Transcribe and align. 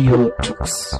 Radio 0.00 0.30
Tux. 0.40 0.98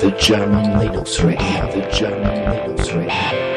The 0.00 0.10
German 0.18 0.80
Linux 0.80 1.22
Radio, 1.22 1.70
the 1.72 1.90
German 1.92 2.48
Linux 2.48 2.94
Radio. 2.96 3.51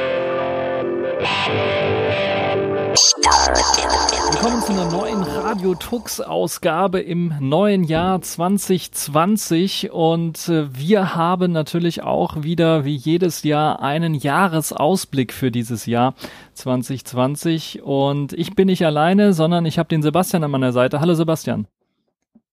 Willkommen 3.46 4.60
zu 4.64 4.72
einer 4.72 4.90
neuen 4.92 5.22
Radio 5.22 5.76
Tux 5.76 6.20
Ausgabe 6.20 7.00
im 7.00 7.32
neuen 7.40 7.84
Jahr 7.84 8.20
2020 8.20 9.92
und 9.92 10.50
äh, 10.50 10.76
wir 10.76 11.14
haben 11.14 11.52
natürlich 11.52 12.02
auch 12.02 12.42
wieder 12.42 12.86
wie 12.86 12.96
jedes 12.96 13.44
Jahr 13.44 13.84
einen 13.84 14.16
Jahresausblick 14.16 15.32
für 15.32 15.52
dieses 15.52 15.86
Jahr 15.86 16.16
2020 16.56 17.84
und 17.84 18.34
ich 18.34 18.56
bin 18.56 18.66
nicht 18.66 18.84
alleine, 18.84 19.34
sondern 19.34 19.68
ich 19.68 19.78
habe 19.78 19.90
den 19.90 20.02
Sebastian 20.02 20.44
an 20.44 20.50
meiner 20.50 20.72
Seite. 20.72 21.00
Hallo 21.00 21.14
Sebastian. 21.14 21.68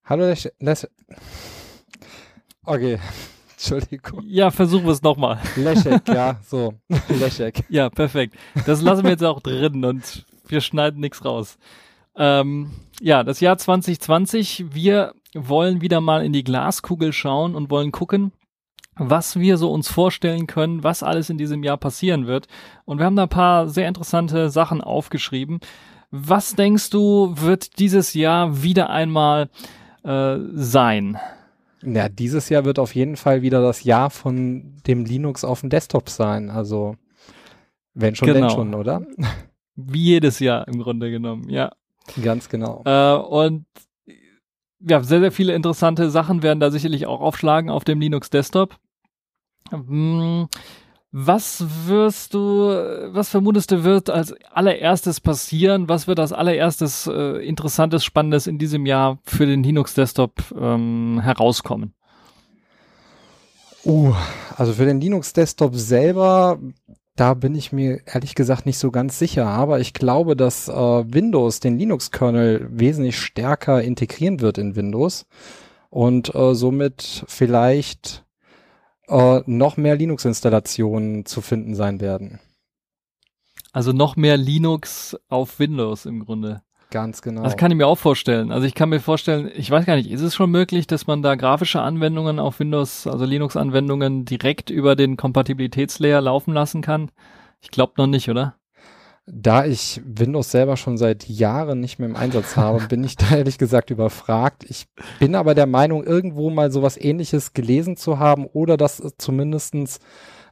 Hallo, 0.05 0.27
Les 0.27 0.53
Les 0.59 0.87
Okay, 2.67 2.99
Entschuldigung. 3.53 4.25
Ja, 4.27 4.51
versuchen 4.51 4.85
wir 4.85 4.93
es 4.93 5.01
nochmal. 5.01 5.39
Leszek, 5.57 6.07
ja, 6.09 6.39
so. 6.47 6.75
Leszek. 7.09 7.65
Ja, 7.71 7.89
perfekt. 7.89 8.35
Das 8.67 8.83
lassen 8.83 9.05
wir 9.05 9.11
jetzt 9.13 9.25
auch 9.25 9.41
drin 9.41 9.87
und 9.87 10.27
wir 10.47 10.61
schneiden 10.61 11.01
nichts 11.01 11.25
raus. 11.25 11.59
Ähm, 12.17 12.73
ja, 13.01 13.25
das 13.25 13.41
Jahr 13.41 13.59
2020. 13.59 14.75
Wir 14.75 15.15
wollen 15.35 15.81
wieder 15.81 16.01
mal 16.01 16.25
in 16.25 16.33
die 16.33 16.45
Glaskugel 16.45 17.13
schauen 17.13 17.55
und 17.55 17.71
wollen 17.71 17.91
gucken, 17.93 18.33
was 18.97 19.39
wir 19.39 19.57
so 19.57 19.73
uns 19.73 19.89
vorstellen 19.89 20.47
können, 20.47 20.85
was 20.85 21.03
alles 21.03 21.31
in 21.31 21.39
diesem 21.39 21.63
Jahr 21.63 21.79
passieren 21.79 22.27
wird. 22.27 22.47
Und 22.85 22.99
wir 22.99 23.07
haben 23.07 23.17
da 23.17 23.23
ein 23.25 23.29
paar 23.29 23.69
sehr 23.69 23.89
interessante 23.89 24.51
Sachen 24.51 24.81
aufgeschrieben. 24.83 25.61
Was 26.11 26.55
denkst 26.55 26.91
du, 26.91 27.33
wird 27.37 27.79
dieses 27.79 28.13
Jahr 28.13 28.63
wieder 28.63 28.91
einmal 28.91 29.49
äh, 30.05 30.37
sein? 30.53 31.17
Ja, 31.83 32.11
dieses 32.11 32.51
Jahr 32.51 32.67
wird 32.67 32.79
auf 32.79 32.95
jeden 32.95 33.17
Fall 33.17 33.41
wieder 33.43 33.63
das 33.63 33.83
Jahr 33.83 34.11
von 34.11 34.77
dem 34.87 35.05
Linux 35.07 35.43
auf 35.43 35.61
dem 35.61 35.71
Desktop 35.71 36.11
sein. 36.11 36.51
Also, 36.51 36.97
wenn 37.95 38.15
schon, 38.15 38.29
Genau. 38.29 38.41
denn 38.49 38.51
schon, 38.51 38.75
oder? 38.75 39.03
Wie 39.77 40.05
jedes 40.05 40.39
Jahr 40.39 40.67
im 40.69 40.83
Grunde 40.83 41.11
genommen, 41.11 41.49
ja. 41.49 41.73
Ganz 42.23 42.49
genau. 42.49 42.83
Äh, 42.85 43.15
und 43.15 43.65
ja, 44.81 45.03
sehr, 45.03 45.21
sehr 45.21 45.33
viele 45.33 45.55
interessante 45.55 46.11
Sachen 46.11 46.43
werden 46.43 46.61
da 46.61 46.71
sicherlich 46.71 47.07
auch 47.07 47.21
aufschlagen 47.21 47.71
auf 47.71 47.85
dem 47.85 48.01
Linux 48.01 48.31
Desktop. 48.31 48.77
Hm, 49.71 50.49
Was 51.13 51.65
wirst 51.87 52.35
du, 52.35 52.41
was 53.13 53.29
vermutest 53.29 53.71
du 53.71 53.85
wird 53.85 54.09
als 54.11 54.35
allererstes 54.51 55.21
passieren? 55.21 55.89
Was 55.89 56.09
wird 56.09 56.19
als 56.19 56.33
allererstes 56.33 57.07
äh, 57.07 57.47
Interessantes, 57.47 58.03
Spannendes 58.03 58.47
in 58.47 58.59
diesem 58.59 58.87
Jahr 58.87 59.19
für 59.23 59.47
den 59.47 59.63
Linux 59.63 59.95
Desktop 59.95 60.43
ähm, 60.59 61.21
herauskommen? 61.23 61.95
Uh, 63.85 64.15
also 64.57 64.73
für 64.73 64.87
den 64.87 65.01
Linux 65.01 65.33
Desktop 65.33 65.75
selber, 65.75 66.59
da 67.17 67.35
bin 67.35 67.55
ich 67.55 67.73
mir 67.73 68.01
ehrlich 68.07 68.35
gesagt 68.35 68.65
nicht 68.65 68.79
so 68.79 68.91
ganz 68.91 69.19
sicher, 69.19 69.47
aber 69.47 69.81
ich 69.81 69.93
glaube, 69.93 70.35
dass 70.35 70.69
äh, 70.69 70.73
Windows 70.73 71.61
den 71.61 71.79
Linux-Kernel 71.79 72.69
wesentlich 72.71 73.19
stärker 73.19 73.83
integrieren 73.83 74.41
wird 74.41 74.59
in 74.59 74.77
Windows 74.77 75.27
und 75.91 76.35
äh, 76.35 76.55
somit 76.55 77.25
vielleicht 77.29 78.25
äh, 79.09 79.41
noch 79.47 79.77
mehr 79.77 79.97
Linux-Installationen 79.97 81.27
zu 81.27 81.43
finden 81.43 81.75
sein 81.75 82.01
werden. 82.01 82.41
Also 83.73 83.93
noch 83.93 84.17
mehr 84.17 84.37
Linux 84.37 85.17
auf 85.29 85.59
Windows 85.59 86.07
im 86.07 86.25
Grunde. 86.25 86.63
Ganz 86.93 87.23
genau. 87.23 87.43
Das 87.43 87.57
kann 87.57 87.71
ich 87.71 87.79
mir 87.79 87.87
auch 87.87 87.97
vorstellen. 87.97 88.53
Also 88.53 88.67
ich 88.67 88.75
kann 88.75 88.91
mir 88.91 89.01
vorstellen, 89.01 89.51
ich 89.57 89.71
weiß 89.71 89.87
gar 89.87 89.97
nicht, 89.97 90.11
ist 90.11 90.21
es 90.21 90.35
schon 90.35 90.51
möglich, 90.51 90.87
dass 90.87 91.07
man 91.07 91.23
da 91.23 91.37
grafische 91.37 91.81
Anwendungen 91.81 92.39
auf 92.39 92.61
Windows, 92.61 93.07
also 93.07 93.25
Linux-Anwendungen 93.25 94.27
direkt 94.27 94.69
über 94.69 94.95
den 94.95 95.17
Kompatibilitätslayer 95.17 96.21
laufen 96.21 96.53
lassen 96.53 96.83
kann? 96.83 97.11
Ich 97.63 97.71
glaube 97.71 97.95
noch 97.97 98.07
nicht, 98.07 98.29
oder? 98.29 98.57
Da 99.25 99.65
ich 99.65 100.03
Windows 100.05 100.51
selber 100.51 100.77
schon 100.77 100.99
seit 100.99 101.27
Jahren 101.31 101.81
nicht 101.81 101.99
mehr 101.99 102.11
im 102.11 102.17
Einsatz 102.17 102.57
habe, 102.57 102.87
bin 102.89 103.03
ich 103.05 103.17
da 103.17 103.37
ehrlich 103.37 103.57
gesagt 103.57 103.89
überfragt. 103.89 104.63
Ich 104.69 104.85
bin 105.19 105.35
aber 105.35 105.55
der 105.55 105.67
Meinung, 105.67 106.05
irgendwo 106.05 106.51
mal 106.51 106.71
sowas 106.71 106.99
ähnliches 106.99 107.55
gelesen 107.55 107.97
zu 107.97 108.19
haben 108.19 108.45
oder 108.45 108.77
dass 108.77 109.01
es 109.01 109.15
zumindestens 109.17 109.99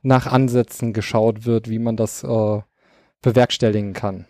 nach 0.01 0.27
Ansätzen 0.27 0.95
geschaut 0.95 1.45
wird, 1.45 1.69
wie 1.69 1.78
man 1.78 1.97
das 1.97 2.25
äh, 2.25 2.62
bewerkstelligen 3.21 3.93
kann. 3.93 4.25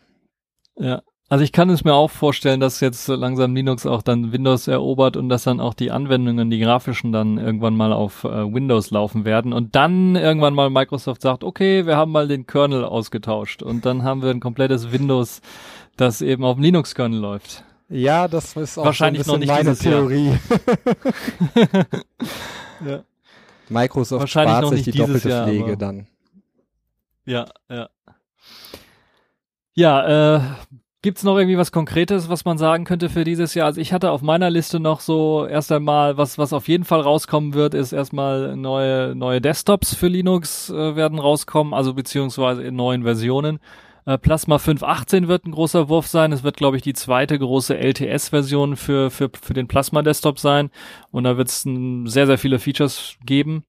Ja. 0.76 1.02
Also 1.30 1.44
ich 1.44 1.52
kann 1.52 1.70
es 1.70 1.84
mir 1.84 1.94
auch 1.94 2.10
vorstellen, 2.10 2.58
dass 2.58 2.80
jetzt 2.80 3.04
so 3.04 3.14
langsam 3.14 3.54
Linux 3.54 3.86
auch 3.86 4.02
dann 4.02 4.32
Windows 4.32 4.66
erobert 4.66 5.16
und 5.16 5.28
dass 5.28 5.44
dann 5.44 5.60
auch 5.60 5.74
die 5.74 5.92
Anwendungen, 5.92 6.50
die 6.50 6.58
grafischen 6.58 7.12
dann 7.12 7.38
irgendwann 7.38 7.76
mal 7.76 7.92
auf 7.92 8.24
äh, 8.24 8.52
Windows 8.52 8.90
laufen 8.90 9.24
werden 9.24 9.52
und 9.52 9.76
dann 9.76 10.16
irgendwann 10.16 10.54
mal 10.54 10.70
Microsoft 10.70 11.22
sagt, 11.22 11.44
okay, 11.44 11.86
wir 11.86 11.96
haben 11.96 12.10
mal 12.10 12.26
den 12.26 12.48
Kernel 12.48 12.84
ausgetauscht 12.84 13.62
und 13.62 13.86
dann 13.86 14.02
haben 14.02 14.22
wir 14.22 14.30
ein 14.30 14.40
komplettes 14.40 14.90
Windows, 14.90 15.40
das 15.96 16.20
eben 16.20 16.44
auf 16.44 16.56
dem 16.56 16.64
Linux-Kernel 16.64 17.20
läuft. 17.20 17.62
Ja, 17.88 18.26
das 18.26 18.56
ist 18.56 18.76
auch 18.76 18.86
Wahrscheinlich 18.86 19.24
noch 19.24 19.38
nicht 19.38 19.48
meine. 19.48 19.76
Theorie. 19.76 20.36
Ja. 22.84 23.02
Microsoft 23.68 24.20
Wahrscheinlich 24.20 24.52
spart 24.52 24.62
noch 24.62 24.70
sich 24.70 24.86
nicht 24.86 24.94
die 24.94 24.98
doppelte 24.98 25.28
Jahr, 25.28 25.46
Pflege 25.46 25.76
dann. 25.76 26.06
Ja, 27.26 27.44
ja. 27.68 27.88
Ja, 29.74 30.36
äh, 30.36 30.40
gibt's 31.02 31.22
noch 31.22 31.36
irgendwie 31.36 31.56
was 31.56 31.72
Konkretes, 31.72 32.28
was 32.28 32.44
man 32.44 32.58
sagen 32.58 32.84
könnte 32.84 33.08
für 33.08 33.24
dieses 33.24 33.54
Jahr? 33.54 33.66
Also 33.66 33.80
ich 33.80 33.92
hatte 33.92 34.10
auf 34.10 34.22
meiner 34.22 34.50
Liste 34.50 34.80
noch 34.80 35.00
so 35.00 35.46
erst 35.46 35.72
einmal, 35.72 36.16
was, 36.16 36.38
was 36.38 36.52
auf 36.52 36.68
jeden 36.68 36.84
Fall 36.84 37.00
rauskommen 37.00 37.54
wird, 37.54 37.74
ist 37.74 37.92
erstmal 37.92 38.56
neue, 38.56 39.14
neue 39.14 39.40
Desktops 39.40 39.94
für 39.94 40.08
Linux 40.08 40.70
äh, 40.70 40.96
werden 40.96 41.18
rauskommen, 41.18 41.74
also 41.74 41.94
beziehungsweise 41.94 42.62
in 42.62 42.76
neuen 42.76 43.02
Versionen. 43.04 43.60
Äh, 44.06 44.18
Plasma 44.18 44.56
5.18 44.56 45.28
wird 45.28 45.46
ein 45.46 45.52
großer 45.52 45.88
Wurf 45.88 46.06
sein. 46.06 46.32
Es 46.32 46.42
wird, 46.42 46.56
glaube 46.56 46.76
ich, 46.76 46.82
die 46.82 46.94
zweite 46.94 47.38
große 47.38 47.76
LTS-Version 47.76 48.76
für, 48.76 49.10
für, 49.10 49.30
für 49.40 49.54
den 49.54 49.68
Plasma-Desktop 49.68 50.38
sein. 50.38 50.70
Und 51.10 51.24
da 51.24 51.36
wird 51.36 51.48
es 51.48 51.62
sehr, 51.62 52.26
sehr 52.26 52.38
viele 52.38 52.58
Features 52.58 53.16
geben. 53.24 53.64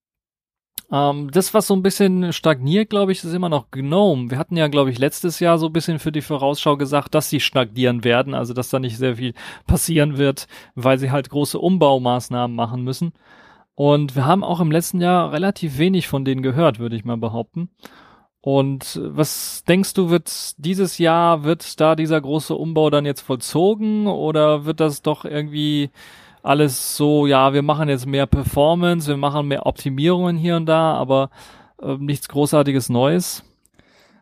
Ähm, 0.91 1.31
das, 1.31 1.53
was 1.53 1.67
so 1.67 1.73
ein 1.73 1.83
bisschen 1.83 2.33
stagniert, 2.33 2.89
glaube 2.89 3.13
ich, 3.13 3.23
ist 3.23 3.33
immer 3.33 3.49
noch 3.49 3.71
GNOME. 3.71 4.29
Wir 4.29 4.37
hatten 4.37 4.57
ja, 4.57 4.67
glaube 4.67 4.91
ich, 4.91 4.99
letztes 4.99 5.39
Jahr 5.39 5.57
so 5.57 5.67
ein 5.67 5.73
bisschen 5.73 5.99
für 5.99 6.11
die 6.11 6.21
Vorausschau 6.21 6.75
gesagt, 6.75 7.15
dass 7.15 7.29
sie 7.29 7.39
stagnieren 7.39 8.03
werden, 8.03 8.33
also 8.33 8.53
dass 8.53 8.69
da 8.69 8.79
nicht 8.79 8.97
sehr 8.97 9.15
viel 9.15 9.33
passieren 9.67 10.17
wird, 10.17 10.47
weil 10.75 10.97
sie 10.99 11.11
halt 11.11 11.29
große 11.29 11.57
Umbaumaßnahmen 11.57 12.55
machen 12.55 12.83
müssen. 12.83 13.13
Und 13.75 14.15
wir 14.15 14.25
haben 14.25 14.43
auch 14.43 14.59
im 14.59 14.71
letzten 14.71 14.99
Jahr 15.01 15.31
relativ 15.31 15.77
wenig 15.77 16.07
von 16.07 16.25
denen 16.25 16.41
gehört, 16.43 16.79
würde 16.79 16.97
ich 16.97 17.05
mal 17.05 17.17
behaupten. 17.17 17.69
Und 18.41 18.95
äh, 18.97 19.15
was 19.15 19.63
denkst 19.67 19.93
du, 19.93 20.09
wird 20.09 20.55
dieses 20.57 20.97
Jahr, 20.97 21.43
wird 21.43 21.79
da 21.79 21.95
dieser 21.95 22.19
große 22.19 22.55
Umbau 22.55 22.89
dann 22.89 23.05
jetzt 23.05 23.21
vollzogen 23.21 24.07
oder 24.07 24.65
wird 24.65 24.79
das 24.79 25.01
doch 25.03 25.25
irgendwie 25.25 25.91
alles 26.43 26.97
so, 26.97 27.27
ja, 27.27 27.53
wir 27.53 27.61
machen 27.61 27.89
jetzt 27.89 28.05
mehr 28.05 28.25
Performance, 28.25 29.07
wir 29.07 29.17
machen 29.17 29.47
mehr 29.47 29.65
Optimierungen 29.65 30.37
hier 30.37 30.55
und 30.55 30.65
da, 30.65 30.93
aber 30.93 31.29
äh, 31.81 31.95
nichts 31.97 32.27
großartiges 32.27 32.89
Neues. 32.89 33.43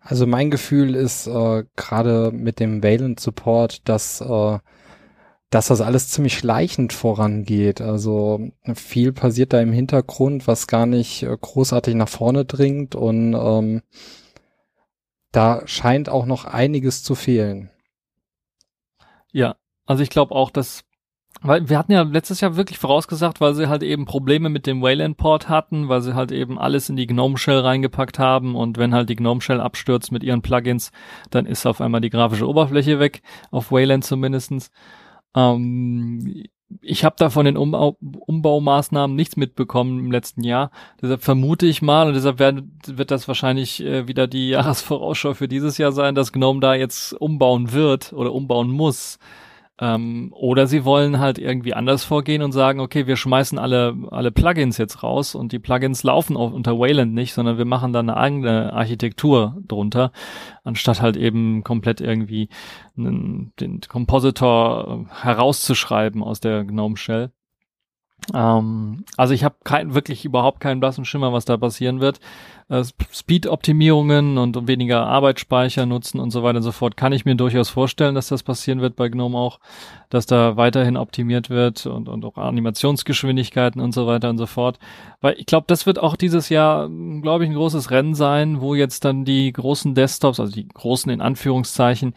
Also 0.01 0.25
mein 0.25 0.49
Gefühl 0.49 0.95
ist 0.95 1.27
äh, 1.27 1.65
gerade 1.75 2.31
mit 2.31 2.59
dem 2.59 2.83
Valent 2.83 3.19
Support, 3.19 3.87
dass, 3.87 4.21
äh, 4.21 4.59
dass 5.49 5.67
das 5.67 5.81
alles 5.81 6.09
ziemlich 6.09 6.37
schleichend 6.37 6.93
vorangeht. 6.93 7.81
Also 7.81 8.49
viel 8.73 9.11
passiert 9.13 9.53
da 9.53 9.61
im 9.61 9.73
Hintergrund, 9.73 10.47
was 10.47 10.67
gar 10.67 10.85
nicht 10.85 11.23
äh, 11.23 11.37
großartig 11.39 11.95
nach 11.95 12.09
vorne 12.09 12.45
dringt 12.45 12.95
und 12.95 13.33
ähm, 13.33 13.81
da 15.31 15.61
scheint 15.65 16.09
auch 16.09 16.25
noch 16.25 16.45
einiges 16.45 17.03
zu 17.03 17.13
fehlen. 17.13 17.69
Ja, 19.31 19.57
also 19.85 20.01
ich 20.01 20.09
glaube 20.09 20.33
auch, 20.33 20.49
dass 20.49 20.85
weil 21.41 21.69
wir 21.69 21.77
hatten 21.77 21.91
ja 21.91 22.01
letztes 22.01 22.41
Jahr 22.41 22.55
wirklich 22.55 22.79
vorausgesagt, 22.79 23.39
weil 23.39 23.53
sie 23.53 23.69
halt 23.69 23.83
eben 23.83 24.05
Probleme 24.05 24.49
mit 24.49 24.67
dem 24.67 24.81
Wayland-Port 24.81 25.47
hatten, 25.47 25.87
weil 25.87 26.01
sie 26.01 26.15
halt 26.15 26.31
eben 26.31 26.59
alles 26.59 26.89
in 26.89 26.97
die 26.97 27.07
GNOME-Shell 27.07 27.59
reingepackt 27.59 28.19
haben 28.19 28.55
und 28.55 28.77
wenn 28.77 28.93
halt 28.93 29.09
die 29.09 29.15
GNOME-Shell 29.15 29.61
abstürzt 29.61 30.11
mit 30.11 30.23
ihren 30.23 30.41
Plugins, 30.41 30.91
dann 31.29 31.45
ist 31.45 31.65
auf 31.65 31.79
einmal 31.81 32.01
die 32.01 32.09
grafische 32.09 32.47
Oberfläche 32.47 32.99
weg, 32.99 33.21
auf 33.51 33.71
Wayland 33.71 34.03
zumindestens. 34.03 34.71
Ähm, 35.35 36.43
ich 36.81 37.03
habe 37.03 37.15
da 37.17 37.29
von 37.29 37.45
den 37.45 37.57
Umbau 37.57 37.97
Umbaumaßnahmen 37.99 39.15
nichts 39.15 39.37
mitbekommen 39.37 39.99
im 39.99 40.11
letzten 40.11 40.43
Jahr. 40.43 40.71
Deshalb 41.01 41.23
vermute 41.23 41.65
ich 41.65 41.81
mal 41.81 42.07
und 42.07 42.13
deshalb 42.13 42.39
werden, 42.39 42.79
wird 42.85 43.11
das 43.11 43.27
wahrscheinlich 43.27 43.83
äh, 43.83 44.07
wieder 44.07 44.27
die 44.27 44.49
Jahresvorausschau 44.49 45.33
für 45.33 45.47
dieses 45.47 45.77
Jahr 45.77 45.91
sein, 45.91 46.15
dass 46.15 46.31
GNOME 46.31 46.59
da 46.59 46.75
jetzt 46.75 47.13
umbauen 47.13 47.71
wird 47.71 48.13
oder 48.13 48.33
umbauen 48.33 48.69
muss. 48.69 49.19
Ähm, 49.81 50.33
oder 50.33 50.67
sie 50.67 50.83
wollen 50.83 51.19
halt 51.19 51.39
irgendwie 51.39 51.73
anders 51.73 52.03
vorgehen 52.03 52.41
und 52.41 52.51
sagen, 52.51 52.81
okay, 52.81 53.07
wir 53.07 53.15
schmeißen 53.15 53.57
alle, 53.57 53.95
alle 54.11 54.31
Plugins 54.31 54.77
jetzt 54.77 55.03
raus 55.03 55.35
und 55.35 55.53
die 55.53 55.59
Plugins 55.59 56.03
laufen 56.03 56.35
auch 56.35 56.51
unter 56.51 56.77
Wayland 56.77 57.13
nicht, 57.13 57.33
sondern 57.33 57.57
wir 57.57 57.65
machen 57.65 57.93
dann 57.93 58.09
eine 58.09 58.19
eigene 58.19 58.73
Architektur 58.73 59.57
drunter, 59.65 60.11
anstatt 60.63 61.01
halt 61.01 61.15
eben 61.15 61.63
komplett 61.63 62.01
irgendwie 62.01 62.49
einen, 62.97 63.53
den 63.59 63.79
Compositor 63.81 65.05
herauszuschreiben 65.21 66.23
aus 66.23 66.41
der 66.41 66.65
GNOME 66.65 66.97
Shell. 66.97 67.31
Ähm, 68.33 69.03
also 69.17 69.33
ich 69.33 69.43
habe 69.43 69.55
kein, 69.63 69.93
wirklich 69.93 70.25
überhaupt 70.25 70.59
keinen 70.59 70.79
blassen 70.79 71.05
Schimmer, 71.05 71.33
was 71.33 71.45
da 71.45 71.57
passieren 71.57 71.99
wird 71.99 72.19
äh, 72.69 72.83
Speed-Optimierungen 73.11 74.37
und 74.37 74.67
weniger 74.67 75.05
Arbeitsspeicher 75.07 75.85
nutzen 75.85 76.19
und 76.19 76.31
so 76.31 76.43
weiter 76.43 76.57
und 76.57 76.63
so 76.63 76.71
fort, 76.71 76.95
kann 76.95 77.11
ich 77.11 77.25
mir 77.25 77.35
durchaus 77.35 77.69
vorstellen, 77.69 78.15
dass 78.15 78.27
das 78.27 78.43
passieren 78.43 78.79
wird 78.79 78.95
bei 78.95 79.09
GNOME 79.09 79.37
auch, 79.37 79.59
dass 80.09 80.25
da 80.25 80.55
weiterhin 80.55 80.95
optimiert 80.95 81.49
wird 81.49 81.85
und, 81.85 82.07
und 82.07 82.23
auch 82.23 82.37
Animationsgeschwindigkeiten 82.37 83.81
und 83.81 83.93
so 83.93 84.07
weiter 84.07 84.29
und 84.29 84.37
so 84.37 84.45
fort. 84.45 84.79
Weil 85.21 85.35
ich 85.37 85.47
glaube, 85.47 85.65
das 85.67 85.85
wird 85.85 85.99
auch 85.99 86.15
dieses 86.15 86.49
Jahr, 86.49 86.89
glaube 87.21 87.43
ich, 87.43 87.49
ein 87.49 87.55
großes 87.55 87.91
Rennen 87.91 88.13
sein, 88.13 88.61
wo 88.61 88.75
jetzt 88.75 89.03
dann 89.03 89.25
die 89.25 89.51
großen 89.51 89.95
Desktops, 89.95 90.39
also 90.39 90.53
die 90.53 90.67
großen 90.67 91.11
in 91.11 91.21
Anführungszeichen, 91.21 92.13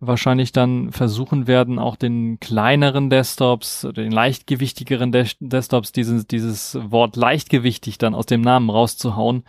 wahrscheinlich 0.00 0.52
dann 0.52 0.92
versuchen 0.92 1.46
werden, 1.46 1.78
auch 1.78 1.96
den 1.96 2.38
kleineren 2.40 3.10
Desktops, 3.10 3.86
den 3.96 4.12
leichtgewichtigeren 4.12 5.12
Desktops, 5.12 5.92
dieses, 5.92 6.26
dieses 6.26 6.78
Wort 6.90 7.16
leichtgewichtig 7.16 7.98
dann 7.98 8.14
aus 8.14 8.26
dem 8.26 8.40
Namen 8.40 8.70
rauszuhauen 8.70 9.44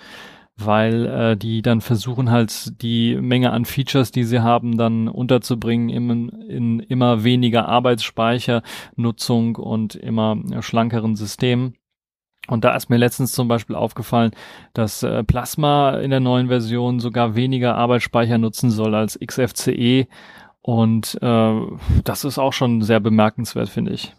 weil 0.57 1.05
äh, 1.05 1.37
die 1.37 1.61
dann 1.61 1.81
versuchen 1.81 2.31
halt 2.31 2.81
die 2.81 3.15
Menge 3.15 3.51
an 3.51 3.65
Features, 3.65 4.11
die 4.11 4.23
sie 4.23 4.41
haben, 4.41 4.77
dann 4.77 5.07
unterzubringen 5.07 5.89
in, 5.89 6.29
in 6.49 6.79
immer 6.79 7.23
weniger 7.23 7.67
Arbeitsspeichernutzung 7.67 9.55
und 9.55 9.95
immer 9.95 10.35
schlankeren 10.61 11.15
Systemen. 11.15 11.75
Und 12.47 12.63
da 12.63 12.75
ist 12.75 12.89
mir 12.89 12.97
letztens 12.97 13.33
zum 13.33 13.47
Beispiel 13.47 13.75
aufgefallen, 13.75 14.31
dass 14.73 15.03
äh, 15.03 15.23
Plasma 15.23 15.99
in 15.99 16.09
der 16.09 16.21
neuen 16.21 16.47
Version 16.47 16.99
sogar 16.99 17.35
weniger 17.35 17.75
Arbeitsspeicher 17.75 18.37
nutzen 18.37 18.71
soll 18.71 18.95
als 18.95 19.19
XFCE. 19.19 20.07
Und 20.67 21.17
äh, 21.21 21.61
das 22.03 22.25
ist 22.25 22.37
auch 22.37 22.53
schon 22.53 22.81
sehr 22.81 22.99
bemerkenswert, 22.99 23.69
finde 23.69 23.93
ich. 23.93 24.13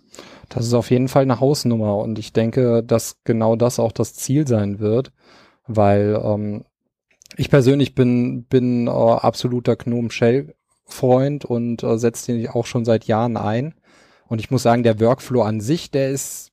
Das 0.49 0.67
ist 0.67 0.73
auf 0.75 0.91
jeden 0.91 1.09
Fall 1.09 1.23
eine 1.23 1.41
Hausnummer 1.41 1.99
und 1.99 2.19
ich 2.19 2.33
denke, 2.33 2.83
dass 2.83 3.19
genau 3.25 3.55
das 3.55 3.79
auch 3.79 3.93
das 3.93 4.15
Ziel 4.15 4.47
sein 4.49 4.79
wird 4.79 5.13
weil 5.69 6.21
ähm, 6.25 6.65
ich 7.37 7.51
persönlich 7.51 7.95
bin, 7.95 8.45
bin 8.45 8.89
äh, 8.89 8.91
absoluter 8.91 9.77
Gnome 9.77 10.11
Shell 10.11 10.55
Freund 10.85 11.45
und 11.45 11.83
äh, 11.83 11.99
setze 11.99 12.33
den 12.33 12.49
auch 12.49 12.67
schon 12.67 12.85
seit 12.87 13.05
Jahren 13.05 13.37
ein. 13.37 13.75
Und 14.27 14.41
ich 14.41 14.51
muss 14.51 14.63
sagen, 14.63 14.83
der 14.83 14.99
Workflow 15.01 15.43
an 15.43 15.61
sich, 15.61 15.91
der 15.91 16.09
ist, 16.09 16.51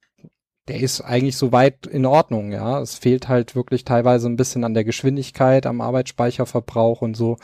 der 0.68 0.82
ist 0.82 1.02
eigentlich 1.02 1.38
soweit 1.38 1.88
in 1.88 2.06
Ordnung, 2.06 2.52
ja. 2.52 2.82
Es 2.82 2.96
fehlt 2.96 3.30
halt 3.30 3.56
wirklich 3.56 3.86
teilweise 3.86 4.28
ein 4.28 4.36
bisschen 4.36 4.66
an 4.66 4.74
der 4.74 4.84
Geschwindigkeit, 4.84 5.66
am 5.66 5.82
Arbeitsspeicherverbrauch 5.82 7.02
und 7.02 7.16
so. 7.16 7.38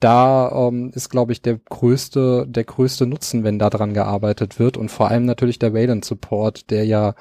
Da 0.00 0.68
ähm, 0.68 0.90
ist, 0.94 1.08
glaube 1.08 1.32
ich, 1.32 1.40
der 1.40 1.58
größte, 1.58 2.46
der 2.46 2.64
größte 2.64 3.06
Nutzen, 3.06 3.44
wenn 3.44 3.58
da 3.58 3.70
dran 3.70 3.94
gearbeitet 3.94 4.58
wird. 4.58 4.76
Und 4.76 4.90
vor 4.90 5.08
allem 5.08 5.24
natürlich 5.24 5.58
der 5.58 5.72
Wayland 5.72 6.04
Support, 6.04 6.70
der 6.70 6.84
ja 6.84 7.14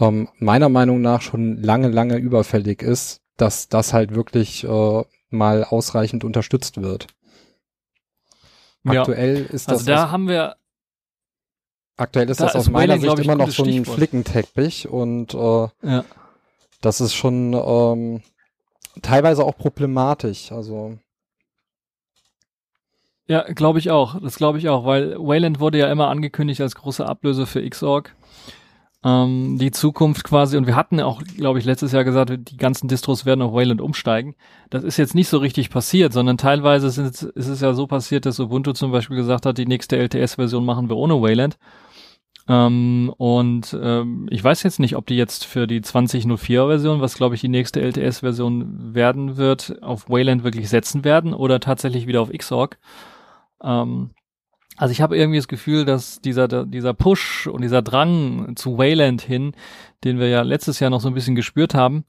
ähm, 0.00 0.28
meiner 0.38 0.68
Meinung 0.68 1.00
nach 1.00 1.20
schon 1.20 1.62
lange, 1.62 1.88
lange 1.88 2.16
überfällig 2.16 2.82
ist, 2.82 3.20
dass 3.36 3.68
das 3.68 3.92
halt 3.92 4.14
wirklich 4.14 4.64
äh, 4.64 5.04
mal 5.30 5.64
ausreichend 5.64 6.24
unterstützt 6.24 6.80
wird. 6.80 7.08
Aktuell 8.84 9.42
ja. 9.42 9.46
ist 9.46 9.68
das. 9.68 9.80
Also 9.80 9.86
da 9.92 10.10
haben 10.10 10.28
wir. 10.28 10.56
Aktuell 11.96 12.30
ist 12.30 12.40
da 12.40 12.44
das 12.44 12.54
ist 12.54 12.60
aus 12.60 12.70
meiner 12.70 12.94
Wailing, 12.94 13.16
Sicht 13.16 13.24
immer 13.24 13.34
noch 13.34 13.50
so 13.50 13.64
ein 13.64 13.70
Stichwort. 13.70 13.96
Flickenteppich 13.96 14.88
und 14.88 15.34
äh, 15.34 15.68
ja. 15.82 16.04
das 16.80 17.00
ist 17.00 17.14
schon 17.14 17.54
ähm, 17.54 18.22
teilweise 19.02 19.44
auch 19.44 19.56
problematisch. 19.56 20.52
Also 20.52 20.96
ja, 23.28 23.42
glaube 23.52 23.78
ich 23.78 23.90
auch. 23.90 24.20
Das 24.20 24.36
glaube 24.36 24.58
ich 24.58 24.68
auch, 24.68 24.84
weil 24.84 25.16
Wayland 25.18 25.60
wurde 25.60 25.78
ja 25.78 25.90
immer 25.90 26.08
angekündigt 26.08 26.60
als 26.60 26.74
große 26.74 27.06
Ablöse 27.06 27.46
für 27.46 27.68
Xorg 27.68 28.14
ähm, 29.04 29.58
die 29.58 29.70
Zukunft 29.70 30.24
quasi, 30.24 30.56
und 30.56 30.66
wir 30.66 30.74
hatten 30.74 31.00
auch, 31.00 31.22
glaube 31.22 31.58
ich, 31.58 31.64
letztes 31.64 31.92
Jahr 31.92 32.04
gesagt, 32.04 32.32
die 32.50 32.56
ganzen 32.56 32.88
Distros 32.88 33.24
werden 33.26 33.42
auf 33.42 33.52
Wayland 33.52 33.80
umsteigen. 33.80 34.34
Das 34.70 34.82
ist 34.82 34.96
jetzt 34.96 35.14
nicht 35.14 35.28
so 35.28 35.38
richtig 35.38 35.70
passiert, 35.70 36.12
sondern 36.12 36.36
teilweise 36.36 36.88
ist 36.88 36.98
es, 36.98 37.22
ist 37.22 37.48
es 37.48 37.60
ja 37.60 37.74
so 37.74 37.86
passiert, 37.86 38.26
dass 38.26 38.40
Ubuntu 38.40 38.72
zum 38.72 38.90
Beispiel 38.90 39.16
gesagt 39.16 39.46
hat, 39.46 39.58
die 39.58 39.66
nächste 39.66 39.96
LTS-Version 39.96 40.64
machen 40.64 40.88
wir 40.88 40.96
ohne 40.96 41.20
Wayland. 41.22 41.58
Ähm, 42.48 43.12
und 43.18 43.76
ähm, 43.80 44.26
ich 44.30 44.42
weiß 44.42 44.64
jetzt 44.64 44.80
nicht, 44.80 44.96
ob 44.96 45.06
die 45.06 45.16
jetzt 45.16 45.44
für 45.44 45.68
die 45.68 45.80
2004-Version, 45.80 47.00
was 47.00 47.14
glaube 47.14 47.36
ich 47.36 47.40
die 47.40 47.48
nächste 47.48 47.80
LTS-Version 47.80 48.94
werden 48.94 49.36
wird, 49.36 49.80
auf 49.82 50.10
Wayland 50.10 50.42
wirklich 50.42 50.68
setzen 50.68 51.04
werden 51.04 51.34
oder 51.34 51.60
tatsächlich 51.60 52.08
wieder 52.08 52.22
auf 52.22 52.32
Xorg. 52.32 52.78
Ähm, 53.62 54.10
also 54.76 54.92
ich 54.92 55.00
habe 55.00 55.16
irgendwie 55.16 55.38
das 55.38 55.48
Gefühl, 55.48 55.84
dass 55.84 56.20
dieser, 56.20 56.46
dieser 56.64 56.94
Push 56.94 57.48
und 57.48 57.62
dieser 57.62 57.82
Drang 57.82 58.54
zu 58.54 58.78
Wayland 58.78 59.20
hin, 59.20 59.52
den 60.04 60.20
wir 60.20 60.28
ja 60.28 60.42
letztes 60.42 60.78
Jahr 60.78 60.90
noch 60.90 61.00
so 61.00 61.08
ein 61.08 61.14
bisschen 61.14 61.34
gespürt 61.34 61.74
haben, 61.74 62.04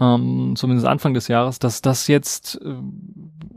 ähm, 0.00 0.54
zumindest 0.56 0.86
Anfang 0.86 1.14
des 1.14 1.28
Jahres, 1.28 1.60
dass 1.60 1.80
das 1.80 2.08
jetzt 2.08 2.60
äh, 2.60 2.74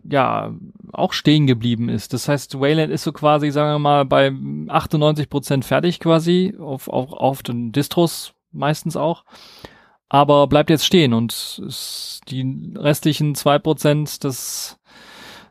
ja 0.07 0.53
auch 0.93 1.13
stehen 1.13 1.47
geblieben 1.47 1.89
ist. 1.89 2.13
Das 2.13 2.27
heißt, 2.27 2.59
Wayland 2.59 2.91
ist 2.91 3.03
so 3.03 3.13
quasi, 3.13 3.49
sagen 3.49 3.73
wir 3.73 3.79
mal, 3.79 4.05
bei 4.05 4.31
98 4.67 5.29
Prozent 5.29 5.65
fertig 5.65 5.99
quasi, 5.99 6.55
auf, 6.59 6.87
auf, 6.87 7.13
auf 7.13 7.41
den 7.41 7.71
Distros 7.71 8.33
meistens 8.51 8.95
auch, 8.95 9.25
aber 10.07 10.45
bleibt 10.47 10.69
jetzt 10.69 10.85
stehen 10.85 11.13
und 11.13 11.61
die 12.29 12.73
restlichen 12.75 13.33
zwei 13.33 13.57
Prozent, 13.57 14.23
das 14.23 14.77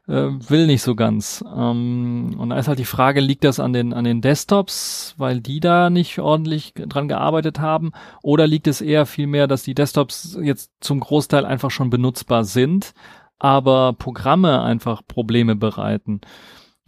will 0.07 0.67
nicht 0.67 0.83
so 0.83 0.95
ganz. 0.95 1.43
Ähm, 1.57 2.35
und 2.39 2.51
da 2.51 2.59
ist 2.59 2.69
halt 2.69 2.79
die 2.79 2.85
Frage, 2.85 3.21
liegt 3.21 3.45
das 3.45 3.59
an 3.59 3.73
den, 3.73 3.95
an 3.95 4.05
den 4.05 4.21
Desktops, 4.21 5.15
weil 5.17 5.41
die 5.41 5.61
da 5.61 5.89
nicht 5.89 6.19
ordentlich 6.19 6.75
dran 6.75 7.09
gearbeitet 7.09 7.59
haben? 7.59 7.93
Oder 8.23 8.47
liegt 8.47 8.67
es 8.67 8.81
eher 8.81 9.07
vielmehr, 9.07 9.47
dass 9.47 9.63
die 9.63 9.75
Desktops 9.75 10.39
jetzt 10.43 10.73
zum 10.81 11.01
Großteil 11.01 11.47
einfach 11.47 11.71
schon 11.71 11.89
benutzbar 11.89 12.45
sind, 12.45 12.93
aber 13.39 13.95
Programme 13.95 14.63
einfach 14.63 15.03
Probleme 15.07 15.57
bereiten? 15.57 16.21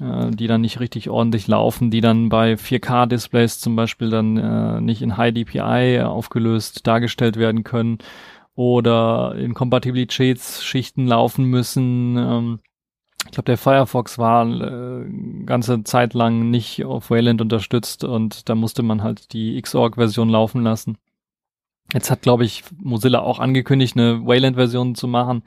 äh, 0.00 0.30
die 0.30 0.46
dann 0.46 0.60
nicht 0.60 0.80
richtig 0.80 1.08
ordentlich 1.08 1.48
laufen, 1.48 1.90
die 1.90 2.00
dann 2.00 2.28
bei 2.28 2.54
4K-Displays 2.54 3.60
zum 3.60 3.76
Beispiel 3.76 4.10
dann 4.10 4.36
äh, 4.36 4.80
nicht 4.80 5.02
in 5.02 5.16
High 5.16 5.34
DPI 5.34 6.02
aufgelöst 6.02 6.86
dargestellt 6.86 7.36
werden 7.36 7.64
können 7.64 7.98
oder 8.54 9.34
in 9.36 9.54
Kompatibilitätsschichten 9.54 11.06
laufen 11.06 11.44
müssen. 11.44 12.16
Ähm, 12.16 12.58
ich 13.26 13.32
glaube, 13.32 13.46
der 13.46 13.58
Firefox 13.58 14.18
war 14.18 14.46
äh, 14.46 15.06
ganze 15.44 15.84
Zeit 15.84 16.14
lang 16.14 16.50
nicht 16.50 16.84
auf 16.84 17.10
Wayland 17.10 17.40
unterstützt 17.40 18.04
und 18.04 18.48
da 18.48 18.54
musste 18.54 18.82
man 18.82 19.02
halt 19.02 19.32
die 19.32 19.60
Xorg-Version 19.60 20.28
laufen 20.28 20.62
lassen. 20.62 20.98
Jetzt 21.92 22.10
hat, 22.10 22.22
glaube 22.22 22.44
ich, 22.44 22.64
Mozilla 22.78 23.20
auch 23.20 23.38
angekündigt, 23.38 23.96
eine 23.96 24.26
Wayland-Version 24.26 24.94
zu 24.94 25.06
machen 25.06 25.42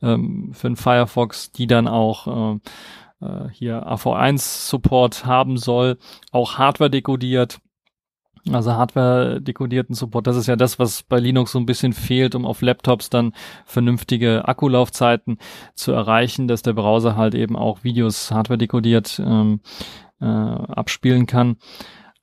ähm, 0.00 0.52
für 0.54 0.68
den 0.68 0.76
Firefox, 0.76 1.52
die 1.52 1.66
dann 1.66 1.86
auch 1.86 2.54
äh, 2.54 2.58
äh, 3.26 3.48
hier 3.52 3.86
AV1-Support 3.86 5.26
haben 5.26 5.58
soll, 5.58 5.98
auch 6.30 6.58
Hardware 6.58 6.90
dekodiert. 6.90 7.60
Also 8.50 8.72
Hardware-dekodierten 8.72 9.94
Support, 9.94 10.26
das 10.26 10.36
ist 10.36 10.48
ja 10.48 10.56
das, 10.56 10.80
was 10.80 11.04
bei 11.04 11.20
Linux 11.20 11.52
so 11.52 11.60
ein 11.60 11.66
bisschen 11.66 11.92
fehlt, 11.92 12.34
um 12.34 12.44
auf 12.44 12.60
Laptops 12.60 13.08
dann 13.08 13.32
vernünftige 13.66 14.48
Akkulaufzeiten 14.48 15.38
zu 15.76 15.92
erreichen, 15.92 16.48
dass 16.48 16.62
der 16.62 16.72
Browser 16.72 17.16
halt 17.16 17.36
eben 17.36 17.54
auch 17.54 17.84
Videos 17.84 18.32
Hardware-dekodiert 18.32 19.22
ähm, 19.24 19.60
äh, 20.20 20.24
abspielen 20.24 21.26
kann. 21.26 21.56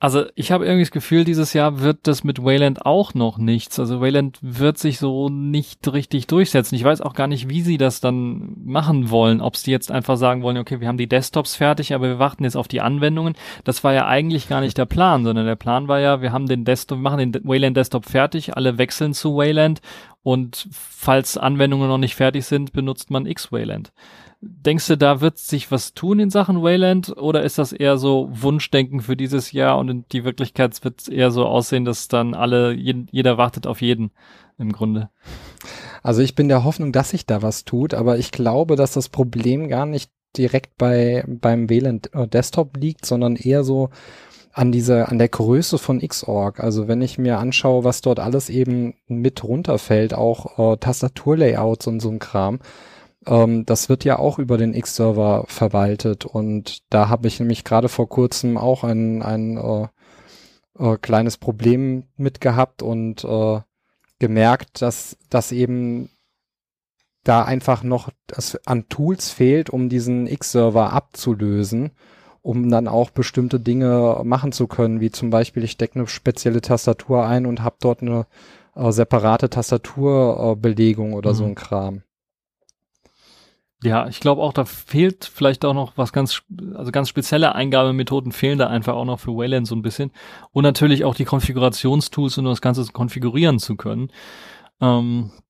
Also 0.02 0.24
ich 0.34 0.50
habe 0.50 0.64
irgendwie 0.64 0.84
das 0.84 0.92
Gefühl, 0.92 1.24
dieses 1.24 1.52
Jahr 1.52 1.80
wird 1.80 1.98
das 2.04 2.24
mit 2.24 2.42
Wayland 2.42 2.86
auch 2.86 3.12
noch 3.12 3.36
nichts. 3.36 3.78
Also 3.78 4.00
Wayland 4.00 4.38
wird 4.40 4.78
sich 4.78 4.98
so 4.98 5.28
nicht 5.28 5.92
richtig 5.92 6.26
durchsetzen. 6.26 6.74
Ich 6.74 6.84
weiß 6.84 7.02
auch 7.02 7.12
gar 7.12 7.26
nicht, 7.26 7.50
wie 7.50 7.60
sie 7.60 7.76
das 7.76 8.00
dann 8.00 8.56
machen 8.64 9.10
wollen. 9.10 9.42
Ob 9.42 9.58
sie 9.58 9.70
jetzt 9.70 9.92
einfach 9.92 10.16
sagen 10.16 10.42
wollen, 10.42 10.56
okay, 10.56 10.80
wir 10.80 10.88
haben 10.88 10.96
die 10.96 11.06
Desktops 11.06 11.54
fertig, 11.54 11.92
aber 11.92 12.08
wir 12.08 12.18
warten 12.18 12.44
jetzt 12.44 12.56
auf 12.56 12.66
die 12.66 12.80
Anwendungen. 12.80 13.34
Das 13.64 13.84
war 13.84 13.92
ja 13.92 14.06
eigentlich 14.06 14.48
gar 14.48 14.62
nicht 14.62 14.78
der 14.78 14.86
Plan, 14.86 15.22
sondern 15.22 15.44
der 15.44 15.56
Plan 15.56 15.86
war 15.86 16.00
ja, 16.00 16.22
wir 16.22 16.32
haben 16.32 16.46
den 16.46 16.64
Desktop, 16.64 16.96
wir 16.96 17.02
machen 17.02 17.32
den 17.32 17.44
Wayland 17.44 17.76
Desktop 17.76 18.06
fertig, 18.06 18.56
alle 18.56 18.78
wechseln 18.78 19.12
zu 19.12 19.36
Wayland 19.36 19.82
und 20.22 20.66
falls 20.72 21.36
Anwendungen 21.36 21.88
noch 21.88 21.98
nicht 21.98 22.14
fertig 22.14 22.46
sind, 22.46 22.72
benutzt 22.72 23.10
man 23.10 23.26
X-Wayland. 23.26 23.92
Denkst 24.42 24.86
du, 24.86 24.96
da 24.96 25.20
wird 25.20 25.36
sich 25.36 25.70
was 25.70 25.92
tun 25.92 26.18
in 26.18 26.30
Sachen 26.30 26.62
Wayland 26.62 27.14
oder 27.16 27.42
ist 27.42 27.58
das 27.58 27.72
eher 27.72 27.98
so 27.98 28.30
Wunschdenken 28.32 29.00
für 29.00 29.14
dieses 29.14 29.52
Jahr 29.52 29.78
und 29.78 29.88
in 29.90 30.04
die 30.12 30.24
Wirklichkeit 30.24 30.82
wird 30.82 31.02
es 31.02 31.08
eher 31.08 31.30
so 31.30 31.44
aussehen, 31.44 31.84
dass 31.84 32.08
dann 32.08 32.32
alle, 32.32 32.72
jeder 32.72 33.36
wartet 33.36 33.66
auf 33.66 33.82
jeden 33.82 34.12
im 34.56 34.72
Grunde? 34.72 35.10
Also 36.02 36.22
ich 36.22 36.34
bin 36.34 36.48
der 36.48 36.64
Hoffnung, 36.64 36.92
dass 36.92 37.10
sich 37.10 37.26
da 37.26 37.42
was 37.42 37.66
tut, 37.66 37.92
aber 37.92 38.16
ich 38.16 38.32
glaube, 38.32 38.76
dass 38.76 38.92
das 38.92 39.10
Problem 39.10 39.68
gar 39.68 39.84
nicht 39.84 40.10
direkt 40.36 40.78
bei 40.78 41.24
beim 41.26 41.68
WLAN 41.68 42.00
äh, 42.12 42.26
Desktop 42.26 42.76
liegt, 42.76 43.04
sondern 43.04 43.36
eher 43.36 43.64
so 43.64 43.90
an 44.52 44.72
dieser, 44.72 45.08
an 45.08 45.18
der 45.18 45.28
Größe 45.28 45.78
von 45.78 46.00
Xorg. 46.00 46.60
Also 46.60 46.88
wenn 46.88 47.02
ich 47.02 47.18
mir 47.18 47.38
anschaue, 47.38 47.84
was 47.84 48.00
dort 48.00 48.20
alles 48.20 48.48
eben 48.48 48.94
mit 49.06 49.44
runterfällt, 49.44 50.14
auch 50.14 50.58
äh, 50.58 50.76
Tastaturlayouts 50.76 51.86
und 51.86 52.00
so 52.00 52.10
ein 52.10 52.18
Kram, 52.18 52.58
ähm, 53.30 53.64
das 53.64 53.88
wird 53.88 54.04
ja 54.04 54.18
auch 54.18 54.38
über 54.38 54.58
den 54.58 54.74
X-Server 54.74 55.44
verwaltet 55.46 56.26
und 56.26 56.82
da 56.90 57.08
habe 57.08 57.28
ich 57.28 57.40
nämlich 57.40 57.64
gerade 57.64 57.88
vor 57.88 58.08
kurzem 58.08 58.58
auch 58.58 58.84
ein, 58.84 59.22
ein 59.22 59.56
äh, 59.56 59.88
äh, 60.78 60.98
kleines 60.98 61.38
Problem 61.38 62.04
mit 62.16 62.40
gehabt 62.42 62.82
und 62.82 63.24
äh, 63.24 63.60
gemerkt, 64.18 64.82
dass 64.82 65.16
das 65.30 65.52
eben 65.52 66.10
da 67.24 67.44
einfach 67.44 67.82
noch 67.82 68.10
das 68.26 68.58
an 68.66 68.88
Tools 68.88 69.30
fehlt, 69.30 69.70
um 69.70 69.88
diesen 69.88 70.26
X-Server 70.26 70.92
abzulösen 70.92 71.92
um 72.42 72.70
dann 72.70 72.88
auch 72.88 73.10
bestimmte 73.10 73.60
Dinge 73.60 74.20
machen 74.24 74.52
zu 74.52 74.66
können, 74.66 75.00
wie 75.00 75.10
zum 75.10 75.30
Beispiel 75.30 75.64
ich 75.64 75.72
stecke 75.72 75.98
eine 75.98 76.06
spezielle 76.06 76.60
Tastatur 76.60 77.26
ein 77.26 77.46
und 77.46 77.62
habe 77.62 77.76
dort 77.80 78.02
eine 78.02 78.26
äh, 78.74 78.90
separate 78.92 79.50
Tastaturbelegung 79.50 81.12
oder 81.12 81.32
mhm. 81.32 81.36
so 81.36 81.44
ein 81.44 81.54
Kram. 81.54 82.02
Ja, 83.82 84.08
ich 84.08 84.20
glaube 84.20 84.42
auch, 84.42 84.52
da 84.52 84.66
fehlt 84.66 85.24
vielleicht 85.24 85.64
auch 85.64 85.72
noch 85.72 85.96
was 85.96 86.12
ganz, 86.12 86.42
also 86.74 86.92
ganz 86.92 87.08
spezielle 87.08 87.54
Eingabemethoden 87.54 88.30
fehlen 88.30 88.58
da 88.58 88.66
einfach 88.66 88.94
auch 88.94 89.06
noch 89.06 89.20
für 89.20 89.34
Wayland 89.34 89.66
so 89.66 89.74
ein 89.74 89.80
bisschen. 89.80 90.12
Und 90.52 90.64
natürlich 90.64 91.04
auch 91.04 91.14
die 91.14 91.24
Konfigurationstools, 91.24 92.36
um 92.36 92.44
das 92.44 92.60
Ganze 92.60 92.84
konfigurieren 92.92 93.58
zu 93.58 93.76
können. 93.76 94.10
Ähm, 94.82 95.30
äh, 95.34 95.49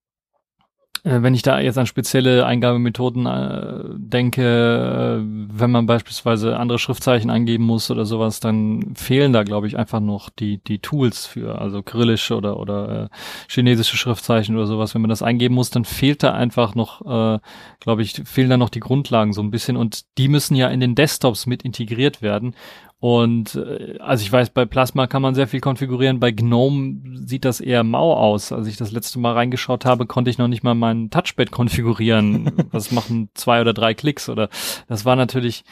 wenn 1.03 1.33
ich 1.33 1.41
da 1.41 1.59
jetzt 1.59 1.79
an 1.79 1.87
spezielle 1.87 2.45
Eingabemethoden 2.45 3.25
äh, 3.25 3.83
denke, 3.97 4.41
äh, 4.43 5.23
wenn 5.23 5.71
man 5.71 5.87
beispielsweise 5.87 6.57
andere 6.57 6.77
Schriftzeichen 6.77 7.31
eingeben 7.31 7.63
muss 7.63 7.89
oder 7.89 8.05
sowas, 8.05 8.39
dann 8.39 8.93
fehlen 8.95 9.33
da, 9.33 9.41
glaube 9.41 9.65
ich, 9.65 9.77
einfach 9.77 9.99
noch 9.99 10.29
die, 10.29 10.59
die 10.59 10.77
Tools 10.77 11.25
für, 11.25 11.59
also 11.59 11.81
kyrillische 11.81 12.35
oder, 12.35 12.59
oder 12.59 13.05
äh, 13.05 13.07
chinesische 13.47 13.97
Schriftzeichen 13.97 14.55
oder 14.55 14.67
sowas. 14.67 14.93
Wenn 14.93 15.01
man 15.01 15.09
das 15.09 15.23
eingeben 15.23 15.55
muss, 15.55 15.71
dann 15.71 15.85
fehlt 15.85 16.21
da 16.21 16.33
einfach 16.33 16.75
noch, 16.75 17.01
äh, 17.01 17.39
glaube 17.79 18.03
ich, 18.03 18.21
fehlen 18.25 18.51
da 18.51 18.57
noch 18.57 18.69
die 18.69 18.79
Grundlagen 18.79 19.33
so 19.33 19.41
ein 19.41 19.49
bisschen 19.49 19.77
und 19.77 20.03
die 20.19 20.27
müssen 20.27 20.55
ja 20.55 20.67
in 20.67 20.79
den 20.79 20.93
Desktops 20.93 21.47
mit 21.47 21.63
integriert 21.63 22.21
werden. 22.21 22.53
Und 23.01 23.55
äh, 23.55 23.97
also 23.97 24.21
ich 24.21 24.31
weiß, 24.31 24.51
bei 24.51 24.65
Plasma 24.65 25.07
kann 25.07 25.23
man 25.23 25.33
sehr 25.33 25.47
viel 25.47 25.59
konfigurieren, 25.59 26.19
bei 26.19 26.29
GNOME 26.29 27.01
sieht 27.25 27.45
das 27.45 27.59
eher 27.59 27.83
mau 27.83 28.13
aus. 28.13 28.51
Als 28.51 28.67
ich 28.67 28.77
das 28.77 28.91
letzte 28.91 29.17
Mal 29.17 29.33
reingeschaut 29.33 29.85
habe, 29.85 30.05
konnte 30.05 30.29
ich 30.29 30.37
noch 30.37 30.47
nicht 30.47 30.63
mal 30.63 30.75
mein 30.75 31.09
Touchpad 31.09 31.49
konfigurieren. 31.49 32.51
das 32.71 32.91
machen 32.91 33.29
zwei 33.33 33.59
oder 33.59 33.73
drei 33.73 33.95
Klicks 33.95 34.29
oder 34.29 34.49
das 34.87 35.03
war 35.03 35.15
natürlich 35.15 35.63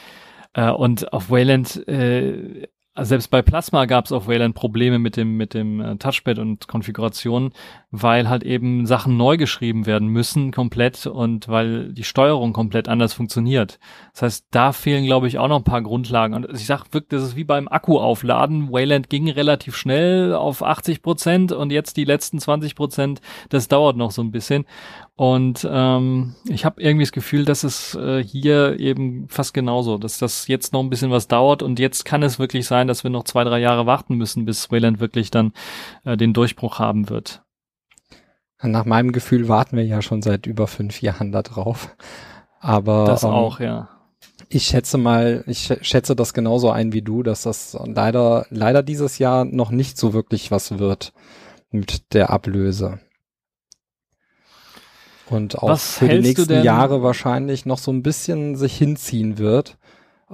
äh, 0.54 0.72
und 0.72 1.14
auf 1.14 1.30
Wayland 1.30 1.88
äh, 1.88 2.68
selbst 2.96 3.30
bei 3.30 3.42
Plasma 3.42 3.86
gab 3.86 4.06
es 4.06 4.12
auf 4.12 4.28
Wayland 4.28 4.56
Probleme 4.56 5.00
mit 5.00 5.16
dem 5.16 5.38
mit 5.38 5.54
dem 5.54 5.80
äh, 5.80 5.96
Touchpad 5.98 6.40
und 6.40 6.68
Konfiguration, 6.68 7.54
weil 7.92 8.28
halt 8.28 8.44
eben 8.44 8.86
Sachen 8.86 9.16
neu 9.16 9.38
geschrieben 9.38 9.86
werden 9.86 10.08
müssen 10.10 10.52
komplett 10.52 11.06
und 11.06 11.48
weil 11.48 11.94
die 11.94 12.04
Steuerung 12.04 12.52
komplett 12.52 12.88
anders 12.88 13.14
funktioniert. 13.14 13.80
Das 14.14 14.22
heißt, 14.24 14.48
da 14.52 14.74
fehlen 14.74 15.06
glaube 15.06 15.28
ich 15.28 15.38
auch 15.38 15.48
noch 15.48 15.58
ein 15.58 15.64
paar 15.64 15.82
Grundlagen. 15.82 16.34
Und 16.34 16.48
ich 16.54 16.66
sag 16.66 16.94
wirklich, 16.94 17.20
das 17.20 17.30
ist 17.30 17.36
wie 17.36 17.44
beim 17.44 17.68
Akku 17.68 18.00
aufladen. 18.00 18.72
Wayland 18.72 19.10
ging 19.10 19.30
relativ 19.30 19.76
schnell 19.76 20.34
auf 20.34 20.64
80 20.64 21.02
Prozent 21.02 21.52
und 21.52 21.72
jetzt 21.72 21.96
die 21.96 22.06
letzten 22.06 22.40
20 22.40 22.76
Prozent, 22.76 23.22
das 23.50 23.68
dauert 23.68 23.98
noch 23.98 24.12
so 24.12 24.22
ein 24.22 24.32
bisschen. 24.32 24.66
Und 25.20 25.68
ähm, 25.70 26.36
ich 26.48 26.64
habe 26.64 26.82
irgendwie 26.82 27.04
das 27.04 27.12
Gefühl, 27.12 27.44
dass 27.44 27.66
es 27.66 27.94
äh, 27.94 28.24
hier 28.24 28.80
eben 28.80 29.28
fast 29.28 29.54
genauso, 29.54 29.98
dass 29.98 30.18
das 30.18 30.48
jetzt 30.48 30.72
noch 30.72 30.80
ein 30.80 30.90
bisschen 30.90 31.12
was 31.12 31.28
dauert 31.28 31.62
und 31.62 31.78
jetzt 31.78 32.06
kann 32.06 32.24
es 32.24 32.40
wirklich 32.40 32.66
sein, 32.66 32.88
dass 32.88 33.04
wir 33.04 33.12
noch 33.12 33.26
zwei, 33.26 33.44
drei 33.44 33.60
Jahre 33.60 33.86
warten 33.86 34.16
müssen, 34.16 34.46
bis 34.46 34.72
Wayland 34.72 35.02
wirklich 35.02 35.30
dann 35.30 35.52
äh, 36.06 36.16
den 36.16 36.32
Durchbruch 36.32 36.80
haben 36.80 37.10
wird. 37.10 37.44
Nach 38.62 38.86
meinem 38.86 39.12
Gefühl 39.12 39.50
warten 39.50 39.76
wir 39.76 39.84
ja 39.84 40.02
schon 40.02 40.22
seit 40.22 40.46
über 40.46 40.68
fünf 40.68 41.02
Jahren 41.02 41.34
da 41.34 41.42
drauf. 41.42 41.94
Aber 42.62 43.04
das 43.04 43.24
ähm, 43.24 43.32
auch, 43.32 43.60
ja. 43.60 43.90
Ich 44.48 44.68
schätze 44.68 44.98
mal, 44.98 45.44
ich 45.48 45.78
schätze 45.82 46.16
das 46.16 46.34
genauso 46.34 46.72
ein 46.72 46.94
wie 46.94 47.02
du, 47.02 47.24
dass 47.24 47.42
das 47.42 47.78
leider, 47.84 48.46
leider 48.52 48.84
dieses 48.84 49.18
Jahr 49.18 49.44
noch 49.44 49.70
nicht 49.70 49.98
so 49.98 50.14
wirklich 50.14 50.50
was 50.50 50.80
wird 50.80 51.12
mit 51.72 52.14
der 52.14 52.30
Ablöse 52.30 53.02
und 55.32 55.58
auch 55.58 55.70
Was 55.70 55.98
für 55.98 56.08
die 56.08 56.20
nächsten 56.20 56.64
Jahre 56.64 57.04
wahrscheinlich 57.04 57.66
noch 57.66 57.78
so 57.78 57.92
ein 57.92 58.04
bisschen 58.04 58.56
sich 58.56 58.78
hinziehen 58.78 59.38
wird. 59.38 59.78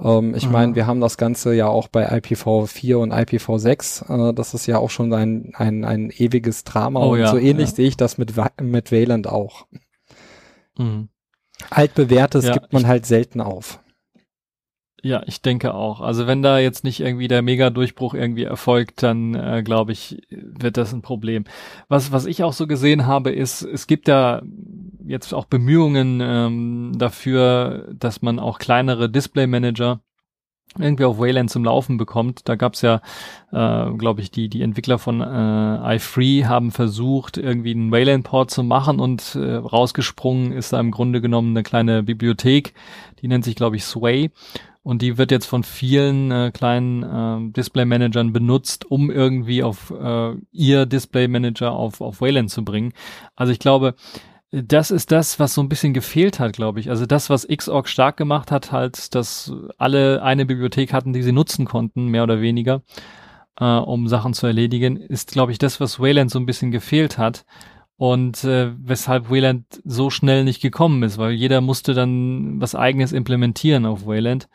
Ähm, 0.02 0.34
ich 0.34 0.48
meine, 0.48 0.74
wir 0.74 0.86
haben 0.86 1.00
das 1.00 1.16
Ganze 1.16 1.54
ja 1.54 1.68
auch 1.68 1.88
bei 1.88 2.10
IPv4 2.10 2.96
und 2.96 3.12
IPv6. 3.12 4.30
Äh, 4.30 4.34
das 4.34 4.54
ist 4.54 4.66
ja 4.66 4.78
auch 4.78 4.90
schon 4.90 5.12
ein, 5.12 5.52
ein, 5.54 5.84
ein 5.84 6.10
ewiges 6.10 6.64
Drama 6.64 7.00
oh, 7.00 7.12
und 7.12 7.20
ja, 7.20 7.28
so 7.28 7.38
ähnlich 7.38 7.70
ja. 7.70 7.76
sehe 7.76 7.88
ich 7.88 7.96
das 7.96 8.18
mit, 8.18 8.34
mit 8.60 8.92
Wayland 8.92 9.26
auch. 9.26 9.66
Mhm. 10.76 11.08
Altbewährtes 11.70 12.46
ja, 12.46 12.52
gibt 12.52 12.72
man 12.72 12.86
halt 12.86 13.06
selten 13.06 13.40
auf. 13.40 13.80
Ja, 15.06 15.22
ich 15.24 15.40
denke 15.40 15.72
auch. 15.72 16.00
Also 16.00 16.26
wenn 16.26 16.42
da 16.42 16.58
jetzt 16.58 16.82
nicht 16.82 16.98
irgendwie 16.98 17.28
der 17.28 17.40
Mega-Durchbruch 17.40 18.12
irgendwie 18.12 18.42
erfolgt, 18.42 19.04
dann 19.04 19.36
äh, 19.36 19.62
glaube 19.62 19.92
ich, 19.92 20.20
wird 20.30 20.76
das 20.76 20.92
ein 20.92 21.00
Problem. 21.00 21.44
Was, 21.86 22.10
was 22.10 22.26
ich 22.26 22.42
auch 22.42 22.52
so 22.52 22.66
gesehen 22.66 23.06
habe, 23.06 23.30
ist, 23.30 23.62
es 23.62 23.86
gibt 23.86 24.08
ja 24.08 24.42
jetzt 25.06 25.32
auch 25.32 25.44
Bemühungen 25.44 26.20
ähm, 26.20 26.92
dafür, 26.96 27.88
dass 27.96 28.20
man 28.20 28.40
auch 28.40 28.58
kleinere 28.58 29.08
Display-Manager 29.08 30.00
irgendwie 30.76 31.04
auf 31.04 31.20
Wayland 31.20 31.50
zum 31.50 31.64
Laufen 31.64 31.98
bekommt. 31.98 32.48
Da 32.48 32.56
gab's 32.56 32.82
ja, 32.82 33.00
äh, 33.52 33.92
glaube 33.92 34.22
ich, 34.22 34.32
die 34.32 34.48
die 34.48 34.62
Entwickler 34.62 34.98
von 34.98 35.20
äh, 35.20 35.96
iFree 35.96 36.46
haben 36.46 36.72
versucht, 36.72 37.38
irgendwie 37.38 37.70
einen 37.70 37.92
Wayland-Port 37.92 38.50
zu 38.50 38.64
machen 38.64 38.98
und 38.98 39.36
äh, 39.36 39.54
rausgesprungen 39.54 40.50
ist 40.50 40.72
da 40.72 40.80
im 40.80 40.90
Grunde 40.90 41.20
genommen 41.20 41.50
eine 41.50 41.62
kleine 41.62 42.02
Bibliothek, 42.02 42.74
die 43.22 43.28
nennt 43.28 43.44
sich, 43.44 43.54
glaube 43.54 43.76
ich, 43.76 43.84
Sway. 43.84 44.32
Und 44.86 45.02
die 45.02 45.18
wird 45.18 45.32
jetzt 45.32 45.46
von 45.46 45.64
vielen 45.64 46.30
äh, 46.30 46.52
kleinen 46.54 47.02
äh, 47.02 47.50
Display-Managern 47.50 48.32
benutzt, 48.32 48.88
um 48.88 49.10
irgendwie 49.10 49.64
auf 49.64 49.90
äh, 49.90 50.34
ihr 50.52 50.86
Display-Manager 50.86 51.72
auf, 51.72 52.00
auf 52.00 52.20
Wayland 52.20 52.52
zu 52.52 52.64
bringen. 52.64 52.92
Also 53.34 53.52
ich 53.52 53.58
glaube, 53.58 53.96
das 54.52 54.92
ist 54.92 55.10
das, 55.10 55.40
was 55.40 55.54
so 55.54 55.60
ein 55.60 55.68
bisschen 55.68 55.92
gefehlt 55.92 56.38
hat, 56.38 56.52
glaube 56.52 56.78
ich. 56.78 56.88
Also 56.88 57.04
das, 57.04 57.30
was 57.30 57.48
Xorg 57.48 57.88
stark 57.88 58.16
gemacht 58.16 58.52
hat, 58.52 58.70
halt, 58.70 59.16
dass 59.16 59.52
alle 59.76 60.22
eine 60.22 60.46
Bibliothek 60.46 60.92
hatten, 60.92 61.12
die 61.12 61.24
sie 61.24 61.32
nutzen 61.32 61.64
konnten, 61.64 62.06
mehr 62.06 62.22
oder 62.22 62.40
weniger, 62.40 62.82
äh, 63.58 63.64
um 63.64 64.06
Sachen 64.06 64.34
zu 64.34 64.46
erledigen, 64.46 64.98
ist, 64.98 65.32
glaube 65.32 65.50
ich, 65.50 65.58
das, 65.58 65.80
was 65.80 65.98
Wayland 65.98 66.30
so 66.30 66.38
ein 66.38 66.46
bisschen 66.46 66.70
gefehlt 66.70 67.18
hat 67.18 67.44
und 67.96 68.44
äh, 68.44 68.70
weshalb 68.78 69.30
Wayland 69.30 69.64
so 69.84 70.10
schnell 70.10 70.44
nicht 70.44 70.62
gekommen 70.62 71.02
ist, 71.02 71.18
weil 71.18 71.32
jeder 71.32 71.60
musste 71.60 71.92
dann 71.92 72.60
was 72.60 72.76
eigenes 72.76 73.10
implementieren 73.10 73.84
auf 73.84 74.06
Wayland. 74.06 74.48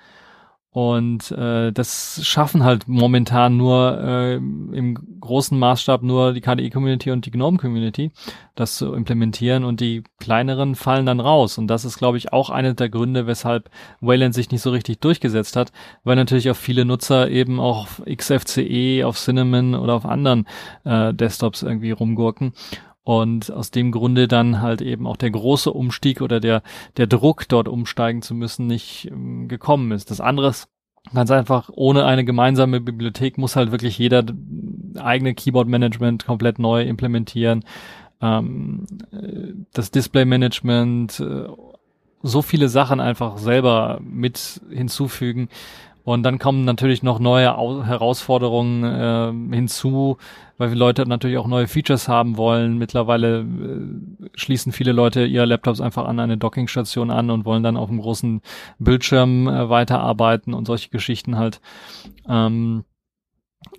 Und 0.73 1.31
äh, 1.31 1.73
das 1.73 2.21
schaffen 2.23 2.63
halt 2.63 2.87
momentan 2.87 3.57
nur 3.57 3.99
äh, 4.01 4.35
im 4.35 5.19
großen 5.19 5.59
Maßstab 5.59 6.01
nur 6.01 6.31
die 6.31 6.39
KDE-Community 6.39 7.11
und 7.11 7.25
die 7.25 7.31
GNOME-Community, 7.31 8.11
das 8.55 8.77
zu 8.77 8.93
implementieren 8.93 9.65
und 9.65 9.81
die 9.81 10.03
kleineren 10.21 10.75
fallen 10.75 11.05
dann 11.05 11.19
raus. 11.19 11.57
Und 11.57 11.67
das 11.67 11.83
ist, 11.83 11.97
glaube 11.97 12.17
ich, 12.17 12.31
auch 12.31 12.49
einer 12.49 12.73
der 12.73 12.87
Gründe, 12.87 13.27
weshalb 13.27 13.69
Wayland 13.99 14.33
sich 14.33 14.49
nicht 14.49 14.61
so 14.61 14.71
richtig 14.71 15.01
durchgesetzt 15.01 15.57
hat, 15.57 15.73
weil 16.05 16.15
natürlich 16.15 16.49
auch 16.49 16.55
viele 16.55 16.85
Nutzer 16.85 17.29
eben 17.29 17.59
auch 17.59 17.81
auf 17.81 18.01
XFCE, 18.09 19.03
auf 19.03 19.17
Cinnamon 19.17 19.75
oder 19.75 19.95
auf 19.95 20.05
anderen 20.05 20.47
äh, 20.85 21.13
Desktops 21.13 21.63
irgendwie 21.63 21.91
rumgurken 21.91 22.53
und 23.03 23.51
aus 23.51 23.71
dem 23.71 23.91
Grunde 23.91 24.27
dann 24.27 24.61
halt 24.61 24.81
eben 24.81 25.07
auch 25.07 25.17
der 25.17 25.31
große 25.31 25.71
Umstieg 25.71 26.21
oder 26.21 26.39
der, 26.39 26.61
der 26.97 27.07
Druck, 27.07 27.47
dort 27.47 27.67
umsteigen 27.67 28.21
zu 28.21 28.35
müssen, 28.35 28.67
nicht 28.67 29.09
ähm, 29.11 29.47
gekommen 29.47 29.91
ist. 29.91 30.11
Das 30.11 30.21
andere 30.21 30.49
ist 30.49 30.69
ganz 31.13 31.31
einfach, 31.31 31.69
ohne 31.73 32.05
eine 32.05 32.23
gemeinsame 32.23 32.79
Bibliothek 32.79 33.37
muss 33.37 33.55
halt 33.55 33.71
wirklich 33.71 33.97
jeder 33.97 34.23
eigene 34.99 35.33
Keyboard-Management 35.33 36.25
komplett 36.25 36.59
neu 36.59 36.83
implementieren. 36.83 37.63
Ähm, 38.21 38.85
äh, 39.11 39.53
das 39.73 39.89
Display-Management, 39.89 41.19
äh, 41.19 41.47
so 42.23 42.41
viele 42.43 42.69
Sachen 42.69 42.99
einfach 42.99 43.39
selber 43.39 43.99
mit 44.03 44.61
hinzufügen, 44.69 45.49
und 46.03 46.23
dann 46.23 46.39
kommen 46.39 46.65
natürlich 46.65 47.03
noch 47.03 47.19
neue 47.19 47.57
Au 47.57 47.83
Herausforderungen 47.83 48.83
äh, 48.83 49.55
hinzu, 49.55 50.17
weil 50.57 50.69
wir 50.69 50.77
Leute 50.77 51.05
natürlich 51.07 51.37
auch 51.37 51.47
neue 51.47 51.67
Features 51.67 52.07
haben 52.07 52.37
wollen. 52.37 52.77
Mittlerweile 52.77 53.41
äh, 53.41 54.29
schließen 54.35 54.71
viele 54.71 54.91
Leute 54.91 55.25
ihre 55.25 55.45
Laptops 55.45 55.81
einfach 55.81 56.05
an 56.05 56.19
eine 56.19 56.37
Dockingstation 56.37 57.11
an 57.11 57.29
und 57.29 57.45
wollen 57.45 57.63
dann 57.63 57.77
auf 57.77 57.89
einem 57.89 58.01
großen 58.01 58.41
Bildschirm 58.79 59.47
äh, 59.47 59.69
weiterarbeiten 59.69 60.53
und 60.53 60.65
solche 60.65 60.89
Geschichten 60.89 61.37
halt. 61.37 61.61
Ähm, 62.27 62.83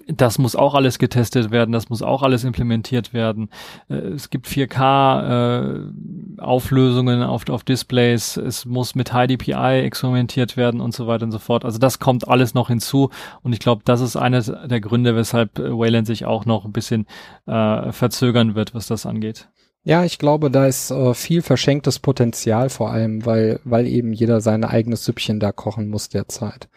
das 0.06 0.38
muss 0.38 0.54
auch 0.56 0.74
alles 0.74 0.98
getestet 0.98 1.50
werden, 1.50 1.72
das 1.72 1.88
muss 1.88 2.02
auch 2.02 2.22
alles 2.22 2.44
implementiert 2.44 3.12
werden. 3.12 3.50
Äh, 3.88 3.94
es 3.94 4.30
gibt 4.30 4.46
4K-Auflösungen 4.46 7.22
äh, 7.22 7.24
auf, 7.24 7.48
auf 7.48 7.64
Displays, 7.64 8.36
es 8.36 8.64
muss 8.64 8.94
mit 8.94 9.12
High 9.12 9.26
DPI 9.28 9.82
experimentiert 9.84 10.56
werden 10.56 10.80
und 10.80 10.94
so 10.94 11.08
weiter 11.08 11.24
und 11.24 11.32
so 11.32 11.38
fort. 11.38 11.64
Also 11.64 11.78
das 11.78 11.98
kommt 11.98 12.28
alles 12.28 12.54
noch 12.54 12.68
hinzu 12.68 13.10
und 13.42 13.52
ich 13.52 13.58
glaube, 13.58 13.82
das 13.84 14.00
ist 14.00 14.14
einer 14.16 14.40
der 14.40 14.80
Gründe, 14.80 15.16
weshalb 15.16 15.58
Wayland 15.58 16.06
sich 16.06 16.24
auch 16.24 16.46
noch 16.46 16.64
ein 16.64 16.72
bisschen 16.72 17.06
äh, 17.46 17.90
verzögern 17.92 18.54
wird, 18.54 18.74
was 18.74 18.86
das 18.86 19.04
angeht. 19.06 19.48
Ja, 19.84 20.04
ich 20.04 20.18
glaube, 20.18 20.48
da 20.50 20.66
ist 20.66 20.92
äh, 20.92 21.12
viel 21.12 21.42
verschenktes 21.42 21.98
Potenzial 21.98 22.70
vor 22.70 22.92
allem, 22.92 23.26
weil, 23.26 23.58
weil 23.64 23.88
eben 23.88 24.12
jeder 24.12 24.40
sein 24.40 24.62
eigenes 24.64 25.04
Süppchen 25.04 25.40
da 25.40 25.50
kochen 25.50 25.88
muss 25.88 26.08
derzeit. 26.08 26.68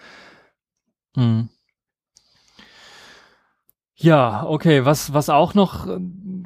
Mhm. 1.15 1.49
Ja, 3.97 4.45
okay. 4.45 4.83
Was, 4.83 5.13
was 5.13 5.29
auch 5.29 5.53
noch 5.53 5.87
äh, 5.87 5.99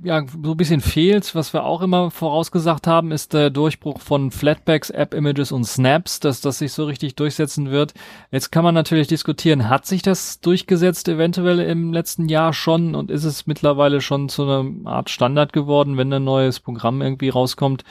ja, 0.04 0.24
so 0.44 0.52
ein 0.52 0.58
bisschen 0.58 0.82
fehlt, 0.82 1.34
was 1.34 1.52
wir 1.52 1.64
auch 1.64 1.82
immer 1.82 2.12
vorausgesagt 2.12 2.86
haben, 2.86 3.12
ist 3.12 3.34
der 3.34 3.50
Durchbruch 3.50 4.02
von 4.02 4.30
Flatbacks, 4.30 4.92
App-Images 4.92 5.52
und 5.52 5.64
Snaps, 5.66 6.20
dass 6.20 6.42
das 6.42 6.60
sich 6.60 6.74
so 6.74 6.86
richtig 6.86 7.16
durchsetzen 7.16 7.72
wird. 7.72 7.96
Jetzt 8.30 8.52
kann 8.52 8.64
man 8.64 8.76
natürlich 8.76 9.08
diskutieren, 9.08 9.68
hat 9.68 9.88
sich 9.88 10.04
das 10.04 10.40
durchgesetzt 10.42 11.08
eventuell 11.08 11.60
im 11.60 11.92
letzten 11.92 12.30
Jahr 12.30 12.54
schon 12.54 12.94
und 12.94 13.10
ist 13.10 13.24
es 13.24 13.48
mittlerweile 13.48 14.00
schon 14.00 14.30
zu 14.30 14.44
einer 14.44 14.66
Art 14.86 15.10
Standard 15.10 15.52
geworden, 15.52 15.98
wenn 15.98 16.14
ein 16.14 16.24
neues 16.24 16.60
Programm 16.60 17.02
irgendwie 17.02 17.30
rauskommt? 17.30 17.84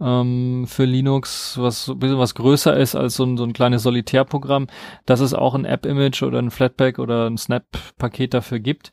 Ähm, 0.00 0.66
für 0.66 0.84
Linux, 0.84 1.58
was 1.58 1.88
ein 1.88 1.98
bisschen 1.98 2.18
was 2.18 2.34
größer 2.34 2.76
ist 2.76 2.94
als 2.94 3.14
so 3.14 3.24
ein, 3.24 3.36
so 3.36 3.44
ein 3.44 3.52
kleines 3.52 3.82
Solitärprogramm, 3.82 4.66
dass 5.06 5.20
es 5.20 5.34
auch 5.34 5.54
ein 5.54 5.64
App-Image 5.64 6.22
oder 6.22 6.38
ein 6.38 6.50
Flatpak 6.50 6.98
oder 6.98 7.26
ein 7.28 7.36
Snap-Paket 7.36 8.34
dafür 8.34 8.60
gibt. 8.60 8.92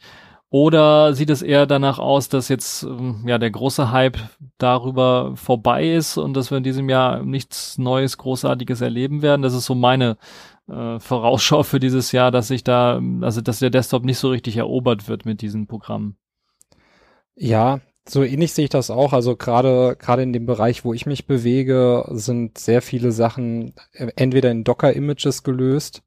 Oder 0.49 1.13
sieht 1.13 1.29
es 1.29 1.41
eher 1.41 1.65
danach 1.65 1.99
aus, 1.99 2.29
dass 2.29 2.47
jetzt 2.47 2.83
ähm, 2.83 3.23
ja 3.25 3.37
der 3.37 3.51
große 3.51 3.91
Hype 3.91 4.17
darüber 4.57 5.35
vorbei 5.35 5.91
ist 5.93 6.17
und 6.17 6.35
dass 6.35 6.51
wir 6.51 6.57
in 6.57 6.63
diesem 6.63 6.87
Jahr 6.87 7.21
nichts 7.23 7.77
Neues, 7.77 8.17
Großartiges 8.17 8.79
erleben 8.79 9.21
werden? 9.21 9.41
Das 9.41 9.53
ist 9.53 9.65
so 9.65 9.75
meine 9.75 10.17
äh, 10.69 10.99
Vorausschau 10.99 11.63
für 11.63 11.81
dieses 11.81 12.13
Jahr, 12.13 12.31
dass 12.31 12.47
sich 12.47 12.63
da, 12.63 13.01
also 13.21 13.41
dass 13.41 13.59
der 13.59 13.71
Desktop 13.71 14.05
nicht 14.05 14.19
so 14.19 14.29
richtig 14.29 14.55
erobert 14.55 15.09
wird 15.09 15.25
mit 15.25 15.41
diesen 15.41 15.67
Programmen. 15.67 16.15
Ja, 17.35 17.81
so 18.07 18.23
ähnlich 18.23 18.53
sehe 18.53 18.65
ich 18.65 18.69
das 18.69 18.89
auch. 18.89 19.13
Also 19.13 19.35
gerade 19.35 19.95
gerade 19.99 20.23
in 20.23 20.33
dem 20.33 20.45
Bereich, 20.45 20.85
wo 20.85 20.93
ich 20.93 21.05
mich 21.05 21.27
bewege, 21.27 22.05
sind 22.11 22.57
sehr 22.57 22.81
viele 22.81 23.11
Sachen 23.11 23.73
entweder 24.15 24.51
in 24.51 24.63
Docker-Images 24.63 25.43
gelöst 25.43 26.01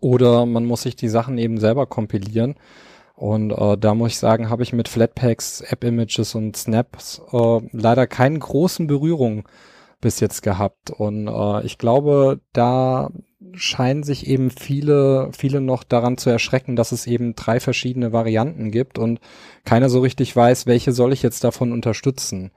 oder 0.00 0.46
man 0.46 0.64
muss 0.64 0.82
sich 0.82 0.96
die 0.96 1.08
Sachen 1.08 1.38
eben 1.38 1.58
selber 1.58 1.86
kompilieren. 1.86 2.56
Und 3.14 3.52
äh, 3.52 3.78
da 3.78 3.94
muss 3.94 4.12
ich 4.12 4.18
sagen, 4.18 4.50
habe 4.50 4.64
ich 4.64 4.72
mit 4.72 4.88
Flatpaks, 4.88 5.60
App-Images 5.60 6.34
und 6.34 6.56
Snaps 6.56 7.22
äh, 7.32 7.60
leider 7.72 8.06
keinen 8.06 8.40
großen 8.40 8.86
Berührung 8.86 9.48
bis 10.00 10.20
jetzt 10.20 10.42
gehabt. 10.42 10.90
Und 10.90 11.28
äh, 11.28 11.64
ich 11.64 11.78
glaube, 11.78 12.40
da 12.52 13.10
scheinen 13.56 14.02
sich 14.02 14.26
eben 14.26 14.50
viele, 14.50 15.30
viele 15.36 15.60
noch 15.60 15.84
daran 15.84 16.18
zu 16.18 16.30
erschrecken, 16.30 16.76
dass 16.76 16.92
es 16.92 17.06
eben 17.06 17.34
drei 17.34 17.60
verschiedene 17.60 18.12
Varianten 18.12 18.70
gibt 18.70 18.98
und 18.98 19.20
keiner 19.64 19.88
so 19.88 20.00
richtig 20.00 20.34
weiß, 20.34 20.66
welche 20.66 20.92
soll 20.92 21.12
ich 21.12 21.22
jetzt 21.22 21.44
davon 21.44 21.72
unterstützen. 21.72 22.50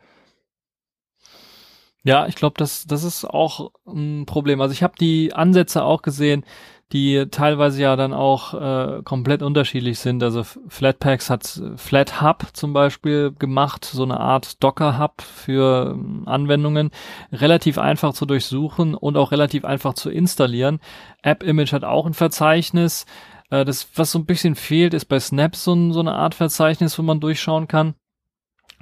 Ja, 2.03 2.25
ich 2.27 2.35
glaube, 2.35 2.55
das, 2.57 2.85
das 2.85 3.03
ist 3.03 3.25
auch 3.25 3.71
ein 3.85 4.25
Problem. 4.25 4.61
Also 4.61 4.71
ich 4.71 4.81
habe 4.81 4.93
die 4.97 5.33
Ansätze 5.33 5.83
auch 5.83 6.01
gesehen, 6.01 6.45
die 6.93 7.25
teilweise 7.29 7.81
ja 7.81 7.95
dann 7.97 8.13
auch 8.13 8.53
äh, 8.53 9.01
komplett 9.03 9.41
unterschiedlich 9.41 9.99
sind. 9.99 10.23
Also 10.23 10.43
Flatpaks 10.43 11.29
hat 11.29 11.61
Flat 11.75 12.21
Hub 12.21 12.47
zum 12.53 12.71
Beispiel 12.71 13.33
gemacht, 13.37 13.83
so 13.83 14.03
eine 14.03 14.19
Art 14.19 14.63
Docker 14.63 14.97
Hub 14.97 15.21
für 15.21 15.93
ähm, 15.93 16.23
Anwendungen, 16.25 16.91
relativ 17.33 17.77
einfach 17.77 18.13
zu 18.13 18.25
durchsuchen 18.25 18.95
und 18.95 19.17
auch 19.17 19.31
relativ 19.31 19.65
einfach 19.65 19.95
zu 19.95 20.09
installieren. 20.09 20.79
App 21.23 21.43
Image 21.43 21.73
hat 21.73 21.83
auch 21.83 22.05
ein 22.05 22.13
Verzeichnis. 22.13 23.05
Äh, 23.49 23.65
das, 23.65 23.89
was 23.95 24.11
so 24.13 24.19
ein 24.19 24.25
bisschen 24.25 24.55
fehlt, 24.55 24.93
ist 24.93 25.05
bei 25.05 25.19
Snap 25.19 25.57
so, 25.57 25.91
so 25.91 25.99
eine 25.99 26.13
Art 26.13 26.35
Verzeichnis, 26.35 26.97
wo 26.97 27.03
man 27.03 27.19
durchschauen 27.19 27.67
kann. 27.67 27.95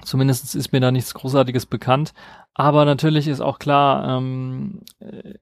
Zumindest 0.03 0.55
ist 0.55 0.71
mir 0.71 0.81
da 0.81 0.91
nichts 0.91 1.13
Großartiges 1.13 1.65
bekannt. 1.65 2.13
Aber 2.57 2.85
natürlich 2.85 3.27
ist 3.27 3.41
auch 3.41 3.59
klar, 3.59 4.17
ähm, 4.17 4.81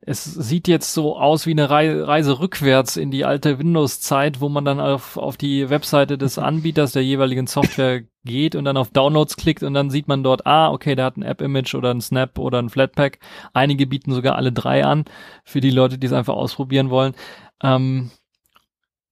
es 0.02 0.24
sieht 0.24 0.68
jetzt 0.68 0.94
so 0.94 1.16
aus 1.18 1.46
wie 1.46 1.52
eine 1.52 1.70
Rei 1.70 2.02
Reise 2.02 2.40
rückwärts 2.40 2.98
in 2.98 3.12
die 3.12 3.24
alte 3.24 3.60
Windows-Zeit, 3.60 4.42
wo 4.42 4.50
man 4.50 4.66
dann 4.66 4.80
auf, 4.80 5.18
auf 5.18 5.38
die 5.38 5.70
Webseite 5.70 6.18
des 6.18 6.38
Anbieters 6.40 6.92
der 6.94 7.04
jeweiligen 7.04 7.46
Software 7.46 8.02
geht 8.26 8.56
und 8.56 8.66
dann 8.66 8.78
auf 8.78 8.90
Downloads 8.90 9.38
klickt 9.38 9.62
und 9.62 9.76
dann 9.76 9.92
sieht 9.92 10.08
man 10.08 10.24
dort, 10.24 10.48
ah, 10.48 10.72
okay, 10.72 10.96
der 10.96 11.06
hat 11.06 11.18
ein 11.18 11.24
App-Image 11.24 11.76
oder 11.76 11.92
ein 11.92 12.02
Snap 12.02 12.40
oder 12.40 12.60
ein 12.60 12.70
Flatpak. 12.70 13.20
Einige 13.54 13.86
bieten 13.86 14.12
sogar 14.12 14.36
alle 14.36 14.52
drei 14.52 14.84
an 14.84 15.06
für 15.44 15.62
die 15.62 15.72
Leute, 15.72 16.00
die 16.00 16.08
es 16.08 16.14
einfach 16.14 16.36
ausprobieren 16.36 16.90
wollen. 16.90 17.14
Ähm, 17.62 18.10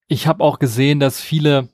ich 0.08 0.28
habe 0.28 0.44
auch 0.44 0.60
gesehen, 0.60 1.00
dass 1.00 1.22
viele 1.22 1.70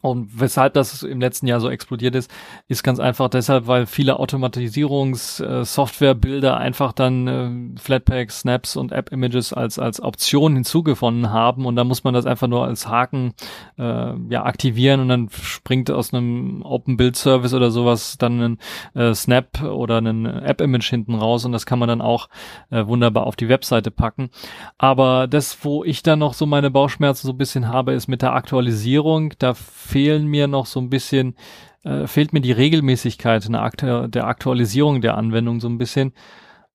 und 0.00 0.40
weshalb 0.40 0.72
das 0.74 1.02
im 1.02 1.20
letzten 1.20 1.46
Jahr 1.46 1.60
so 1.60 1.70
explodiert 1.70 2.14
ist, 2.14 2.30
ist 2.68 2.82
ganz 2.82 3.00
einfach 3.00 3.28
deshalb, 3.28 3.66
weil 3.66 3.86
viele 3.86 4.18
Automatisierungs-Software-Bilder 4.18 6.52
äh, 6.52 6.56
einfach 6.56 6.92
dann 6.92 7.26
äh, 7.26 7.50
Flatpaks, 7.80 8.40
Snaps 8.40 8.76
und 8.76 8.92
App-Images 8.92 9.52
als 9.52 9.78
als 9.78 10.00
Option 10.00 10.54
hinzugewonnen 10.54 11.30
haben 11.30 11.66
und 11.66 11.76
da 11.76 11.84
muss 11.84 12.02
man 12.04 12.14
das 12.14 12.24
einfach 12.26 12.48
nur 12.48 12.64
als 12.64 12.88
Haken 12.88 13.34
äh, 13.76 14.14
ja 14.28 14.44
aktivieren 14.44 15.00
und 15.00 15.08
dann 15.08 15.28
springt 15.30 15.90
aus 15.90 16.14
einem 16.14 16.62
Open 16.62 16.96
Build 16.96 17.16
Service 17.16 17.54
oder 17.54 17.70
sowas 17.70 18.18
dann 18.18 18.40
ein 18.40 18.58
äh, 18.94 19.14
Snap 19.14 19.62
oder 19.62 19.98
ein 19.98 20.26
App-Image 20.26 20.88
hinten 20.88 21.14
raus 21.14 21.44
und 21.44 21.52
das 21.52 21.66
kann 21.66 21.78
man 21.78 21.88
dann 21.88 22.00
auch 22.00 22.28
äh, 22.70 22.86
wunderbar 22.86 23.26
auf 23.26 23.36
die 23.36 23.48
Webseite 23.48 23.90
packen. 23.90 24.30
Aber 24.78 25.26
das, 25.26 25.58
wo 25.62 25.84
ich 25.84 26.02
dann 26.02 26.18
noch 26.18 26.34
so 26.34 26.46
meine 26.46 26.70
Bauchschmerzen 26.70 27.26
so 27.26 27.32
ein 27.32 27.38
bisschen 27.38 27.68
habe, 27.68 27.92
ist 27.92 28.08
mit 28.08 28.22
der 28.22 28.34
Aktualisierung. 28.34 29.34
Da 29.38 29.54
fehlen 29.88 30.26
mir 30.26 30.46
noch 30.46 30.66
so 30.66 30.80
ein 30.80 30.90
bisschen, 30.90 31.34
äh, 31.82 32.06
fehlt 32.06 32.32
mir 32.32 32.40
die 32.40 32.52
Regelmäßigkeit 32.52 33.48
Aktu 33.54 34.06
der 34.08 34.26
Aktualisierung 34.26 35.00
der 35.00 35.16
Anwendung 35.16 35.60
so 35.60 35.68
ein 35.68 35.78
bisschen. 35.78 36.12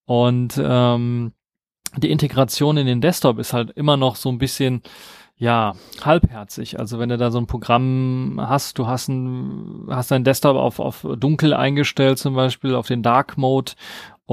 Und 0.05 0.59
ähm, 0.61 1.33
die 1.97 2.11
Integration 2.11 2.77
in 2.77 2.87
den 2.87 3.01
Desktop 3.01 3.39
ist 3.39 3.53
halt 3.53 3.71
immer 3.71 3.97
noch 3.97 4.15
so 4.15 4.29
ein 4.29 4.39
bisschen, 4.39 4.81
ja, 5.37 5.73
halbherzig. 6.01 6.79
Also 6.79 6.99
wenn 6.99 7.09
du 7.09 7.17
da 7.17 7.29
so 7.29 7.37
ein 7.37 7.47
Programm 7.47 8.39
hast, 8.39 8.77
du 8.79 8.87
hast 8.87 9.09
ein, 9.09 9.87
hast 9.89 10.11
dein 10.11 10.23
Desktop 10.23 10.57
auf, 10.57 10.79
auf 10.79 11.05
dunkel 11.17 11.53
eingestellt, 11.53 12.17
zum 12.17 12.33
Beispiel 12.33 12.75
auf 12.75 12.87
den 12.87 13.03
Dark 13.03 13.37
Mode 13.37 13.73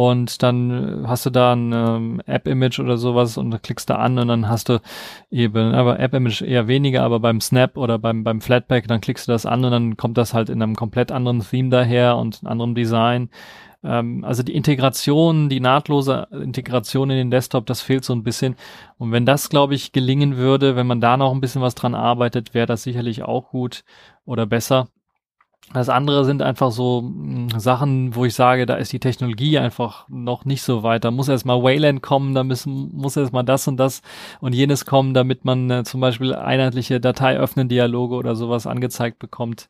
und 0.01 0.43
dann 0.43 1.05
hast 1.07 1.27
du 1.27 1.31
da 1.31 1.53
ein 1.53 1.73
ähm, 1.75 2.23
App-Image 2.25 2.81
oder 2.81 2.97
sowas 2.97 3.37
und 3.37 3.63
klickst 3.63 3.91
da 3.91 3.97
an 3.97 4.19
und 4.19 4.29
dann 4.29 4.49
hast 4.49 4.71
du 4.71 4.81
eben, 5.31 5.75
aber 5.75 6.01
App-Image 6.01 6.41
eher 6.41 6.69
weniger, 6.69 7.03
aber 7.03 7.21
beim 7.21 7.43
Snap 7.43 7.77
oder 7.77 7.99
beim, 7.99 8.25
beim 8.25 8.41
Flatpak, 8.41 8.89
dann 8.89 9.03
klickst 9.03 9.29
du 9.29 9.33
das 9.33 9.45
an 9.45 9.63
und 9.63 9.73
dann 9.73 9.97
kommt 9.99 10.17
das 10.17 10.33
halt 10.33 10.49
in 10.49 10.63
einem 10.63 10.75
komplett 10.75 11.13
anderen 11.13 11.41
Theme 11.41 11.69
daher 11.69 12.17
und 12.17 12.41
anderem 12.45 12.75
Design. 12.75 13.29
Ähm, 13.85 14.25
also 14.25 14.43
die 14.43 14.55
Integration, 14.55 15.51
die 15.51 15.61
nahtlose 15.61 16.29
Integration 16.33 17.11
in 17.11 17.17
den 17.19 17.31
Desktop, 17.31 17.67
das 17.67 17.83
fehlt 17.83 18.05
so 18.05 18.15
ein 18.15 18.23
bisschen. 18.23 18.57
Und 18.97 19.13
wenn 19.13 19.27
das, 19.27 19.51
glaube 19.51 19.75
ich, 19.75 19.93
gelingen 19.93 20.39
würde, 20.39 20.77
wenn 20.77 20.87
man 20.87 21.03
da 21.03 21.19
noch 21.19 21.33
ein 21.35 21.43
bisschen 21.43 21.61
was 21.61 21.75
dran 21.75 21.95
arbeitet, 21.95 22.55
wäre 22.55 22.67
das 22.67 22.85
sicherlich 22.85 23.23
auch 23.23 23.51
gut 23.51 23.85
oder 24.25 24.47
besser. 24.47 24.89
Das 25.73 25.89
andere 25.89 26.25
sind 26.25 26.43
einfach 26.43 26.73
so 26.73 27.03
mh, 27.03 27.53
hm, 27.53 27.61
Sachen, 27.61 28.15
wo 28.17 28.25
ich 28.25 28.35
sage, 28.35 28.67
da 28.67 28.75
ist 28.75 28.93
die 28.93 28.99
Technologie 28.99 29.59
einfach 29.59 30.09
noch 30.09 30.45
nicht 30.45 30.63
so 30.63 30.83
weit. 30.83 31.05
Da 31.05 31.13
muss 31.13 31.29
erstmal 31.29 31.63
Wayland 31.63 32.03
kommen, 32.03 32.35
da 32.35 32.43
müssen, 32.43 32.91
muss 32.97 33.17
erstmal 33.17 33.45
das 33.45 33.69
und 33.69 33.77
das 33.77 34.03
und 34.41 34.53
jenes 34.53 34.85
kommen, 34.85 35.15
damit 35.15 35.45
man 35.45 35.71
äh, 35.71 35.85
zum 35.85 36.01
Beispiel 36.01 36.35
einheitliche 36.35 37.01
Datei 37.01 37.37
öffnen 37.37 37.69
Dialoge 37.69 38.17
oder 38.17 38.35
sowas 38.35 38.67
angezeigt 38.67 39.21
bekommt. 39.21 39.69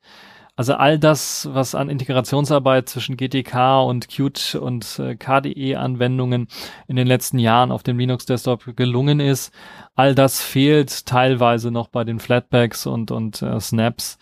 Also 0.57 0.75
all 0.75 0.99
das, 0.99 1.49
was 1.53 1.75
an 1.75 1.89
Integrationsarbeit 1.89 2.89
zwischen 2.89 3.17
GTK 3.17 3.83
und 3.83 4.09
Qt 4.09 4.57
und 4.57 4.99
äh, 4.99 5.17
KDE-Anwendungen 5.17 6.49
in 6.87 6.97
den 6.97 7.07
letzten 7.07 7.39
Jahren 7.39 7.73
auf 7.73 7.83
dem 7.83 7.99
Linux-Desktop 7.99 8.77
gelungen 8.77 9.21
ist, 9.21 9.55
all 9.95 10.15
das 10.15 10.43
fehlt 10.43 11.07
teilweise 11.07 11.71
noch 11.71 11.89
bei 11.89 12.05
den 12.05 12.21
Flatpaks 12.21 12.87
und, 12.87 13.11
und 13.11 13.41
äh, 13.43 13.61
Snaps 13.61 14.19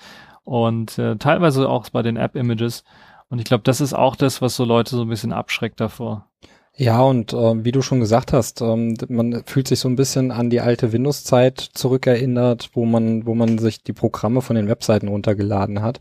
und 0.49 0.99
äh, 0.99 1.17
teilweise 1.17 1.69
auch 1.69 1.91
bei 1.91 2.01
den 2.01 2.17
App-Images. 2.17 2.83
Und 3.29 3.39
ich 3.39 3.45
glaube, 3.45 3.65
das 3.65 3.83
ist 3.83 3.93
auch 3.93 4.17
das, 4.17 4.41
was 4.41 4.57
so 4.57 4.65
Leute 4.65 4.97
so 4.97 5.03
ein 5.03 5.09
bisschen 5.09 5.35
abschreckt 5.35 5.79
davor. 5.79 6.27
Ja, 6.75 7.03
und 7.03 7.35
äh, 7.35 7.65
wie 7.65 7.73
du 7.73 7.83
schon 7.83 8.01
gesagt 8.01 8.33
hast, 8.33 8.63
ähm, 8.63 8.97
man 9.09 9.43
fühlt 9.45 9.69
sich 9.69 9.79
so 9.79 9.91
ein 9.91 9.97
bisschen 9.97 10.31
an 10.31 10.49
die 10.49 10.63
alte 10.63 10.91
Windows-Zeit 10.91 11.59
zurückerinnert, 11.59 12.71
wo 12.73 12.87
man, 12.87 13.27
wo 13.27 13.35
man 13.35 13.59
sich 13.59 13.83
die 13.83 13.93
Programme 13.93 14.41
von 14.41 14.57
den 14.57 14.69
Webseiten 14.69 15.09
runtergeladen 15.09 15.83
hat. 15.83 16.01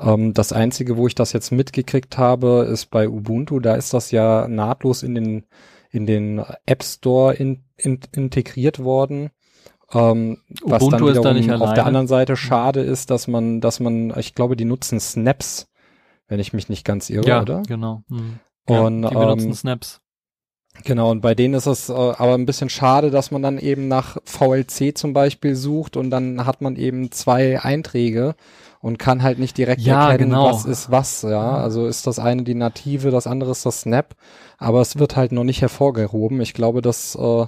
Ähm, 0.00 0.34
das 0.34 0.52
einzige, 0.52 0.96
wo 0.96 1.06
ich 1.06 1.14
das 1.14 1.32
jetzt 1.32 1.52
mitgekriegt 1.52 2.18
habe, 2.18 2.68
ist 2.68 2.86
bei 2.86 3.08
Ubuntu. 3.08 3.60
Da 3.60 3.76
ist 3.76 3.94
das 3.94 4.10
ja 4.10 4.48
nahtlos 4.48 5.04
in 5.04 5.14
den, 5.14 5.44
in 5.92 6.06
den 6.06 6.42
App 6.64 6.82
Store 6.82 7.34
in, 7.34 7.62
in, 7.76 8.00
integriert 8.12 8.82
worden. 8.82 9.30
Ähm, 9.92 10.38
was 10.62 10.82
dann 10.88 11.00
da 11.00 11.06
wiederum 11.06 11.36
nicht 11.36 11.50
auf 11.50 11.74
der 11.74 11.86
anderen 11.86 12.08
Seite 12.08 12.36
schade 12.36 12.80
ist, 12.80 13.10
dass 13.10 13.28
man, 13.28 13.60
dass 13.60 13.78
man, 13.78 14.12
ich 14.18 14.34
glaube, 14.34 14.56
die 14.56 14.64
nutzen 14.64 14.98
Snaps, 14.98 15.68
wenn 16.28 16.40
ich 16.40 16.52
mich 16.52 16.68
nicht 16.68 16.84
ganz 16.84 17.08
irre, 17.08 17.28
ja, 17.28 17.42
oder? 17.42 17.62
genau. 17.62 18.02
Mhm. 18.08 18.40
Und, 18.66 19.02
ja, 19.04 19.10
die 19.10 19.14
benutzen 19.14 19.48
ähm, 19.48 19.54
Snaps. 19.54 20.00
Genau, 20.84 21.10
und 21.10 21.20
bei 21.20 21.34
denen 21.34 21.54
ist 21.54 21.66
es 21.66 21.88
äh, 21.88 21.92
aber 21.92 22.34
ein 22.34 22.46
bisschen 22.46 22.68
schade, 22.68 23.10
dass 23.10 23.30
man 23.30 23.42
dann 23.42 23.58
eben 23.58 23.88
nach 23.88 24.18
VLC 24.24 24.96
zum 24.96 25.12
Beispiel 25.12 25.54
sucht 25.54 25.96
und 25.96 26.10
dann 26.10 26.44
hat 26.44 26.60
man 26.60 26.76
eben 26.76 27.10
zwei 27.12 27.60
Einträge 27.62 28.34
und 28.80 28.98
kann 28.98 29.22
halt 29.22 29.38
nicht 29.38 29.56
direkt 29.56 29.80
Ja, 29.80 30.10
erkennen, 30.10 30.30
genau. 30.30 30.50
was 30.50 30.64
ist 30.64 30.90
was, 30.90 31.22
ja. 31.22 31.56
Also 31.56 31.86
ist 31.86 32.06
das 32.06 32.18
eine 32.18 32.42
die 32.42 32.54
native, 32.54 33.10
das 33.10 33.26
andere 33.26 33.52
ist 33.52 33.64
das 33.64 33.82
Snap, 33.82 34.14
aber 34.58 34.80
es 34.80 34.98
wird 34.98 35.16
halt 35.16 35.32
noch 35.32 35.44
nicht 35.44 35.62
hervorgehoben. 35.62 36.40
Ich 36.40 36.54
glaube, 36.54 36.82
das 36.82 37.16
äh, 37.16 37.46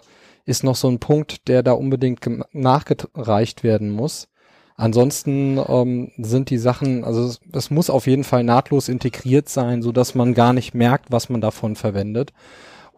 ist 0.48 0.64
noch 0.64 0.76
so 0.76 0.88
ein 0.88 0.98
Punkt, 0.98 1.46
der 1.46 1.62
da 1.62 1.72
unbedingt 1.72 2.26
nachgereicht 2.52 3.62
werden 3.62 3.90
muss. 3.90 4.28
Ansonsten 4.76 5.58
ähm, 5.68 6.12
sind 6.16 6.48
die 6.48 6.56
Sachen, 6.56 7.04
also 7.04 7.26
es, 7.26 7.40
es 7.52 7.70
muss 7.70 7.90
auf 7.90 8.06
jeden 8.06 8.24
Fall 8.24 8.44
nahtlos 8.44 8.88
integriert 8.88 9.48
sein, 9.48 9.82
so 9.82 9.92
dass 9.92 10.14
man 10.14 10.32
gar 10.34 10.52
nicht 10.54 10.72
merkt, 10.72 11.10
was 11.10 11.28
man 11.28 11.40
davon 11.40 11.76
verwendet. 11.76 12.32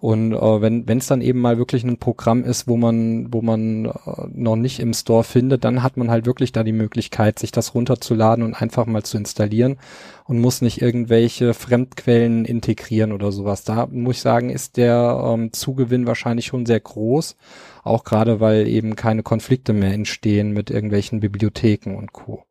Und 0.00 0.32
äh, 0.32 0.62
wenn 0.62 0.98
es 0.98 1.08
dann 1.08 1.20
eben 1.20 1.40
mal 1.40 1.58
wirklich 1.58 1.84
ein 1.84 1.98
Programm 1.98 2.42
ist, 2.42 2.66
wo 2.66 2.78
man 2.78 3.30
wo 3.32 3.42
man 3.42 3.84
äh, 3.84 3.90
noch 4.32 4.56
nicht 4.56 4.80
im 4.80 4.94
Store 4.94 5.24
findet, 5.24 5.62
dann 5.64 5.82
hat 5.82 5.98
man 5.98 6.10
halt 6.10 6.24
wirklich 6.24 6.52
da 6.52 6.64
die 6.64 6.72
Möglichkeit, 6.72 7.38
sich 7.38 7.52
das 7.52 7.74
runterzuladen 7.74 8.42
und 8.42 8.54
einfach 8.54 8.86
mal 8.86 9.02
zu 9.02 9.18
installieren 9.18 9.76
und 10.24 10.40
muss 10.40 10.62
nicht 10.62 10.80
irgendwelche 10.80 11.52
Fremdquellen 11.52 12.46
integrieren 12.46 13.12
oder 13.12 13.30
sowas. 13.30 13.64
Da 13.64 13.88
muss 13.90 14.16
ich 14.16 14.22
sagen, 14.22 14.48
ist 14.48 14.78
der 14.78 15.22
ähm, 15.22 15.52
Zugewinn 15.52 16.06
wahrscheinlich 16.06 16.46
schon 16.46 16.64
sehr 16.64 16.80
groß, 16.80 17.36
auch 17.84 18.04
gerade 18.04 18.40
weil 18.40 18.68
eben 18.68 18.96
keine 18.96 19.22
Konflikte 19.22 19.74
mehr 19.74 19.92
entstehen 19.92 20.52
mit 20.52 20.70
irgendwelchen 20.70 21.20
Bibliotheken 21.20 21.94
und 21.96 22.14
Co. 22.14 22.44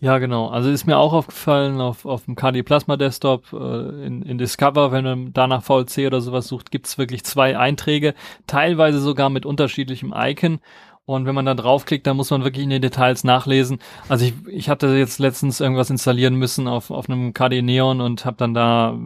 Ja, 0.00 0.18
genau. 0.18 0.46
Also 0.48 0.70
ist 0.70 0.86
mir 0.86 0.96
auch 0.96 1.12
aufgefallen 1.12 1.80
auf, 1.80 2.06
auf 2.06 2.24
dem 2.24 2.36
KD 2.36 2.62
Plasma 2.62 2.96
Desktop 2.96 3.52
äh, 3.52 4.06
in, 4.06 4.22
in 4.22 4.38
Discover, 4.38 4.92
wenn 4.92 5.04
man 5.04 5.32
da 5.32 5.48
nach 5.48 5.64
VLC 5.64 6.06
oder 6.06 6.20
sowas 6.20 6.46
sucht, 6.46 6.70
gibt's 6.70 6.98
wirklich 6.98 7.24
zwei 7.24 7.58
Einträge, 7.58 8.14
teilweise 8.46 9.00
sogar 9.00 9.28
mit 9.28 9.44
unterschiedlichem 9.44 10.14
Icon. 10.16 10.60
Und 11.04 11.24
wenn 11.24 11.34
man 11.34 11.46
da 11.46 11.54
draufklickt, 11.54 12.06
dann 12.06 12.18
muss 12.18 12.30
man 12.30 12.44
wirklich 12.44 12.64
in 12.64 12.70
den 12.70 12.82
Details 12.82 13.24
nachlesen. 13.24 13.78
Also 14.10 14.26
ich, 14.26 14.34
ich 14.46 14.68
hatte 14.68 14.88
jetzt 14.88 15.18
letztens 15.18 15.58
irgendwas 15.58 15.88
installieren 15.88 16.34
müssen 16.34 16.68
auf, 16.68 16.90
auf 16.90 17.08
einem 17.08 17.32
KD 17.32 17.62
Neon 17.62 18.02
und 18.02 18.26
habe 18.26 18.36
dann 18.36 18.52
da 18.52 18.96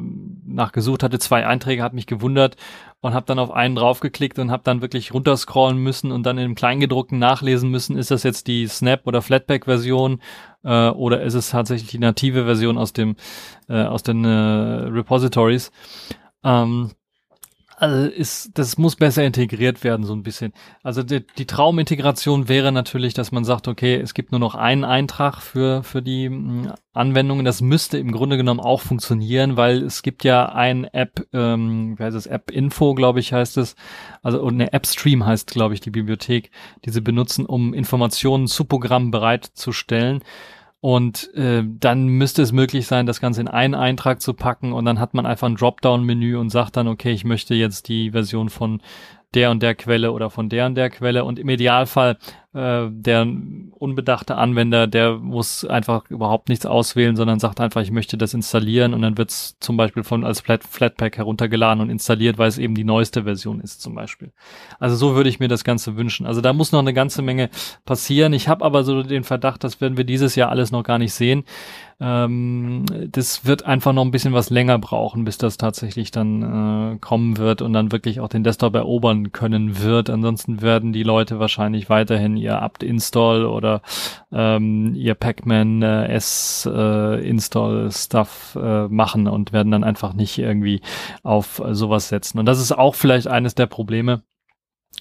nachgesucht, 0.44 1.04
hatte 1.04 1.20
zwei 1.20 1.46
Einträge, 1.46 1.82
hat 1.82 1.92
mich 1.94 2.08
gewundert 2.08 2.56
und 3.02 3.14
habe 3.14 3.26
dann 3.26 3.38
auf 3.38 3.52
einen 3.52 3.76
draufgeklickt 3.76 4.40
und 4.40 4.50
habe 4.50 4.64
dann 4.64 4.82
wirklich 4.82 5.14
runterscrollen 5.14 5.78
müssen 5.78 6.10
und 6.10 6.24
dann 6.24 6.38
im 6.38 6.56
Kleingedruckten 6.56 7.20
nachlesen 7.20 7.70
müssen, 7.70 7.96
ist 7.96 8.10
das 8.10 8.24
jetzt 8.24 8.48
die 8.48 8.66
Snap- 8.66 9.06
oder 9.06 9.22
Flatpak-Version 9.22 10.20
äh, 10.64 10.88
oder 10.90 11.22
ist 11.22 11.34
es 11.34 11.50
tatsächlich 11.50 11.90
die 11.90 11.98
native 11.98 12.44
Version 12.44 12.78
aus 12.78 12.92
dem 12.92 13.16
äh, 13.68 13.82
aus 13.82 14.02
den 14.02 14.24
äh, 14.24 14.28
Repositories. 14.28 15.70
Ähm, 16.44 16.90
also 17.82 18.06
ist, 18.06 18.56
das 18.56 18.78
muss 18.78 18.94
besser 18.94 19.24
integriert 19.24 19.82
werden, 19.82 20.06
so 20.06 20.14
ein 20.14 20.22
bisschen. 20.22 20.52
Also 20.84 21.02
die, 21.02 21.26
die 21.26 21.48
Traumintegration 21.48 22.48
wäre 22.48 22.70
natürlich, 22.70 23.12
dass 23.12 23.32
man 23.32 23.44
sagt, 23.44 23.66
okay, 23.66 23.96
es 23.96 24.14
gibt 24.14 24.30
nur 24.30 24.38
noch 24.38 24.54
einen 24.54 24.84
Eintrag 24.84 25.40
für, 25.40 25.82
für 25.82 26.00
die 26.00 26.28
mh, 26.28 26.76
Anwendungen. 26.92 27.44
Das 27.44 27.60
müsste 27.60 27.98
im 27.98 28.12
Grunde 28.12 28.36
genommen 28.36 28.60
auch 28.60 28.80
funktionieren, 28.82 29.56
weil 29.56 29.82
es 29.82 30.04
gibt 30.04 30.22
ja 30.22 30.50
ein 30.50 30.84
App, 30.84 31.26
ähm, 31.32 31.98
wie 31.98 32.04
heißt 32.04 32.16
es, 32.16 32.26
App 32.26 32.52
Info, 32.52 32.94
glaube 32.94 33.18
ich, 33.18 33.32
heißt 33.32 33.56
es. 33.56 33.74
Also, 34.22 34.40
und 34.40 34.54
eine 34.54 34.72
App 34.72 34.86
Stream 34.86 35.26
heißt, 35.26 35.50
glaube 35.50 35.74
ich, 35.74 35.80
die 35.80 35.90
Bibliothek, 35.90 36.52
die 36.84 36.90
sie 36.90 37.00
benutzen, 37.00 37.46
um 37.46 37.74
Informationen 37.74 38.46
zu 38.46 38.64
Programmen 38.64 39.10
bereitzustellen. 39.10 40.22
Und 40.84 41.32
äh, 41.34 41.62
dann 41.64 42.08
müsste 42.08 42.42
es 42.42 42.50
möglich 42.50 42.88
sein, 42.88 43.06
das 43.06 43.20
Ganze 43.20 43.40
in 43.40 43.46
einen 43.46 43.76
Eintrag 43.76 44.20
zu 44.20 44.34
packen 44.34 44.72
und 44.72 44.84
dann 44.84 44.98
hat 44.98 45.14
man 45.14 45.26
einfach 45.26 45.46
ein 45.46 45.54
Dropdown-Menü 45.54 46.36
und 46.36 46.50
sagt 46.50 46.76
dann, 46.76 46.88
okay, 46.88 47.12
ich 47.12 47.24
möchte 47.24 47.54
jetzt 47.54 47.86
die 47.86 48.10
Version 48.10 48.48
von 48.48 48.82
der 49.32 49.52
und 49.52 49.62
der 49.62 49.76
Quelle 49.76 50.10
oder 50.10 50.28
von 50.28 50.48
der 50.48 50.66
und 50.66 50.74
der 50.74 50.90
Quelle. 50.90 51.24
Und 51.24 51.38
im 51.38 51.48
Idealfall 51.48 52.18
äh, 52.54 52.88
der 52.90 53.26
unbedachte 53.78 54.36
Anwender, 54.36 54.86
der 54.86 55.16
muss 55.16 55.64
einfach 55.64 56.10
überhaupt 56.10 56.48
nichts 56.50 56.66
auswählen, 56.66 57.16
sondern 57.16 57.40
sagt 57.40 57.60
einfach, 57.60 57.80
ich 57.80 57.90
möchte 57.90 58.18
das 58.18 58.34
installieren 58.34 58.92
und 58.92 59.02
dann 59.02 59.16
wird 59.16 59.30
es 59.30 59.56
zum 59.58 59.76
Beispiel 59.76 60.04
von 60.04 60.24
als 60.24 60.40
Flat 60.40 60.62
Flatpak 60.62 61.16
heruntergeladen 61.16 61.80
und 61.80 61.90
installiert, 61.90 62.36
weil 62.36 62.48
es 62.48 62.58
eben 62.58 62.74
die 62.74 62.84
neueste 62.84 63.24
Version 63.24 63.60
ist 63.60 63.80
zum 63.80 63.94
Beispiel. 63.94 64.32
Also 64.78 64.96
so 64.96 65.14
würde 65.14 65.30
ich 65.30 65.40
mir 65.40 65.48
das 65.48 65.64
Ganze 65.64 65.96
wünschen. 65.96 66.26
Also 66.26 66.40
da 66.42 66.52
muss 66.52 66.72
noch 66.72 66.80
eine 66.80 66.92
ganze 66.92 67.22
Menge 67.22 67.48
passieren. 67.84 68.34
Ich 68.34 68.48
habe 68.48 68.64
aber 68.64 68.84
so 68.84 69.02
den 69.02 69.24
Verdacht, 69.24 69.64
das 69.64 69.80
werden 69.80 69.96
wir 69.96 70.04
dieses 70.04 70.36
Jahr 70.36 70.50
alles 70.50 70.72
noch 70.72 70.82
gar 70.82 70.98
nicht 70.98 71.14
sehen. 71.14 71.44
Ähm, 72.02 72.84
das 73.10 73.46
wird 73.46 73.64
einfach 73.64 73.92
noch 73.92 74.04
ein 74.04 74.10
bisschen 74.10 74.32
was 74.32 74.50
länger 74.50 74.78
brauchen, 74.78 75.24
bis 75.24 75.38
das 75.38 75.56
tatsächlich 75.56 76.10
dann 76.10 76.94
äh, 76.94 76.98
kommen 76.98 77.36
wird 77.38 77.62
und 77.62 77.72
dann 77.72 77.92
wirklich 77.92 78.18
auch 78.18 78.28
den 78.28 78.42
Desktop 78.42 78.74
erobern 78.74 79.30
können 79.30 79.80
wird. 79.80 80.10
Ansonsten 80.10 80.62
werden 80.62 80.92
die 80.92 81.04
Leute 81.04 81.38
wahrscheinlich 81.38 81.88
weiterhin 81.88 82.36
ihr 82.42 82.60
apt-install 82.60 83.44
oder 83.46 83.82
ähm, 84.32 84.94
ihr 84.94 85.14
Pacman 85.14 85.82
äh, 85.82 86.06
S 86.08 86.68
äh, 86.70 87.28
Install 87.28 87.90
Stuff 87.92 88.58
äh, 88.60 88.88
machen 88.88 89.28
und 89.28 89.52
werden 89.52 89.72
dann 89.72 89.84
einfach 89.84 90.12
nicht 90.14 90.38
irgendwie 90.38 90.80
auf 91.22 91.60
äh, 91.60 91.74
sowas 91.74 92.08
setzen. 92.08 92.38
Und 92.38 92.46
das 92.46 92.60
ist 92.60 92.72
auch 92.72 92.94
vielleicht 92.94 93.28
eines 93.28 93.54
der 93.54 93.66
Probleme, 93.66 94.22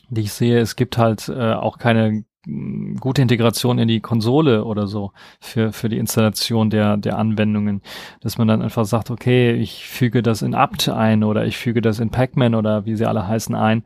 die 0.09 0.21
ich 0.21 0.33
sehe. 0.33 0.59
Es 0.59 0.75
gibt 0.75 0.97
halt 0.97 1.29
äh, 1.29 1.53
auch 1.53 1.77
keine 1.77 2.23
mh, 2.45 2.99
gute 2.99 3.21
Integration 3.21 3.79
in 3.79 3.87
die 3.87 4.01
Konsole 4.01 4.65
oder 4.65 4.87
so 4.87 5.11
für, 5.39 5.71
für 5.71 5.89
die 5.89 5.97
Installation 5.97 6.69
der, 6.69 6.97
der 6.97 7.17
Anwendungen, 7.17 7.81
dass 8.21 8.37
man 8.37 8.47
dann 8.47 8.61
einfach 8.61 8.85
sagt, 8.85 9.11
okay, 9.11 9.53
ich 9.53 9.87
füge 9.87 10.21
das 10.21 10.41
in 10.41 10.53
apt 10.53 10.89
ein 10.89 11.23
oder 11.23 11.45
ich 11.45 11.57
füge 11.57 11.81
das 11.81 11.99
in 11.99 12.09
Pacman 12.09 12.55
oder 12.55 12.85
wie 12.85 12.95
sie 12.95 13.05
alle 13.05 13.27
heißen 13.27 13.55
ein, 13.55 13.83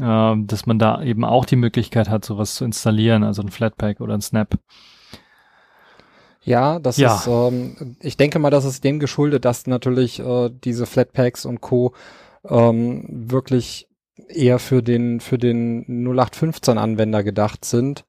äh, 0.00 0.34
dass 0.46 0.66
man 0.66 0.78
da 0.78 1.02
eben 1.02 1.24
auch 1.24 1.44
die 1.44 1.56
Möglichkeit 1.56 2.08
hat, 2.08 2.24
sowas 2.24 2.54
zu 2.54 2.64
installieren, 2.64 3.22
also 3.24 3.42
ein 3.42 3.50
Flatpak 3.50 4.00
oder 4.00 4.14
ein 4.14 4.20
Snap. 4.22 4.58
Ja, 6.42 6.78
das 6.78 6.96
Ja. 6.96 7.16
ist, 7.16 7.26
ähm, 7.26 7.96
ich 8.00 8.16
denke 8.16 8.38
mal, 8.38 8.50
das 8.50 8.64
ist 8.64 8.82
dem 8.84 8.98
geschuldet, 8.98 9.44
dass 9.44 9.66
natürlich 9.66 10.20
äh, 10.20 10.50
diese 10.64 10.86
Flatpaks 10.86 11.44
und 11.44 11.60
Co. 11.60 11.92
Ähm, 12.48 13.04
wirklich 13.08 13.88
eher 14.28 14.58
für 14.58 14.82
den 14.82 15.20
für 15.20 15.36
den 15.38 15.84
0815 16.06 16.78
Anwender 16.78 17.22
gedacht 17.22 17.64
sind, 17.66 18.04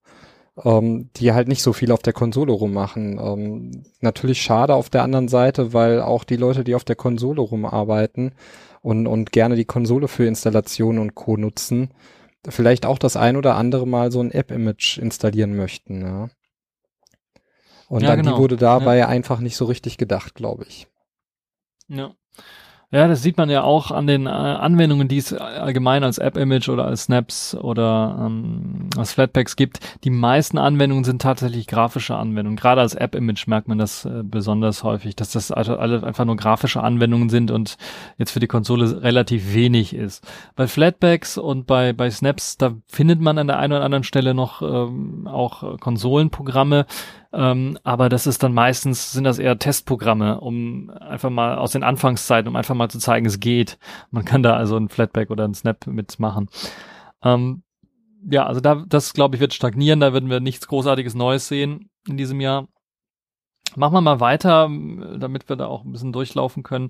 ähm, 0.64 1.10
die 1.18 1.34
halt 1.34 1.50
nicht 1.50 1.62
so 1.62 1.74
viel 1.74 1.92
auf 1.92 2.02
der 2.02 2.14
Konsole 2.14 2.54
rummachen. 2.54 3.20
Ähm, 3.22 3.84
natürlich 4.00 4.42
schade 4.42 4.76
auf 4.76 4.90
der 4.90 5.04
anderen 5.04 5.28
Seite, 5.28 5.74
weil 5.74 6.02
auch 6.02 6.24
die 6.24 6.38
Leute, 6.38 6.64
die 6.64 6.76
auf 6.76 6.86
der 6.86 6.96
Konsole 6.96 7.42
rumarbeiten 7.42 8.34
und 8.82 9.08
und 9.08 9.32
gerne 9.32 9.56
die 9.56 9.66
Konsole 9.66 10.08
für 10.08 10.26
Installationen 10.26 11.00
und 11.02 11.16
Co. 11.16 11.38
nutzen, 11.38 11.94
vielleicht 12.48 12.86
auch 12.86 12.98
das 12.98 13.16
ein 13.16 13.38
oder 13.38 13.56
andere 13.56 13.88
Mal 13.88 14.12
so 14.12 14.22
ein 14.22 14.32
App-Image 14.32 14.98
installieren 14.98 15.56
möchten. 15.56 16.02
Ja. 16.02 16.30
Und 17.88 18.02
Ja, 18.04 18.10
dann 18.10 18.20
genau. 18.22 18.36
die 18.36 18.42
wurde 18.42 18.58
dabei 18.58 19.06
einfach 19.08 19.40
nicht 19.40 19.56
so 19.58 19.66
richtig 19.66 19.98
gedacht, 19.98 20.34
glaube 20.36 20.66
ich. 20.68 20.88
Ja. 21.88 22.16
Ja, 22.94 23.08
das 23.08 23.24
sieht 23.24 23.38
man 23.38 23.50
ja 23.50 23.64
auch 23.64 23.92
an 23.92 24.06
den 24.06 24.26
äh, 24.26 24.30
Anwendungen, 24.30 25.08
die 25.08 25.18
es 25.18 25.32
allgemein 25.32 26.04
als 26.04 26.18
App-Image 26.18 26.68
oder 26.68 26.84
als 26.84 27.04
Snaps 27.04 27.56
oder 27.56 28.18
ähm, 28.20 28.90
als 28.98 29.14
Flatpaks 29.14 29.56
gibt. 29.56 29.80
Die 30.04 30.10
meisten 30.10 30.58
Anwendungen 30.58 31.06
sind 31.06 31.22
tatsächlich 31.22 31.68
grafische 31.68 32.18
Anwendungen. 32.18 32.58
Gerade 32.58 32.82
als 32.82 32.94
App-Image 32.94 33.48
merkt 33.48 33.70
man 33.70 33.78
das 33.78 34.04
äh, 34.04 34.24
besonders 34.26 34.84
häufig, 34.84 35.16
dass 35.16 35.32
das 35.32 35.54
also 35.54 35.78
alle 35.78 36.04
einfach 36.04 36.26
nur 36.26 36.36
grafische 36.36 36.84
Anwendungen 36.84 37.30
sind 37.30 37.50
und 37.50 37.78
jetzt 38.18 38.32
für 38.32 38.42
die 38.42 38.48
Konsole 38.48 39.02
relativ 39.02 39.54
wenig 39.54 39.96
ist. 39.96 40.28
Bei 40.58 40.68
Flatpaks 40.68 41.38
und 41.38 41.68
bei, 41.68 41.94
bei 41.94 42.12
Snaps, 42.12 42.58
da 42.58 42.74
findet 42.88 43.22
man 43.22 43.38
an 43.38 43.48
der 43.48 43.58
einen 43.58 43.72
oder 43.72 43.86
anderen 43.86 44.04
Stelle 44.04 44.34
noch 44.34 44.62
ähm, 44.62 45.30
auch 45.32 45.64
äh, 45.64 45.78
Konsolenprogramme, 45.78 46.86
ähm, 47.34 47.78
aber 47.84 48.10
das 48.10 48.28
ist 48.28 48.44
dann 48.44 48.54
meistens, 48.54 49.14
sind 49.14 49.24
das 49.24 49.40
eher 49.40 49.58
Testprogramme, 49.58 50.42
um 50.42 50.90
einfach 50.90 51.30
mal 51.30 51.58
aus 51.58 51.72
den 51.72 51.84
Anfangszeiten, 51.84 52.50
um 52.50 52.56
einfach 52.56 52.76
mal 52.76 52.90
zu 52.90 53.00
zeigen, 53.00 53.26
es 53.26 53.40
geht. 53.40 53.78
Man 54.10 54.26
kann 54.26 54.44
da 54.44 54.56
also 54.56 54.78
ein 54.78 54.90
Flatpak 54.90 55.30
oder 55.30 55.48
ein 55.48 55.54
Snap 55.54 55.88
mitmachen. 55.88 56.50
Ähm, 57.24 57.64
ja, 58.30 58.46
also 58.46 58.60
da, 58.60 58.84
das 58.88 59.14
glaube 59.14 59.36
ich 59.36 59.42
wird 59.42 59.54
stagnieren, 59.54 60.00
da 60.00 60.14
werden 60.14 60.30
wir 60.30 60.40
nichts 60.42 60.68
großartiges 60.68 61.16
Neues 61.16 61.48
sehen 61.48 61.90
in 62.08 62.18
diesem 62.18 62.42
Jahr. 62.42 62.68
Machen 63.76 63.94
wir 63.94 64.02
mal 64.02 64.20
weiter, 64.20 64.70
damit 65.18 65.48
wir 65.48 65.56
da 65.56 65.68
auch 65.68 65.86
ein 65.86 65.92
bisschen 65.92 66.12
durchlaufen 66.12 66.62
können. 66.62 66.90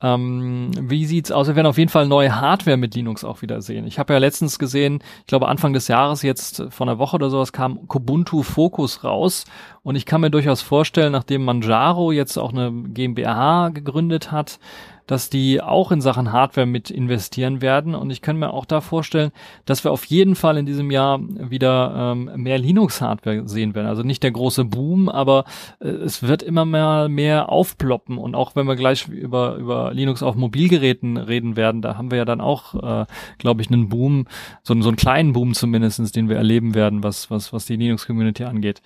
Ähm, 0.00 0.70
wie 0.80 1.04
sieht's 1.04 1.30
aus? 1.30 1.46
Wir 1.46 1.56
werden 1.56 1.66
auf 1.66 1.78
jeden 1.78 1.90
Fall 1.90 2.08
neue 2.08 2.40
Hardware 2.40 2.76
mit 2.76 2.94
Linux 2.94 3.22
auch 3.22 3.42
wieder 3.42 3.60
sehen. 3.60 3.86
Ich 3.86 3.98
habe 3.98 4.14
ja 4.14 4.18
letztens 4.18 4.58
gesehen, 4.58 5.02
ich 5.20 5.26
glaube 5.26 5.48
Anfang 5.48 5.72
des 5.74 5.88
Jahres, 5.88 6.22
jetzt 6.22 6.64
vor 6.70 6.86
einer 6.86 6.98
Woche 6.98 7.16
oder 7.16 7.28
sowas, 7.28 7.52
kam 7.52 7.86
Kubuntu 7.86 8.42
Focus 8.42 9.04
raus. 9.04 9.44
Und 9.82 9.96
ich 9.96 10.06
kann 10.06 10.22
mir 10.22 10.30
durchaus 10.30 10.62
vorstellen, 10.62 11.12
nachdem 11.12 11.44
Manjaro 11.44 12.12
jetzt 12.12 12.38
auch 12.38 12.52
eine 12.52 12.72
GmbH 12.72 13.68
gegründet 13.68 14.32
hat, 14.32 14.58
dass 15.06 15.30
die 15.30 15.60
auch 15.60 15.92
in 15.92 16.00
Sachen 16.00 16.32
Hardware 16.32 16.66
mit 16.66 16.90
investieren 16.90 17.60
werden. 17.60 17.94
Und 17.94 18.10
ich 18.10 18.22
kann 18.22 18.38
mir 18.38 18.52
auch 18.52 18.64
da 18.64 18.80
vorstellen, 18.80 19.30
dass 19.64 19.84
wir 19.84 19.92
auf 19.92 20.04
jeden 20.04 20.34
Fall 20.34 20.56
in 20.56 20.66
diesem 20.66 20.90
Jahr 20.90 21.20
wieder 21.20 22.12
ähm, 22.12 22.30
mehr 22.36 22.58
Linux-Hardware 22.58 23.48
sehen 23.48 23.74
werden. 23.74 23.86
Also 23.86 24.02
nicht 24.02 24.22
der 24.22 24.30
große 24.30 24.64
Boom, 24.64 25.08
aber 25.08 25.44
äh, 25.80 25.88
es 25.88 26.22
wird 26.22 26.42
immer 26.42 26.64
mehr, 26.64 27.08
mehr 27.08 27.48
aufploppen. 27.48 28.18
Und 28.18 28.34
auch 28.34 28.56
wenn 28.56 28.66
wir 28.66 28.76
gleich 28.76 29.08
über, 29.08 29.56
über 29.56 29.92
Linux 29.92 30.22
auf 30.22 30.36
Mobilgeräten 30.36 31.16
reden 31.16 31.56
werden, 31.56 31.82
da 31.82 31.96
haben 31.96 32.10
wir 32.10 32.18
ja 32.18 32.24
dann 32.24 32.40
auch, 32.40 32.74
äh, 33.02 33.06
glaube 33.38 33.62
ich, 33.62 33.70
einen 33.70 33.88
Boom, 33.88 34.26
so, 34.62 34.80
so 34.80 34.88
einen 34.88 34.96
kleinen 34.96 35.32
Boom 35.32 35.54
zumindestens, 35.54 36.12
den 36.12 36.28
wir 36.28 36.36
erleben 36.36 36.74
werden, 36.74 37.02
was, 37.02 37.30
was, 37.30 37.52
was 37.52 37.66
die 37.66 37.76
Linux-Community 37.76 38.44
angeht. 38.44 38.82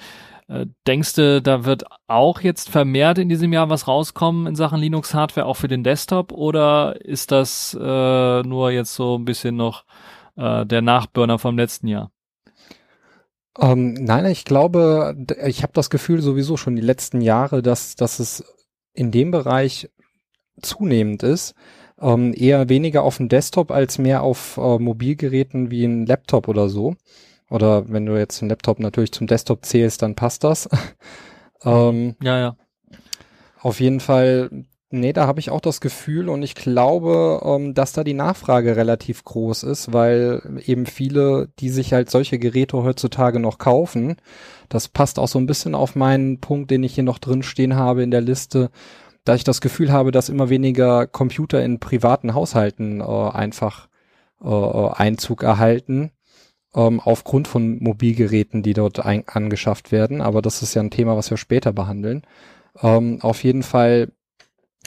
Äh, 0.49 0.67
denkst 0.87 1.15
du, 1.15 1.43
da 1.43 1.65
wird 1.65 1.85
auch 2.07 2.41
jetzt 2.41 2.71
vermehrt 2.71 3.19
in 3.19 3.29
diesem 3.29 3.53
Jahr 3.53 3.69
was 3.69 3.89
rauskommen 3.89 4.47
in 4.47 4.55
Sachen 4.55 4.81
Linux-Hardware, 4.81 5.47
auch 5.47 5.57
für 5.57 5.69
den 5.69 5.83
Desktop? 5.83 6.33
Oder 6.33 7.01
ist 7.05 7.33
das 7.33 7.77
äh, 7.81 8.43
nur 8.43 8.71
jetzt 8.71 8.95
so 8.95 9.19
ein 9.19 9.25
bisschen 9.25 9.57
noch 9.57 9.85
äh, 10.37 10.65
der 10.65 10.83
Nachburner 10.83 11.39
vom 11.39 11.57
letzten 11.57 11.89
Jahr? 11.89 12.11
Ähm, 13.59 13.95
nein, 13.95 14.27
ich 14.27 14.45
glaube, 14.45 15.17
ich 15.45 15.63
habe 15.63 15.73
das 15.73 15.91
Gefühl 15.91 16.21
sowieso 16.21 16.57
schon 16.57 16.77
die 16.77 16.83
letzten 16.83 17.21
Jahre, 17.21 17.63
dass, 17.63 17.97
dass 17.97 18.19
es 18.19 18.45
in 18.93 19.11
dem 19.11 19.31
Bereich 19.31 19.91
zunehmend 20.61 21.23
ist. 21.23 21.55
Ähm, 21.99 22.35
eher 22.37 22.69
weniger 22.69 23.03
auf 23.03 23.17
dem 23.17 23.29
Desktop 23.29 23.71
als 23.71 23.99
mehr 23.99 24.23
auf 24.23 24.59
äh, 24.59 24.79
Mobilgeräten 24.79 25.71
wie 25.71 25.85
ein 25.85 26.07
Laptop 26.07 26.49
oder 26.49 26.69
so. 26.69 26.95
Oder 27.51 27.89
wenn 27.89 28.07
du 28.07 28.17
jetzt 28.17 28.41
den 28.41 28.49
Laptop 28.49 28.81
natürlich 28.81 29.13
zum 29.13 29.27
Desktop 29.27 29.65
zählst, 29.65 30.03
dann 30.03 30.15
passt 30.15 30.45
das. 30.45 30.69
ähm, 31.65 32.17
ja, 32.23 32.39
ja. 32.39 32.57
Auf 33.61 33.81
jeden 33.81 34.01
Fall, 34.01 34.51
nee, 34.91 35.13
da 35.13 35.27
habe 35.27 35.41
ich 35.41 35.51
auch 35.51 35.61
das 35.61 35.81
Gefühl 35.81 36.29
und 36.29 36.43
ich 36.43 36.55
glaube, 36.55 37.41
ähm, 37.45 37.75
dass 37.75 37.93
da 37.93 38.05
die 38.05 38.15
Nachfrage 38.15 38.77
relativ 38.77 39.25
groß 39.25 39.63
ist, 39.63 39.93
weil 39.93 40.61
eben 40.67 40.87
viele, 40.87 41.49
die 41.59 41.71
sich 41.71 41.93
halt 41.93 42.11
solche 42.11 42.39
Geräte 42.39 42.83
heutzutage 42.83 43.41
noch 43.41 43.59
kaufen, 43.59 44.17
das 44.69 44.89
passt 44.89 45.19
auch 45.19 45.29
so 45.29 45.39
ein 45.39 45.47
bisschen 45.47 45.75
auf 45.75 45.95
meinen 45.95 46.41
Punkt, 46.41 46.71
den 46.71 46.83
ich 46.83 46.95
hier 46.95 47.05
noch 47.05 47.19
drin 47.19 47.43
stehen 47.43 47.77
habe 47.77 48.03
in 48.03 48.11
der 48.11 48.21
Liste, 48.21 48.71
da 49.25 49.35
ich 49.35 49.45
das 49.45 49.61
Gefühl 49.61 49.93
habe, 49.93 50.13
dass 50.13 50.29
immer 50.29 50.51
weniger 50.51 51.07
Computer 51.07 51.63
in 51.63 51.81
privaten 51.81 52.35
Haushalten 52.35 53.01
äh, 53.01 53.05
einfach 53.05 53.89
äh, 54.43 54.49
äh 54.49 54.91
Einzug 54.93 55.43
erhalten 55.43 56.13
ähm, 56.75 57.01
aufgrund 57.01 57.49
von 57.49 57.79
Mobilgeräten, 57.83 58.63
die 58.63 58.75
dort 58.75 59.01
angeschafft 59.01 59.93
werden. 59.93 60.21
Aber 60.21 60.43
das 60.43 60.63
ist 60.63 60.75
ja 60.75 60.83
ein 60.83 60.91
Thema, 60.91 61.17
was 61.17 61.31
wir 61.31 61.37
später 61.37 61.73
behandeln. 61.73 62.23
Ähm, 62.83 63.19
auf 63.23 63.43
jeden 63.45 63.63
Fall 63.63 64.13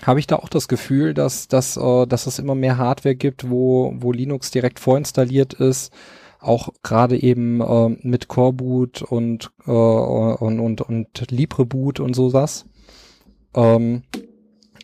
habe 0.04 0.20
ich 0.20 0.28
da 0.28 0.38
auch 0.38 0.50
das 0.50 0.68
Gefühl, 0.68 1.13
dass, 1.13 1.48
dass, 1.48 1.78
äh, 1.78 2.06
dass 2.06 2.28
es 2.28 2.39
immer 2.39 2.56
mehr 2.56 2.78
Hardware 2.78 3.15
gibt, 3.15 3.50
wo, 3.50 3.94
wo 3.98 4.12
Linux 4.12 4.52
direkt 4.52 4.80
vorinstalliert 4.80 5.54
ist. 5.54 5.94
Auch 6.39 6.70
gerade 6.84 7.22
eben 7.22 7.60
äh, 7.60 7.89
mit 8.08 8.30
Coreboot 8.30 9.02
und, 9.02 9.52
äh, 9.65 9.72
und, 9.72 10.60
und, 10.60 10.82
und 10.82 11.32
LibreBoot 11.32 12.00
und 12.00 12.13
sowas. 12.15 12.65
Ähm, 13.54 14.04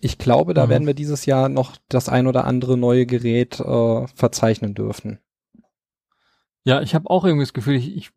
ich 0.01 0.17
glaube, 0.17 0.53
da 0.53 0.65
mhm. 0.65 0.69
werden 0.69 0.88
wir 0.88 0.93
dieses 0.93 1.25
Jahr 1.25 1.47
noch 1.47 1.77
das 1.88 2.10
ein 2.10 2.27
oder 2.27 2.45
andere 2.45 2.77
neue 2.77 3.05
Gerät 3.05 3.60
äh, 3.60 4.08
verzeichnen 4.08 4.73
dürfen. 4.73 5.19
Ja, 6.65 6.82
ich 6.82 6.95
habe 6.95 7.10
auch 7.10 7.23
irgendwie 7.23 7.43
das 7.43 7.54
Gefühl, 7.54 7.75
ich, 7.75 7.95
ich, 7.95 8.10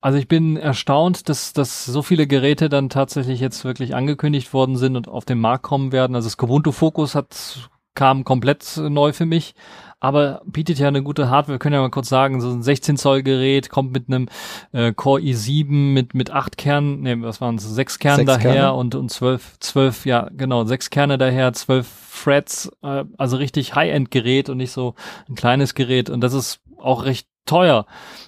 also 0.00 0.16
ich 0.16 0.28
bin 0.28 0.56
erstaunt, 0.56 1.28
dass, 1.28 1.52
dass 1.52 1.84
so 1.84 2.02
viele 2.02 2.28
Geräte 2.28 2.68
dann 2.68 2.88
tatsächlich 2.88 3.40
jetzt 3.40 3.64
wirklich 3.64 3.96
angekündigt 3.96 4.52
worden 4.52 4.76
sind 4.76 4.96
und 4.96 5.08
auf 5.08 5.24
den 5.24 5.40
Markt 5.40 5.64
kommen 5.64 5.90
werden. 5.90 6.14
Also 6.14 6.26
das 6.26 6.36
Kubuntu 6.36 6.70
Focus 6.70 7.16
hat 7.16 7.68
kam 7.96 8.24
komplett 8.24 8.76
neu 8.76 9.12
für 9.12 9.26
mich, 9.26 9.54
aber 9.98 10.42
bietet 10.44 10.78
ja 10.78 10.86
eine 10.86 11.02
gute 11.02 11.30
Hardware. 11.30 11.54
Wir 11.54 11.58
können 11.58 11.74
ja 11.74 11.80
mal 11.80 11.90
kurz 11.90 12.08
sagen, 12.08 12.40
so 12.40 12.50
ein 12.50 12.62
16 12.62 12.96
Zoll 12.96 13.24
Gerät 13.24 13.70
kommt 13.70 13.92
mit 13.92 14.08
einem 14.08 14.28
äh, 14.72 14.92
Core 14.92 15.20
i7 15.22 15.72
mit 15.72 16.14
mit 16.14 16.30
acht 16.30 16.58
Kernen, 16.58 17.00
nee, 17.00 17.16
was 17.18 17.40
waren 17.40 17.56
es, 17.56 17.64
sechs 17.64 17.98
Kernen 17.98 18.26
sechs 18.26 18.38
daher 18.38 18.52
Kerne. 18.52 18.74
und 18.74 18.94
und 18.94 19.10
zwölf 19.10 19.58
zwölf 19.58 20.06
ja 20.06 20.28
genau 20.36 20.64
sechs 20.64 20.90
Kerne 20.90 21.18
daher, 21.18 21.52
zwölf 21.54 21.88
Threads, 22.22 22.70
äh, 22.82 23.04
also 23.16 23.38
richtig 23.38 23.74
High-End 23.74 24.10
Gerät 24.12 24.48
und 24.50 24.58
nicht 24.58 24.72
so 24.72 24.94
ein 25.28 25.34
kleines 25.34 25.74
Gerät 25.74 26.10
und 26.10 26.20
das 26.20 26.34
ist 26.34 26.60
auch 26.78 27.04
recht 27.04 27.26
teuer. 27.46 27.86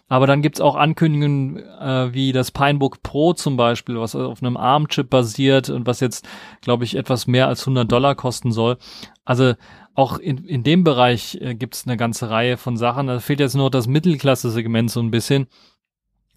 Aber 0.09 0.26
dann 0.26 0.40
gibt's 0.40 0.61
auch 0.61 0.74
Ankündigungen 0.74 1.59
äh, 1.59 2.12
wie 2.14 2.33
das 2.33 2.50
Pinebook 2.50 3.02
Pro 3.02 3.35
zum 3.35 3.57
Beispiel, 3.57 3.98
was 4.00 4.14
auf 4.14 4.42
einem 4.42 4.57
ARM-Chip 4.57 5.11
basiert 5.11 5.68
und 5.68 5.87
was 5.87 6.00
jetzt, 6.00 6.26
glaube 6.62 6.85
ich, 6.85 6.96
etwas 6.96 7.26
mehr 7.26 7.46
als 7.46 7.62
100 7.62 7.90
Dollar 7.90 8.14
kosten 8.14 8.52
soll. 8.52 8.78
Also 9.24 9.54
auch 9.94 10.18
in, 10.18 10.44
in 10.44 10.62
dem 10.62 10.85
Bereich 10.85 11.38
äh, 11.40 11.54
gibt's 11.54 11.87
eine 11.87 11.96
ganze 11.96 12.31
Reihe 12.31 12.57
von 12.57 12.76
Sachen. 12.76 13.09
Da 13.09 13.20
fehlt 13.20 13.40
jetzt 13.40 13.57
nur 13.57 13.70
das 13.70 13.87
Mittelklasse-Segment 13.87 14.90
so 14.90 15.00
ein 15.00 15.11
bisschen. 15.11 15.48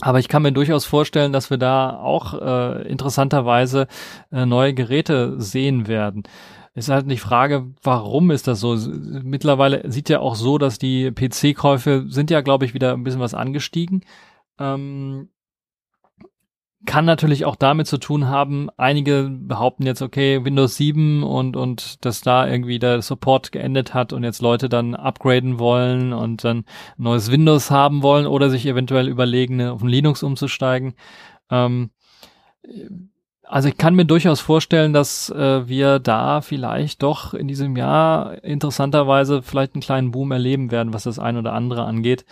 Aber 0.01 0.17
ich 0.17 0.27
kann 0.27 0.41
mir 0.41 0.51
durchaus 0.51 0.83
vorstellen, 0.83 1.31
dass 1.31 1.51
wir 1.51 1.57
da 1.57 1.95
auch 1.95 2.33
äh, 2.33 2.87
interessanterweise 2.87 3.87
äh, 4.31 4.47
neue 4.47 4.73
Geräte 4.73 5.39
sehen 5.39 5.87
werden 5.87 6.23
ist 6.73 6.89
halt 6.89 7.09
die 7.09 7.17
Frage, 7.17 7.73
warum 7.83 8.31
ist 8.31 8.47
das 8.47 8.61
so? 8.61 8.75
Mittlerweile 8.75 9.89
sieht 9.91 10.09
ja 10.09 10.19
auch 10.19 10.35
so, 10.35 10.57
dass 10.57 10.79
die 10.79 11.11
PC-Käufe 11.11 12.05
sind 12.07 12.31
ja, 12.31 12.41
glaube 12.41 12.65
ich, 12.65 12.73
wieder 12.73 12.93
ein 12.93 13.03
bisschen 13.03 13.19
was 13.19 13.33
angestiegen. 13.33 14.05
Ähm, 14.57 15.29
kann 16.85 17.05
natürlich 17.05 17.45
auch 17.45 17.55
damit 17.55 17.87
zu 17.87 17.97
tun 17.97 18.27
haben, 18.27 18.69
einige 18.77 19.29
behaupten 19.29 19.85
jetzt, 19.85 20.01
okay, 20.01 20.43
Windows 20.43 20.77
7 20.77 21.21
und, 21.23 21.55
und 21.55 22.03
dass 22.05 22.21
da 22.21 22.47
irgendwie 22.47 22.79
der 22.79 23.01
Support 23.01 23.51
geendet 23.51 23.93
hat 23.93 24.13
und 24.13 24.23
jetzt 24.23 24.41
Leute 24.41 24.67
dann 24.67 24.95
upgraden 24.95 25.59
wollen 25.59 26.11
und 26.11 26.43
dann 26.43 26.65
neues 26.97 27.29
Windows 27.31 27.69
haben 27.69 28.01
wollen 28.01 28.25
oder 28.25 28.49
sich 28.49 28.65
eventuell 28.65 29.09
überlegen, 29.09 29.61
auf 29.61 29.83
ein 29.83 29.89
Linux 29.89 30.23
umzusteigen. 30.23 30.95
Ähm, 31.51 31.91
also 33.51 33.67
ich 33.67 33.77
kann 33.77 33.95
mir 33.95 34.05
durchaus 34.05 34.39
vorstellen, 34.39 34.93
dass 34.93 35.29
äh, 35.29 35.67
wir 35.67 35.99
da 35.99 36.39
vielleicht 36.39 37.03
doch 37.03 37.33
in 37.33 37.49
diesem 37.49 37.75
Jahr 37.75 38.41
interessanterweise 38.45 39.41
vielleicht 39.41 39.75
einen 39.75 39.81
kleinen 39.81 40.11
Boom 40.11 40.31
erleben 40.31 40.71
werden, 40.71 40.93
was 40.93 41.03
das 41.03 41.19
ein 41.19 41.35
oder 41.35 41.51
andere 41.51 41.83
angeht. 41.83 42.23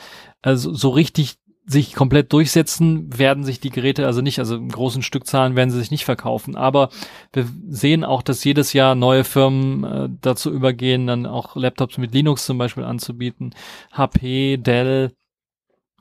Also 0.41 0.73
so 0.73 0.89
richtig 0.89 1.35
sich 1.65 1.93
komplett 1.93 2.31
durchsetzen 2.31 3.15
werden 3.17 3.43
sich 3.43 3.59
die 3.59 3.69
Geräte 3.69 4.05
also 4.05 4.21
nicht, 4.21 4.39
also 4.39 4.55
in 4.55 4.69
großen 4.69 5.03
Stückzahlen 5.03 5.57
werden 5.57 5.71
sie 5.71 5.79
sich 5.79 5.91
nicht 5.91 6.05
verkaufen. 6.05 6.55
Aber 6.55 6.89
wir 7.33 7.45
sehen 7.67 8.05
auch, 8.05 8.21
dass 8.21 8.45
jedes 8.45 8.71
Jahr 8.71 8.95
neue 8.95 9.25
Firmen 9.25 9.83
äh, 9.83 10.09
dazu 10.21 10.51
übergehen, 10.51 11.05
dann 11.05 11.25
auch 11.25 11.57
Laptops 11.57 11.97
mit 11.97 12.13
Linux 12.13 12.45
zum 12.45 12.57
Beispiel 12.57 12.85
anzubieten. 12.85 13.53
HP, 13.91 14.55
Dell 14.55 15.11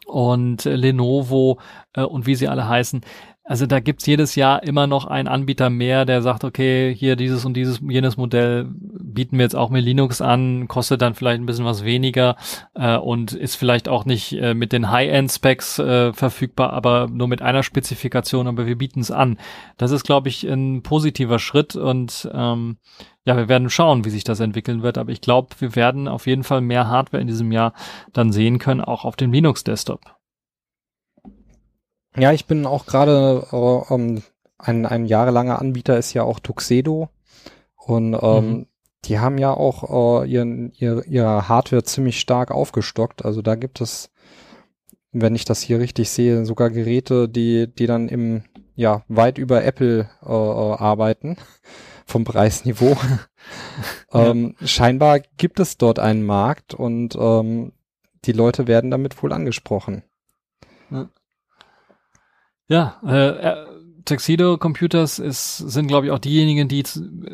und 0.07 0.64
äh, 0.64 0.76
Lenovo 0.76 1.59
äh, 1.92 2.02
und 2.02 2.26
wie 2.26 2.37
sie 2.37 2.46
alle 2.46 2.68
heißen. 2.68 3.02
Also 3.48 3.64
da 3.64 3.80
gibt's 3.80 4.04
jedes 4.04 4.34
Jahr 4.34 4.62
immer 4.62 4.87
noch 4.87 5.06
einen 5.06 5.26
Anbieter 5.26 5.70
mehr, 5.70 6.04
der 6.04 6.20
sagt, 6.20 6.44
okay, 6.44 6.94
hier 6.94 7.16
dieses 7.16 7.46
und 7.46 7.54
dieses, 7.54 7.80
jenes 7.80 8.18
Modell 8.18 8.66
bieten 8.68 9.38
wir 9.38 9.44
jetzt 9.44 9.56
auch 9.56 9.70
mit 9.70 9.82
Linux 9.82 10.20
an, 10.20 10.68
kostet 10.68 11.00
dann 11.00 11.14
vielleicht 11.14 11.40
ein 11.40 11.46
bisschen 11.46 11.64
was 11.64 11.82
weniger 11.82 12.37
äh, 12.74 12.98
und 12.98 13.32
ist 13.32 13.56
vielleicht 13.56 13.88
auch 13.88 14.04
nicht 14.04 14.34
äh, 14.34 14.52
mit 14.52 14.74
den 14.74 14.90
High-End-Specs 14.90 15.78
äh, 15.78 16.12
verfügbar, 16.12 16.74
aber 16.74 17.08
nur 17.11 17.26
mit 17.26 17.40
einer 17.40 17.62
Spezifikation, 17.62 18.48
aber 18.48 18.66
wir 18.66 18.76
bieten 18.76 19.00
es 19.00 19.11
an. 19.11 19.38
Das 19.78 19.92
ist, 19.92 20.04
glaube 20.04 20.28
ich, 20.28 20.44
ein 20.44 20.82
positiver 20.82 21.38
Schritt 21.38 21.74
und 21.74 22.28
ähm, 22.34 22.76
ja, 23.24 23.34
wir 23.38 23.48
werden 23.48 23.70
schauen, 23.70 24.04
wie 24.04 24.11
sich 24.11 24.24
das 24.24 24.40
entwickeln 24.40 24.82
wird, 24.82 24.98
aber 24.98 25.11
ich 25.11 25.22
glaube, 25.22 25.56
wir 25.58 25.74
werden 25.74 26.06
auf 26.06 26.26
jeden 26.26 26.44
Fall 26.44 26.61
mehr 26.61 26.88
Hardware 26.88 27.22
in 27.22 27.28
diesem 27.28 27.50
Jahr 27.50 27.72
dann 28.12 28.30
sehen 28.30 28.58
können, 28.58 28.82
auch 28.82 29.06
auf 29.06 29.16
dem 29.16 29.32
Linux-Desktop. 29.32 30.17
Ja, 32.16 32.33
ich 32.33 32.47
bin 32.47 32.66
auch 32.66 32.87
gerade 32.87 33.47
äh, 33.53 33.57
um, 33.57 34.23
ein, 34.59 34.87
ein 34.87 35.07
jahrelanger 35.07 35.61
Anbieter 35.61 35.99
ist 35.99 36.14
ja 36.14 36.25
auch 36.25 36.40
Tuxedo 36.40 37.09
und 37.77 38.14
ähm, 38.21 38.49
mhm. 38.51 38.66
die 39.05 39.18
haben 39.18 39.38
ja 39.38 39.55
auch 39.55 40.23
äh, 40.23 40.29
ihren, 40.29 40.73
ihre, 40.73 41.05
ihre 41.05 41.49
Hardware 41.49 41.85
ziemlich 41.85 42.18
stark 42.18 42.51
aufgestockt. 42.51 43.25
Also 43.25 43.40
da 43.40 43.55
gibt 43.55 43.81
es, 43.81 44.11
wenn 45.12 45.35
ich 45.35 45.44
das 45.44 45.62
hier 45.62 45.79
richtig 45.79 46.11
sehe, 46.11 46.44
sogar 46.44 46.71
Geräte, 46.71 47.29
die 47.29 47.73
die 47.73 47.87
dann 47.87 48.09
im 48.09 48.42
ja 48.75 49.03
weit 49.09 49.38
über 49.38 49.64
Apple 49.64 50.09
äh, 50.23 50.29
äh 50.29 50.75
arbeiten 50.77 51.37
vom 52.07 52.25
Preisniveau. 52.25 52.97
ähm, 54.12 54.57
scheinbar 54.64 55.21
gibt 55.37 55.61
es 55.61 55.79
dort 55.79 55.99
einen 55.99 56.25
Markt 56.25 56.75
und 56.75 57.16
ähm, 57.18 57.73
die 58.25 58.33
Leute 58.33 58.66
werden 58.66 58.90
damit 58.90 59.23
wohl 59.23 59.33
angesprochen. 59.33 60.03
Ja. 60.90 61.09
Ja, 62.68 62.98
äh, 63.07 63.28
äh, 63.28 63.66
Tuxedo 64.04 64.59
Computers 64.59 65.18
ist, 65.18 65.59
sind, 65.59 65.87
glaube 65.88 66.07
ich, 66.07 66.12
auch 66.12 66.18
diejenigen, 66.18 66.68
die 66.68 66.85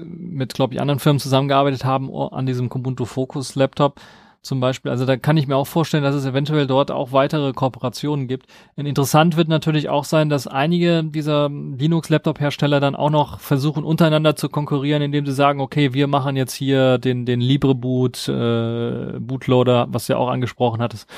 mit, 0.05 0.55
glaube 0.55 0.75
ich, 0.75 0.81
anderen 0.81 1.01
Firmen 1.01 1.21
zusammengearbeitet 1.21 1.85
haben 1.85 2.11
an 2.15 2.47
diesem 2.47 2.69
Kubuntu 2.69 3.05
Focus 3.05 3.55
Laptop. 3.55 4.01
zum 4.45 4.61
Beispiel. 4.61 4.91
Also 4.91 5.07
da 5.07 5.17
kann 5.17 5.37
ich 5.37 5.47
mir 5.47 5.57
auch 5.57 5.67
vorstellen, 5.67 6.05
dass 6.05 6.15
es 6.15 6.27
eventuell 6.27 6.67
dort 6.67 6.91
auch 6.91 7.13
weitere 7.13 7.53
Kooperationen 7.53 8.29
gibt. 8.29 8.47
Und 8.77 8.87
interessant 8.87 9.37
wird 9.37 9.49
natürlich 9.49 9.89
auch 9.89 10.05
sein, 10.05 10.29
dass 10.29 10.47
einige 10.47 11.03
dieser 11.03 11.49
Linux-Laptop-Hersteller 11.49 12.79
dann 12.81 12.95
auch 12.95 13.11
noch 13.11 13.41
versuchen, 13.41 13.85
untereinander 13.85 14.37
zu 14.37 14.49
konkurrieren, 14.49 15.03
indem 15.03 15.27
sie 15.27 15.33
sagen, 15.33 15.61
okay, 15.61 15.95
wir 15.95 16.07
machen 16.07 16.37
jetzt 16.37 16.55
hier 16.55 16.99
den, 16.99 17.25
den 17.27 17.41
LibreBoot, 17.41 18.29
äh, 18.29 19.19
Bootloader, 19.19 19.87
was 19.91 20.07
du 20.07 20.13
ja 20.13 20.19
auch 20.19 20.29
angesprochen 20.29 20.83
hattest, 20.83 21.09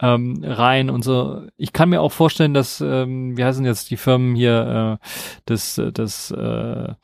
ähm, 0.00 0.42
rein 0.44 0.90
und 0.90 1.04
so. 1.04 1.46
Ich 1.56 1.72
kann 1.72 1.90
mir 1.90 2.00
auch 2.00 2.12
vorstellen, 2.12 2.54
dass, 2.54 2.80
ähm, 2.80 3.36
wie 3.36 3.44
heißen 3.44 3.64
jetzt 3.64 3.90
die 3.90 3.96
Firmen 3.96 4.34
hier, 4.34 4.98
äh, 5.00 5.06
das, 5.46 5.80
das, 5.92 6.30
äh, 6.30 6.94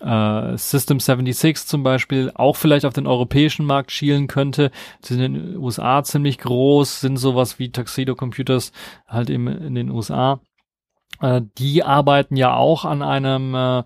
äh, 0.00 0.56
System 0.56 0.98
76 0.98 1.66
zum 1.66 1.82
Beispiel 1.82 2.32
auch 2.34 2.56
vielleicht 2.56 2.86
auf 2.86 2.94
den 2.94 3.06
europäischen 3.06 3.66
Markt 3.66 3.92
schielen 3.92 4.26
könnte. 4.26 4.70
Sie 5.02 5.14
sind 5.14 5.22
in 5.22 5.34
den 5.34 5.56
USA 5.58 6.02
ziemlich 6.02 6.38
groß, 6.38 7.00
sind 7.00 7.16
sowas 7.18 7.58
wie 7.58 7.70
Tuxedo 7.70 8.14
Computers 8.14 8.72
halt 9.06 9.30
im, 9.30 9.46
in 9.46 9.74
den 9.74 9.90
USA. 9.90 10.40
Äh, 11.20 11.42
die 11.58 11.84
arbeiten 11.84 12.36
ja 12.36 12.54
auch 12.54 12.84
an 12.84 13.02
einem 13.02 13.54
äh, 13.54 13.78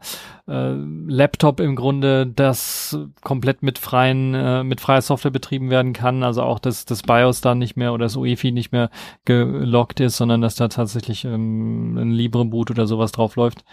äh, 0.46 0.74
Laptop 1.08 1.60
im 1.60 1.76
Grunde, 1.76 2.26
das 2.26 2.98
komplett 3.22 3.62
mit 3.62 3.78
freien, 3.78 4.34
äh, 4.34 4.64
mit 4.64 4.80
freier 4.80 5.02
Software 5.02 5.30
betrieben 5.30 5.70
werden 5.70 5.92
kann. 5.92 6.22
Also 6.22 6.42
auch, 6.42 6.58
dass 6.58 6.84
das 6.84 7.02
BIOS 7.02 7.40
da 7.40 7.54
nicht 7.54 7.76
mehr 7.76 7.92
oder 7.92 8.04
das 8.04 8.16
UEFI 8.16 8.52
nicht 8.52 8.72
mehr 8.72 8.90
gelockt 9.24 10.00
ist, 10.00 10.16
sondern 10.16 10.40
dass 10.40 10.54
da 10.54 10.68
tatsächlich 10.68 11.24
ähm, 11.24 11.96
ein 11.96 12.10
LibreBoot 12.10 12.70
oder 12.70 12.86
sowas 12.86 13.12
drauf 13.12 13.36
läuft. 13.36 13.64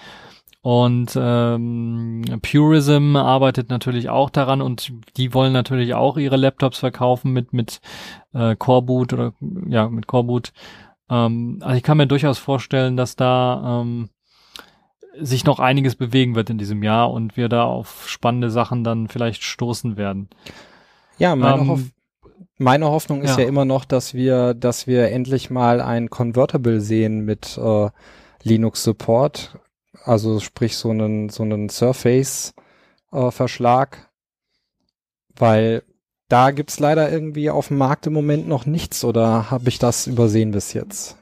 Und 0.64 1.14
ähm, 1.16 2.24
Purism 2.44 3.16
arbeitet 3.16 3.72
natürlich 3.72 4.10
auch 4.10 4.30
daran 4.30 4.62
und 4.62 4.94
die 5.18 5.34
wollen 5.34 5.54
natürlich 5.54 5.96
auch 5.96 6.18
ihre 6.18 6.38
Laptops 6.38 6.78
verkaufen 6.78 7.34
mit 7.34 7.52
mit 7.52 7.82
äh, 8.34 8.56
Coreboot 8.56 9.14
oder 9.14 9.34
ja 9.68 9.90
mit 9.90 10.06
Coreboot. 10.06 10.54
Ähm, 11.12 11.60
also 11.62 11.78
ich 11.78 11.84
kann 11.84 11.98
mir 11.98 12.08
durchaus 12.08 12.40
vorstellen, 12.40 12.98
dass 12.98 13.16
da 13.16 13.82
ähm, 13.82 14.10
sich 15.20 15.46
noch 15.46 15.60
einiges 15.60 15.96
bewegen 15.96 16.34
wird 16.34 16.50
in 16.50 16.58
diesem 16.58 16.82
Jahr 16.82 17.12
und 17.12 17.38
wir 17.38 17.50
da 17.50 17.66
auf 17.66 18.10
spannende 18.10 18.50
Sachen 18.50 18.84
dann 18.84 19.10
vielleicht 19.10 19.44
stoßen 19.44 19.98
werden. 19.98 20.30
Ja, 21.20 21.36
meine, 21.36 21.62
ähm, 21.62 21.70
Hoff 21.70 21.82
meine 22.58 22.88
Hoffnung 22.88 23.22
ist 23.22 23.38
ja. 23.38 23.44
ja. 23.44 23.48
immer 23.48 23.66
noch, 23.66 23.86
dass 23.86 24.14
wir, 24.14 24.54
dass 24.54 24.88
wir 24.88 25.10
endlich 25.10 25.50
mal 25.50 25.82
ein 25.82 26.10
Convertible 26.10 26.80
sehen 26.80 27.26
mit 27.26 27.58
äh, 27.58 27.90
Linux 28.44 28.84
Support 28.84 29.60
also 30.04 30.40
sprich 30.40 30.78
so 30.78 30.90
einen, 30.90 31.30
so 31.30 31.44
einen 31.44 31.70
Surface-Verschlag, 31.70 33.98
äh, 33.98 34.02
weil 35.36 35.84
da 36.32 36.52
gibt's 36.52 36.80
leider 36.80 37.12
irgendwie 37.12 37.50
auf 37.50 37.68
dem 37.68 37.78
Markt 37.78 38.08
im 38.08 38.14
Moment 38.14 38.48
noch 38.48 38.66
nichts 38.66 39.04
oder 39.04 39.52
habe 39.52 39.70
ich 39.70 39.80
das 39.80 40.08
übersehen 40.08 40.52
bis 40.52 40.74
jetzt? 40.74 41.18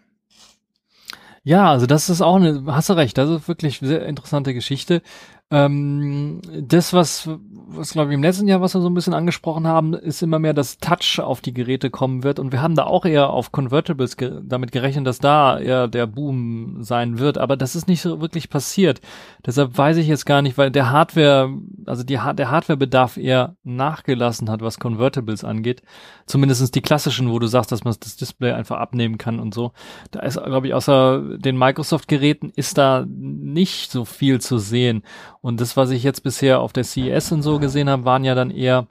Ja, 1.43 1.72
also 1.72 1.86
das 1.86 2.10
ist 2.10 2.22
auch 2.22 2.36
eine, 2.36 2.63
hast 2.67 2.89
du 2.89 2.93
recht, 2.93 3.17
das 3.17 3.30
ist 3.30 3.48
wirklich 3.48 3.82
eine 3.82 3.89
sehr 3.89 4.06
interessante 4.06 4.54
Geschichte. 4.54 5.02
Ähm, 5.51 6.41
das, 6.62 6.93
was, 6.93 7.27
was 7.69 7.93
glaube 7.93 8.12
ich 8.12 8.13
im 8.13 8.21
letzten 8.21 8.47
Jahr, 8.47 8.62
was 8.62 8.75
wir 8.75 8.81
so 8.81 8.89
ein 8.89 8.93
bisschen 8.93 9.15
angesprochen 9.15 9.65
haben, 9.65 9.95
ist 9.95 10.21
immer 10.21 10.38
mehr, 10.38 10.53
dass 10.53 10.77
Touch 10.77 11.19
auf 11.19 11.41
die 11.41 11.55
Geräte 11.55 11.89
kommen 11.89 12.23
wird. 12.23 12.38
Und 12.38 12.51
wir 12.51 12.62
haben 12.62 12.75
da 12.75 12.83
auch 12.83 13.03
eher 13.03 13.31
auf 13.31 13.51
Convertibles 13.51 14.15
ge 14.15 14.41
damit 14.43 14.71
gerechnet, 14.71 15.07
dass 15.07 15.17
da 15.17 15.57
eher 15.57 15.88
der 15.88 16.05
Boom 16.05 16.83
sein 16.83 17.17
wird. 17.17 17.39
Aber 17.39 17.57
das 17.57 17.75
ist 17.75 17.88
nicht 17.88 18.01
so 18.01 18.21
wirklich 18.21 18.51
passiert. 18.51 19.01
Deshalb 19.43 19.75
weiß 19.75 19.97
ich 19.97 20.07
jetzt 20.07 20.27
gar 20.27 20.43
nicht, 20.43 20.59
weil 20.59 20.69
der 20.69 20.91
Hardware, 20.91 21.49
also 21.88 22.03
die, 22.03 22.19
der 22.35 22.51
Hardwarebedarf 22.51 23.17
eher 23.17 23.55
nachgelassen 23.63 24.51
hat, 24.51 24.62
was 24.62 24.79
Convertibles 24.79 25.43
angeht. 25.43 25.81
Zumindestens 26.27 26.69
die 26.69 26.81
klassischen, 26.81 27.31
wo 27.31 27.39
du 27.39 27.47
sagst, 27.47 27.71
dass 27.71 27.83
man 27.83 27.95
das 27.99 28.17
Display 28.17 28.51
einfach 28.51 28.77
abnehmen 28.77 29.17
kann 29.17 29.39
und 29.39 29.55
so. 29.55 29.71
Da 30.12 30.19
ist, 30.19 30.39
glaube 30.43 30.67
ich, 30.67 30.75
außer 30.75 31.38
den 31.39 31.57
Microsoft-Geräten 31.57 32.51
ist 32.55 32.77
da 32.77 33.03
nicht 33.07 33.89
so 33.89 34.05
viel 34.05 34.39
zu 34.39 34.59
sehen. 34.59 35.01
Und 35.41 35.62
das, 35.62 35.78
was 35.78 35.89
ich 35.91 36.04
jetzt 36.04 36.21
bisher 36.23 36.60
auf 36.60 36.73
der 36.73 36.84
CES 36.84 37.32
und 37.32 37.41
so 37.41 37.60
gesehen 37.60 37.89
habe, 37.89 38.06
waren 38.06 38.23
ja 38.23 38.36
dann 38.36 38.52
eher 38.52 38.88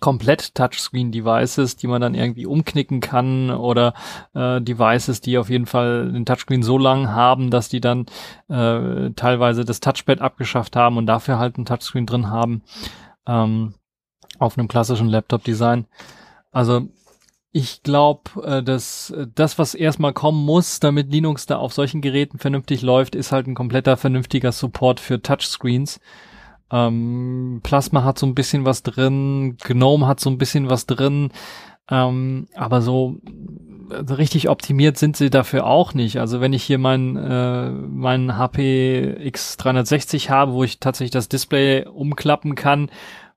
komplett 0.00 0.54
Touchscreen-Devices, 0.54 1.76
die 1.76 1.86
man 1.86 2.00
dann 2.00 2.14
irgendwie 2.14 2.46
umknicken 2.46 3.00
kann 3.00 3.50
oder 3.50 3.94
äh, 4.34 4.60
Devices, 4.60 5.20
die 5.20 5.38
auf 5.38 5.50
jeden 5.50 5.66
Fall 5.66 6.10
den 6.12 6.24
Touchscreen 6.24 6.62
so 6.62 6.78
lang 6.78 7.08
haben, 7.08 7.50
dass 7.50 7.68
die 7.68 7.80
dann 7.80 8.06
äh, 8.48 9.10
teilweise 9.10 9.64
das 9.64 9.80
Touchpad 9.80 10.20
abgeschafft 10.20 10.76
haben 10.76 10.96
und 10.96 11.06
dafür 11.06 11.38
halt 11.38 11.58
ein 11.58 11.66
Touchscreen 11.66 12.06
drin 12.06 12.30
haben 12.30 12.62
ähm, 13.26 13.74
auf 14.38 14.56
einem 14.56 14.68
klassischen 14.68 15.08
Laptop-Design. 15.08 15.86
Also 16.50 16.88
ich 17.52 17.82
glaube, 17.82 18.42
äh, 18.42 18.62
dass 18.62 19.10
äh, 19.10 19.26
das, 19.34 19.58
was 19.58 19.74
erstmal 19.74 20.14
kommen 20.14 20.44
muss, 20.44 20.80
damit 20.80 21.12
Linux 21.12 21.46
da 21.46 21.58
auf 21.58 21.74
solchen 21.74 22.00
Geräten 22.00 22.38
vernünftig 22.38 22.82
läuft, 22.82 23.14
ist 23.14 23.30
halt 23.30 23.46
ein 23.46 23.54
kompletter 23.54 23.96
vernünftiger 23.96 24.52
Support 24.52 25.00
für 25.00 25.20
Touchscreens. 25.20 26.00
Ähm, 26.70 27.60
Plasma 27.62 28.04
hat 28.04 28.18
so 28.18 28.26
ein 28.26 28.34
bisschen 28.34 28.64
was 28.64 28.82
drin, 28.82 29.58
GNOME 29.62 30.06
hat 30.06 30.20
so 30.20 30.30
ein 30.30 30.38
bisschen 30.38 30.70
was 30.70 30.86
drin, 30.86 31.30
ähm, 31.90 32.48
aber 32.54 32.80
so 32.80 33.20
also 33.90 34.14
richtig 34.14 34.48
optimiert 34.48 34.96
sind 34.96 35.18
sie 35.18 35.28
dafür 35.28 35.66
auch 35.66 35.92
nicht. 35.92 36.18
Also 36.18 36.40
wenn 36.40 36.54
ich 36.54 36.62
hier 36.62 36.78
mein, 36.78 37.16
äh, 37.16 37.70
mein 37.70 38.38
HP 38.38 39.16
X360 39.30 40.30
habe, 40.30 40.52
wo 40.52 40.64
ich 40.64 40.80
tatsächlich 40.80 41.10
das 41.10 41.28
Display 41.28 41.84
umklappen 41.86 42.54
kann 42.54 42.88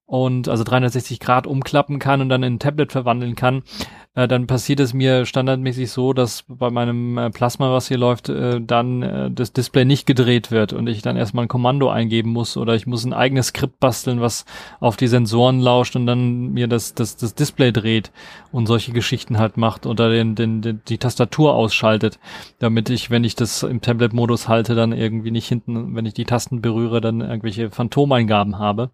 und 0.06 0.48
also 0.48 0.64
360 0.64 1.20
Grad 1.20 1.48
umklappen 1.48 2.00
kann 2.00 2.22
und 2.22 2.30
dann 2.30 2.44
in 2.44 2.56
ein 2.56 2.60
Tablet 2.60 2.92
verwandeln 2.92 3.36
kann, 3.36 3.64
äh, 4.14 4.28
dann 4.28 4.48
passiert 4.48 4.80
es 4.80 4.94
mir 4.94 5.26
standardmäßig 5.26 5.92
so, 5.92 6.14
dass 6.14 6.44
bei 6.48 6.70
meinem 6.70 7.18
äh, 7.18 7.30
Plasma, 7.32 7.72
was 7.74 7.88
hier 7.88 7.98
läuft, 7.98 8.30
äh, 8.30 8.62
dann 8.62 9.02
äh, 9.02 9.32
das 9.32 9.52
Display 9.52 9.84
nicht 9.84 10.06
gedreht 10.06 10.52
wird 10.52 10.74
und 10.74 10.88
ich 10.88 11.02
dann 11.02 11.18
erstmal 11.18 11.46
ein 11.46 11.50
Kommando 11.50 11.90
eingeben 11.90 12.32
muss 12.32 12.56
oder 12.56 12.76
ich 12.76 12.86
muss 12.86 13.04
ein 13.04 13.14
eigenes 13.14 13.48
Skript 13.48 13.80
basteln, 13.80 14.22
was 14.22 14.46
auf 14.80 14.96
die 14.96 15.08
Sensoren 15.08 15.60
lauscht 15.60 15.96
und 15.96 16.06
dann 16.06 16.54
mir 16.54 16.68
das, 16.68 16.94
das, 16.94 17.18
das 17.18 17.34
Display 17.34 17.72
dreht 17.72 18.12
und 18.52 18.68
solche 18.68 18.94
Geschichten 18.94 19.40
halt 19.40 19.58
macht 19.58 19.88
oder 19.88 20.10
den, 20.12 20.36
den, 20.36 20.62
den, 20.62 20.82
die 20.88 21.00
Tastatur 21.00 21.56
ausschaltet, 21.56 22.20
damit 22.60 22.90
ich, 22.90 23.10
wenn 23.10 23.24
ich 23.24 23.36
das 23.36 23.64
im 23.64 23.82
Tablet-Modus 23.82 24.48
halte, 24.48 24.76
dann 24.76 24.94
irgendwie 24.94 25.32
nicht 25.32 25.48
hinten, 25.48 25.96
wenn 25.96 26.06
ich 26.06 26.14
die 26.14 26.26
Tasten 26.26 26.62
berühre, 26.62 27.02
dann 27.02 27.22
irgendwelche 27.22 27.72
Phantomeingaben 27.72 28.60
habe. 28.60 28.92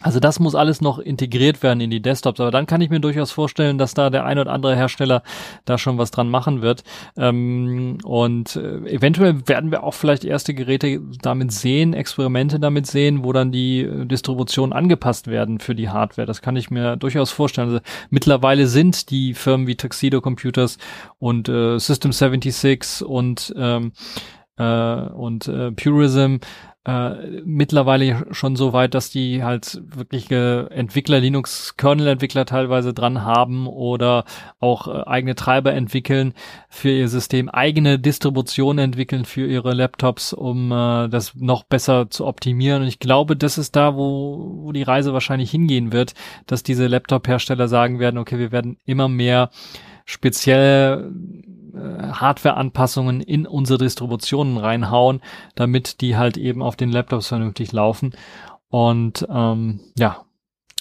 Also 0.00 0.20
das 0.20 0.38
muss 0.40 0.54
alles 0.54 0.82
noch 0.82 0.98
integriert 0.98 1.62
werden 1.62 1.80
in 1.80 1.90
die 1.90 2.02
Desktops, 2.02 2.38
aber 2.38 2.50
dann 2.50 2.66
kann 2.66 2.82
ich 2.82 2.90
mir 2.90 3.00
durchaus 3.00 3.32
vorstellen, 3.32 3.78
dass 3.78 3.94
da 3.94 4.10
der 4.10 4.26
ein 4.26 4.38
oder 4.38 4.52
andere 4.52 4.76
Hersteller 4.76 5.22
da 5.64 5.78
schon 5.78 5.96
was 5.96 6.10
dran 6.10 6.28
machen 6.28 6.60
wird. 6.60 6.84
Ähm, 7.16 7.98
und 8.04 8.56
äh, 8.56 8.76
eventuell 8.90 9.48
werden 9.48 9.70
wir 9.70 9.84
auch 9.84 9.94
vielleicht 9.94 10.24
erste 10.24 10.52
Geräte 10.52 11.00
damit 11.22 11.50
sehen, 11.50 11.94
Experimente 11.94 12.60
damit 12.60 12.86
sehen, 12.86 13.24
wo 13.24 13.32
dann 13.32 13.52
die 13.52 13.80
äh, 13.80 14.04
Distributionen 14.04 14.74
angepasst 14.74 15.28
werden 15.28 15.60
für 15.60 15.74
die 15.74 15.88
Hardware. 15.88 16.26
Das 16.26 16.42
kann 16.42 16.56
ich 16.56 16.70
mir 16.70 16.96
durchaus 16.96 17.30
vorstellen. 17.30 17.68
Also 17.68 17.80
mittlerweile 18.10 18.66
sind 18.66 19.10
die 19.10 19.32
Firmen 19.32 19.66
wie 19.66 19.76
Tuxedo 19.76 20.20
Computers 20.20 20.76
und 21.18 21.48
äh, 21.48 21.78
System 21.78 22.12
76 22.12 23.02
und 23.02 23.54
ähm, 23.56 23.92
äh, 24.58 24.62
und 24.64 25.48
äh, 25.48 25.72
Purism 25.72 26.36
äh, 26.86 27.42
mittlerweile 27.44 28.26
schon 28.30 28.54
so 28.54 28.72
weit, 28.72 28.94
dass 28.94 29.10
die 29.10 29.42
halt 29.42 29.82
wirklich 29.84 30.30
äh, 30.30 30.66
Entwickler, 30.66 31.18
Linux-Kernel-Entwickler 31.18 32.46
teilweise 32.46 32.94
dran 32.94 33.24
haben 33.24 33.66
oder 33.66 34.24
auch 34.60 34.86
äh, 34.86 35.02
eigene 35.04 35.34
Treiber 35.34 35.72
entwickeln 35.72 36.32
für 36.68 36.90
ihr 36.90 37.08
System, 37.08 37.48
eigene 37.48 37.98
Distributionen 37.98 38.84
entwickeln 38.84 39.24
für 39.24 39.48
ihre 39.48 39.74
Laptops, 39.74 40.32
um 40.32 40.70
äh, 40.70 41.08
das 41.08 41.34
noch 41.34 41.64
besser 41.64 42.08
zu 42.08 42.24
optimieren. 42.24 42.82
Und 42.82 42.88
ich 42.88 43.00
glaube, 43.00 43.36
das 43.36 43.58
ist 43.58 43.74
da, 43.74 43.96
wo, 43.96 44.60
wo 44.62 44.70
die 44.70 44.84
Reise 44.84 45.12
wahrscheinlich 45.12 45.50
hingehen 45.50 45.90
wird, 45.90 46.14
dass 46.46 46.62
diese 46.62 46.86
Laptop-Hersteller 46.86 47.66
sagen 47.66 47.98
werden, 47.98 48.18
okay, 48.18 48.38
wir 48.38 48.52
werden 48.52 48.76
immer 48.84 49.08
mehr 49.08 49.50
speziell 50.06 51.12
äh, 51.74 51.78
Hardware-Anpassungen 52.12 53.20
in 53.20 53.46
unsere 53.46 53.78
Distributionen 53.78 54.56
reinhauen, 54.56 55.20
damit 55.54 56.00
die 56.00 56.16
halt 56.16 56.38
eben 56.38 56.62
auf 56.62 56.76
den 56.76 56.90
Laptops 56.90 57.28
vernünftig 57.28 57.72
laufen. 57.72 58.14
Und 58.68 59.26
ähm, 59.28 59.80
ja, 59.98 60.24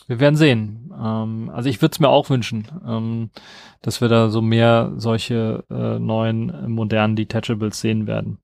wir 0.08 0.20
werden 0.20 0.36
sehen. 0.36 0.94
Ähm, 0.98 1.52
also 1.54 1.68
ich 1.68 1.82
würde 1.82 1.94
es 1.94 2.00
mir 2.00 2.10
auch 2.10 2.30
wünschen, 2.30 2.68
ähm, 2.88 3.30
dass 3.82 4.00
wir 4.00 4.08
da 4.08 4.30
so 4.30 4.42
mehr 4.42 4.94
solche 4.96 5.64
äh, 5.70 6.00
neuen 6.00 6.72
modernen 6.72 7.16
Detachables 7.16 7.82
sehen 7.82 8.08
werden. 8.08 8.38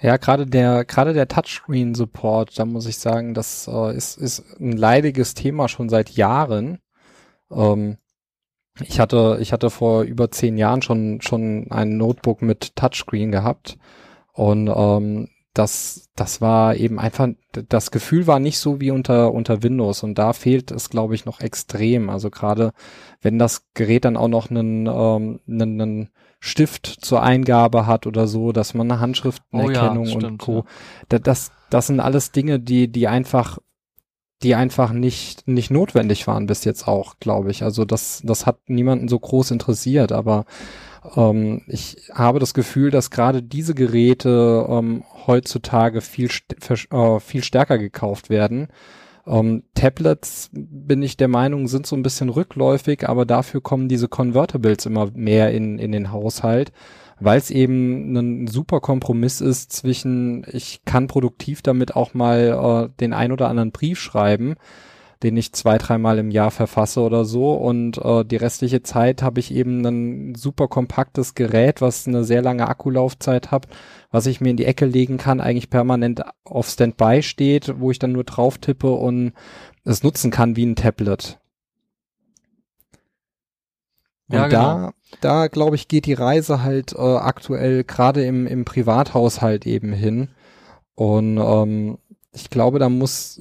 Ja, 0.00 0.18
gerade 0.18 0.46
der 0.46 0.84
gerade 0.84 1.14
der 1.14 1.28
Touchscreen 1.28 1.94
Support, 1.94 2.58
da 2.58 2.66
muss 2.66 2.86
ich 2.86 2.98
sagen, 2.98 3.32
das 3.32 3.66
äh, 3.68 3.96
ist 3.96 4.18
ist 4.18 4.60
ein 4.60 4.76
leidiges 4.76 5.34
Thema 5.34 5.68
schon 5.68 5.88
seit 5.88 6.10
Jahren. 6.10 6.78
Ähm, 7.50 7.96
ich 8.80 8.98
hatte, 9.00 9.38
ich 9.40 9.52
hatte 9.52 9.70
vor 9.70 10.02
über 10.02 10.30
zehn 10.30 10.56
Jahren 10.56 10.82
schon, 10.82 11.20
schon 11.20 11.66
ein 11.70 11.96
Notebook 11.96 12.42
mit 12.42 12.74
Touchscreen 12.76 13.30
gehabt 13.30 13.78
und 14.32 14.68
ähm, 14.74 15.28
das, 15.52 16.08
das 16.16 16.40
war 16.40 16.74
eben 16.74 16.98
einfach, 16.98 17.28
das 17.68 17.92
Gefühl 17.92 18.26
war 18.26 18.40
nicht 18.40 18.58
so 18.58 18.80
wie 18.80 18.90
unter, 18.90 19.32
unter 19.32 19.62
Windows 19.62 20.02
und 20.02 20.18
da 20.18 20.32
fehlt 20.32 20.72
es, 20.72 20.90
glaube 20.90 21.14
ich, 21.14 21.26
noch 21.26 21.40
extrem. 21.40 22.10
Also 22.10 22.28
gerade 22.28 22.72
wenn 23.22 23.38
das 23.38 23.64
Gerät 23.72 24.04
dann 24.04 24.16
auch 24.16 24.26
noch 24.26 24.50
einen, 24.50 24.86
ähm, 24.88 25.38
einen, 25.48 25.80
einen 25.80 26.08
Stift 26.40 26.86
zur 26.86 27.22
Eingabe 27.22 27.86
hat 27.86 28.08
oder 28.08 28.26
so, 28.26 28.50
dass 28.50 28.74
man 28.74 28.90
eine 28.90 28.98
Handschriftenerkennung 29.00 30.06
Oh 30.06 30.08
ja, 30.08 30.14
und 30.14 30.20
stimmt, 30.22 30.40
Co. 30.40 30.56
ja. 30.56 30.64
Da- 31.08 31.18
Das, 31.20 31.52
das 31.70 31.86
sind 31.86 32.00
alles 32.00 32.32
Dinge, 32.32 32.58
die, 32.58 32.88
die 32.90 33.06
einfach, 33.06 33.58
die 34.42 34.54
einfach 34.54 34.92
nicht, 34.92 35.46
nicht 35.48 35.70
notwendig 35.70 36.26
waren 36.26 36.46
bis 36.46 36.64
jetzt 36.64 36.86
auch, 36.86 37.14
glaube 37.18 37.50
ich. 37.50 37.62
Also 37.62 37.84
das, 37.84 38.20
das 38.24 38.46
hat 38.46 38.58
niemanden 38.66 39.08
so 39.08 39.18
groß 39.18 39.52
interessiert, 39.52 40.12
aber 40.12 40.44
ähm, 41.16 41.62
ich 41.66 42.10
habe 42.12 42.38
das 42.40 42.54
Gefühl, 42.54 42.90
dass 42.90 43.10
gerade 43.10 43.42
diese 43.42 43.74
Geräte 43.74 44.66
ähm, 44.68 45.04
heutzutage 45.26 46.00
viel, 46.00 46.30
st 46.30 46.56
äh, 46.92 47.20
viel 47.20 47.44
stärker 47.44 47.78
gekauft 47.78 48.30
werden. 48.30 48.68
Ähm, 49.26 49.62
Tablets, 49.74 50.50
bin 50.52 51.02
ich 51.02 51.16
der 51.16 51.28
Meinung, 51.28 51.66
sind 51.68 51.86
so 51.86 51.96
ein 51.96 52.02
bisschen 52.02 52.28
rückläufig, 52.28 53.08
aber 53.08 53.24
dafür 53.24 53.62
kommen 53.62 53.88
diese 53.88 54.08
Convertibles 54.08 54.84
immer 54.86 55.10
mehr 55.14 55.52
in, 55.52 55.78
in 55.78 55.92
den 55.92 56.12
Haushalt, 56.12 56.72
weil 57.24 57.38
es 57.38 57.50
eben 57.50 58.16
ein 58.16 58.46
super 58.46 58.80
Kompromiss 58.80 59.40
ist 59.40 59.72
zwischen, 59.72 60.46
ich 60.50 60.82
kann 60.84 61.06
produktiv 61.06 61.62
damit 61.62 61.96
auch 61.96 62.14
mal 62.14 62.88
äh, 62.92 63.00
den 63.00 63.12
ein 63.12 63.32
oder 63.32 63.48
anderen 63.48 63.72
Brief 63.72 63.98
schreiben, 63.98 64.54
den 65.22 65.36
ich 65.36 65.52
zwei, 65.52 65.78
dreimal 65.78 66.18
im 66.18 66.30
Jahr 66.30 66.50
verfasse 66.50 67.00
oder 67.00 67.24
so. 67.24 67.54
Und 67.54 67.98
äh, 67.98 68.24
die 68.24 68.36
restliche 68.36 68.82
Zeit 68.82 69.22
habe 69.22 69.40
ich 69.40 69.54
eben 69.54 69.84
ein 69.84 70.34
super 70.34 70.68
kompaktes 70.68 71.34
Gerät, 71.34 71.80
was 71.80 72.06
eine 72.06 72.24
sehr 72.24 72.42
lange 72.42 72.68
Akkulaufzeit 72.68 73.50
hat, 73.50 73.68
was 74.10 74.26
ich 74.26 74.40
mir 74.40 74.50
in 74.50 74.56
die 74.56 74.66
Ecke 74.66 74.84
legen 74.84 75.16
kann, 75.16 75.40
eigentlich 75.40 75.70
permanent 75.70 76.22
auf 76.44 76.68
Standby 76.68 77.22
steht, 77.22 77.80
wo 77.80 77.90
ich 77.90 77.98
dann 77.98 78.12
nur 78.12 78.24
drauf 78.24 78.58
tippe 78.58 78.92
und 78.92 79.32
es 79.84 80.02
nutzen 80.02 80.30
kann 80.30 80.56
wie 80.56 80.66
ein 80.66 80.76
Tablet. 80.76 81.38
Und 84.28 84.36
Ja, 84.36 84.48
da, 84.48 84.74
genau. 84.74 84.90
da 85.20 85.46
glaube 85.48 85.76
ich, 85.76 85.88
geht 85.88 86.06
die 86.06 86.14
Reise 86.14 86.62
halt 86.62 86.92
äh, 86.94 86.98
aktuell 86.98 87.84
gerade 87.84 88.24
im, 88.24 88.46
im 88.46 88.64
Privathaushalt 88.64 89.66
eben 89.66 89.92
hin. 89.92 90.28
Und 90.94 91.38
ähm, 91.38 91.98
ich 92.32 92.50
glaube, 92.50 92.78
da 92.78 92.88
muss, 92.88 93.40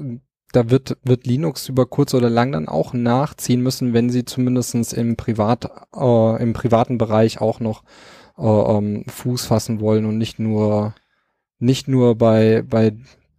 da 0.51 0.69
wird, 0.69 0.97
wird 1.03 1.25
Linux 1.25 1.69
über 1.69 1.86
kurz 1.86 2.13
oder 2.13 2.29
lang 2.29 2.51
dann 2.51 2.67
auch 2.67 2.93
nachziehen 2.93 3.61
müssen, 3.61 3.93
wenn 3.93 4.09
sie 4.09 4.25
zumindestens 4.25 4.93
im 4.93 5.15
Privat, 5.15 5.69
äh, 5.95 6.41
im 6.43 6.53
privaten 6.53 6.97
Bereich 6.97 7.41
auch 7.41 7.59
noch 7.59 7.84
äh, 8.38 8.43
ähm, 8.43 9.05
Fuß 9.07 9.45
fassen 9.45 9.79
wollen 9.79 10.05
und 10.05 10.17
nicht 10.17 10.39
nur, 10.39 10.93
nicht 11.59 11.88
nur 11.88 12.15
bei, 12.17 12.63
bei, 12.67 12.95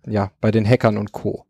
ja, 0.07 0.31
bei 0.41 0.51
den 0.51 0.67
Hackern 0.69 0.97
und 0.97 1.13
Co. 1.13 1.45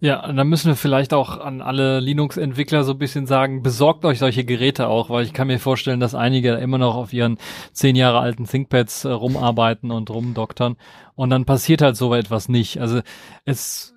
Ja, 0.00 0.30
dann 0.30 0.48
müssen 0.48 0.68
wir 0.68 0.76
vielleicht 0.76 1.12
auch 1.12 1.40
an 1.40 1.60
alle 1.60 1.98
Linux-Entwickler 1.98 2.84
so 2.84 2.92
ein 2.92 2.98
bisschen 2.98 3.26
sagen, 3.26 3.64
besorgt 3.64 4.04
euch 4.04 4.20
solche 4.20 4.44
Geräte 4.44 4.86
auch, 4.86 5.10
weil 5.10 5.24
ich 5.24 5.32
kann 5.32 5.48
mir 5.48 5.58
vorstellen, 5.58 5.98
dass 5.98 6.14
einige 6.14 6.52
immer 6.54 6.78
noch 6.78 6.94
auf 6.94 7.12
ihren 7.12 7.36
zehn 7.72 7.96
Jahre 7.96 8.20
alten 8.20 8.44
ThinkPads 8.44 9.06
äh, 9.06 9.08
rumarbeiten 9.10 9.90
und 9.90 10.08
rumdoktern 10.10 10.76
und 11.16 11.30
dann 11.30 11.46
passiert 11.46 11.82
halt 11.82 11.96
so 11.96 12.14
etwas 12.14 12.48
nicht. 12.48 12.80
Also 12.80 13.00
es, 13.44 13.96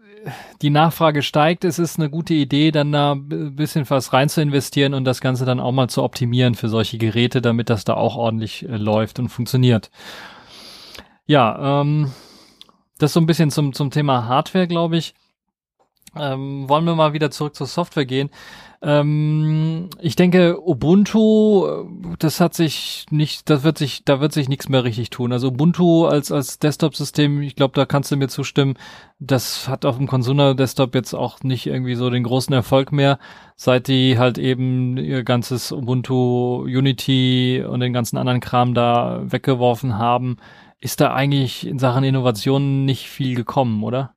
die 0.64 0.72
Nachfrage 0.72 1.22
steigt, 1.22 1.66
es 1.66 1.78
ist 1.78 2.00
eine 2.00 2.10
gute 2.10 2.34
Idee, 2.34 2.72
dann 2.72 2.92
da 2.92 3.12
ein 3.12 3.56
bisschen 3.56 3.88
was 3.88 4.12
rein 4.12 4.28
zu 4.28 4.42
investieren 4.42 4.96
und 4.96 5.06
das 5.06 5.22
Ganze 5.22 5.46
dann 5.46 5.60
auch 5.60 5.72
mal 5.72 5.88
zu 5.88 6.02
optimieren 6.02 6.56
für 6.56 6.68
solche 6.68 6.98
Geräte, 6.98 7.44
damit 7.44 7.70
das 7.70 7.84
da 7.84 7.94
auch 7.94 8.16
ordentlich 8.16 8.68
äh, 8.68 8.76
läuft 8.78 9.20
und 9.20 9.30
funktioniert. 9.30 9.92
Ja, 11.28 11.82
ähm, 11.82 12.12
das 12.98 13.14
so 13.14 13.20
ein 13.20 13.28
bisschen 13.28 13.52
zum, 13.52 13.74
zum 13.74 13.92
Thema 13.92 14.26
Hardware, 14.26 14.68
glaube 14.68 14.98
ich. 14.98 15.14
Ähm, 16.16 16.68
wollen 16.68 16.86
wir 16.86 16.96
mal 16.96 17.14
wieder 17.14 17.32
zurück 17.32 17.56
zur 17.56 17.68
Software 17.68 18.06
gehen. 18.06 18.30
Ähm, 18.84 19.90
ich 20.00 20.16
denke, 20.16 20.60
Ubuntu, 20.60 21.68
äh, 21.68 22.16
das 22.20 22.42
hat 22.42 22.54
sich 22.54 23.06
nicht, 23.12 23.50
das 23.50 23.64
wird 23.64 23.78
sich, 23.78 24.04
da 24.04 24.20
wird 24.20 24.34
sich 24.34 24.50
nichts 24.50 24.68
mehr 24.70 24.84
richtig 24.84 25.12
tun. 25.12 25.32
Also 25.32 25.50
Ubuntu 25.50 26.06
als, 26.08 26.32
als 26.32 26.58
Desktop-System, 26.60 27.42
ich 27.44 27.56
glaube, 27.56 27.76
da 27.76 27.86
kannst 27.86 28.12
du 28.12 28.18
mir 28.18 28.28
zustimmen, 28.28 28.74
das 29.20 29.70
hat 29.70 29.86
auf 29.86 29.98
dem 29.98 30.08
Consumer-Desktop 30.08 30.96
jetzt 30.96 31.14
auch 31.14 31.44
nicht 31.44 31.68
irgendwie 31.68 31.96
so 31.96 32.10
den 32.10 32.24
großen 32.24 32.54
Erfolg 32.54 32.92
mehr, 32.92 33.20
seit 33.56 33.88
die 33.88 34.18
halt 34.18 34.38
eben 34.38 34.98
ihr 34.98 35.24
ganzes 35.24 35.72
Ubuntu, 35.72 36.64
Unity 36.64 37.64
und 37.66 37.82
den 37.82 37.94
ganzen 37.94 38.18
anderen 38.18 38.40
Kram 38.42 38.74
da 38.74 39.22
weggeworfen 39.24 39.98
haben. 39.98 40.38
Ist 40.80 41.00
da 41.00 41.14
eigentlich 41.14 41.68
in 41.68 41.78
Sachen 41.78 42.04
Innovation 42.04 42.84
nicht 42.86 43.08
viel 43.08 43.36
gekommen, 43.36 43.84
oder? 43.84 44.16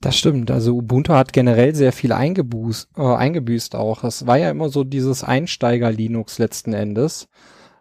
Das 0.00 0.16
stimmt. 0.16 0.50
Also 0.50 0.76
Ubuntu 0.76 1.12
hat 1.12 1.32
generell 1.32 1.74
sehr 1.74 1.92
viel 1.92 2.12
eingebüßt, 2.12 2.90
äh, 2.96 3.02
eingebüßt 3.02 3.74
auch. 3.74 4.04
Es 4.04 4.26
war 4.26 4.36
ja 4.38 4.50
immer 4.50 4.68
so 4.68 4.84
dieses 4.84 5.24
Einsteiger-Linux 5.24 6.38
letzten 6.38 6.72
Endes. 6.72 7.28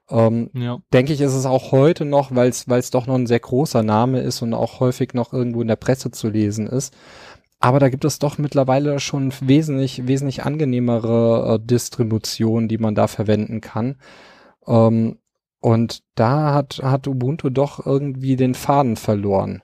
Ähm, 0.09 0.49
Ja. 0.53 0.80
denke 0.93 1.13
ich, 1.13 1.22
ist 1.22 1.34
es 1.34 1.45
auch 1.45 1.72
heute 1.72 2.05
noch, 2.05 2.34
weil 2.34 2.49
es 2.49 2.68
weil 2.70 2.80
es 2.80 2.91
doch 2.91 3.07
noch 3.07 3.15
ein 3.15 3.28
sehr 3.28 3.41
großer 3.41 3.84
Name 3.84 4.22
ist 4.22 4.41
und 4.41 4.53
auch 4.53 4.80
häufig 4.80 5.13
noch 5.13 5.34
irgendwo 5.34 5.61
in 5.61 5.68
der 5.68 5.76
Presse 5.76 6.11
zu 6.11 6.30
lesen 6.30 6.65
ist. 6.65 6.95
Aber 7.59 7.80
da 7.80 7.89
gibt 7.89 8.05
es 8.05 8.18
doch 8.20 8.38
mittlerweile 8.38 8.99
schon 8.99 9.34
wesentlich 9.41 10.07
wesentlich 10.07 10.43
angenehmere 10.43 11.55
äh, 11.55 11.65
Distributionen, 11.65 12.68
die 12.70 12.78
man 12.78 12.95
da 12.95 13.07
verwenden 13.07 13.61
kann. 13.61 13.97
Ähm, 14.68 15.18
und 15.59 16.03
da 16.15 16.53
hat 16.53 16.80
hat 16.84 17.07
Ubuntu 17.07 17.49
doch 17.49 17.86
irgendwie 17.86 18.36
den 18.38 18.53
Faden 18.55 18.95
verloren. 18.95 19.61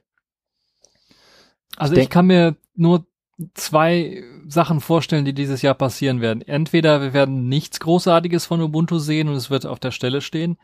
Also 1.77 1.95
Ich 1.95 2.03
ich 2.03 2.09
kann 2.09 2.25
mir 2.25 2.55
nur 2.75 3.05
zwei 3.53 4.23
Sachen 4.47 4.79
vorstellen, 4.79 5.25
die 5.25 5.33
dieses 5.33 5.61
Jahr 5.61 5.73
passieren 5.73 6.21
werden. 6.21 6.41
Entweder 6.41 7.01
wir 7.01 7.13
werden 7.13 7.47
nichts 7.49 7.79
Großartiges 7.79 8.45
von 8.45 8.61
Ubuntu 8.61 8.99
sehen 8.99 9.27
und 9.27 9.35
es 9.35 9.49
wird 9.49 9.65
auf 9.65 9.79
der 9.79 9.91
Stelle 9.91 10.21
stehen. 10.21 10.57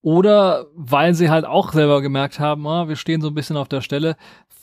Oder 0.00 0.66
weil 0.74 1.14
sie 1.14 1.28
halt 1.28 1.44
auch 1.44 1.72
selber 1.72 2.00
gemerkt 2.02 2.38
haben, 2.38 2.66
ah, 2.66 2.88
wir 2.88 2.96
stehen 2.96 3.20
so 3.20 3.28
ein 3.28 3.34
bisschen 3.34 3.56
auf 3.56 3.68
der 3.68 3.80
Stelle, 3.80 4.16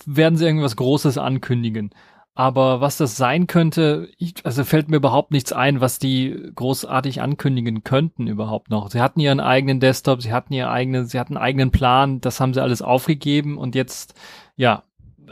werden 0.05 0.37
sie 0.37 0.45
irgendwas 0.45 0.75
Großes 0.75 1.17
ankündigen. 1.17 1.91
Aber 2.37 2.81
was 2.81 2.97
das 2.97 3.15
sein 3.15 3.47
könnte, 3.47 4.09
ich, 4.17 4.33
also 4.43 4.65
fällt 4.65 4.89
mir 4.89 4.97
überhaupt 4.97 5.31
nichts 5.31 5.53
ein, 5.53 5.79
was 5.79 5.99
die 5.99 6.51
großartig 6.55 7.21
ankündigen 7.21 7.83
könnten 7.83 8.27
überhaupt 8.27 8.69
noch. 8.69 8.89
Sie 8.89 8.99
hatten 8.99 9.21
ihren 9.21 9.39
eigenen 9.39 9.79
Desktop, 9.79 10.21
sie 10.21 10.33
hatten 10.33 10.53
ihr 10.53 10.69
eigenen, 10.69 11.05
sie 11.05 11.17
hatten 11.19 11.37
einen 11.37 11.45
eigenen 11.45 11.71
Plan, 11.71 12.19
das 12.19 12.41
haben 12.41 12.53
sie 12.53 12.61
alles 12.61 12.81
aufgegeben 12.81 13.57
und 13.57 13.73
jetzt, 13.73 14.15
ja, 14.57 14.83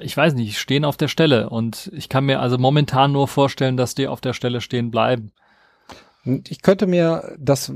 ich 0.01 0.15
weiß 0.15 0.33
nicht, 0.33 0.57
stehen 0.57 0.85
auf 0.85 0.97
der 0.97 1.07
Stelle 1.07 1.49
und 1.49 1.91
ich 1.93 2.09
kann 2.09 2.25
mir 2.25 2.39
also 2.39 2.57
momentan 2.57 3.11
nur 3.11 3.27
vorstellen, 3.27 3.77
dass 3.77 3.95
die 3.95 4.07
auf 4.07 4.21
der 4.21 4.33
Stelle 4.33 4.61
stehen 4.61 4.91
bleiben. 4.91 5.31
Ich 6.25 6.61
könnte 6.61 6.87
mir, 6.87 7.35
das 7.37 7.73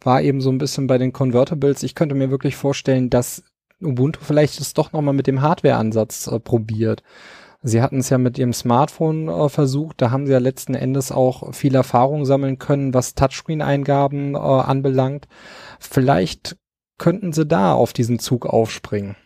war 0.00 0.20
eben 0.20 0.40
so 0.40 0.50
ein 0.50 0.58
bisschen 0.58 0.86
bei 0.86 0.98
den 0.98 1.12
Convertibles, 1.12 1.82
ich 1.82 1.94
könnte 1.94 2.14
mir 2.14 2.30
wirklich 2.30 2.56
vorstellen, 2.56 3.08
dass 3.08 3.44
Ubuntu 3.80 4.20
vielleicht 4.22 4.60
es 4.60 4.74
doch 4.74 4.92
nochmal 4.92 5.14
mit 5.14 5.26
dem 5.26 5.40
Hardware-Ansatz 5.40 6.26
äh, 6.26 6.40
probiert. 6.40 7.02
Sie 7.62 7.82
hatten 7.82 7.98
es 7.98 8.10
ja 8.10 8.18
mit 8.18 8.38
ihrem 8.38 8.52
Smartphone 8.52 9.28
äh, 9.28 9.48
versucht, 9.48 10.00
da 10.00 10.10
haben 10.10 10.26
sie 10.26 10.32
ja 10.32 10.38
letzten 10.38 10.74
Endes 10.74 11.10
auch 11.10 11.54
viel 11.54 11.74
Erfahrung 11.74 12.24
sammeln 12.24 12.58
können, 12.58 12.94
was 12.94 13.14
Touchscreen-Eingaben 13.14 14.34
äh, 14.34 14.38
anbelangt. 14.38 15.26
Vielleicht 15.80 16.56
könnten 16.98 17.32
sie 17.32 17.46
da 17.46 17.72
auf 17.72 17.92
diesen 17.92 18.18
Zug 18.18 18.46
aufspringen. 18.46 19.16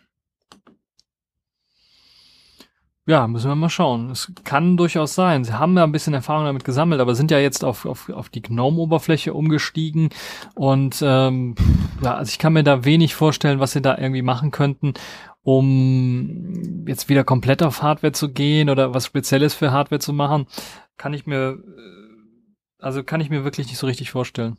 Ja, 3.05 3.27
müssen 3.27 3.49
wir 3.49 3.55
mal 3.55 3.69
schauen. 3.69 4.11
Es 4.11 4.31
kann 4.45 4.77
durchaus 4.77 5.13
sein. 5.13 5.43
Sie 5.43 5.53
haben 5.53 5.75
ja 5.75 5.83
ein 5.83 5.91
bisschen 5.91 6.13
Erfahrung 6.13 6.45
damit 6.45 6.63
gesammelt, 6.63 7.01
aber 7.01 7.15
sind 7.15 7.31
ja 7.31 7.39
jetzt 7.39 7.65
auf, 7.65 7.85
auf, 7.85 8.09
auf 8.09 8.29
die 8.29 8.41
GNOME-Oberfläche 8.41 9.33
umgestiegen. 9.33 10.09
Und 10.55 11.01
ähm, 11.05 11.55
ja, 12.01 12.15
also 12.15 12.29
ich 12.29 12.39
kann 12.39 12.53
mir 12.53 12.63
da 12.63 12.85
wenig 12.85 13.13
vorstellen, 13.13 13.59
was 13.59 13.73
sie 13.73 13.81
da 13.81 13.97
irgendwie 13.97 14.21
machen 14.21 14.51
könnten, 14.51 14.93
um 15.41 16.85
jetzt 16.87 17.09
wieder 17.09 17.25
komplett 17.25 17.61
auf 17.61 17.81
Hardware 17.81 18.13
zu 18.13 18.31
gehen 18.31 18.69
oder 18.69 18.93
was 18.93 19.05
Spezielles 19.05 19.53
für 19.53 19.73
Hardware 19.73 19.99
zu 19.99 20.13
machen. 20.13 20.47
Kann 20.95 21.13
ich 21.13 21.25
mir, 21.27 21.57
äh, 21.57 22.79
also 22.79 23.03
kann 23.03 23.19
ich 23.19 23.29
mir 23.29 23.43
wirklich 23.43 23.67
nicht 23.67 23.79
so 23.79 23.87
richtig 23.87 24.11
vorstellen. 24.11 24.57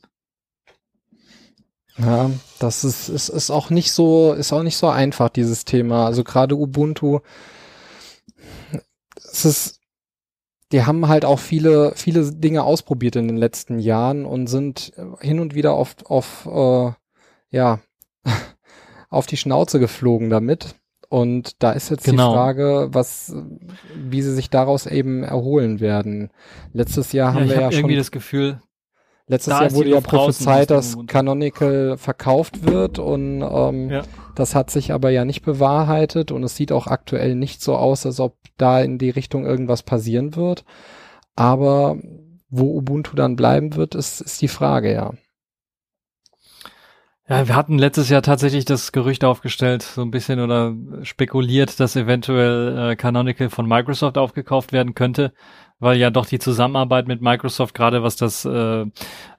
Ja, 1.96 2.30
das 2.58 2.84
ist, 2.84 3.08
ist, 3.08 3.30
ist 3.30 3.50
auch 3.50 3.70
nicht 3.70 3.92
so, 3.92 4.34
ist 4.34 4.52
auch 4.52 4.64
nicht 4.64 4.76
so 4.76 4.88
einfach, 4.88 5.30
dieses 5.30 5.64
Thema. 5.64 6.04
Also 6.04 6.24
gerade 6.24 6.56
Ubuntu, 6.56 7.20
es 9.34 9.44
ist, 9.44 9.80
die 10.72 10.84
haben 10.84 11.08
halt 11.08 11.24
auch 11.24 11.38
viele, 11.38 11.92
viele 11.96 12.32
Dinge 12.32 12.64
ausprobiert 12.64 13.16
in 13.16 13.28
den 13.28 13.36
letzten 13.36 13.78
Jahren 13.78 14.24
und 14.24 14.46
sind 14.46 14.92
hin 15.20 15.40
und 15.40 15.54
wieder 15.54 15.72
auf, 15.74 15.96
auf, 16.06 16.46
äh, 16.46 16.92
ja, 17.50 17.80
auf 19.10 19.26
die 19.26 19.36
Schnauze 19.36 19.78
geflogen 19.78 20.30
damit. 20.30 20.76
Und 21.08 21.62
da 21.62 21.72
ist 21.72 21.90
jetzt 21.90 22.04
Genau. 22.04 22.30
die 22.30 22.34
Frage, 22.34 22.88
was, 22.92 23.32
wie 23.94 24.22
sie 24.22 24.34
sich 24.34 24.50
daraus 24.50 24.86
eben 24.86 25.22
erholen 25.22 25.78
werden. 25.78 26.30
Letztes 26.72 27.12
Jahr 27.12 27.34
haben 27.34 27.40
Ja, 27.40 27.44
ich 27.44 27.50
wir 27.50 27.56
habe 27.56 27.64
ja 27.66 27.70
schon 27.72 27.80
irgendwie 27.80 27.96
das 27.96 28.10
Gefühl, 28.10 28.60
Letztes 29.26 29.54
Da 29.54 29.62
Jahr 29.62 29.72
wurde 29.72 29.90
ja 29.90 30.00
prophezeit, 30.00 30.70
dass. 30.70 30.98
Canonical 31.06 31.96
verkauft 31.96 32.66
wird 32.66 32.98
und 32.98 33.40
ähm, 33.42 33.90
Ja. 33.90 34.02
das 34.34 34.54
hat 34.54 34.70
sich 34.70 34.92
aber 34.92 35.10
ja 35.10 35.24
nicht 35.24 35.42
bewahrheitet 35.42 36.30
und 36.30 36.42
es 36.42 36.56
sieht 36.56 36.72
auch 36.72 36.86
aktuell 36.86 37.34
nicht 37.34 37.62
so 37.62 37.76
aus, 37.76 38.04
als 38.04 38.20
ob 38.20 38.36
da 38.58 38.80
in 38.80 38.98
die 38.98 39.10
Richtung 39.10 39.46
irgendwas 39.46 39.82
passieren 39.82 40.36
wird. 40.36 40.64
Aber 41.36 41.96
wo 42.50 42.76
Ubuntu 42.76 43.16
dann 43.16 43.34
bleiben 43.34 43.74
wird, 43.76 43.94
ist, 43.94 44.20
ist 44.20 44.42
die 44.42 44.48
Frage, 44.48 44.92
ja. 44.92 45.14
Ja, 47.26 47.48
wir 47.48 47.56
hatten 47.56 47.78
letztes 47.78 48.10
Jahr 48.10 48.20
tatsächlich 48.20 48.66
das 48.66 48.92
Gerücht 48.92 49.24
aufgestellt, 49.24 49.80
so 49.82 50.02
ein 50.02 50.10
bisschen 50.10 50.40
oder 50.40 50.74
spekuliert, 51.02 51.80
dass 51.80 51.96
eventuell 51.96 52.90
äh, 52.92 52.96
Canonical 52.96 53.48
von 53.48 53.66
Microsoft 53.66 54.18
aufgekauft 54.18 54.72
werden 54.74 54.94
könnte, 54.94 55.32
weil 55.78 55.98
ja 55.98 56.10
doch 56.10 56.26
die 56.26 56.38
Zusammenarbeit 56.38 57.08
mit 57.08 57.20
Microsoft, 57.20 57.74
gerade 57.74 58.02
was 58.02 58.16
das 58.16 58.44
äh, 58.44 58.82
äh, 58.82 58.86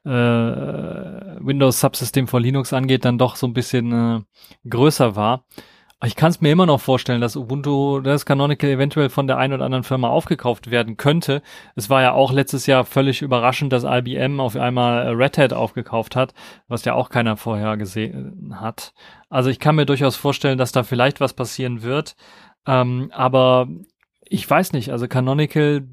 Windows-Subsystem 0.04 2.28
von 2.28 2.42
Linux 2.42 2.72
angeht, 2.72 3.04
dann 3.04 3.18
doch 3.18 3.36
so 3.36 3.46
ein 3.46 3.54
bisschen 3.54 3.92
äh, 3.92 4.20
größer 4.68 5.16
war. 5.16 5.44
Ich 6.04 6.14
kann 6.14 6.30
es 6.30 6.42
mir 6.42 6.52
immer 6.52 6.66
noch 6.66 6.80
vorstellen, 6.80 7.22
dass 7.22 7.36
Ubuntu, 7.36 8.00
das 8.00 8.26
Canonical 8.26 8.68
eventuell 8.68 9.08
von 9.08 9.26
der 9.26 9.38
einen 9.38 9.54
oder 9.54 9.64
anderen 9.64 9.82
Firma 9.82 10.08
aufgekauft 10.08 10.70
werden 10.70 10.98
könnte. 10.98 11.40
Es 11.74 11.88
war 11.88 12.02
ja 12.02 12.12
auch 12.12 12.32
letztes 12.32 12.66
Jahr 12.66 12.84
völlig 12.84 13.22
überraschend, 13.22 13.72
dass 13.72 13.84
IBM 13.84 14.38
auf 14.38 14.56
einmal 14.56 15.06
äh, 15.06 15.10
Red 15.10 15.38
Hat 15.38 15.52
aufgekauft 15.54 16.14
hat, 16.14 16.34
was 16.68 16.84
ja 16.84 16.92
auch 16.92 17.08
keiner 17.08 17.38
vorher 17.38 17.78
gesehen 17.78 18.56
hat. 18.60 18.92
Also 19.30 19.48
ich 19.48 19.58
kann 19.58 19.74
mir 19.74 19.86
durchaus 19.86 20.16
vorstellen, 20.16 20.58
dass 20.58 20.70
da 20.70 20.82
vielleicht 20.82 21.20
was 21.20 21.32
passieren 21.32 21.82
wird. 21.82 22.14
Ähm, 22.66 23.10
aber 23.14 23.66
ich 24.20 24.48
weiß 24.48 24.74
nicht, 24.74 24.92
also 24.92 25.08
Canonical, 25.08 25.88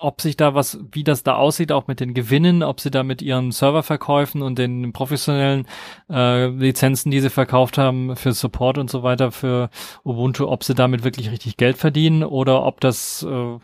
ob 0.00 0.20
sich 0.20 0.36
da 0.36 0.54
was, 0.54 0.78
wie 0.92 1.04
das 1.04 1.22
da 1.22 1.36
aussieht, 1.36 1.72
auch 1.72 1.86
mit 1.86 2.00
den 2.00 2.14
Gewinnen, 2.14 2.62
ob 2.62 2.80
sie 2.80 2.90
da 2.90 3.02
mit 3.02 3.20
ihren 3.20 3.52
Serververkäufen 3.52 4.42
und 4.42 4.58
den 4.58 4.92
professionellen 4.92 5.66
äh, 6.08 6.46
Lizenzen, 6.46 7.10
die 7.10 7.20
sie 7.20 7.30
verkauft 7.30 7.76
haben 7.76 8.16
für 8.16 8.32
Support 8.32 8.78
und 8.78 8.90
so 8.90 9.02
weiter 9.02 9.30
für 9.30 9.68
Ubuntu, 10.02 10.48
ob 10.48 10.64
sie 10.64 10.74
damit 10.74 11.04
wirklich 11.04 11.30
richtig 11.30 11.58
Geld 11.58 11.76
verdienen 11.76 12.24
oder 12.24 12.64
ob 12.64 12.80
das 12.80 13.22
äh, 13.28 13.58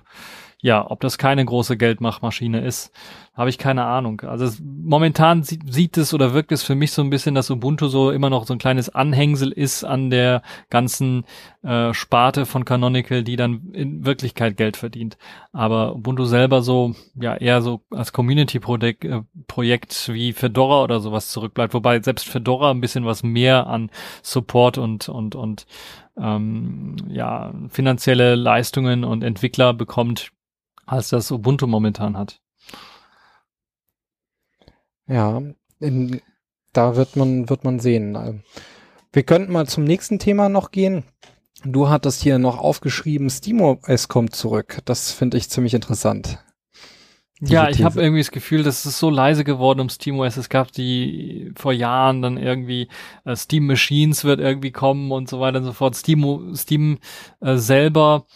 ja, 0.63 0.91
ob 0.91 1.01
das 1.01 1.19
keine 1.19 1.45
große 1.45 1.77
Geldmachmaschine 1.77 2.61
ist, 2.61 2.91
habe 3.37 3.51
ich 3.51 3.59
keine 3.59 3.85
Ahnung. 3.85 4.23
Also 4.23 4.47
es, 4.47 4.63
momentan 4.65 5.43
sieht, 5.43 5.73
sieht 5.73 5.99
es 5.99 6.15
oder 6.15 6.33
wirkt 6.33 6.53
es 6.53 6.63
für 6.63 6.75
mich 6.75 6.93
so 6.93 7.03
ein 7.03 7.11
bisschen, 7.11 7.35
dass 7.35 7.51
Ubuntu 7.51 7.89
so 7.89 8.11
immer 8.11 8.31
noch 8.31 8.47
so 8.47 8.55
ein 8.55 8.59
kleines 8.59 8.89
Anhängsel 8.89 9.53
ist 9.53 9.85
an 9.85 10.09
der 10.09 10.41
ganzen 10.71 11.25
äh, 11.63 11.93
Sparte 11.93 12.47
von 12.47 12.65
Canonical, 12.65 13.23
die 13.25 13.37
dann 13.37 13.73
in 13.73 14.07
Wirklichkeit 14.07 14.57
Geld 14.57 14.79
verdient. 14.79 15.19
Aber 15.53 15.95
Ubuntu 15.95 16.25
selber 16.25 16.63
so, 16.63 16.95
ja, 17.15 17.35
eher 17.37 17.61
so 17.61 17.83
als 17.91 18.15
Community-Projekt 18.15 19.05
äh, 19.05 19.21
Projekt 19.47 20.09
wie 20.13 20.33
Fedora 20.33 20.83
oder 20.83 21.01
sowas 21.01 21.29
zurückbleibt. 21.29 21.75
Wobei 21.75 22.01
selbst 22.01 22.27
Fedora 22.27 22.71
ein 22.71 22.81
bisschen 22.81 23.05
was 23.05 23.23
mehr 23.23 23.67
an 23.67 23.91
Support 24.23 24.79
und, 24.79 25.11
und, 25.11 25.35
und 25.35 25.67
ähm, 26.19 26.97
ja, 27.11 27.53
finanzielle 27.69 28.35
Leistungen 28.35 29.05
und 29.05 29.23
Entwickler 29.23 29.75
bekommt, 29.75 30.33
als 30.87 31.11
das 31.11 31.31
Ubuntu 31.31 31.67
momentan 31.67 32.17
hat. 32.17 32.41
Ja, 35.09 35.43
in, 35.81 36.21
da 36.73 36.97
wird 36.97 37.17
man, 37.17 37.49
wird 37.49 37.65
man 37.65 37.81
sehen. 37.81 38.43
Wir 39.13 39.23
könnten 39.23 39.53
mal 39.53 39.67
zum 39.67 39.85
nächsten 39.85 40.19
Thema 40.19 40.49
noch 40.49 40.71
gehen. 40.71 41.05
Du 41.65 41.89
hattest 41.89 42.23
hier 42.23 42.39
noch 42.39 42.59
aufgeschrieben, 42.59 43.31
SteamOS 43.31 44.09
kommt 44.09 44.35
zurück. 44.35 44.79
Das 44.85 45.13
finde 45.13 45.39
ich 45.39 45.49
ziemlich 45.49 45.75
interessant. 45.75 46.39
Ja, 47.41 47.69
ich 47.69 47.83
habe 47.83 48.01
irgendwie 48.01 48.23
das 48.23 48.31
Gefühl, 48.31 48.63
das 48.63 48.87
ist 48.87 48.99
so 48.99 49.11
leise 49.11 49.45
geworden 49.45 49.81
um 49.81 49.91
SteamOS. 49.91 50.39
Es 50.39 50.49
gab 50.49 50.73
die 50.73 51.53
vor 51.55 51.73
Jahren 51.73 52.23
dann 52.23 52.39
irgendwie 52.39 52.89
äh, 53.25 53.37
Steam 53.37 53.67
Machines 53.67 54.25
wird 54.25 54.41
irgendwie 54.41 54.71
kommen 54.71 55.13
und 55.13 55.29
so 55.29 55.39
weiter 55.39 55.59
und 55.59 55.65
so 55.65 55.73
fort. 55.75 55.95
Steam, 55.97 56.55
Steam 56.55 56.99
äh, 57.41 57.57
selber 57.57 58.27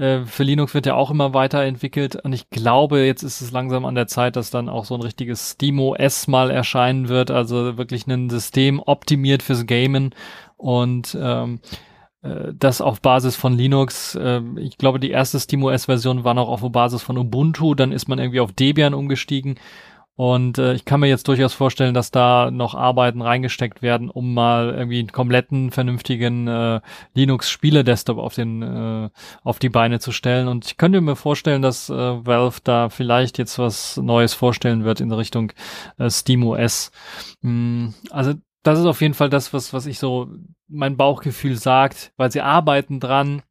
äh, 0.00 0.24
für 0.24 0.44
Linux 0.44 0.72
wird 0.74 0.86
ja 0.86 0.94
auch 0.94 1.10
immer 1.10 1.34
weiterentwickelt 1.34 2.16
und 2.16 2.32
ich 2.32 2.48
glaube, 2.48 3.04
jetzt 3.04 3.22
ist 3.22 3.40
es 3.40 3.52
langsam 3.52 3.84
an 3.84 3.94
der 3.94 4.06
Zeit, 4.06 4.36
dass 4.36 4.50
dann 4.50 4.68
auch 4.68 4.86
so 4.86 4.94
ein 4.94 5.02
richtiges 5.02 5.52
SteamOS 5.52 6.26
mal 6.26 6.50
erscheinen 6.50 7.08
wird, 7.08 7.30
also 7.30 7.76
wirklich 7.76 8.06
ein 8.06 8.30
System 8.30 8.80
optimiert 8.80 9.42
fürs 9.42 9.66
Gamen 9.66 10.14
und 10.56 11.16
ähm, 11.20 11.60
äh, 12.22 12.52
das 12.58 12.80
auf 12.80 13.00
Basis 13.00 13.36
von 13.36 13.54
Linux. 13.54 14.14
Äh, 14.14 14.40
ich 14.56 14.78
glaube, 14.78 15.00
die 15.00 15.10
erste 15.10 15.38
SteamOS-Version 15.38 16.24
war 16.24 16.34
noch 16.34 16.48
auf 16.48 16.62
Basis 16.72 17.02
von 17.02 17.18
Ubuntu, 17.18 17.74
dann 17.74 17.92
ist 17.92 18.08
man 18.08 18.18
irgendwie 18.18 18.40
auf 18.40 18.52
Debian 18.52 18.94
umgestiegen. 18.94 19.56
Und 20.16 20.58
äh, 20.58 20.74
ich 20.74 20.84
kann 20.84 21.00
mir 21.00 21.08
jetzt 21.08 21.28
durchaus 21.28 21.54
vorstellen, 21.54 21.94
dass 21.94 22.10
da 22.10 22.50
noch 22.50 22.74
Arbeiten 22.74 23.22
reingesteckt 23.22 23.80
werden, 23.80 24.10
um 24.10 24.34
mal 24.34 24.74
irgendwie 24.74 24.98
einen 24.98 25.12
kompletten, 25.12 25.70
vernünftigen 25.70 26.46
äh, 26.46 26.80
Linux-Spiele-Desktop 27.14 28.18
auf 28.18 28.34
den 28.34 28.62
äh, 28.62 29.08
auf 29.42 29.58
die 29.58 29.70
Beine 29.70 29.98
zu 29.98 30.12
stellen. 30.12 30.48
Und 30.48 30.66
ich 30.66 30.76
könnte 30.76 31.00
mir 31.00 31.16
vorstellen, 31.16 31.62
dass 31.62 31.88
äh, 31.88 31.94
Valve 31.94 32.60
da 32.62 32.90
vielleicht 32.90 33.38
jetzt 33.38 33.58
was 33.58 33.96
Neues 33.96 34.34
vorstellen 34.34 34.84
wird 34.84 35.00
in 35.00 35.10
Richtung 35.10 35.52
äh, 35.98 36.10
SteamOS. 36.10 36.90
Mm, 37.40 37.88
also 38.10 38.34
das 38.62 38.78
ist 38.78 38.86
auf 38.86 39.00
jeden 39.00 39.14
Fall 39.14 39.30
das, 39.30 39.52
was, 39.52 39.72
was 39.72 39.86
ich 39.86 39.98
so, 39.98 40.28
mein 40.68 40.96
Bauchgefühl 40.96 41.56
sagt, 41.56 42.12
weil 42.16 42.30
sie 42.30 42.42
arbeiten 42.42 43.00
dran. 43.00 43.42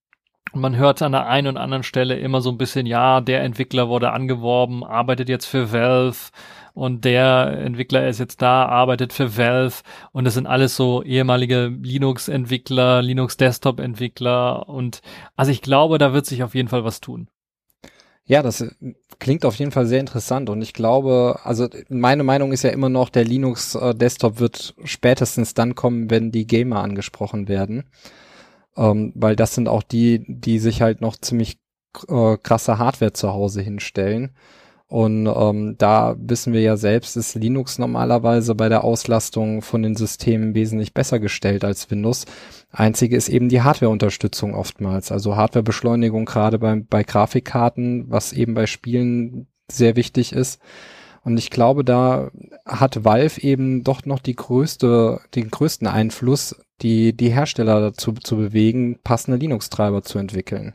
Und 0.51 0.61
man 0.61 0.75
hört 0.77 1.01
an 1.01 1.11
der 1.11 1.27
einen 1.27 1.47
und 1.47 1.57
anderen 1.57 1.83
Stelle 1.83 2.17
immer 2.17 2.41
so 2.41 2.49
ein 2.49 2.57
bisschen, 2.57 2.85
ja, 2.85 3.21
der 3.21 3.43
Entwickler 3.43 3.87
wurde 3.89 4.11
angeworben, 4.11 4.83
arbeitet 4.83 5.29
jetzt 5.29 5.45
für 5.45 5.71
Valve 5.71 6.31
und 6.73 7.03
der 7.03 7.59
Entwickler 7.59 8.07
ist 8.07 8.19
jetzt 8.19 8.41
da, 8.41 8.65
arbeitet 8.65 9.11
für 9.11 9.37
Valve. 9.37 9.81
Und 10.11 10.23
das 10.23 10.35
sind 10.35 10.47
alles 10.47 10.75
so 10.75 11.03
ehemalige 11.03 11.67
Linux-Entwickler, 11.67 13.01
Linux-Desktop-Entwickler. 13.01 14.69
Und 14.69 15.01
also 15.35 15.51
ich 15.51 15.61
glaube, 15.61 15.97
da 15.97 16.13
wird 16.13 16.25
sich 16.25 16.41
auf 16.41 16.55
jeden 16.55 16.69
Fall 16.69 16.85
was 16.85 17.01
tun. 17.01 17.27
Ja, 18.25 18.43
das 18.43 18.63
klingt 19.17 19.43
auf 19.43 19.55
jeden 19.55 19.71
Fall 19.71 19.87
sehr 19.87 19.99
interessant. 19.99 20.49
Und 20.49 20.61
ich 20.61 20.73
glaube, 20.73 21.39
also 21.43 21.67
meine 21.89 22.23
Meinung 22.23 22.51
ist 22.51 22.63
ja 22.63 22.69
immer 22.69 22.87
noch, 22.89 23.09
der 23.09 23.25
Linux 23.25 23.75
äh, 23.75 23.95
wird 23.99 24.75
spätestens 24.83 25.55
dann 25.55 25.75
kommen, 25.75 26.09
wenn 26.09 26.31
die 26.31 26.45
Gamer 26.45 26.81
angesprochen 26.81 27.47
werden, 27.47 27.85
ähm, 28.78 29.11
weil 29.15 29.36
das 29.36 29.55
sind 29.55 29.67
auch 29.67 29.84
die, 29.84 30.24
die 30.28 30.59
sich 30.59 30.82
halt 30.82 31.01
noch 31.01 31.15
ziemlich 31.17 31.59
äh, 32.07 32.38
krasse 32.38 32.78
Hardware 32.78 33.13
zu 33.13 33.34
Hause 33.34 33.61
hinstellen. 33.61 34.32
Und 34.89 35.28
ähm, 35.28 35.76
da 35.78 36.15
wissen 36.17 36.51
wir 36.51 36.61
ja 36.61 36.76
selbst, 36.76 37.15
ist 37.15 37.36
Linux 37.36 37.78
normalerweise 37.78 38.55
bei 38.55 38.70
der 38.70 38.84
Auslastung 38.84 39.61
von 39.61 39.84
den 39.84 39.95
Systemen 39.95 40.55
wesentlich 40.55 40.95
besser 40.95 41.20
gestellt 41.20 41.63
als 41.63 41.91
Windows. 41.91 42.26
Einzige 42.72 43.15
ist 43.15 43.30
eben 43.30 43.49
die 43.49 43.61
Hardware-Unterstützung 43.61 44.55
oftmals. 44.55 45.11
Also 45.11 45.36
Hardwarebeschleunigung 45.36 46.26
gerade 46.26 46.57
bei, 46.57 46.82
bei 46.89 47.03
Grafikkarten, 47.03 48.05
was 48.09 48.34
eben 48.34 48.55
bei 48.55 48.65
Spielen 48.65 49.45
sehr 49.72 49.95
wichtig 49.95 50.34
ist. 50.34 50.59
Und 51.24 51.38
ich 51.38 51.49
glaube, 51.49 51.84
da 51.84 52.32
hat 52.65 53.03
Valve 53.03 53.41
eben 53.41 53.84
doch 53.84 54.05
noch 54.05 54.20
die 54.20 54.36
größte, 54.36 55.22
den 55.36 55.49
größten 55.49 55.88
Einfluss, 55.88 56.55
die, 56.82 57.15
die 57.15 57.30
Hersteller 57.30 57.82
dazu 57.82 58.13
zu 58.13 58.38
bewegen, 58.38 58.99
passende 59.03 59.38
Linux-Treiber 59.38 60.03
zu 60.03 60.17
entwickeln. 60.17 60.74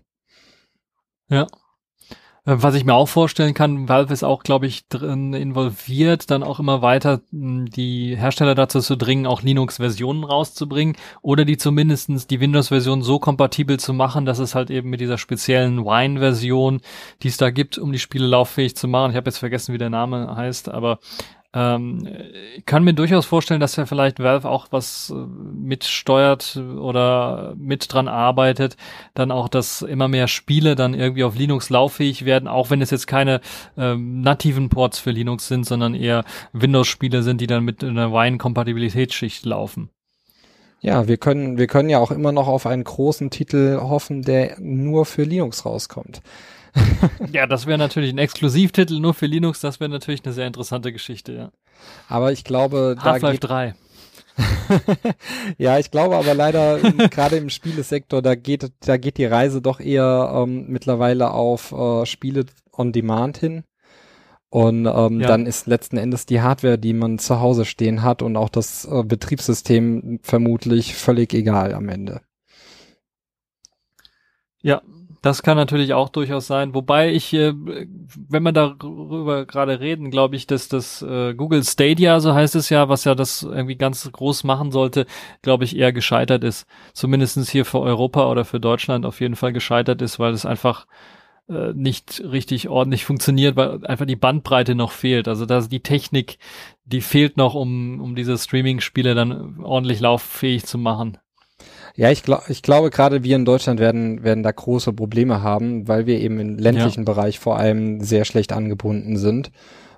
Ja. 1.28 1.46
Äh, 2.46 2.56
Was 2.58 2.74
ich 2.74 2.84
mir 2.84 2.94
auch 2.94 3.08
vorstellen 3.08 3.54
kann, 3.54 3.88
Valve 3.88 4.12
ist 4.12 4.22
auch, 4.22 4.42
glaube 4.42 4.66
ich, 4.66 4.88
drin 4.88 5.32
involviert, 5.34 6.30
dann 6.30 6.42
auch 6.42 6.60
immer 6.60 6.82
weiter 6.82 7.20
mh, 7.30 7.66
die 7.70 8.16
Hersteller 8.16 8.54
dazu 8.54 8.80
zu 8.80 8.96
dringen, 8.96 9.26
auch 9.26 9.42
Linux-Versionen 9.42 10.24
rauszubringen 10.24 10.96
oder 11.22 11.44
die 11.44 11.56
zumindestens 11.56 12.26
die 12.26 12.40
Windows-Version 12.40 13.02
so 13.02 13.18
kompatibel 13.18 13.78
zu 13.78 13.92
machen, 13.92 14.26
dass 14.26 14.38
es 14.38 14.54
halt 14.54 14.70
eben 14.70 14.90
mit 14.90 15.00
dieser 15.00 15.18
speziellen 15.18 15.84
Wine-Version, 15.84 16.80
die 17.22 17.28
es 17.28 17.36
da 17.36 17.50
gibt, 17.50 17.78
um 17.78 17.92
die 17.92 17.98
Spiele 17.98 18.26
lauffähig 18.26 18.76
zu 18.76 18.88
machen. 18.88 19.10
Ich 19.10 19.16
habe 19.16 19.28
jetzt 19.28 19.38
vergessen, 19.38 19.72
wie 19.74 19.78
der 19.78 19.90
Name 19.90 20.34
heißt, 20.36 20.68
aber 20.68 20.98
ähm, 21.54 22.06
ich 22.56 22.66
kann 22.66 22.82
mir 22.82 22.94
durchaus 22.94 23.26
vorstellen, 23.26 23.60
dass 23.60 23.76
ja 23.76 23.86
vielleicht 23.86 24.18
Valve 24.18 24.48
auch 24.48 24.66
was 24.70 25.10
äh, 25.10 25.14
mitsteuert 25.14 26.56
oder 26.56 27.54
mit 27.56 27.92
dran 27.92 28.08
arbeitet, 28.08 28.76
dann 29.14 29.30
auch, 29.30 29.48
dass 29.48 29.82
immer 29.82 30.08
mehr 30.08 30.26
Spiele 30.26 30.74
dann 30.74 30.94
irgendwie 30.94 31.24
auf 31.24 31.36
Linux 31.36 31.70
lauffähig 31.70 32.24
werden, 32.24 32.48
auch 32.48 32.70
wenn 32.70 32.82
es 32.82 32.90
jetzt 32.90 33.06
keine 33.06 33.40
ähm, 33.76 34.20
nativen 34.20 34.68
Ports 34.68 34.98
für 34.98 35.12
Linux 35.12 35.46
sind, 35.46 35.64
sondern 35.64 35.94
eher 35.94 36.24
Windows-Spiele 36.52 37.22
sind, 37.22 37.40
die 37.40 37.46
dann 37.46 37.64
mit 37.64 37.84
einer 37.84 38.12
Wine-Kompatibilitätsschicht 38.12 39.46
laufen. 39.46 39.90
Ja, 40.80 41.08
wir 41.08 41.16
können, 41.16 41.56
wir 41.56 41.66
können 41.66 41.88
ja 41.88 41.98
auch 41.98 42.10
immer 42.10 42.32
noch 42.32 42.48
auf 42.48 42.66
einen 42.66 42.84
großen 42.84 43.30
Titel 43.30 43.78
hoffen, 43.80 44.22
der 44.22 44.56
nur 44.60 45.06
für 45.06 45.22
Linux 45.22 45.64
rauskommt. 45.64 46.20
ja, 47.32 47.46
das 47.46 47.66
wäre 47.66 47.78
natürlich 47.78 48.12
ein 48.12 48.18
Exklusivtitel 48.18 48.98
nur 49.00 49.14
für 49.14 49.26
Linux, 49.26 49.60
das 49.60 49.80
wäre 49.80 49.90
natürlich 49.90 50.24
eine 50.24 50.32
sehr 50.32 50.46
interessante 50.46 50.92
Geschichte, 50.92 51.32
ja. 51.32 51.52
Aber 52.08 52.32
ich 52.32 52.44
glaube, 52.44 52.96
da 52.96 53.12
Half-Life 53.12 53.38
geht, 53.38 53.50
3. 53.50 53.74
ja, 55.58 55.78
ich 55.78 55.90
glaube 55.90 56.16
aber 56.16 56.34
leider 56.34 56.78
gerade 57.10 57.36
im 57.36 57.50
Spielesektor, 57.50 58.22
da 58.22 58.34
geht, 58.34 58.72
da 58.80 58.96
geht 58.96 59.18
die 59.18 59.26
Reise 59.26 59.62
doch 59.62 59.80
eher 59.80 60.32
ähm, 60.34 60.66
mittlerweile 60.68 61.30
auf 61.30 61.72
äh, 61.72 62.06
Spiele 62.06 62.46
on 62.72 62.92
Demand 62.92 63.38
hin. 63.38 63.64
Und 64.50 64.86
ähm, 64.86 65.20
Ja. 65.20 65.26
dann 65.26 65.46
ist 65.46 65.66
letzten 65.66 65.96
Endes 65.96 66.26
die 66.26 66.40
Hardware, 66.40 66.78
die 66.78 66.92
man 66.92 67.18
zu 67.18 67.40
Hause 67.40 67.64
stehen 67.64 68.02
hat 68.02 68.22
und 68.22 68.36
auch 68.36 68.48
das 68.48 68.84
äh, 68.84 69.02
Betriebssystem 69.02 70.20
vermutlich 70.22 70.94
völlig 70.94 71.34
egal 71.34 71.74
am 71.74 71.88
Ende. 71.88 72.20
Ja, 74.62 74.80
das 75.24 75.42
kann 75.42 75.56
natürlich 75.56 75.94
auch 75.94 76.10
durchaus 76.10 76.46
sein. 76.46 76.74
Wobei 76.74 77.10
ich, 77.10 77.32
äh, 77.32 77.54
wenn 77.56 78.42
wir 78.42 78.52
darüber 78.52 79.46
gerade 79.46 79.80
reden, 79.80 80.10
glaube 80.10 80.36
ich, 80.36 80.46
dass 80.46 80.68
das 80.68 81.00
äh, 81.00 81.32
Google 81.32 81.64
Stadia, 81.64 82.20
so 82.20 82.34
heißt 82.34 82.54
es 82.56 82.68
ja, 82.68 82.90
was 82.90 83.04
ja 83.04 83.14
das 83.14 83.42
irgendwie 83.42 83.76
ganz 83.76 84.10
groß 84.12 84.44
machen 84.44 84.70
sollte, 84.70 85.06
glaube 85.40 85.64
ich, 85.64 85.78
eher 85.78 85.94
gescheitert 85.94 86.44
ist. 86.44 86.66
Zumindestens 86.92 87.48
hier 87.48 87.64
für 87.64 87.80
Europa 87.80 88.30
oder 88.30 88.44
für 88.44 88.60
Deutschland 88.60 89.06
auf 89.06 89.22
jeden 89.22 89.34
Fall 89.34 89.54
gescheitert 89.54 90.02
ist, 90.02 90.18
weil 90.18 90.34
es 90.34 90.44
einfach 90.44 90.86
äh, 91.48 91.72
nicht 91.72 92.22
richtig 92.22 92.68
ordentlich 92.68 93.06
funktioniert, 93.06 93.56
weil 93.56 93.82
einfach 93.86 94.04
die 94.04 94.16
Bandbreite 94.16 94.74
noch 94.74 94.92
fehlt. 94.92 95.26
Also 95.26 95.46
da 95.46 95.62
die 95.62 95.80
Technik, 95.80 96.36
die 96.84 97.00
fehlt 97.00 97.38
noch, 97.38 97.54
um, 97.54 97.98
um 98.02 98.14
diese 98.14 98.36
Streaming-Spiele 98.36 99.14
dann 99.14 99.60
ordentlich 99.62 100.00
lauffähig 100.00 100.66
zu 100.66 100.76
machen. 100.76 101.16
Ja, 101.96 102.10
ich, 102.10 102.24
glaub, 102.24 102.50
ich 102.50 102.62
glaube, 102.62 102.90
gerade 102.90 103.22
wir 103.22 103.36
in 103.36 103.44
Deutschland 103.44 103.78
werden, 103.78 104.24
werden 104.24 104.42
da 104.42 104.50
große 104.50 104.92
Probleme 104.92 105.42
haben, 105.42 105.86
weil 105.86 106.06
wir 106.06 106.18
eben 106.18 106.40
im 106.40 106.58
ländlichen 106.58 107.04
Bereich 107.04 107.38
vor 107.38 107.56
allem 107.56 108.00
sehr 108.00 108.24
schlecht 108.24 108.52
angebunden 108.52 109.16
sind. 109.16 109.52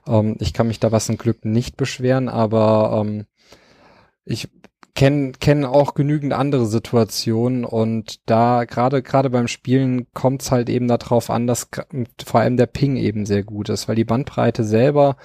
Ähm, 0.06 0.36
ich 0.38 0.52
kann 0.52 0.66
mich 0.66 0.78
da 0.78 0.92
was 0.92 1.06
zum 1.06 1.16
Glück 1.16 1.44
nicht 1.46 1.76
beschweren, 1.78 2.28
aber 2.28 3.02
ähm, 3.02 3.24
ich 4.26 4.48
kenne 4.96 5.32
kenn 5.38 5.64
auch 5.64 5.94
genügend 5.94 6.32
andere 6.32 6.66
Situationen 6.66 7.64
und 7.64 8.28
da 8.28 8.64
gerade 8.64 9.02
gerade 9.02 9.30
beim 9.30 9.46
Spielen 9.46 10.06
kommt 10.14 10.42
es 10.42 10.50
halt 10.50 10.68
eben 10.70 10.88
darauf 10.88 11.30
an, 11.30 11.46
dass 11.46 11.68
vor 12.24 12.40
allem 12.40 12.56
der 12.56 12.66
Ping 12.66 12.96
eben 12.96 13.26
sehr 13.26 13.44
gut 13.44 13.68
ist, 13.68 13.86
weil 13.88 13.94
die 13.94 14.04
Bandbreite 14.04 14.64
selber 14.64 15.16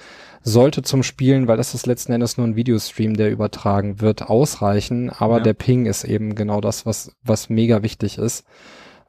sollte 0.42 0.82
zum 0.82 1.02
Spielen, 1.02 1.48
weil 1.48 1.56
das 1.56 1.74
ist 1.74 1.86
letzten 1.86 2.12
Endes 2.12 2.36
nur 2.36 2.46
ein 2.46 2.54
Videostream, 2.56 3.14
der 3.16 3.30
übertragen 3.32 4.00
wird, 4.00 4.28
ausreichen, 4.28 5.08
aber 5.10 5.38
Ja. 5.38 5.42
der 5.44 5.54
Ping 5.54 5.86
ist 5.86 6.04
eben 6.04 6.34
genau 6.34 6.60
das, 6.60 6.84
was 6.86 7.16
was 7.24 7.48
mega 7.48 7.82
wichtig 7.82 8.18
ist. 8.18 8.44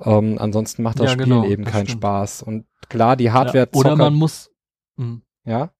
Ähm, 0.01 0.37
ansonsten 0.39 0.81
macht 0.81 0.99
das 0.99 1.07
Ja, 1.07 1.11
Spielen 1.13 1.41
genau, 1.41 1.45
eben 1.45 1.65
das 1.65 1.73
keinen 1.73 1.87
stimmt. 1.87 2.01
Spaß 2.01 2.41
und 2.41 2.65
klar, 2.89 3.15
die 3.17 3.31
Hardware 3.31 3.67
ja, 3.71 3.79
oder 3.79 3.95
man 3.95 4.13
muss, 4.15 4.49
mh. 4.95 5.17
ja 5.45 5.71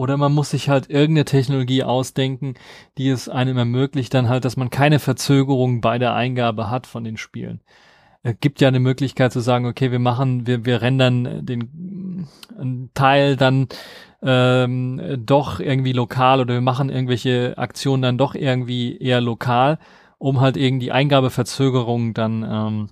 Oder 0.00 0.16
man 0.16 0.32
muss 0.32 0.48
sich 0.48 0.70
halt 0.70 0.88
irgendeine 0.88 1.26
Technologie 1.26 1.82
ausdenken, 1.82 2.54
die 2.96 3.10
es 3.10 3.28
einem 3.28 3.58
ermöglicht, 3.58 4.14
dann 4.14 4.30
halt, 4.30 4.46
dass 4.46 4.56
man 4.56 4.70
keine 4.70 4.98
Verzögerung 4.98 5.82
bei 5.82 5.98
der 5.98 6.14
Eingabe 6.14 6.70
hat 6.70 6.86
von 6.86 7.04
den 7.04 7.18
Spielen. 7.18 7.60
Es 8.22 8.36
gibt 8.40 8.62
ja 8.62 8.68
eine 8.68 8.80
Möglichkeit 8.80 9.30
zu 9.30 9.40
sagen, 9.40 9.66
okay, 9.66 9.92
wir 9.92 9.98
machen, 9.98 10.46
wir, 10.46 10.64
wir 10.64 10.80
rendern 10.80 11.44
den 11.44 12.26
einen 12.58 12.88
Teil 12.94 13.36
dann 13.36 13.68
ähm, 14.22 15.22
doch 15.26 15.60
irgendwie 15.60 15.92
lokal 15.92 16.40
oder 16.40 16.54
wir 16.54 16.62
machen 16.62 16.88
irgendwelche 16.88 17.58
Aktionen 17.58 18.00
dann 18.00 18.16
doch 18.16 18.34
irgendwie 18.34 18.96
eher 18.96 19.20
lokal, 19.20 19.78
um 20.16 20.40
halt 20.40 20.56
irgendwie 20.56 20.92
Eingabeverzögerung 20.92 22.14
dann 22.14 22.42
ähm, 22.42 22.88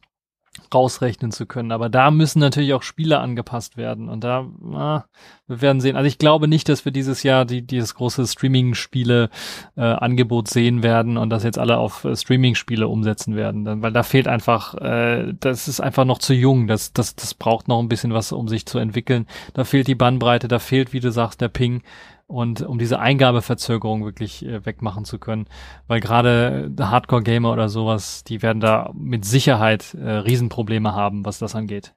rausrechnen 0.73 1.33
zu 1.33 1.45
können. 1.47 1.73
Aber 1.73 1.89
da 1.89 2.11
müssen 2.11 2.41
natürlich 2.41 2.75
auch 2.75 2.83
Spiele 2.83 3.19
angepasst 3.19 3.77
werden. 3.77 4.09
Und 4.09 4.25
da, 4.25 4.47
ah, 4.73 5.05
wir 5.47 5.61
werden 5.61 5.81
sehen. 5.81 5.95
Also 5.97 6.07
ich 6.07 6.19
glaube 6.19 6.49
nicht, 6.49 6.69
dass 6.69 6.85
wir 6.85 6.91
dieses 6.93 7.23
Jahr 7.23 7.45
die, 7.45 7.63
dieses 7.63 7.95
große 7.95 8.27
Streaming-Spiele-Angebot 8.27 10.49
sehen 10.49 10.83
werden 10.83 11.17
und 11.17 11.31
das 11.31 11.45
jetzt 11.45 11.59
alle 11.59 11.79
auf 11.79 12.05
äh, 12.05 12.17
Streaming-Spiele 12.17 12.89
umsetzen 12.89 13.37
werden. 13.37 13.65
Dann, 13.65 13.83
weil 13.83 13.93
da 13.93 14.03
fehlt 14.03 14.27
einfach, 14.29 14.75
äh, 14.75 15.33
das 15.39 15.69
ist 15.69 15.81
einfach 15.81 16.05
noch 16.05 16.19
zu 16.19 16.35
jung. 16.35 16.67
Das, 16.67 16.93
das, 16.93 17.17
das 17.17 17.33
braucht 17.35 17.69
noch 17.69 17.81
ein 17.81 17.89
bisschen 17.89 18.13
was, 18.13 18.33
um 18.33 18.49
sich 18.49 18.67
zu 18.67 18.79
entwickeln. 18.79 19.27
Da 19.55 19.65
fehlt 19.65 19.89
die 19.89 19.95
Bandbreite, 19.95 20.49
da 20.49 20.59
fehlt, 20.59 20.93
wie 20.93 21.01
du 21.01 21.11
sagst, 21.11 21.41
der 21.41 21.49
Ping. 21.49 21.81
Und 22.29 22.61
um 22.61 22.79
diese 22.79 23.01
Eingabeverzögerung 23.01 24.05
wirklich 24.05 24.45
äh, 24.45 24.65
wegmachen 24.65 25.05
zu 25.05 25.19
können. 25.19 25.47
Weil 25.87 26.01
gerade 26.01 26.71
äh, 26.79 26.83
Hardcore-Gamer 26.83 27.51
oder 27.51 27.69
sowas, 27.69 28.23
die 28.23 28.43
werden 28.43 28.61
da 28.61 28.93
mit 28.95 29.25
Sicherheit 29.25 29.95
äh, 29.95 30.09
Riesenprobleme 30.09 30.95
haben, 30.95 31.25
was 31.25 31.39
das 31.39 31.57
angeht. 31.57 31.95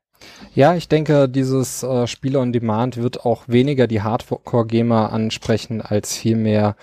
Ja, 0.55 0.75
ich 0.75 0.88
denke, 0.88 1.27
dieses 1.27 1.84
äh, 1.84 2.07
Spiele 2.07 2.39
on 2.39 2.53
Demand 2.53 2.97
wird 2.97 3.25
auch 3.25 3.47
weniger 3.47 3.88
die 3.88 4.01
Hardcore-Gamer 4.01 5.11
ansprechen, 5.11 5.82
als 5.82 6.15
vielmehr 6.15 6.75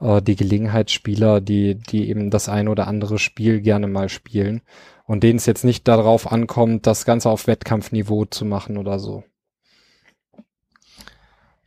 äh, 0.00 0.20
die 0.20 0.36
Gelegenheitsspieler, 0.36 1.40
die, 1.40 1.76
die 1.76 2.08
eben 2.08 2.30
das 2.30 2.48
ein 2.48 2.68
oder 2.68 2.88
andere 2.88 3.18
Spiel 3.18 3.60
gerne 3.60 3.86
mal 3.86 4.08
spielen 4.08 4.62
und 5.06 5.22
denen 5.22 5.38
es 5.38 5.46
jetzt 5.46 5.64
nicht 5.64 5.86
darauf 5.88 6.30
ankommt, 6.30 6.86
das 6.86 7.04
Ganze 7.04 7.30
auf 7.30 7.46
Wettkampfniveau 7.46 8.24
zu 8.26 8.44
machen 8.44 8.76
oder 8.76 8.98
so. 8.98 9.24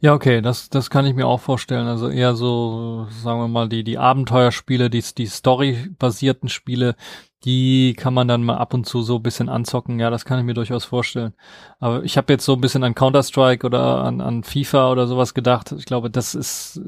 Ja, 0.02 0.14
okay, 0.14 0.42
das, 0.42 0.70
das 0.70 0.90
kann 0.90 1.06
ich 1.06 1.14
mir 1.14 1.28
auch 1.28 1.42
vorstellen. 1.42 1.88
Also 1.88 2.10
eher 2.10 2.34
so, 2.34 3.08
sagen 3.22 3.42
wir 3.42 3.50
mal, 3.50 3.68
die, 3.68 3.84
die 3.84 3.98
Abenteuerspiele, 3.98 4.90
die, 4.90 5.04
die 5.18 5.26
Story-basierten 5.26 6.48
Spiele, 6.48 6.96
die 7.44 7.96
kann 7.98 8.14
man 8.14 8.28
dann 8.28 8.44
mal 8.44 8.58
ab 8.58 8.74
und 8.74 8.86
zu 8.86 9.02
so 9.02 9.18
ein 9.18 9.24
bisschen 9.24 9.50
anzocken. 9.50 10.00
Ja, 10.00 10.10
das 10.10 10.24
kann 10.24 10.40
ich 10.40 10.46
mir 10.46 10.54
durchaus 10.54 10.86
vorstellen. 10.86 11.34
Aber 11.80 12.04
ich 12.04 12.16
habe 12.18 12.32
jetzt 12.32 12.46
so 12.46 12.54
ein 12.54 12.62
bisschen 12.62 12.86
an 12.86 12.96
Counter-Strike 12.96 13.66
oder 13.66 14.04
an, 14.04 14.22
an 14.22 14.44
FIFA 14.44 14.90
oder 14.92 15.06
sowas 15.06 15.34
gedacht. 15.34 15.74
Ich 15.74 15.86
glaube, 15.86 16.10
das 16.10 16.34
ist 16.34 16.82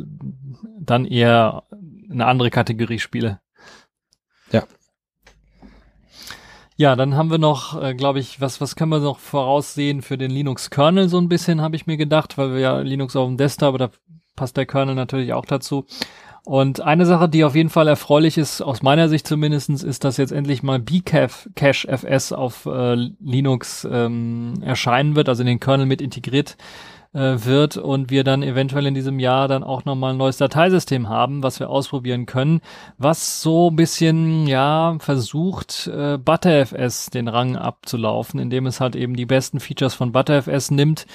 dann 0.79 1.03
eher 1.03 1.63
eine 2.09 2.25
andere 2.27 2.49
Kategorie 2.49 2.99
Spiele. 2.99 3.41
Ja. 4.53 4.63
Ja, 6.81 6.95
dann 6.95 7.15
haben 7.15 7.29
wir 7.29 7.37
noch, 7.37 7.79
äh, 7.79 7.93
glaube 7.93 8.19
ich, 8.19 8.41
was, 8.41 8.59
was 8.59 8.75
können 8.75 8.89
wir 8.89 8.97
noch 8.97 9.19
voraussehen 9.19 10.01
für 10.01 10.17
den 10.17 10.31
Linux-Kernel 10.31 11.09
so 11.09 11.19
ein 11.19 11.29
bisschen, 11.29 11.61
habe 11.61 11.75
ich 11.75 11.85
mir 11.85 11.95
gedacht, 11.95 12.39
weil 12.39 12.53
wir 12.53 12.59
ja 12.59 12.79
Linux 12.79 13.15
auf 13.15 13.27
dem 13.27 13.37
Desktop, 13.37 13.77
da 13.77 13.91
passt 14.35 14.57
der 14.57 14.65
Kernel 14.65 14.95
natürlich 14.95 15.31
auch 15.33 15.45
dazu. 15.45 15.85
Und 16.43 16.81
eine 16.81 17.05
Sache, 17.05 17.29
die 17.29 17.43
auf 17.43 17.53
jeden 17.53 17.69
Fall 17.69 17.87
erfreulich 17.87 18.39
ist, 18.39 18.61
aus 18.61 18.81
meiner 18.81 19.09
Sicht 19.09 19.27
zumindestens, 19.27 19.83
ist, 19.83 20.03
dass 20.05 20.17
jetzt 20.17 20.31
endlich 20.31 20.63
mal 20.63 20.79
Bcache 20.79 21.87
FS 21.87 22.31
auf 22.31 22.65
äh, 22.65 22.95
Linux 22.95 23.87
ähm, 23.87 24.55
erscheinen 24.63 25.15
wird, 25.15 25.29
also 25.29 25.43
in 25.43 25.47
den 25.49 25.59
Kernel 25.59 25.85
mit 25.85 26.01
integriert 26.01 26.57
äh, 27.13 27.37
wird 27.43 27.77
und 27.77 28.09
wir 28.09 28.23
dann 28.23 28.43
eventuell 28.43 28.85
in 28.85 28.93
diesem 28.93 29.19
Jahr 29.19 29.47
dann 29.47 29.63
auch 29.63 29.85
nochmal 29.85 30.11
ein 30.11 30.17
neues 30.17 30.37
Dateisystem 30.37 31.09
haben, 31.09 31.43
was 31.43 31.59
wir 31.59 31.69
ausprobieren 31.69 32.25
können, 32.25 32.61
was 32.97 33.41
so 33.41 33.69
ein 33.69 33.75
bisschen, 33.75 34.47
ja, 34.47 34.95
versucht, 34.99 35.87
äh, 35.87 36.17
ButterFS 36.17 37.09
den 37.09 37.27
Rang 37.27 37.55
abzulaufen, 37.55 38.39
indem 38.39 38.65
es 38.65 38.79
halt 38.79 38.95
eben 38.95 39.15
die 39.15 39.25
besten 39.25 39.59
Features 39.59 39.93
von 39.93 40.11
ButterFS 40.11 40.71
nimmt, 40.71 41.05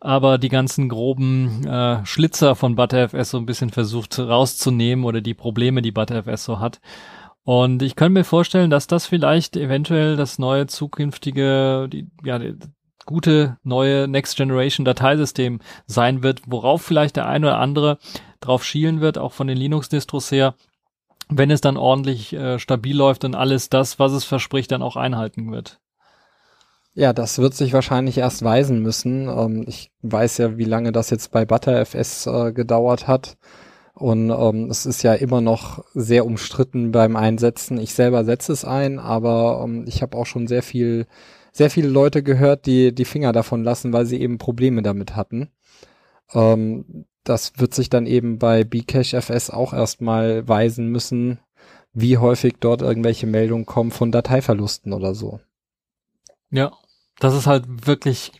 aber 0.00 0.38
die 0.38 0.48
ganzen 0.48 0.88
groben 0.88 1.66
äh, 1.66 2.04
Schlitzer 2.04 2.54
von 2.56 2.74
ButterFS 2.74 3.30
so 3.30 3.38
ein 3.38 3.46
bisschen 3.46 3.70
versucht 3.70 4.18
rauszunehmen 4.18 5.04
oder 5.04 5.20
die 5.20 5.34
Probleme, 5.34 5.82
die 5.82 5.92
ButterFS 5.92 6.44
so 6.44 6.60
hat. 6.60 6.80
Und 7.44 7.82
ich 7.82 7.96
könnte 7.96 8.20
mir 8.20 8.24
vorstellen, 8.24 8.70
dass 8.70 8.86
das 8.86 9.06
vielleicht 9.06 9.56
eventuell 9.56 10.16
das 10.16 10.38
neue 10.38 10.66
zukünftige, 10.66 11.88
die, 11.92 12.08
ja, 12.24 12.38
gute 13.06 13.58
neue 13.62 14.08
Next 14.08 14.36
Generation 14.36 14.84
Dateisystem 14.84 15.60
sein 15.86 16.22
wird, 16.22 16.42
worauf 16.46 16.82
vielleicht 16.82 17.16
der 17.16 17.26
ein 17.26 17.44
oder 17.44 17.58
andere 17.58 17.98
drauf 18.40 18.64
schielen 18.64 19.00
wird, 19.00 19.18
auch 19.18 19.32
von 19.32 19.46
den 19.46 19.56
Linux-Distros 19.56 20.30
her, 20.30 20.54
wenn 21.28 21.50
es 21.50 21.60
dann 21.60 21.76
ordentlich 21.76 22.32
äh, 22.32 22.58
stabil 22.58 22.96
läuft 22.96 23.24
und 23.24 23.34
alles 23.34 23.70
das, 23.70 23.98
was 23.98 24.12
es 24.12 24.24
verspricht, 24.24 24.72
dann 24.72 24.82
auch 24.82 24.96
einhalten 24.96 25.50
wird. 25.52 25.80
Ja, 26.94 27.14
das 27.14 27.38
wird 27.38 27.54
sich 27.54 27.72
wahrscheinlich 27.72 28.18
erst 28.18 28.44
weisen 28.44 28.80
müssen. 28.82 29.28
Ähm, 29.28 29.64
ich 29.66 29.90
weiß 30.02 30.38
ja, 30.38 30.58
wie 30.58 30.64
lange 30.64 30.92
das 30.92 31.08
jetzt 31.08 31.30
bei 31.30 31.46
ButterFS 31.46 32.26
äh, 32.26 32.52
gedauert 32.52 33.08
hat. 33.08 33.38
Und 33.94 34.30
ähm, 34.30 34.68
es 34.70 34.84
ist 34.84 35.02
ja 35.02 35.14
immer 35.14 35.40
noch 35.40 35.84
sehr 35.94 36.26
umstritten 36.26 36.92
beim 36.92 37.16
Einsetzen. 37.16 37.78
Ich 37.78 37.94
selber 37.94 38.24
setze 38.24 38.52
es 38.52 38.64
ein, 38.64 38.98
aber 38.98 39.62
ähm, 39.64 39.84
ich 39.86 40.02
habe 40.02 40.16
auch 40.16 40.26
schon 40.26 40.46
sehr 40.46 40.62
viel, 40.62 41.06
sehr 41.52 41.70
viele 41.70 41.88
Leute 41.88 42.22
gehört, 42.22 42.66
die 42.66 42.94
die 42.94 43.04
Finger 43.04 43.32
davon 43.32 43.62
lassen, 43.62 43.92
weil 43.92 44.06
sie 44.06 44.20
eben 44.20 44.38
Probleme 44.38 44.82
damit 44.82 45.14
hatten. 45.14 45.50
Ähm, 46.34 47.04
das 47.24 47.52
wird 47.58 47.74
sich 47.74 47.88
dann 47.88 48.06
eben 48.06 48.38
bei 48.38 48.64
Bcache-FS 48.64 49.50
auch 49.50 49.72
erstmal 49.72 50.48
weisen 50.48 50.88
müssen, 50.88 51.38
wie 51.92 52.18
häufig 52.18 52.54
dort 52.58 52.82
irgendwelche 52.82 53.26
Meldungen 53.26 53.66
kommen 53.66 53.90
von 53.90 54.10
Dateiverlusten 54.10 54.92
oder 54.92 55.14
so. 55.14 55.40
Ja, 56.50 56.72
das 57.20 57.34
ist 57.34 57.46
halt 57.46 57.86
wirklich 57.86 58.32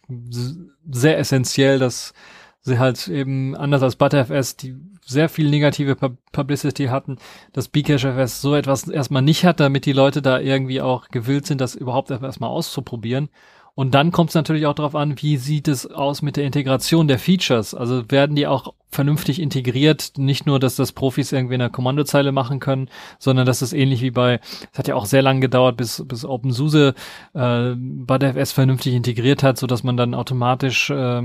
sehr 0.90 1.18
essentiell, 1.18 1.78
dass 1.78 2.14
sie 2.62 2.78
halt 2.78 3.08
eben 3.08 3.56
anders 3.56 3.82
als 3.82 3.96
ButterFS, 3.96 4.56
die 4.56 4.76
sehr 5.04 5.28
viel 5.28 5.50
negative 5.50 5.96
Publicity 6.30 6.86
hatten, 6.86 7.16
dass 7.52 7.68
Bcache-FS 7.68 8.40
so 8.40 8.54
etwas 8.54 8.88
erstmal 8.88 9.22
nicht 9.22 9.44
hat, 9.44 9.60
damit 9.60 9.84
die 9.84 9.92
Leute 9.92 10.22
da 10.22 10.38
irgendwie 10.38 10.80
auch 10.80 11.08
gewillt 11.08 11.46
sind, 11.46 11.60
das 11.60 11.74
überhaupt 11.74 12.10
erstmal 12.10 12.50
auszuprobieren. 12.50 13.28
Und 13.74 13.94
dann 13.94 14.12
kommt 14.12 14.30
es 14.30 14.34
natürlich 14.34 14.66
auch 14.66 14.74
darauf 14.74 14.94
an, 14.94 15.14
wie 15.22 15.38
sieht 15.38 15.66
es 15.66 15.86
aus 15.86 16.20
mit 16.20 16.36
der 16.36 16.44
Integration 16.44 17.08
der 17.08 17.18
Features. 17.18 17.74
Also 17.74 18.10
werden 18.10 18.36
die 18.36 18.46
auch 18.46 18.74
vernünftig 18.90 19.40
integriert, 19.40 20.12
nicht 20.18 20.44
nur, 20.44 20.60
dass 20.60 20.76
das 20.76 20.92
Profis 20.92 21.32
irgendwie 21.32 21.54
in 21.54 21.60
der 21.60 21.70
Kommandozeile 21.70 22.30
machen 22.30 22.60
können, 22.60 22.90
sondern 23.18 23.46
dass 23.46 23.62
es 23.62 23.72
ähnlich 23.72 24.02
wie 24.02 24.10
bei, 24.10 24.40
es 24.70 24.78
hat 24.78 24.88
ja 24.88 24.94
auch 24.94 25.06
sehr 25.06 25.22
lange 25.22 25.40
gedauert, 25.40 25.78
bis, 25.78 26.04
bis 26.06 26.26
OpenSUSE 26.26 26.94
äh, 27.32 27.72
BudFS 27.74 28.52
vernünftig 28.52 28.92
integriert 28.92 29.42
hat, 29.42 29.56
so 29.56 29.66
dass 29.66 29.82
man 29.82 29.96
dann 29.96 30.14
automatisch 30.14 30.90
äh, 30.90 31.22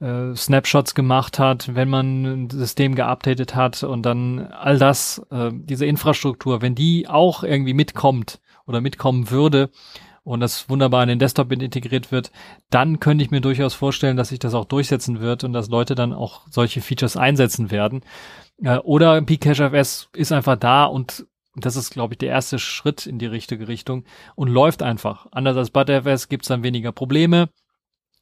äh, 0.00 0.34
Snapshots 0.36 0.94
gemacht 0.94 1.38
hat, 1.38 1.74
wenn 1.74 1.88
man 1.88 2.24
ein 2.24 2.50
System 2.50 2.94
geupdatet 2.94 3.54
hat 3.54 3.82
und 3.82 4.02
dann 4.02 4.40
all 4.48 4.78
das, 4.78 5.22
äh, 5.30 5.50
diese 5.54 5.86
Infrastruktur, 5.86 6.60
wenn 6.60 6.74
die 6.74 7.08
auch 7.08 7.42
irgendwie 7.42 7.74
mitkommt 7.74 8.40
oder 8.66 8.82
mitkommen 8.82 9.30
würde, 9.30 9.70
und 10.26 10.40
das 10.40 10.68
wunderbar 10.68 11.04
in 11.04 11.08
den 11.08 11.20
Desktop 11.20 11.52
integriert 11.52 12.10
wird, 12.10 12.32
dann 12.68 12.98
könnte 12.98 13.22
ich 13.22 13.30
mir 13.30 13.40
durchaus 13.40 13.74
vorstellen, 13.74 14.16
dass 14.16 14.30
sich 14.30 14.40
das 14.40 14.54
auch 14.54 14.64
durchsetzen 14.64 15.20
wird 15.20 15.44
und 15.44 15.52
dass 15.52 15.68
Leute 15.68 15.94
dann 15.94 16.12
auch 16.12 16.46
solche 16.50 16.80
Features 16.80 17.16
einsetzen 17.16 17.70
werden. 17.70 18.02
Äh, 18.60 18.78
oder 18.78 19.22
Pcache-FS 19.22 20.08
ist 20.14 20.32
einfach 20.32 20.56
da 20.56 20.84
und 20.86 21.26
das 21.54 21.76
ist, 21.76 21.90
glaube 21.90 22.14
ich, 22.14 22.18
der 22.18 22.30
erste 22.30 22.58
Schritt 22.58 23.06
in 23.06 23.20
die 23.20 23.26
richtige 23.26 23.68
Richtung 23.68 24.04
und 24.34 24.48
läuft 24.48 24.82
einfach. 24.82 25.28
Anders 25.30 25.56
als 25.56 25.70
ButterFS 25.70 26.28
gibt 26.28 26.42
es 26.42 26.48
dann 26.48 26.64
weniger 26.64 26.90
Probleme. 26.90 27.48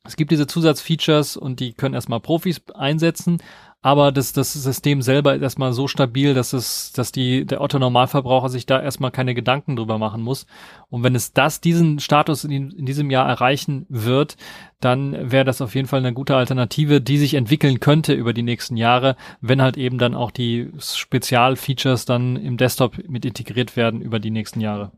Es 0.04 0.16
gibt 0.16 0.30
diese 0.30 0.46
Zusatzfeatures 0.46 1.38
und 1.38 1.58
die 1.58 1.72
können 1.72 1.94
erstmal 1.94 2.20
Profis 2.20 2.60
einsetzen, 2.74 3.38
aber 3.84 4.12
das, 4.12 4.32
das 4.32 4.54
System 4.54 5.02
selber 5.02 5.34
ist 5.34 5.42
erstmal 5.42 5.74
so 5.74 5.88
stabil, 5.88 6.32
dass 6.32 6.54
es, 6.54 6.92
dass 6.92 7.12
die, 7.12 7.44
der 7.44 7.60
Otto 7.60 7.78
Normalverbraucher 7.78 8.48
sich 8.48 8.64
da 8.64 8.80
erstmal 8.80 9.10
keine 9.10 9.34
Gedanken 9.34 9.76
drüber 9.76 9.98
machen 9.98 10.22
muss. 10.22 10.46
Und 10.88 11.02
wenn 11.02 11.14
es 11.14 11.34
das, 11.34 11.60
diesen 11.60 12.00
Status 12.00 12.44
in, 12.44 12.70
in 12.70 12.86
diesem 12.86 13.10
Jahr 13.10 13.28
erreichen 13.28 13.84
wird, 13.90 14.38
dann 14.80 15.30
wäre 15.30 15.44
das 15.44 15.60
auf 15.60 15.74
jeden 15.74 15.86
Fall 15.86 15.98
eine 15.98 16.14
gute 16.14 16.34
Alternative, 16.34 17.02
die 17.02 17.18
sich 17.18 17.34
entwickeln 17.34 17.78
könnte 17.78 18.14
über 18.14 18.32
die 18.32 18.42
nächsten 18.42 18.78
Jahre, 18.78 19.16
wenn 19.42 19.60
halt 19.60 19.76
eben 19.76 19.98
dann 19.98 20.14
auch 20.14 20.30
die 20.30 20.70
Spezialfeatures 20.78 22.06
dann 22.06 22.36
im 22.36 22.56
Desktop 22.56 23.06
mit 23.06 23.26
integriert 23.26 23.76
werden 23.76 24.00
über 24.00 24.18
die 24.18 24.30
nächsten 24.30 24.62
Jahre. 24.62 24.92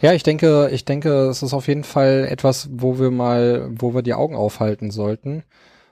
Ja, 0.00 0.12
ich 0.12 0.22
denke, 0.22 0.70
ich 0.72 0.84
denke, 0.84 1.26
es 1.26 1.42
ist 1.42 1.54
auf 1.54 1.66
jeden 1.66 1.82
Fall 1.82 2.28
etwas, 2.30 2.68
wo 2.70 3.00
wir 3.00 3.10
mal, 3.10 3.68
wo 3.72 3.94
wir 3.94 4.02
die 4.02 4.14
Augen 4.14 4.36
aufhalten 4.36 4.92
sollten. 4.92 5.42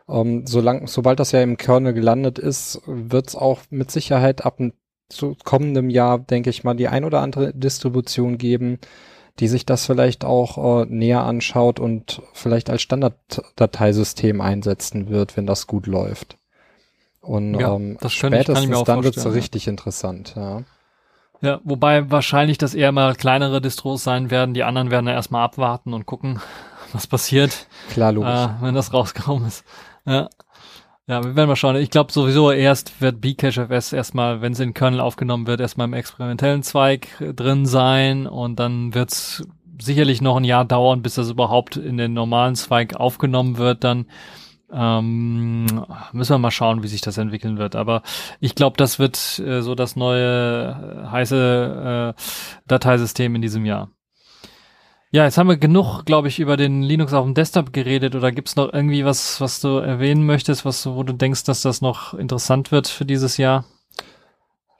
Ähm, 0.09 0.46
solang, 0.46 0.86
sobald 0.86 1.20
das 1.20 1.32
ja 1.32 1.42
im 1.42 1.56
Kernel 1.56 1.92
gelandet 1.92 2.38
ist, 2.38 2.80
wird 2.86 3.28
es 3.28 3.36
auch 3.36 3.61
mit 3.70 3.90
Sicherheit 3.90 4.44
ab 4.44 4.59
zu 5.09 5.36
kommendem 5.44 5.90
Jahr, 5.90 6.18
denke 6.18 6.50
ich 6.50 6.64
mal, 6.64 6.74
die 6.74 6.88
ein 6.88 7.04
oder 7.04 7.20
andere 7.20 7.52
Distribution 7.54 8.38
geben, 8.38 8.78
die 9.38 9.48
sich 9.48 9.64
das 9.64 9.86
vielleicht 9.86 10.24
auch 10.24 10.82
äh, 10.82 10.86
näher 10.86 11.22
anschaut 11.22 11.80
und 11.80 12.22
vielleicht 12.32 12.70
als 12.70 12.82
Standarddateisystem 12.82 14.40
einsetzen 14.40 15.09
wird, 15.09 15.36
wenn 15.36 15.46
das 15.46 15.66
gut 15.66 15.86
läuft. 15.86 16.36
Und 17.20 17.54
ja, 17.54 17.74
ähm, 17.74 17.98
spätestens 18.06 18.78
ich, 18.78 18.84
dann 18.84 19.04
wird 19.04 19.16
es 19.16 19.32
richtig 19.32 19.66
ja. 19.66 19.70
interessant, 19.70 20.34
ja. 20.36 20.62
Ja, 21.40 21.61
wobei 21.62 22.11
wahrscheinlich 22.11 22.59
das 22.59 22.74
eher 22.74 22.90
mal 22.90 23.14
kleinere 23.14 23.61
Distros 23.61 24.02
sein 24.02 24.30
werden. 24.30 24.54
Die 24.54 24.64
anderen 24.64 24.90
werden 24.90 25.06
ja 25.06 25.12
erstmal 25.12 25.44
abwarten 25.44 25.94
und 25.94 26.04
gucken, 26.04 26.40
was 26.92 27.06
passiert. 27.06 27.68
Klar, 27.90 28.12
logisch. 28.12 28.30
Äh, 28.30 28.48
wenn 28.61 28.74
das 28.74 28.92
rausgekommen 28.92 29.46
ist. 29.46 29.64
Ja. 30.09 30.28
Ja, 31.06 31.24
wir 31.24 31.36
werden 31.36 31.48
mal 31.48 31.56
schauen. 31.56 31.76
Ich 31.76 31.88
glaube 31.88 32.12
sowieso 32.12 32.50
erst 32.50 33.00
wird 33.00 33.20
Bcache-FS 33.22 33.94
erstmal, 33.94 34.42
wenn 34.42 34.52
es 34.52 34.61
in 34.61 34.74
Kernel 34.74 35.00
aufgenommen 35.00 35.46
wird, 35.46 35.61
erstmal 35.61 35.86
im 35.86 35.94
experimentellen 35.94 36.62
Zweig 36.62 37.09
drin 37.34 37.64
sein 37.64 38.26
und 38.26 38.59
dann 38.59 38.94
wird's 38.94 39.42
sicherlich 39.80 40.20
noch 40.20 40.36
ein 40.36 40.44
Jahr 40.44 40.66
dauern, 40.66 41.00
bis 41.00 41.14
das 41.14 41.30
überhaupt 41.30 41.78
in 41.78 41.96
den 41.96 42.12
normalen 42.12 42.56
Zweig 42.56 42.96
aufgenommen 42.96 43.56
wird. 43.56 43.84
Dann 43.84 44.06
ähm, 44.70 45.66
müssen 46.12 46.34
wir 46.34 46.38
mal 46.38 46.50
schauen, 46.50 46.82
wie 46.82 46.88
sich 46.88 47.00
das 47.00 47.16
entwickeln 47.16 47.59
wird. 47.59 47.74
Aber 47.74 48.02
ich 48.40 48.54
glaube, 48.54 48.76
das 48.76 48.98
wird 48.98 49.38
äh, 49.38 49.62
so 49.62 49.74
das 49.74 49.96
neue 49.96 51.04
äh, 51.04 51.11
heiße 51.11 52.14
äh, 52.16 52.22
Dateisystem 52.66 53.34
in 53.34 53.40
diesem 53.40 53.64
Jahr. 53.64 53.88
Ja, 55.11 55.24
jetzt 55.24 55.38
haben 55.38 55.48
wir 55.48 55.56
genug, 55.56 56.04
glaube 56.04 56.28
ich, 56.28 56.38
über 56.38 56.59
den 56.59 56.82
Linux 56.82 57.14
auf 57.14 57.24
dem 57.24 57.32
Desktop 57.32 57.72
geredet. 57.72 58.14
Oder 58.14 58.30
gibt's 58.30 58.56
noch 58.56 58.72
irgendwie 58.72 59.06
was, 59.06 59.40
was 59.40 59.61
du 59.61 59.78
erwähnen 59.78 60.26
möchtest, 60.26 60.66
was 60.66 60.82
du, 60.82 60.96
wo 60.96 61.02
du 61.02 61.14
denkst, 61.14 61.44
dass 61.44 61.62
das 61.62 61.80
noch 61.80 62.12
interessant 62.12 62.72
wird 62.72 62.88
für 62.88 63.06
dieses 63.06 63.38
Jahr? 63.38 63.64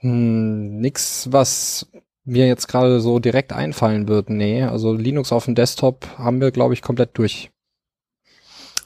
Hm, 0.01 0.79
nix, 0.79 1.29
was 1.31 1.89
mir 2.25 2.45
jetzt 2.45 2.67
gerade 2.67 2.99
so 2.99 3.17
direkt 3.17 3.53
einfallen 3.53 4.07
wird. 4.07 4.29
Nee, 4.29 4.63
also 4.63 4.93
Linux 4.93 5.31
auf 5.31 5.45
dem 5.45 5.55
Desktop 5.55 6.05
haben 6.19 6.41
wir, 6.41 6.51
glaube 6.51 6.75
ich, 6.75 6.83
komplett 6.83 7.17
durch. 7.17 7.49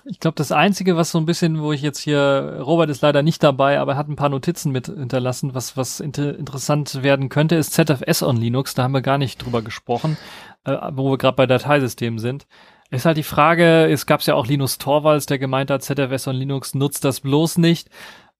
Ich 0.05 0.19
glaube, 0.19 0.35
das 0.35 0.51
Einzige, 0.51 0.97
was 0.97 1.11
so 1.11 1.17
ein 1.17 1.25
bisschen, 1.25 1.61
wo 1.61 1.71
ich 1.71 1.81
jetzt 1.81 1.99
hier, 1.99 2.59
Robert 2.61 2.89
ist 2.89 3.01
leider 3.01 3.23
nicht 3.23 3.41
dabei, 3.41 3.79
aber 3.79 3.93
er 3.93 3.97
hat 3.97 4.09
ein 4.09 4.17
paar 4.17 4.29
Notizen 4.29 4.71
mit 4.71 4.87
hinterlassen, 4.87 5.55
was, 5.55 5.77
was 5.77 6.01
inter 6.01 6.37
interessant 6.37 7.03
werden 7.03 7.29
könnte, 7.29 7.55
ist 7.55 7.73
ZFS 7.73 8.21
on 8.21 8.35
Linux. 8.35 8.73
Da 8.73 8.83
haben 8.83 8.93
wir 8.93 9.01
gar 9.01 9.17
nicht 9.17 9.37
drüber 9.43 9.61
gesprochen 9.61 10.17
äh, 10.65 10.77
wo 10.93 11.11
wir 11.11 11.17
gerade 11.17 11.35
bei 11.35 11.45
Dateisystemen 11.45 12.19
sind, 12.19 12.47
ist 12.89 13.05
halt 13.05 13.17
die 13.17 13.23
Frage, 13.23 13.85
es 13.91 14.05
gab 14.05 14.21
ja 14.23 14.35
auch 14.35 14.45
Linus 14.47 14.77
Torvalds, 14.77 15.25
der 15.25 15.39
gemeint 15.39 15.71
hat, 15.71 15.83
ZFS 15.83 16.27
und 16.27 16.35
Linux 16.35 16.75
nutzt 16.75 17.03
das 17.05 17.21
bloß 17.21 17.57
nicht. 17.57 17.89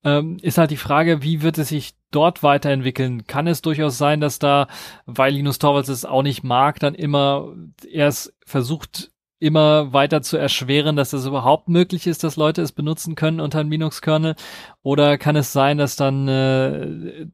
Ähm, 0.04 0.38
ist 0.42 0.58
halt 0.58 0.72
die 0.72 0.78
Frage, 0.78 1.24
wie 1.24 1.42
wird 1.42 1.58
es 1.58 1.70
sich 1.70 1.94
dort 2.12 2.44
weiterentwickeln? 2.44 3.26
Kann 3.26 3.48
es 3.48 3.62
durchaus 3.62 3.98
sein, 3.98 4.20
dass 4.20 4.38
da, 4.38 4.68
weil 5.06 5.34
Linus 5.34 5.60
Torvalds 5.60 5.90
es 5.90 6.06
auch 6.06 6.24
nicht 6.24 6.44
mag, 6.44 6.80
dann 6.80 6.94
immer 6.94 7.54
erst 7.90 8.34
versucht, 8.46 9.12
immer 9.44 9.92
weiter 9.94 10.22
zu 10.22 10.38
erschweren, 10.38 10.96
dass 10.96 11.14
es 11.14 11.26
überhaupt 11.26 11.68
möglich 11.68 12.08
ist, 12.08 12.24
dass 12.24 12.38
Leute 12.38 12.62
es 12.62 12.72
benutzen 12.72 13.16
können 13.16 13.40
unter 13.40 13.60
einem 13.60 13.72
Linux-Kernel? 13.72 14.36
Oder 14.82 15.18
kann 15.18 15.36
es 15.36 15.52
sein, 15.52 15.78
dass 15.78 15.96
dann, 15.96 16.28
äh, 16.28 17.28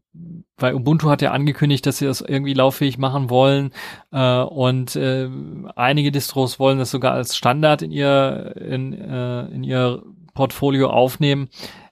weil 0.58 0.74
Ubuntu 0.74 1.10
hat 1.10 1.22
ja 1.22 1.32
angekündigt, 1.32 1.86
dass 1.86 2.00
sie 2.00 2.06
das 2.06 2.22
irgendwie 2.22 2.54
lauffähig 2.54 2.98
machen 2.98 3.30
wollen 3.30 3.72
äh, 4.12 4.42
und 4.42 4.96
äh, 4.96 5.30
einige 5.76 6.12
Distros 6.12 6.60
wollen 6.60 6.80
das 6.80 6.92
sogar 6.92 7.14
als 7.14 7.38
Standard 7.38 7.84
in 7.84 7.92
ihr 7.92 8.56
in, 8.60 8.94
äh, 8.94 9.46
in 9.46 9.64
ihr 9.64 10.04
Portfolio 10.34 10.90
aufnehmen 10.90 11.50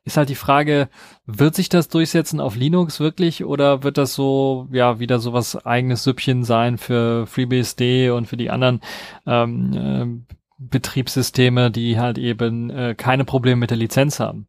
ist 0.07 0.15
halt 0.15 0.29
die 0.29 0.35
Frage, 0.35 0.87
wird 1.25 1.53
sich 1.53 1.67
das 1.67 1.89
durchsetzen 1.89 2.39
auf 2.39 2.55
Linux 2.55 3.01
wirklich 3.01 3.43
oder 3.43 3.83
wird 3.83 3.97
das 3.97 4.13
so, 4.13 4.67
ja, 4.71 4.99
wieder 4.99 5.19
so 5.19 5.33
was 5.33 5.65
eigenes 5.65 6.03
Süppchen 6.03 6.45
sein 6.45 6.77
für 6.77 7.27
FreeBSD 7.27 8.11
und 8.11 8.25
für 8.25 8.37
die 8.37 8.49
anderen 8.49 8.79
ähm, 9.25 9.73
äh, 9.73 10.33
Betriebssysteme, 10.57 11.71
die 11.71 11.99
halt 11.99 12.17
eben 12.17 12.69
äh, 12.69 12.95
keine 12.95 13.25
Probleme 13.25 13.57
mit 13.57 13.69
der 13.69 13.77
Lizenz 13.77 14.21
haben? 14.21 14.47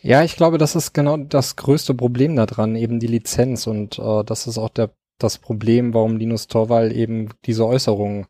Ja, 0.00 0.24
ich 0.24 0.36
glaube, 0.36 0.56
das 0.56 0.74
ist 0.74 0.94
genau 0.94 1.18
das 1.18 1.56
größte 1.56 1.92
Problem 1.92 2.34
daran, 2.34 2.74
eben 2.74 2.98
die 2.98 3.08
Lizenz 3.08 3.66
und 3.66 3.98
äh, 3.98 4.24
das 4.24 4.46
ist 4.46 4.56
auch 4.56 4.70
der, 4.70 4.90
das 5.18 5.36
Problem, 5.36 5.92
warum 5.92 6.16
Linus 6.16 6.46
Torvald 6.46 6.94
eben 6.94 7.28
diese 7.44 7.66
Äußerungen 7.66 8.26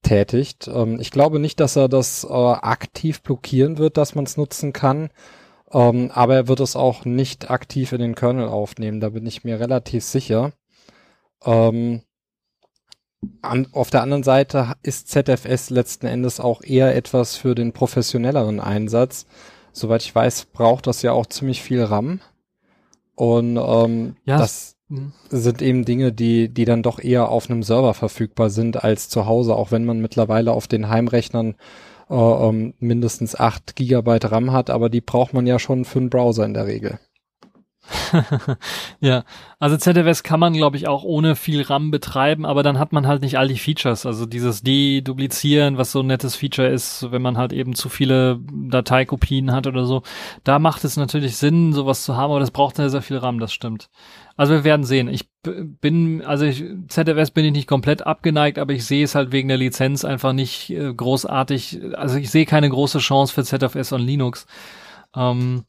tätigt. 0.00 0.66
Ähm, 0.72 0.98
ich 0.98 1.10
glaube 1.10 1.40
nicht, 1.40 1.60
dass 1.60 1.76
er 1.76 1.88
das 1.88 2.24
äh, 2.24 2.32
aktiv 2.32 3.20
blockieren 3.20 3.76
wird, 3.76 3.98
dass 3.98 4.14
man 4.14 4.24
es 4.24 4.38
nutzen 4.38 4.72
kann. 4.72 5.10
Ähm, 5.72 6.10
aber 6.12 6.34
er 6.34 6.48
wird 6.48 6.60
es 6.60 6.76
auch 6.76 7.04
nicht 7.04 7.50
aktiv 7.50 7.92
in 7.92 8.00
den 8.00 8.14
Kernel 8.14 8.48
aufnehmen, 8.48 9.00
da 9.00 9.10
bin 9.10 9.26
ich 9.26 9.44
mir 9.44 9.60
relativ 9.60 10.04
sicher. 10.04 10.52
Ähm, 11.44 12.02
an, 13.42 13.68
auf 13.72 13.90
der 13.90 14.02
anderen 14.02 14.22
Seite 14.22 14.74
ist 14.82 15.08
ZFS 15.08 15.70
letzten 15.70 16.06
Endes 16.06 16.40
auch 16.40 16.62
eher 16.62 16.96
etwas 16.96 17.36
für 17.36 17.54
den 17.54 17.72
professionelleren 17.72 18.60
Einsatz. 18.60 19.26
Soweit 19.72 20.02
ich 20.02 20.14
weiß, 20.14 20.46
braucht 20.46 20.86
das 20.86 21.02
ja 21.02 21.12
auch 21.12 21.26
ziemlich 21.26 21.62
viel 21.62 21.82
RAM. 21.82 22.20
Und 23.14 23.58
ähm, 23.58 24.16
ja, 24.24 24.38
das 24.38 24.76
mh. 24.88 25.12
sind 25.28 25.62
eben 25.62 25.84
Dinge, 25.84 26.12
die, 26.12 26.48
die 26.48 26.64
dann 26.64 26.82
doch 26.82 26.98
eher 26.98 27.28
auf 27.28 27.50
einem 27.50 27.62
Server 27.62 27.94
verfügbar 27.94 28.50
sind 28.50 28.82
als 28.82 29.08
zu 29.10 29.26
Hause, 29.26 29.54
auch 29.54 29.70
wenn 29.70 29.84
man 29.84 30.00
mittlerweile 30.00 30.52
auf 30.52 30.66
den 30.66 30.88
Heimrechnern 30.88 31.56
äh, 32.10 32.14
ähm, 32.14 32.74
mindestens 32.78 33.38
8 33.38 33.76
Gigabyte 33.76 34.30
RAM 34.30 34.52
hat, 34.52 34.70
aber 34.70 34.90
die 34.90 35.00
braucht 35.00 35.32
man 35.32 35.46
ja 35.46 35.58
schon 35.58 35.84
für 35.84 36.00
einen 36.00 36.10
Browser 36.10 36.44
in 36.44 36.54
der 36.54 36.66
Regel. 36.66 36.98
ja, 39.00 39.24
also 39.58 39.76
ZFS 39.76 40.22
kann 40.22 40.38
man, 40.38 40.52
glaube 40.52 40.76
ich, 40.76 40.86
auch 40.86 41.02
ohne 41.02 41.34
viel 41.34 41.62
RAM 41.62 41.90
betreiben, 41.90 42.46
aber 42.46 42.62
dann 42.62 42.78
hat 42.78 42.92
man 42.92 43.06
halt 43.06 43.22
nicht 43.22 43.38
all 43.38 43.48
die 43.48 43.58
Features. 43.58 44.06
Also 44.06 44.26
dieses 44.26 44.62
Deduplizieren, 44.62 45.76
was 45.76 45.92
so 45.92 46.00
ein 46.00 46.06
nettes 46.06 46.36
Feature 46.36 46.68
ist, 46.68 47.10
wenn 47.10 47.22
man 47.22 47.36
halt 47.36 47.52
eben 47.52 47.74
zu 47.74 47.88
viele 47.88 48.40
Dateikopien 48.52 49.52
hat 49.52 49.66
oder 49.66 49.86
so. 49.86 50.02
Da 50.44 50.58
macht 50.58 50.84
es 50.84 50.96
natürlich 50.96 51.36
Sinn, 51.36 51.72
sowas 51.72 52.04
zu 52.04 52.16
haben, 52.16 52.30
aber 52.30 52.40
das 52.40 52.50
braucht 52.50 52.76
sehr, 52.76 52.90
sehr 52.90 53.02
viel 53.02 53.16
RAM, 53.16 53.40
das 53.40 53.52
stimmt. 53.52 53.88
Also 54.40 54.54
wir 54.54 54.64
werden 54.64 54.84
sehen. 54.84 55.08
Ich 55.08 55.28
bin, 55.42 56.24
also 56.24 56.46
ich, 56.46 56.64
ZFS 56.88 57.30
bin 57.30 57.44
ich 57.44 57.52
nicht 57.52 57.68
komplett 57.68 58.06
abgeneigt, 58.06 58.58
aber 58.58 58.72
ich 58.72 58.86
sehe 58.86 59.04
es 59.04 59.14
halt 59.14 59.32
wegen 59.32 59.48
der 59.48 59.58
Lizenz 59.58 60.02
einfach 60.02 60.32
nicht 60.32 60.70
äh, 60.70 60.94
großartig. 60.94 61.82
Also 61.92 62.16
ich 62.16 62.30
sehe 62.30 62.46
keine 62.46 62.70
große 62.70 63.00
Chance 63.00 63.34
für 63.34 63.44
ZFS 63.44 63.92
on 63.92 64.00
Linux. 64.00 64.46
Ähm, 65.14 65.64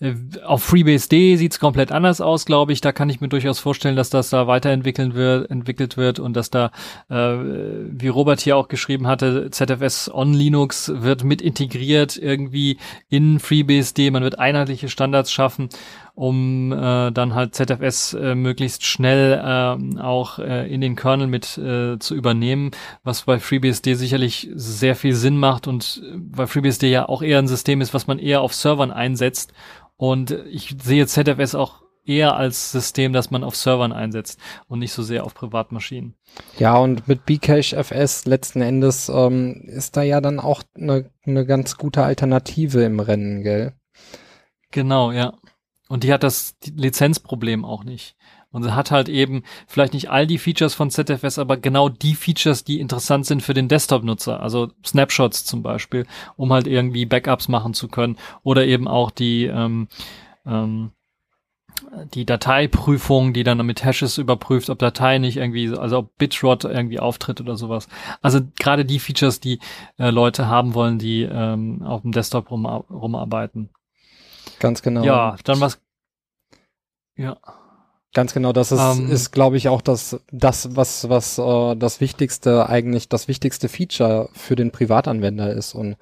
äh, 0.00 0.12
auf 0.44 0.64
FreeBSD 0.64 1.36
sieht's 1.36 1.58
komplett 1.58 1.92
anders 1.92 2.20
aus, 2.20 2.44
glaube 2.44 2.72
ich. 2.72 2.82
Da 2.82 2.92
kann 2.92 3.08
ich 3.08 3.22
mir 3.22 3.28
durchaus 3.28 3.58
vorstellen, 3.58 3.96
dass 3.96 4.10
das 4.10 4.28
da 4.28 4.46
weiterentwickeln 4.46 5.14
wird, 5.14 5.50
entwickelt 5.50 5.96
wird 5.96 6.18
und 6.18 6.34
dass 6.34 6.50
da, 6.50 6.72
äh, 7.08 7.14
wie 7.14 8.08
Robert 8.08 8.40
hier 8.40 8.56
auch 8.56 8.68
geschrieben 8.68 9.06
hatte, 9.06 9.50
ZFS 9.50 10.12
on 10.12 10.34
Linux 10.34 10.92
wird 10.94 11.24
mit 11.24 11.40
integriert 11.40 12.18
irgendwie 12.18 12.78
in 13.08 13.38
FreeBSD. 13.38 14.10
Man 14.10 14.24
wird 14.24 14.38
einheitliche 14.38 14.88
Standards 14.88 15.32
schaffen, 15.32 15.70
um 16.14 16.72
äh, 16.72 17.10
dann 17.10 17.34
halt 17.34 17.54
ZFS 17.54 18.14
äh, 18.14 18.34
möglichst 18.34 18.84
schnell 18.84 19.32
äh, 19.34 20.00
auch 20.00 20.38
äh, 20.38 20.72
in 20.72 20.80
den 20.80 20.94
Kernel 20.94 21.26
mit 21.26 21.58
äh, 21.58 21.98
zu 21.98 22.14
übernehmen, 22.14 22.70
was 23.02 23.22
bei 23.22 23.40
FreeBSD 23.40 23.94
sicherlich 23.94 24.48
sehr 24.54 24.94
viel 24.94 25.14
Sinn 25.14 25.38
macht 25.38 25.66
und 25.66 26.02
äh, 26.04 26.16
weil 26.30 26.46
FreeBSD 26.46 26.88
ja 26.88 27.08
auch 27.08 27.22
eher 27.22 27.40
ein 27.40 27.48
System 27.48 27.80
ist, 27.80 27.94
was 27.94 28.06
man 28.06 28.18
eher 28.18 28.42
auf 28.42 28.54
Servern 28.54 28.92
einsetzt 28.92 29.52
und 29.96 30.30
ich 30.30 30.76
sehe 30.82 31.06
ZFS 31.06 31.54
auch 31.54 31.82
eher 32.06 32.36
als 32.36 32.70
System, 32.70 33.12
das 33.12 33.30
man 33.30 33.42
auf 33.42 33.56
Servern 33.56 33.92
einsetzt 33.92 34.38
und 34.68 34.78
nicht 34.78 34.92
so 34.92 35.02
sehr 35.02 35.24
auf 35.24 35.34
Privatmaschinen. 35.34 36.14
Ja, 36.58 36.76
und 36.76 37.08
mit 37.08 37.24
Bcache 37.24 37.76
FS 37.76 38.26
letzten 38.26 38.60
Endes 38.60 39.08
ähm, 39.08 39.62
ist 39.66 39.96
da 39.96 40.02
ja 40.02 40.20
dann 40.20 40.38
auch 40.38 40.62
eine 40.76 41.10
ne 41.24 41.46
ganz 41.46 41.76
gute 41.76 42.02
Alternative 42.02 42.84
im 42.84 43.00
Rennen, 43.00 43.42
gell? 43.42 43.72
Genau, 44.70 45.12
ja. 45.12 45.32
Und 45.94 46.02
die 46.02 46.12
hat 46.12 46.24
das 46.24 46.56
Lizenzproblem 46.74 47.64
auch 47.64 47.84
nicht. 47.84 48.16
Und 48.50 48.64
sie 48.64 48.74
hat 48.74 48.90
halt 48.90 49.08
eben 49.08 49.44
vielleicht 49.68 49.94
nicht 49.94 50.10
all 50.10 50.26
die 50.26 50.38
Features 50.38 50.74
von 50.74 50.90
ZFS, 50.90 51.38
aber 51.38 51.56
genau 51.56 51.88
die 51.88 52.16
Features, 52.16 52.64
die 52.64 52.80
interessant 52.80 53.26
sind 53.26 53.44
für 53.44 53.54
den 53.54 53.68
Desktop-Nutzer. 53.68 54.40
Also 54.40 54.72
Snapshots 54.84 55.44
zum 55.44 55.62
Beispiel, 55.62 56.04
um 56.34 56.52
halt 56.52 56.66
irgendwie 56.66 57.06
Backups 57.06 57.46
machen 57.46 57.74
zu 57.74 57.86
können. 57.86 58.16
Oder 58.42 58.66
eben 58.66 58.88
auch 58.88 59.12
die, 59.12 59.44
ähm, 59.44 59.86
ähm, 60.44 60.90
die 62.12 62.26
Dateiprüfung, 62.26 63.32
die 63.32 63.44
dann 63.44 63.64
mit 63.64 63.84
Hashes 63.84 64.18
überprüft, 64.18 64.70
ob 64.70 64.80
Datei 64.80 65.18
nicht 65.18 65.36
irgendwie, 65.36 65.78
also 65.78 65.98
ob 65.98 66.18
Bitrot 66.18 66.64
irgendwie 66.64 66.98
auftritt 66.98 67.40
oder 67.40 67.54
sowas. 67.56 67.86
Also 68.20 68.40
gerade 68.58 68.84
die 68.84 68.98
Features, 68.98 69.38
die 69.38 69.60
äh, 69.96 70.10
Leute 70.10 70.48
haben 70.48 70.74
wollen, 70.74 70.98
die 70.98 71.22
ähm, 71.22 71.82
auf 71.84 72.02
dem 72.02 72.10
Desktop 72.10 72.50
rum, 72.50 72.66
rumarbeiten. 72.66 73.70
Ganz 74.58 74.82
genau. 74.82 75.04
Ja, 75.04 75.36
dann 75.44 75.60
was. 75.60 75.80
Ja. 77.16 77.36
Ganz 78.14 78.32
genau, 78.32 78.52
das 78.52 78.70
ist, 78.70 78.80
um, 78.80 79.06
ähm. 79.06 79.10
ist 79.10 79.32
glaube 79.32 79.56
ich, 79.56 79.68
auch 79.68 79.82
das, 79.82 80.20
das 80.30 80.76
was, 80.76 81.08
was 81.08 81.36
äh, 81.36 81.74
das 81.74 82.00
wichtigste, 82.00 82.68
eigentlich 82.68 83.08
das 83.08 83.26
wichtigste 83.26 83.68
Feature 83.68 84.28
für 84.32 84.54
den 84.54 84.70
Privatanwender 84.70 85.52
ist. 85.52 85.74
Und 85.74 85.96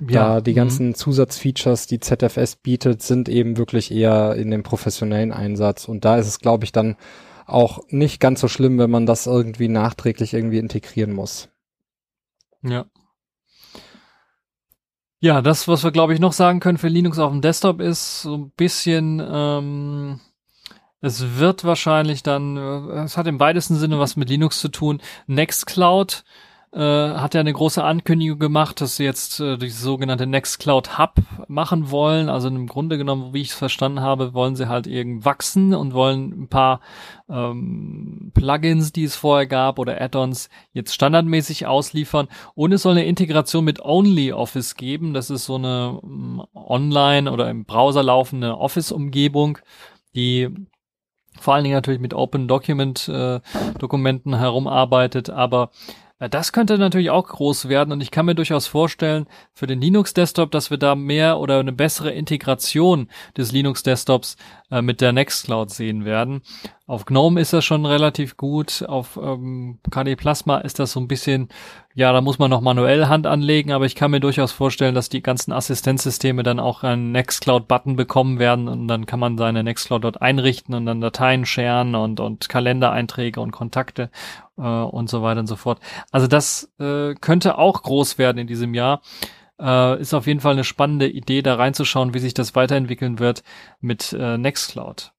ja, 0.00 0.36
da 0.36 0.40
die 0.40 0.52
mhm. 0.52 0.56
ganzen 0.56 0.94
Zusatzfeatures, 0.94 1.86
die 1.86 2.00
ZFS 2.00 2.56
bietet, 2.56 3.02
sind 3.02 3.28
eben 3.28 3.58
wirklich 3.58 3.90
eher 3.90 4.36
in 4.36 4.50
dem 4.50 4.62
professionellen 4.62 5.32
Einsatz. 5.32 5.86
Und 5.86 6.06
da 6.06 6.16
ist 6.16 6.28
es, 6.28 6.38
glaube 6.38 6.64
ich, 6.64 6.72
dann 6.72 6.96
auch 7.44 7.80
nicht 7.88 8.20
ganz 8.20 8.40
so 8.40 8.48
schlimm, 8.48 8.78
wenn 8.78 8.90
man 8.90 9.04
das 9.04 9.26
irgendwie 9.26 9.68
nachträglich 9.68 10.32
irgendwie 10.32 10.58
integrieren 10.58 11.12
muss. 11.12 11.50
Ja. 12.62 12.86
Ja, 15.22 15.42
das, 15.42 15.68
was 15.68 15.84
wir, 15.84 15.90
glaube 15.90 16.14
ich, 16.14 16.20
noch 16.20 16.32
sagen 16.32 16.60
können 16.60 16.78
für 16.78 16.88
Linux 16.88 17.18
auf 17.18 17.30
dem 17.30 17.42
Desktop 17.42 17.82
ist 17.82 18.22
so 18.22 18.34
ein 18.34 18.50
bisschen, 18.56 19.22
ähm, 19.22 20.20
es 21.00 21.38
wird 21.38 21.64
wahrscheinlich 21.64 22.22
dann, 22.22 22.56
äh, 22.56 23.02
es 23.04 23.16
hat 23.16 23.26
im 23.26 23.40
weitesten 23.40 23.76
Sinne 23.76 23.98
was 23.98 24.16
mit 24.16 24.28
Linux 24.28 24.60
zu 24.60 24.68
tun. 24.68 25.00
Nextcloud 25.26 26.24
äh, 26.72 26.78
hat 26.78 27.34
ja 27.34 27.40
eine 27.40 27.52
große 27.52 27.82
Ankündigung 27.82 28.38
gemacht, 28.38 28.80
dass 28.80 28.96
sie 28.96 29.04
jetzt 29.04 29.40
äh, 29.40 29.56
die 29.56 29.70
sogenannte 29.70 30.26
Nextcloud 30.26 30.98
Hub 30.98 31.14
machen 31.48 31.90
wollen. 31.90 32.28
Also 32.28 32.48
im 32.48 32.68
Grunde 32.68 32.96
genommen, 32.96 33.34
wie 33.34 33.40
ich 33.40 33.48
es 33.48 33.54
verstanden 33.54 34.00
habe, 34.00 34.34
wollen 34.34 34.54
sie 34.54 34.68
halt 34.68 34.86
irgendwie 34.86 35.24
wachsen 35.24 35.74
und 35.74 35.94
wollen 35.94 36.42
ein 36.42 36.48
paar 36.48 36.80
ähm, 37.28 38.30
Plugins, 38.34 38.92
die 38.92 39.04
es 39.04 39.16
vorher 39.16 39.46
gab 39.46 39.80
oder 39.80 40.00
Add-ons 40.00 40.48
jetzt 40.72 40.94
standardmäßig 40.94 41.66
ausliefern. 41.66 42.28
Und 42.54 42.72
es 42.72 42.82
soll 42.82 42.92
eine 42.92 43.06
Integration 43.06 43.64
mit 43.64 43.80
OnlyOffice 43.80 44.76
geben. 44.76 45.12
Das 45.12 45.30
ist 45.30 45.46
so 45.46 45.56
eine 45.56 45.98
um, 46.00 46.46
online 46.54 47.32
oder 47.32 47.50
im 47.50 47.64
Browser 47.64 48.04
laufende 48.04 48.56
Office-Umgebung, 48.56 49.58
die 50.14 50.50
vor 51.40 51.54
allen 51.54 51.64
Dingen 51.64 51.74
natürlich 51.74 52.00
mit 52.00 52.14
Open 52.14 52.46
Document 52.46 53.08
äh, 53.08 53.40
Dokumenten 53.78 54.38
herumarbeitet, 54.38 55.30
aber 55.30 55.70
äh, 56.20 56.28
das 56.28 56.52
könnte 56.52 56.78
natürlich 56.78 57.10
auch 57.10 57.26
groß 57.26 57.68
werden 57.68 57.92
und 57.92 58.00
ich 58.00 58.12
kann 58.12 58.26
mir 58.26 58.36
durchaus 58.36 58.68
vorstellen 58.68 59.26
für 59.52 59.66
den 59.66 59.80
Linux 59.80 60.14
Desktop, 60.14 60.52
dass 60.52 60.70
wir 60.70 60.78
da 60.78 60.94
mehr 60.94 61.40
oder 61.40 61.58
eine 61.58 61.72
bessere 61.72 62.12
Integration 62.12 63.08
des 63.36 63.50
Linux 63.50 63.82
Desktops 63.82 64.36
äh, 64.70 64.82
mit 64.82 65.00
der 65.00 65.12
Nextcloud 65.12 65.70
sehen 65.70 66.04
werden. 66.04 66.42
Auf 66.86 67.04
GNOME 67.04 67.40
ist 67.40 67.52
das 67.52 67.64
schon 67.64 67.86
relativ 67.86 68.36
gut, 68.36 68.84
auf 68.88 69.18
ähm, 69.22 69.78
KD 69.90 70.16
Plasma 70.16 70.58
ist 70.58 70.78
das 70.78 70.92
so 70.92 71.00
ein 71.00 71.06
bisschen, 71.06 71.48
ja, 71.94 72.12
da 72.12 72.20
muss 72.20 72.40
man 72.40 72.50
noch 72.50 72.60
manuell 72.60 73.06
Hand 73.06 73.28
anlegen, 73.28 73.70
aber 73.70 73.86
ich 73.86 73.94
kann 73.94 74.10
mir 74.10 74.18
durchaus 74.18 74.50
vorstellen, 74.50 74.94
dass 74.94 75.08
die 75.08 75.22
ganzen 75.22 75.52
Assistenzsysteme 75.52 76.42
dann 76.42 76.58
auch 76.58 76.82
einen 76.82 77.12
Nextcloud-Button 77.12 77.94
bekommen 77.94 78.40
werden 78.40 78.66
und 78.66 78.88
dann 78.88 79.06
kann 79.06 79.20
man 79.20 79.38
seine 79.38 79.62
Nextcloud 79.62 80.02
dort 80.02 80.20
einrichten 80.20 80.74
und 80.74 80.84
dann 80.84 81.00
Dateien 81.00 81.46
scheren 81.46 81.94
und, 81.94 82.18
und 82.18 82.48
Kalendereinträge 82.48 83.40
und 83.40 83.52
Kontakte 83.52 84.10
äh, 84.60 84.62
und 84.62 85.08
so 85.08 85.22
weiter 85.22 85.40
und 85.40 85.46
so 85.46 85.56
fort. 85.56 85.80
Also 86.10 86.26
das 86.26 86.72
äh, 86.78 87.14
könnte 87.14 87.58
auch 87.58 87.82
groß 87.82 88.18
werden 88.18 88.38
in 88.38 88.46
diesem 88.46 88.74
Jahr. 88.74 89.02
Äh, 89.58 90.00
ist 90.00 90.14
auf 90.14 90.26
jeden 90.26 90.40
Fall 90.40 90.52
eine 90.52 90.64
spannende 90.64 91.08
Idee, 91.08 91.42
da 91.42 91.54
reinzuschauen, 91.54 92.14
wie 92.14 92.18
sich 92.18 92.34
das 92.34 92.54
weiterentwickeln 92.54 93.18
wird 93.18 93.42
mit 93.80 94.12
äh, 94.12 94.38
Nextcloud. 94.38 95.12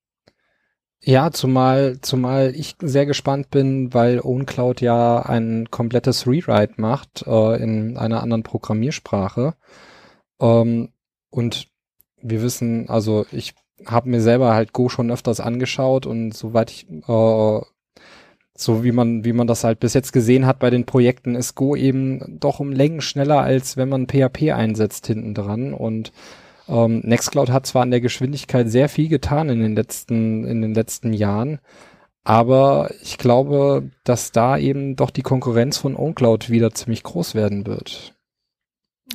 Ja, 1.04 1.32
zumal, 1.32 2.00
zumal 2.02 2.54
ich 2.56 2.76
sehr 2.80 3.08
gespannt 3.08 3.50
bin, 3.50 3.92
weil 3.92 4.20
OwnCloud 4.22 4.82
ja 4.82 5.20
ein 5.20 5.68
komplettes 5.72 6.28
Rewrite 6.28 6.76
macht 6.78 7.24
äh, 7.26 7.62
in 7.62 7.98
einer 7.98 8.22
anderen 8.22 8.44
Programmiersprache. 8.44 9.56
Ähm, 10.40 10.90
und 11.32 11.70
wir 12.22 12.42
wissen, 12.44 12.88
also 12.88 13.26
ich 13.32 13.56
habe 13.86 14.10
mir 14.10 14.22
selber 14.22 14.54
halt 14.54 14.74
Go 14.74 14.90
schon 14.90 15.12
öfters 15.12 15.40
angeschaut 15.40 16.06
und 16.06 16.34
soweit 16.34 16.70
ich 16.70 16.88
äh, 16.90 17.62
so 18.64 18.84
wie 18.84 18.92
man, 18.92 19.26
wie 19.26 19.34
man 19.34 19.48
das 19.48 19.64
halt 19.64 19.80
bis 19.80 19.94
jetzt 19.94 20.12
gesehen 20.12 20.46
hat 20.46 20.60
bei 20.60 20.70
den 20.70 20.86
Projekten, 20.86 21.36
ist 21.36 21.56
Go 21.56 21.76
eben 21.76 22.40
doch 22.40 22.60
um 22.60 22.72
Längen 22.72 23.02
schneller, 23.02 23.42
als 23.42 23.78
wenn 23.78 23.90
man 23.90 24.08
PHP 24.08 24.52
einsetzt 24.52 25.08
hinten 25.08 25.34
dran. 25.34 25.74
Und 25.74 26.12
ähm, 26.68 27.00
Nextcloud 27.04 27.50
hat 27.50 27.66
zwar 27.66 27.82
an 27.84 27.92
der 27.92 28.02
Geschwindigkeit 28.02 28.70
sehr 28.70 28.90
viel 28.90 29.10
getan 29.10 29.50
in 29.50 29.62
den 29.62 29.76
letzten, 29.76 30.46
in 30.46 30.62
den 30.62 30.74
letzten 30.74 31.14
Jahren, 31.14 31.60
aber 32.24 32.92
ich 33.02 33.18
glaube, 33.18 33.90
dass 34.04 34.32
da 34.32 34.58
eben 34.58 34.96
doch 34.96 35.10
die 35.10 35.24
Konkurrenz 35.24 35.78
von 35.78 35.96
OwnCloud 35.96 36.50
wieder 36.50 36.72
ziemlich 36.72 37.04
groß 37.04 37.34
werden 37.34 37.66
wird. 37.66 38.14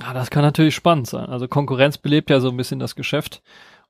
Ja, 0.01 0.13
das 0.13 0.31
kann 0.31 0.43
natürlich 0.43 0.75
spannend 0.75 1.07
sein. 1.07 1.27
Also 1.27 1.49
Konkurrenz 1.49 1.99
belebt 1.99 2.31
ja 2.31 2.41
so 2.41 2.51
ein 2.51 2.57
bisschen 2.57 2.81
das 2.81 2.97
Geschäft. 2.97 3.43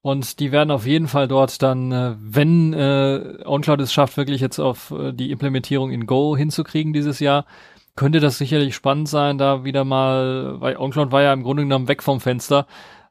Und 0.03 0.39
die 0.39 0.53
werden 0.53 0.71
auf 0.71 0.87
jeden 0.87 1.09
Fall 1.09 1.27
dort 1.27 1.63
dann, 1.63 1.91
äh, 1.91 2.15
wenn 2.19 2.73
äh, 2.73 3.39
OnCloud 3.45 3.81
es 3.81 3.93
schafft, 3.93 4.17
wirklich 4.17 4.41
jetzt 4.41 4.61
auf 4.61 4.93
äh, 4.93 5.13
die 5.13 5.33
Implementierung 5.33 5.91
in 5.91 6.07
Go 6.07 6.37
hinzukriegen 6.37 6.93
dieses 6.93 7.19
Jahr, 7.19 7.45
könnte 7.97 8.21
das 8.21 8.39
sicherlich 8.39 8.75
spannend 8.75 9.09
sein, 9.09 9.39
da 9.39 9.65
wieder 9.65 9.85
mal, 9.85 10.61
weil 10.61 10.77
OnCloud 10.77 11.11
war 11.13 11.23
ja 11.23 11.33
im 11.33 11.43
Grunde 11.43 11.65
genommen 11.65 11.89
weg 11.89 12.03
vom 12.03 12.21
Fenster 12.21 12.67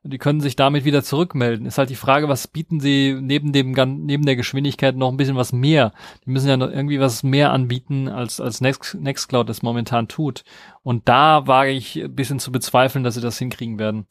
die 0.08 0.20
können 0.20 0.40
sich 0.40 0.56
damit 0.56 0.86
wieder 0.86 1.04
zurückmelden. 1.04 1.66
Ist 1.66 1.78
halt 1.78 1.90
die 1.90 1.96
Frage, 1.96 2.30
was 2.30 2.48
bieten 2.48 2.80
sie 2.80 3.18
neben 3.20 3.54
dem 3.54 3.72
neben 3.72 4.26
der 4.26 4.36
Geschwindigkeit 4.36 4.96
noch 4.96 5.10
ein 5.10 5.18
bisschen 5.18 5.36
was 5.36 5.52
mehr? 5.52 5.94
Die 6.26 6.30
müssen 6.30 6.48
ja 6.48 6.58
noch 6.58 6.70
irgendwie 6.70 7.00
was 7.00 7.24
mehr 7.24 7.52
anbieten, 7.52 8.08
als 8.08 8.40
als 8.40 8.62
Next, 8.62 8.96
Nextcloud 8.96 9.50
das 9.50 9.64
momentan 9.64 10.08
tut. 10.08 10.44
Und 10.84 11.10
da 11.10 11.48
wage 11.48 11.72
ich 11.72 11.96
ein 11.96 12.16
bisschen 12.16 12.40
zu 12.40 12.52
bezweifeln, 12.52 13.04
dass 13.04 13.16
sie 13.16 13.22
das 13.22 13.40
hinkriegen 13.40 13.80
werden. 13.80 14.06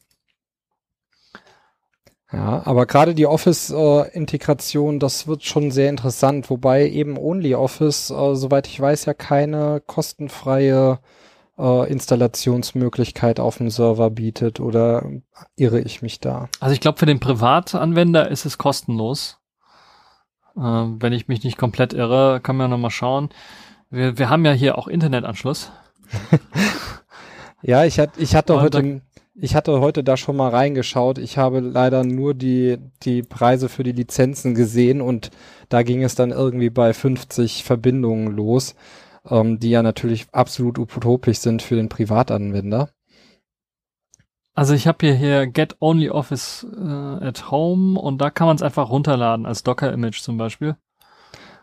Ja, 2.31 2.63
aber 2.65 2.85
gerade 2.85 3.13
die 3.13 3.27
Office-Integration, 3.27 4.95
äh, 4.95 4.99
das 4.99 5.27
wird 5.27 5.43
schon 5.43 5.71
sehr 5.71 5.89
interessant, 5.89 6.49
wobei 6.49 6.89
eben 6.89 7.17
OnlyOffice, 7.17 8.09
äh, 8.09 8.35
soweit 8.35 8.67
ich 8.67 8.79
weiß, 8.79 9.05
ja 9.05 9.13
keine 9.13 9.81
kostenfreie 9.85 10.99
äh, 11.57 11.91
Installationsmöglichkeit 11.91 13.39
auf 13.39 13.57
dem 13.57 13.69
Server 13.69 14.09
bietet 14.09 14.59
oder 14.59 15.07
irre 15.55 15.81
ich 15.81 16.01
mich 16.01 16.19
da? 16.19 16.49
Also 16.59 16.73
ich 16.73 16.81
glaube, 16.81 16.97
für 16.97 17.05
den 17.05 17.19
Privatanwender 17.19 18.29
ist 18.29 18.45
es 18.45 18.57
kostenlos. 18.57 19.39
Äh, 20.57 20.61
wenn 20.61 21.13
ich 21.13 21.27
mich 21.27 21.43
nicht 21.43 21.57
komplett 21.57 21.93
irre, 21.93 22.39
kann 22.41 22.57
man 22.57 22.69
nochmal 22.69 22.91
schauen. 22.91 23.29
Wir, 23.89 24.17
wir 24.17 24.29
haben 24.29 24.45
ja 24.45 24.51
hier 24.51 24.77
auch 24.77 24.87
Internetanschluss. 24.87 25.71
ja, 27.61 27.85
ich, 27.85 27.99
hat, 27.99 28.11
ich 28.17 28.35
hatte 28.35 28.59
heute 28.59 29.01
ich 29.35 29.55
hatte 29.55 29.81
heute 29.81 30.03
da 30.03 30.17
schon 30.17 30.37
mal 30.37 30.49
reingeschaut. 30.49 31.17
Ich 31.17 31.37
habe 31.37 31.59
leider 31.59 32.03
nur 32.03 32.33
die, 32.33 32.77
die 33.03 33.21
Preise 33.21 33.69
für 33.69 33.83
die 33.83 33.91
Lizenzen 33.91 34.55
gesehen 34.55 35.01
und 35.01 35.31
da 35.69 35.83
ging 35.83 36.03
es 36.03 36.15
dann 36.15 36.31
irgendwie 36.31 36.69
bei 36.69 36.93
50 36.93 37.63
Verbindungen 37.63 38.27
los 38.35 38.75
ähm, 39.29 39.59
die 39.59 39.69
ja 39.69 39.81
natürlich 39.81 40.27
absolut 40.31 40.79
utopisch 40.79 41.39
sind 41.39 41.61
für 41.61 41.75
den 41.75 41.89
Privatanwender. 41.89 42.89
Also 44.53 44.73
ich 44.73 44.87
habe 44.87 45.05
hier, 45.05 45.15
hier 45.15 45.47
Get 45.47 45.75
Only 45.79 46.09
Office 46.09 46.65
äh, 46.77 47.25
at 47.25 47.51
Home 47.51 47.99
und 47.99 48.19
da 48.19 48.29
kann 48.29 48.47
man 48.47 48.55
es 48.55 48.61
einfach 48.61 48.89
runterladen 48.89 49.45
als 49.45 49.63
Docker-Image 49.63 50.21
zum 50.21 50.37
Beispiel. 50.37 50.77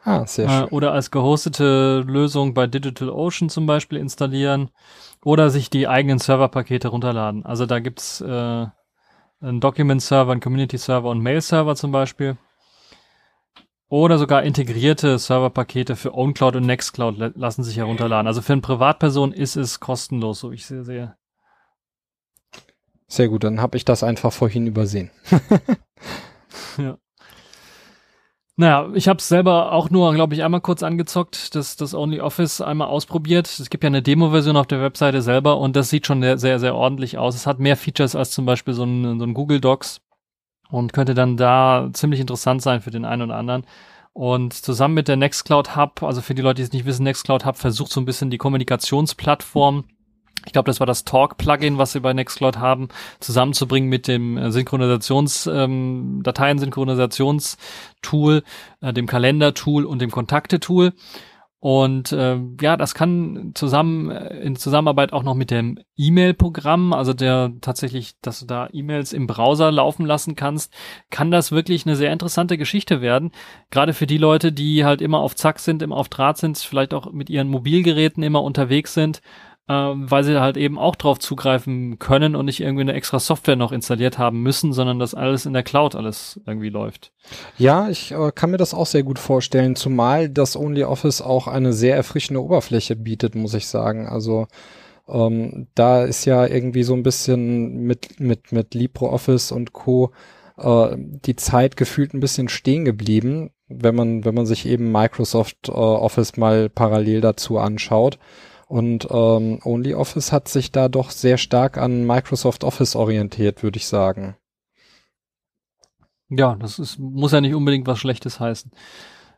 Ah, 0.04 0.26
sehr 0.26 0.48
schön. 0.48 0.64
Äh, 0.64 0.66
oder 0.66 0.92
als 0.92 1.10
gehostete 1.10 2.00
Lösung 2.06 2.54
bei 2.54 2.66
DigitalOcean 2.66 3.48
zum 3.48 3.66
Beispiel 3.66 3.98
installieren 3.98 4.70
oder 5.24 5.50
sich 5.50 5.70
die 5.70 5.88
eigenen 5.88 6.18
Serverpakete 6.18 6.88
runterladen. 6.88 7.44
Also 7.44 7.66
da 7.66 7.78
gibt's 7.78 8.20
äh, 8.20 8.66
einen 9.40 9.60
Document-Server, 9.60 10.32
einen 10.32 10.40
Community-Server 10.40 11.08
und 11.08 11.20
Mail-Server 11.20 11.76
zum 11.76 11.92
Beispiel. 11.92 12.36
Oder 13.88 14.18
sogar 14.18 14.42
integrierte 14.42 15.18
Serverpakete 15.18 15.96
für 15.96 16.14
OwnCloud 16.14 16.56
und 16.56 16.66
Nextcloud 16.66 17.36
lassen 17.36 17.62
sich 17.62 17.76
herunterladen. 17.76 18.26
Also 18.26 18.40
für 18.40 18.54
eine 18.54 18.62
Privatperson 18.62 19.32
ist 19.32 19.56
es 19.56 19.80
kostenlos, 19.80 20.40
so 20.40 20.50
wie 20.50 20.54
ich 20.54 20.66
sie 20.66 20.82
sehe. 20.82 21.14
Sehr 23.06 23.28
gut, 23.28 23.44
dann 23.44 23.60
habe 23.60 23.76
ich 23.76 23.84
das 23.84 24.02
einfach 24.02 24.32
vorhin 24.32 24.66
übersehen. 24.66 25.10
ja. 26.78 26.96
Naja, 28.56 28.90
ich 28.94 29.08
habe 29.08 29.18
es 29.18 29.28
selber 29.28 29.72
auch 29.72 29.88
nur, 29.88 30.12
glaube 30.12 30.34
ich, 30.34 30.44
einmal 30.44 30.60
kurz 30.60 30.82
angezockt, 30.82 31.54
das, 31.54 31.76
das 31.76 31.94
Only 31.94 32.20
Office 32.20 32.60
einmal 32.60 32.88
ausprobiert. 32.88 33.46
Es 33.46 33.70
gibt 33.70 33.82
ja 33.82 33.88
eine 33.88 34.02
Demo-Version 34.02 34.58
auf 34.58 34.66
der 34.66 34.82
Webseite 34.82 35.22
selber 35.22 35.56
und 35.58 35.74
das 35.74 35.88
sieht 35.88 36.06
schon 36.06 36.20
sehr, 36.20 36.58
sehr, 36.58 36.74
ordentlich 36.74 37.16
aus. 37.16 37.34
Es 37.34 37.46
hat 37.46 37.60
mehr 37.60 37.78
Features 37.78 38.14
als 38.14 38.30
zum 38.30 38.44
Beispiel 38.44 38.74
so 38.74 38.84
ein, 38.84 39.18
so 39.18 39.24
ein 39.24 39.32
Google 39.32 39.60
Docs 39.60 40.02
und 40.70 40.92
könnte 40.92 41.14
dann 41.14 41.38
da 41.38 41.88
ziemlich 41.94 42.20
interessant 42.20 42.60
sein 42.60 42.82
für 42.82 42.90
den 42.90 43.06
einen 43.06 43.22
oder 43.22 43.36
anderen. 43.36 43.64
Und 44.12 44.52
zusammen 44.52 44.94
mit 44.94 45.08
der 45.08 45.16
Nextcloud 45.16 45.74
Hub, 45.74 46.02
also 46.02 46.20
für 46.20 46.34
die 46.34 46.42
Leute, 46.42 46.56
die 46.56 46.62
es 46.62 46.72
nicht 46.72 46.84
wissen, 46.84 47.04
Nextcloud 47.04 47.46
Hub 47.46 47.56
versucht 47.56 47.90
so 47.90 48.00
ein 48.00 48.04
bisschen 48.04 48.28
die 48.28 48.38
Kommunikationsplattform 48.38 49.84
ich 50.46 50.52
glaube, 50.52 50.66
das 50.66 50.80
war 50.80 50.86
das 50.86 51.04
Talk-Plugin, 51.04 51.78
was 51.78 51.92
sie 51.92 52.00
bei 52.00 52.12
Nextcloud 52.12 52.58
haben, 52.58 52.88
zusammenzubringen 53.20 53.88
mit 53.88 54.08
dem 54.08 54.36
äh, 54.36 54.50
Synchronisations, 54.50 55.46
ähm, 55.46 56.20
Dateien-Synchronisations-Tool, 56.22 58.42
äh, 58.80 58.92
dem 58.92 59.06
Kalender-Tool 59.06 59.84
und 59.84 60.00
dem 60.00 60.10
Kontakte-Tool. 60.10 60.92
Und 61.62 62.10
äh, 62.10 62.40
ja, 62.60 62.76
das 62.76 62.92
kann 62.92 63.52
zusammen 63.54 64.10
äh, 64.10 64.40
in 64.40 64.56
Zusammenarbeit 64.56 65.12
auch 65.12 65.22
noch 65.22 65.36
mit 65.36 65.52
dem 65.52 65.78
E-Mail-Programm, 65.96 66.92
also 66.92 67.12
der 67.12 67.52
tatsächlich, 67.60 68.14
dass 68.20 68.40
du 68.40 68.46
da 68.46 68.68
E-Mails 68.72 69.12
im 69.12 69.28
Browser 69.28 69.70
laufen 69.70 70.04
lassen 70.04 70.34
kannst, 70.34 70.74
kann 71.10 71.30
das 71.30 71.52
wirklich 71.52 71.86
eine 71.86 71.94
sehr 71.94 72.12
interessante 72.12 72.58
Geschichte 72.58 73.00
werden. 73.00 73.30
Gerade 73.70 73.92
für 73.92 74.08
die 74.08 74.18
Leute, 74.18 74.50
die 74.50 74.84
halt 74.84 75.00
immer 75.00 75.20
auf 75.20 75.36
Zack 75.36 75.60
sind, 75.60 75.82
immer 75.82 75.98
auf 75.98 76.08
Draht 76.08 76.36
sind, 76.36 76.58
vielleicht 76.58 76.94
auch 76.94 77.12
mit 77.12 77.30
ihren 77.30 77.48
Mobilgeräten 77.48 78.24
immer 78.24 78.42
unterwegs 78.42 78.92
sind 78.92 79.22
ähm, 79.68 80.10
weil 80.10 80.24
sie 80.24 80.40
halt 80.40 80.56
eben 80.56 80.78
auch 80.78 80.96
drauf 80.96 81.18
zugreifen 81.18 81.98
können 81.98 82.34
und 82.34 82.46
nicht 82.46 82.60
irgendwie 82.60 82.82
eine 82.82 82.94
extra 82.94 83.20
Software 83.20 83.56
noch 83.56 83.70
installiert 83.72 84.18
haben 84.18 84.42
müssen, 84.42 84.72
sondern 84.72 84.98
dass 84.98 85.14
alles 85.14 85.46
in 85.46 85.52
der 85.52 85.62
Cloud 85.62 85.94
alles 85.94 86.40
irgendwie 86.46 86.68
läuft. 86.68 87.12
Ja, 87.58 87.88
ich 87.88 88.12
äh, 88.12 88.32
kann 88.34 88.50
mir 88.50 88.56
das 88.56 88.74
auch 88.74 88.86
sehr 88.86 89.04
gut 89.04 89.18
vorstellen, 89.18 89.76
zumal 89.76 90.28
das 90.28 90.56
OnlyOffice 90.56 91.22
auch 91.22 91.46
eine 91.46 91.72
sehr 91.72 91.96
erfrischende 91.96 92.42
Oberfläche 92.42 92.96
bietet, 92.96 93.34
muss 93.36 93.54
ich 93.54 93.68
sagen. 93.68 94.08
Also 94.08 94.48
ähm, 95.08 95.68
da 95.74 96.02
ist 96.04 96.24
ja 96.24 96.46
irgendwie 96.46 96.82
so 96.82 96.94
ein 96.94 97.04
bisschen 97.04 97.84
mit, 97.84 98.18
mit, 98.18 98.50
mit 98.50 98.74
LibreOffice 98.74 99.52
und 99.52 99.72
Co. 99.72 100.12
Äh, 100.58 100.96
die 100.96 101.36
Zeit 101.36 101.76
gefühlt 101.76 102.14
ein 102.14 102.20
bisschen 102.20 102.48
stehen 102.48 102.84
geblieben, 102.84 103.50
wenn 103.68 103.94
man, 103.94 104.24
wenn 104.24 104.34
man 104.34 104.46
sich 104.46 104.66
eben 104.66 104.90
Microsoft 104.90 105.68
äh, 105.68 105.72
Office 105.72 106.36
mal 106.36 106.68
parallel 106.68 107.20
dazu 107.20 107.58
anschaut. 107.58 108.18
Und 108.72 109.06
ähm, 109.10 109.58
OnlyOffice 109.62 110.32
hat 110.32 110.48
sich 110.48 110.72
da 110.72 110.88
doch 110.88 111.10
sehr 111.10 111.36
stark 111.36 111.76
an 111.76 112.06
Microsoft 112.06 112.64
Office 112.64 112.96
orientiert, 112.96 113.62
würde 113.62 113.76
ich 113.76 113.86
sagen. 113.86 114.34
Ja, 116.30 116.56
das 116.58 116.78
ist, 116.78 116.98
muss 116.98 117.32
ja 117.32 117.42
nicht 117.42 117.54
unbedingt 117.54 117.86
was 117.86 117.98
Schlechtes 117.98 118.40
heißen. 118.40 118.70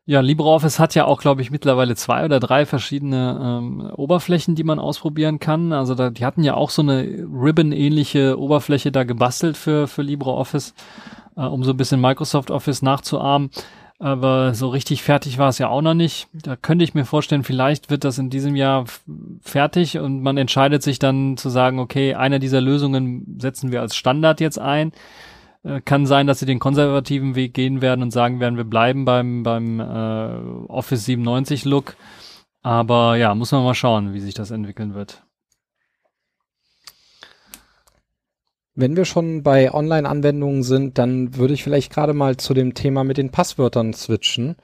Ja, 0.07 0.20
LibreOffice 0.20 0.78
hat 0.78 0.95
ja 0.95 1.07
auch, 1.07 1.20
glaube 1.20 1.43
ich, 1.43 1.51
mittlerweile 1.51 1.97
zwei 1.97 2.24
oder 2.24 2.39
drei 2.39 2.64
verschiedene 2.64 3.41
ähm, 3.43 3.91
Oberflächen, 3.97 4.55
die 4.55 4.62
man 4.62 4.78
ausprobieren 4.78 5.41
kann. 5.41 5.72
Also 5.72 5.97
da, 5.97 6.11
die 6.11 6.24
hatten 6.24 6.45
ja 6.45 6.55
auch 6.55 6.70
so 6.70 6.82
eine 6.82 7.03
Ribbon-ähnliche 7.03 8.39
Oberfläche 8.39 8.93
da 8.93 9.03
gebastelt 9.03 9.57
für, 9.57 9.89
für 9.89 10.03
LibreOffice, 10.03 10.74
äh, 11.37 11.41
um 11.41 11.64
so 11.64 11.72
ein 11.72 11.76
bisschen 11.76 12.01
Microsoft 12.01 12.53
Office 12.53 12.82
nachzuahmen 12.82 13.51
aber 13.99 14.55
so 14.55 14.68
richtig 14.68 15.03
fertig 15.03 15.38
war 15.38 15.49
es 15.49 15.59
ja 15.59 15.68
auch 15.68 15.82
noch 15.82 15.95
nicht. 15.95 16.28
Da 16.32 16.57
könnte 16.57 16.84
ich 16.84 16.95
mir 16.95 17.05
vorstellen, 17.05 17.45
vielleicht 17.45 17.90
wird 17.90 18.05
das 18.05 18.18
in 18.18 18.28
diesem 18.28 18.57
Jahr 18.57 18.84
fertig 19.40 19.99
und 19.99 20.20
man 20.20 20.36
entscheidet 20.36 20.82
sich 20.82 20.99
dann 20.99 21.36
zu 21.36 21.49
sagen, 21.49 21.78
okay, 21.78 22.14
eine 22.14 22.40
dieser 22.40 22.61
Lösungen 22.61 23.38
setzen 23.38 23.72
wir 23.72 23.80
als 23.80 23.97
Standard 23.97 24.40
jetzt 24.40 24.59
ein. 24.59 24.92
Äh, 25.62 25.80
kann 25.80 26.07
sein, 26.07 26.26
dass 26.26 26.38
sie 26.38 26.47
den 26.47 26.59
konservativen 26.59 27.34
Weg 27.34 27.55
gehen 27.55 27.82
werden 27.82 28.03
und 28.03 28.11
sagen 28.11 28.40
werden, 28.40 28.57
wir 28.57 28.64
bleiben 28.64 29.05
beim, 29.05 29.42
beim 29.42 29.80
äh, 29.80 29.84
Office 30.68 31.05
97 31.07 31.64
Look. 31.64 31.97
Aber 32.62 33.16
ja, 33.16 33.34
muss 33.34 33.53
man 33.53 33.64
mal 33.64 33.74
schauen, 33.74 34.14
wie 34.14 34.20
sich 34.20 34.34
das 34.34 34.51
entwickeln 34.51 34.95
wird. 34.95 35.24
Wenn 38.75 38.97
wir 38.97 39.05
schon 39.05 39.43
bei 39.43 39.72
Online-Anwendungen 39.72 40.64
sind, 40.64 40.99
dann 40.99 41.37
würde 41.37 41.55
ich 41.55 41.62
vielleicht 41.62 41.93
gerade 41.93 42.12
mal 42.12 42.37
zu 42.37 42.55
dem 42.55 42.75
Thema 42.75 43.05
mit 43.05 43.18
den 43.18 43.31
Passwörtern 43.31 43.93
switchen. 43.93 44.57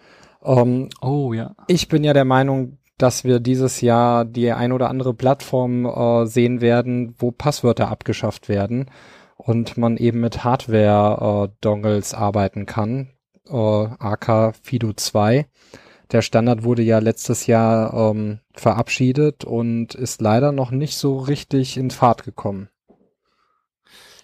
Ähm, 0.45 0.89
oh 1.01 1.33
ja. 1.33 1.55
Ich 1.69 1.89
bin 1.89 2.03
ja 2.03 2.13
der 2.13 2.25
Meinung, 2.25 2.79
dass 2.99 3.25
wir 3.25 3.41
dieses 3.41 3.81
Jahr 3.81 4.25
die 4.25 4.51
ein 4.51 4.73
oder 4.73 4.91
andere 4.91 5.15
Plattform 5.15 5.87
äh, 5.87 6.27
sehen 6.27 6.61
werden, 6.61 7.15
wo 7.19 7.31
Passwörter 7.31 7.89
abgeschafft 7.89 8.49
werden 8.49 8.91
und 9.37 9.79
man 9.79 9.97
eben 9.97 10.21
mit 10.21 10.45
Hardware-Dongles 10.45 12.13
äh, 12.13 12.17
arbeiten 12.17 12.67
kann, 12.67 13.11
äh, 13.49 13.55
AK 13.55 14.57
Fido 14.63 14.93
2. 14.93 15.47
Der 16.13 16.23
Standard 16.23 16.65
wurde 16.65 16.83
ja 16.83 16.99
letztes 16.99 17.47
Jahr 17.47 18.11
ähm, 18.11 18.41
verabschiedet 18.53 19.45
und 19.45 19.95
ist 19.95 20.21
leider 20.21 20.51
noch 20.51 20.73
nicht 20.73 20.97
so 20.97 21.19
richtig 21.19 21.77
in 21.77 21.91
Fahrt 21.91 22.25
gekommen. 22.25 22.69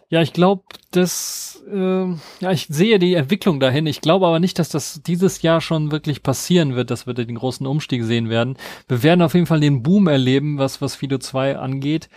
Ja, 0.09 0.23
ich 0.23 0.33
glaube, 0.33 0.63
das, 0.93 1.65
äh, 1.69 2.07
ja, 2.41 2.53
ich 2.53 2.67
sehe 2.69 3.01
die 3.01 3.15
Entwicklung 3.15 3.59
dahin. 3.59 3.87
Ich 3.87 4.01
glaube 4.01 4.27
aber 4.27 4.39
nicht, 4.39 4.59
dass 4.61 4.69
das 4.69 5.03
dieses 5.03 5.43
Jahr 5.43 5.61
schon 5.61 5.91
wirklich 5.91 6.23
passieren 6.23 6.77
wird, 6.77 6.93
dass 6.93 7.09
wir 7.09 7.15
den 7.15 7.35
großen 7.35 7.67
Umstieg 7.67 8.05
sehen 8.05 8.29
werden. 8.29 8.57
Wir 8.87 9.03
werden 9.03 9.23
auf 9.23 9.35
jeden 9.35 9.47
Fall 9.47 9.59
den 9.59 9.83
Boom 9.83 10.07
erleben, 10.07 10.59
was, 10.59 10.81
was 10.81 10.95
Fido 10.95 11.19
2 11.19 11.59
angeht. 11.59 12.09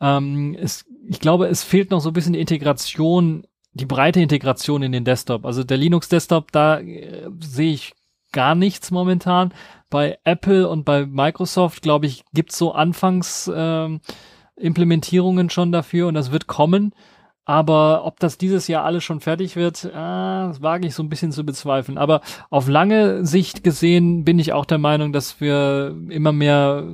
Ähm, 0.00 0.56
es, 0.58 0.86
ich 1.08 1.20
glaube, 1.20 1.48
es 1.48 1.62
fehlt 1.62 1.90
noch 1.90 2.00
so 2.00 2.08
ein 2.10 2.14
bisschen 2.14 2.32
die 2.32 2.40
Integration, 2.40 3.46
die 3.74 3.86
breite 3.86 4.20
Integration 4.20 4.82
in 4.82 4.92
den 4.92 5.04
Desktop. 5.04 5.44
Also 5.44 5.62
der 5.62 5.76
Linux 5.76 6.08
Desktop, 6.08 6.52
da 6.52 6.80
äh, 6.80 7.28
sehe 7.40 7.72
ich 7.74 7.92
gar 8.32 8.54
nichts 8.54 8.90
momentan. 8.90 9.52
Bei 9.90 10.18
Apple 10.24 10.68
und 10.68 10.84
bei 10.86 11.04
Microsoft, 11.04 11.82
glaube 11.82 12.06
ich, 12.06 12.24
gibt's 12.32 12.56
so 12.56 12.72
Anfangs, 12.72 13.50
ähm, 13.54 14.00
Implementierungen 14.56 15.50
schon 15.50 15.70
dafür 15.70 16.08
und 16.08 16.14
das 16.14 16.32
wird 16.32 16.46
kommen. 16.46 16.94
Aber 17.48 18.04
ob 18.04 18.18
das 18.18 18.38
dieses 18.38 18.66
Jahr 18.66 18.84
alles 18.84 19.04
schon 19.04 19.20
fertig 19.20 19.54
wird, 19.54 19.84
äh, 19.84 19.94
wage 19.94 20.88
ich 20.88 20.94
so 20.96 21.02
ein 21.04 21.08
bisschen 21.08 21.30
zu 21.30 21.46
bezweifeln. 21.46 21.96
Aber 21.96 22.20
auf 22.50 22.66
lange 22.66 23.24
Sicht 23.24 23.62
gesehen 23.62 24.24
bin 24.24 24.40
ich 24.40 24.52
auch 24.52 24.64
der 24.64 24.78
Meinung, 24.78 25.12
dass 25.12 25.40
wir 25.40 25.96
immer 26.08 26.32
mehr 26.32 26.84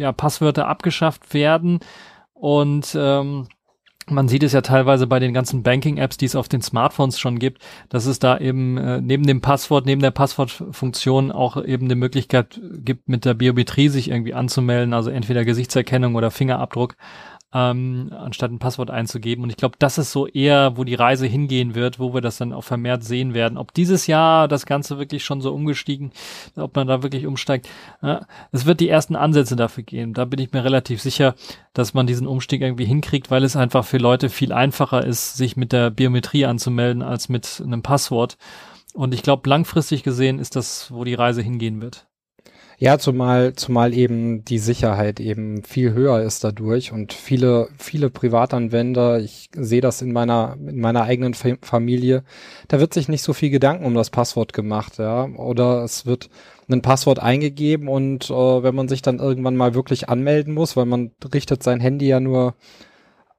ja, 0.00 0.12
Passwörter 0.12 0.66
abgeschafft 0.66 1.34
werden. 1.34 1.80
Und 2.32 2.96
ähm, 2.98 3.48
man 4.10 4.28
sieht 4.28 4.42
es 4.42 4.52
ja 4.52 4.62
teilweise 4.62 5.06
bei 5.06 5.18
den 5.18 5.34
ganzen 5.34 5.62
Banking-Apps, 5.62 6.16
die 6.16 6.24
es 6.24 6.36
auf 6.36 6.48
den 6.48 6.62
Smartphones 6.62 7.18
schon 7.18 7.38
gibt, 7.38 7.62
dass 7.90 8.06
es 8.06 8.18
da 8.18 8.38
eben 8.38 8.78
äh, 8.78 9.02
neben 9.02 9.26
dem 9.26 9.42
Passwort, 9.42 9.84
neben 9.84 10.00
der 10.00 10.10
Passwortfunktion 10.10 11.30
auch 11.30 11.62
eben 11.62 11.84
eine 11.84 11.96
Möglichkeit 11.96 12.58
gibt, 12.78 13.10
mit 13.10 13.26
der 13.26 13.34
Biometrie 13.34 13.88
sich 13.88 14.08
irgendwie 14.08 14.32
anzumelden, 14.32 14.94
also 14.94 15.10
entweder 15.10 15.44
Gesichtserkennung 15.44 16.14
oder 16.14 16.30
Fingerabdruck 16.30 16.96
ähm, 17.54 18.10
anstatt 18.14 18.50
ein 18.50 18.58
Passwort 18.58 18.90
einzugeben. 18.90 19.42
Und 19.42 19.50
ich 19.50 19.56
glaube, 19.56 19.76
das 19.78 19.96
ist 19.96 20.12
so 20.12 20.26
eher, 20.26 20.76
wo 20.76 20.84
die 20.84 20.94
Reise 20.94 21.26
hingehen 21.26 21.74
wird, 21.74 21.98
wo 21.98 22.12
wir 22.12 22.20
das 22.20 22.36
dann 22.36 22.52
auch 22.52 22.64
vermehrt 22.64 23.04
sehen 23.04 23.32
werden. 23.32 23.56
Ob 23.56 23.72
dieses 23.72 24.06
Jahr 24.06 24.48
das 24.48 24.66
Ganze 24.66 24.98
wirklich 24.98 25.24
schon 25.24 25.40
so 25.40 25.54
umgestiegen, 25.54 26.12
ob 26.56 26.76
man 26.76 26.86
da 26.86 27.02
wirklich 27.02 27.26
umsteigt. 27.26 27.68
Ja, 28.02 28.26
es 28.52 28.66
wird 28.66 28.80
die 28.80 28.88
ersten 28.88 29.16
Ansätze 29.16 29.56
dafür 29.56 29.84
geben. 29.84 30.12
Da 30.12 30.26
bin 30.26 30.40
ich 30.40 30.52
mir 30.52 30.62
relativ 30.62 31.00
sicher, 31.00 31.34
dass 31.72 31.94
man 31.94 32.06
diesen 32.06 32.26
Umstieg 32.26 32.60
irgendwie 32.60 32.84
hinkriegt, 32.84 33.30
weil 33.30 33.44
es 33.44 33.56
einfach 33.56 33.84
für 33.84 33.98
Leute 33.98 34.28
viel 34.28 34.52
einfacher 34.52 35.04
ist, 35.04 35.36
sich 35.36 35.56
mit 35.56 35.72
der 35.72 35.90
Biometrie 35.90 36.44
anzumelden 36.44 37.02
als 37.02 37.30
mit 37.30 37.62
einem 37.64 37.82
Passwort. 37.82 38.36
Und 38.92 39.14
ich 39.14 39.22
glaube, 39.22 39.48
langfristig 39.48 40.02
gesehen 40.02 40.38
ist 40.38 40.56
das, 40.56 40.92
wo 40.92 41.04
die 41.04 41.14
Reise 41.14 41.40
hingehen 41.40 41.80
wird. 41.80 42.07
Ja, 42.80 42.96
zumal, 42.98 43.54
zumal 43.54 43.92
eben 43.92 44.44
die 44.44 44.58
Sicherheit 44.60 45.18
eben 45.18 45.64
viel 45.64 45.92
höher 45.94 46.22
ist 46.22 46.44
dadurch 46.44 46.92
und 46.92 47.12
viele, 47.12 47.68
viele 47.76 48.08
Privatanwender, 48.08 49.18
ich 49.18 49.50
sehe 49.52 49.80
das 49.80 50.00
in 50.00 50.12
meiner, 50.12 50.56
in 50.64 50.78
meiner 50.80 51.02
eigenen 51.02 51.34
Familie, 51.34 52.22
da 52.68 52.78
wird 52.78 52.94
sich 52.94 53.08
nicht 53.08 53.22
so 53.22 53.32
viel 53.32 53.50
Gedanken 53.50 53.84
um 53.84 53.94
das 53.94 54.10
Passwort 54.10 54.52
gemacht, 54.52 54.98
ja, 54.98 55.24
oder 55.24 55.82
es 55.82 56.06
wird 56.06 56.30
ein 56.70 56.80
Passwort 56.82 57.18
eingegeben 57.18 57.88
und 57.88 58.30
äh, 58.30 58.62
wenn 58.62 58.76
man 58.76 58.86
sich 58.86 59.02
dann 59.02 59.18
irgendwann 59.18 59.56
mal 59.56 59.74
wirklich 59.74 60.08
anmelden 60.08 60.54
muss, 60.54 60.76
weil 60.76 60.86
man 60.86 61.10
richtet 61.34 61.64
sein 61.64 61.80
Handy 61.80 62.06
ja 62.06 62.20
nur 62.20 62.54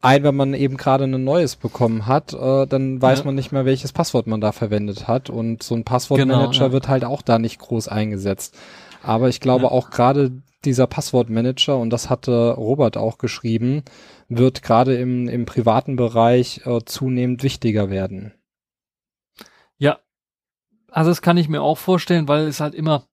ein, 0.02 0.24
wenn 0.24 0.36
man 0.36 0.54
eben 0.54 0.76
gerade 0.78 1.06
ein 1.06 1.24
neues 1.24 1.56
bekommen 1.56 2.08
hat, 2.08 2.34
äh, 2.34 2.66
dann 2.68 3.02
weiß 3.02 3.20
Ja. 3.20 3.26
man 3.26 3.36
nicht 3.36 3.52
mehr, 3.52 3.66
welches 3.66 3.92
Passwort 3.94 4.28
man 4.28 4.40
da 4.42 4.54
verwendet 4.54 5.08
hat. 5.10 5.30
Und 5.30 5.62
so 5.62 5.76
ein 5.76 5.84
Passwortmanager 5.84 6.52
Genau, 6.52 6.66
ja. 6.68 6.72
wird 6.72 6.88
halt 6.88 7.04
auch 7.04 7.22
da 7.22 7.38
nicht 7.38 7.60
groß 7.60 7.90
eingesetzt. 7.90 8.56
Aber 9.04 9.30
ich 9.30 9.40
glaube 9.40 9.66
Ja. 9.66 9.72
auch 9.72 9.90
gerade 9.92 10.42
dieser 10.66 10.88
Passwortmanager, 10.88 11.78
und 11.78 11.90
das 11.90 12.10
hatte 12.10 12.52
Robert 12.56 12.98
auch 12.98 13.18
geschrieben, 13.18 13.84
wird 14.28 14.62
gerade 14.62 14.96
im, 14.98 15.28
im 15.30 15.46
privaten 15.46 15.96
Bereich 15.96 16.62
äh, 16.66 16.80
zunehmend 16.86 17.44
wichtiger 17.44 17.90
werden. 17.90 18.34
Ja, 19.78 20.00
also 20.92 21.12
das 21.12 21.22
kann 21.22 21.38
ich 21.38 21.48
mir 21.48 21.62
auch 21.62 21.78
vorstellen, 21.78 22.28
weil 22.28 22.48
es 22.48 22.60
halt 22.60 22.76
immer 22.76 23.06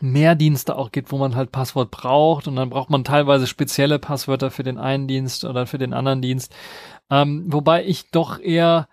mehr 0.00 0.36
Dienste 0.36 0.76
auch 0.76 0.92
gibt, 0.92 1.10
wo 1.10 1.18
man 1.18 1.34
halt 1.34 1.50
Passwort 1.50 1.90
braucht 1.90 2.46
und 2.46 2.54
dann 2.54 2.70
braucht 2.70 2.88
man 2.90 3.02
teilweise 3.02 3.48
spezielle 3.48 3.98
Passwörter 3.98 4.50
für 4.52 4.62
den 4.62 4.78
einen 4.78 5.08
Dienst 5.08 5.44
oder 5.44 5.66
für 5.66 5.78
den 5.78 5.92
anderen 5.92 6.22
Dienst. 6.22 6.54
Ähm, 7.10 7.44
wobei 7.48 7.84
ich 7.84 8.10
doch 8.10 8.38
eher, 8.38 8.88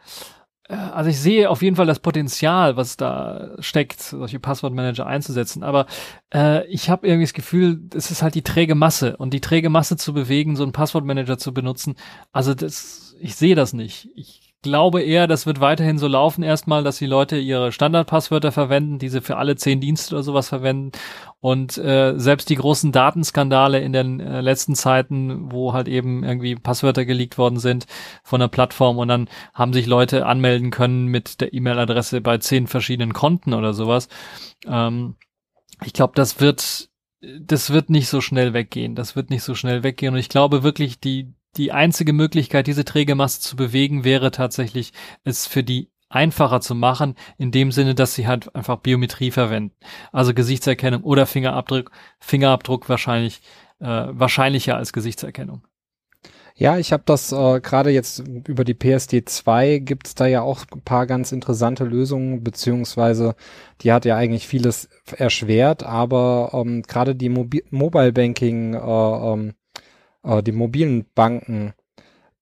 also 0.68 1.10
ich 1.10 1.20
sehe 1.20 1.50
auf 1.50 1.62
jeden 1.62 1.76
Fall 1.76 1.86
das 1.86 2.00
Potenzial, 2.00 2.76
was 2.76 2.98
da 2.98 3.52
steckt, 3.60 4.02
solche 4.02 4.40
Passwortmanager 4.40 5.06
einzusetzen. 5.06 5.64
Aber 5.64 5.86
äh, 6.34 6.66
ich 6.68 6.90
habe 6.90 7.08
irgendwie 7.08 7.26
das 7.26 7.34
Gefühl, 7.34 7.82
es 7.94 8.10
ist 8.10 8.24
halt 8.24 8.36
die 8.36 8.42
träge 8.42 8.74
Masse 8.74 9.18
und 9.18 9.34
die 9.34 9.42
träge 9.42 9.70
Masse 9.70 9.96
zu 9.96 10.14
bewegen, 10.14 10.56
so 10.56 10.64
einen 10.64 10.72
Passwortmanager 10.72 11.38
zu 11.38 11.54
benutzen. 11.54 11.96
Also 12.32 12.56
das, 12.56 13.16
ich 13.20 13.36
sehe 13.36 13.56
das 13.56 13.74
nicht. 13.74 14.10
Ich 14.16 14.45
glaube 14.66 15.02
eher, 15.02 15.28
das 15.28 15.46
wird 15.46 15.62
weiterhin 15.62 16.00
so 16.00 16.08
laufen 16.08 16.44
erstmal, 16.44 16.84
dass 16.84 16.98
die 16.98 17.06
Leute 17.06 17.38
ihre 17.38 17.72
Standardpasswörter 17.72 18.52
verwenden, 18.52 18.98
diese 19.00 19.22
für 19.22 19.38
alle 19.38 19.56
zehn 19.56 19.80
Dienste 19.80 20.16
oder 20.16 20.24
sowas 20.24 20.50
verwenden. 20.50 20.92
Und 21.40 21.78
äh, 21.78 22.16
selbst 22.18 22.50
die 22.50 22.56
großen 22.56 22.92
Datenskandale 22.92 23.80
in 23.80 23.94
den 23.94 24.20
äh, 24.20 24.42
letzten 24.42 24.74
Zeiten, 24.74 25.52
wo 25.52 25.74
halt 25.74 25.88
eben 25.88 26.24
irgendwie 26.24 26.56
Passwörter 26.56 27.06
geleakt 27.06 27.38
worden 27.38 27.60
sind 27.60 27.86
von 28.24 28.40
der 28.40 28.48
Plattform 28.48 28.98
und 28.98 29.08
dann 29.08 29.30
haben 29.54 29.72
sich 29.72 29.86
Leute 29.86 30.26
anmelden 30.26 30.72
können 30.72 31.06
mit 31.06 31.40
der 31.40 31.54
E-Mail-Adresse 31.54 32.22
bei 32.22 32.40
zehn 32.40 32.66
verschiedenen 32.66 33.14
Konten 33.14 33.54
oder 33.54 33.74
sowas. 33.74 34.10
Ähm, 34.68 35.16
ich 35.86 35.94
glaube, 35.94 36.14
das 36.16 36.40
wird 36.42 36.90
das 37.40 37.72
wird 37.72 37.90
nicht 37.90 38.08
so 38.08 38.22
schnell 38.22 38.54
weggehen. 38.54 38.96
Das 38.96 39.16
wird 39.16 39.30
nicht 39.30 39.44
so 39.44 39.56
schnell 39.56 39.84
weggehen. 39.84 40.14
Und 40.14 40.20
ich 40.20 40.30
glaube 40.30 40.64
wirklich, 40.64 41.00
die, 41.00 41.34
die 41.58 41.72
einzige 41.72 42.14
Möglichkeit, 42.14 42.68
diese 42.68 42.86
träge 42.86 43.16
Masse 43.16 43.42
zu 43.42 43.56
bewegen, 43.56 44.04
wäre 44.04 44.32
tatsächlich, 44.32 44.94
es 45.24 45.48
für 45.48 45.64
die 45.64 45.90
einfacher 46.10 46.62
zu 46.62 46.76
machen, 46.76 47.16
in 47.38 47.52
dem 47.52 47.72
Sinne, 47.72 47.96
dass 47.96 48.16
sie 48.16 48.28
halt 48.28 48.54
einfach 48.56 48.78
Biometrie 48.78 49.32
verwenden. 49.32 49.76
Also 50.12 50.34
Gesichtserkennung 50.34 51.04
oder 51.04 51.26
Fingerabdruck, 51.26 51.92
Fingerabdruck 52.20 52.88
wahrscheinlich, 52.90 53.42
äh, 53.80 53.86
wahrscheinlicher 53.86 54.78
als 54.78 54.94
Gesichtserkennung. 54.94 55.64
Ja, 56.58 56.78
ich 56.78 56.94
habe 56.94 57.04
das 57.06 57.34
äh, 57.34 57.60
gerade 57.60 57.90
jetzt 57.90 58.20
über 58.48 58.64
die 58.64 58.76
PSD2 58.76 59.80
gibt's 59.80 60.16
da 60.16 60.26
ja 60.26 60.42
auch 60.42 60.64
ein 60.74 60.82
paar 60.82 61.06
ganz 61.06 61.34
interessante 61.34 61.84
Lösungen, 61.84 62.46
beziehungsweise 62.46 63.36
die 63.82 63.92
hat 63.92 64.06
ja 64.06 64.16
eigentlich 64.16 64.48
vieles 64.48 64.88
erschwert, 65.18 65.84
aber 65.84 66.52
ähm, 66.54 66.84
gerade 66.84 67.14
die 67.14 67.28
Mobi 67.28 67.66
Mobile 67.72 68.14
Banking, 68.14 68.74
äh, 68.74 68.78
ähm, 68.78 69.56
äh, 70.26 70.44
die 70.44 70.52
mobilen 70.52 71.06
Banken, 71.16 71.74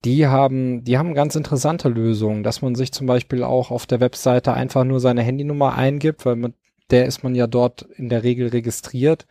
die 0.05 0.27
haben, 0.27 0.83
die 0.83 0.97
haben 0.97 1.13
ganz 1.13 1.35
interessante 1.35 1.87
Lösungen, 1.89 2.43
dass 2.43 2.61
man 2.61 2.75
sich 2.75 2.91
zum 2.91 3.07
Beispiel 3.07 3.43
auch 3.43 3.71
auf 3.71 3.85
der 3.85 3.99
Webseite 4.01 4.53
einfach 4.53 4.83
nur 4.83 4.99
seine 4.99 5.21
Handynummer 5.21 5.75
eingibt, 5.75 6.25
weil 6.25 6.35
mit 6.35 6.53
der 6.91 7.05
ist 7.05 7.23
man 7.23 7.33
ja 7.33 7.47
dort 7.47 7.83
in 7.95 8.09
der 8.09 8.23
Regel 8.23 8.49
registriert 8.49 9.25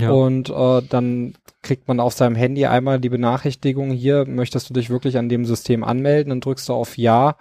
Ja. 0.00 0.10
und 0.10 0.48
äh, 0.48 0.82
dann 0.88 1.34
kriegt 1.62 1.86
man 1.86 2.00
auf 2.00 2.14
seinem 2.14 2.34
Handy 2.34 2.64
einmal 2.64 2.98
die 2.98 3.10
Benachrichtigung, 3.10 3.90
hier 3.90 4.24
möchtest 4.26 4.70
du 4.70 4.74
dich 4.74 4.88
wirklich 4.88 5.18
an 5.18 5.28
dem 5.28 5.44
System 5.44 5.84
anmelden, 5.84 6.30
dann 6.30 6.40
drückst 6.40 6.68
du 6.70 6.72
auf 6.72 6.96
Ja 6.96 7.36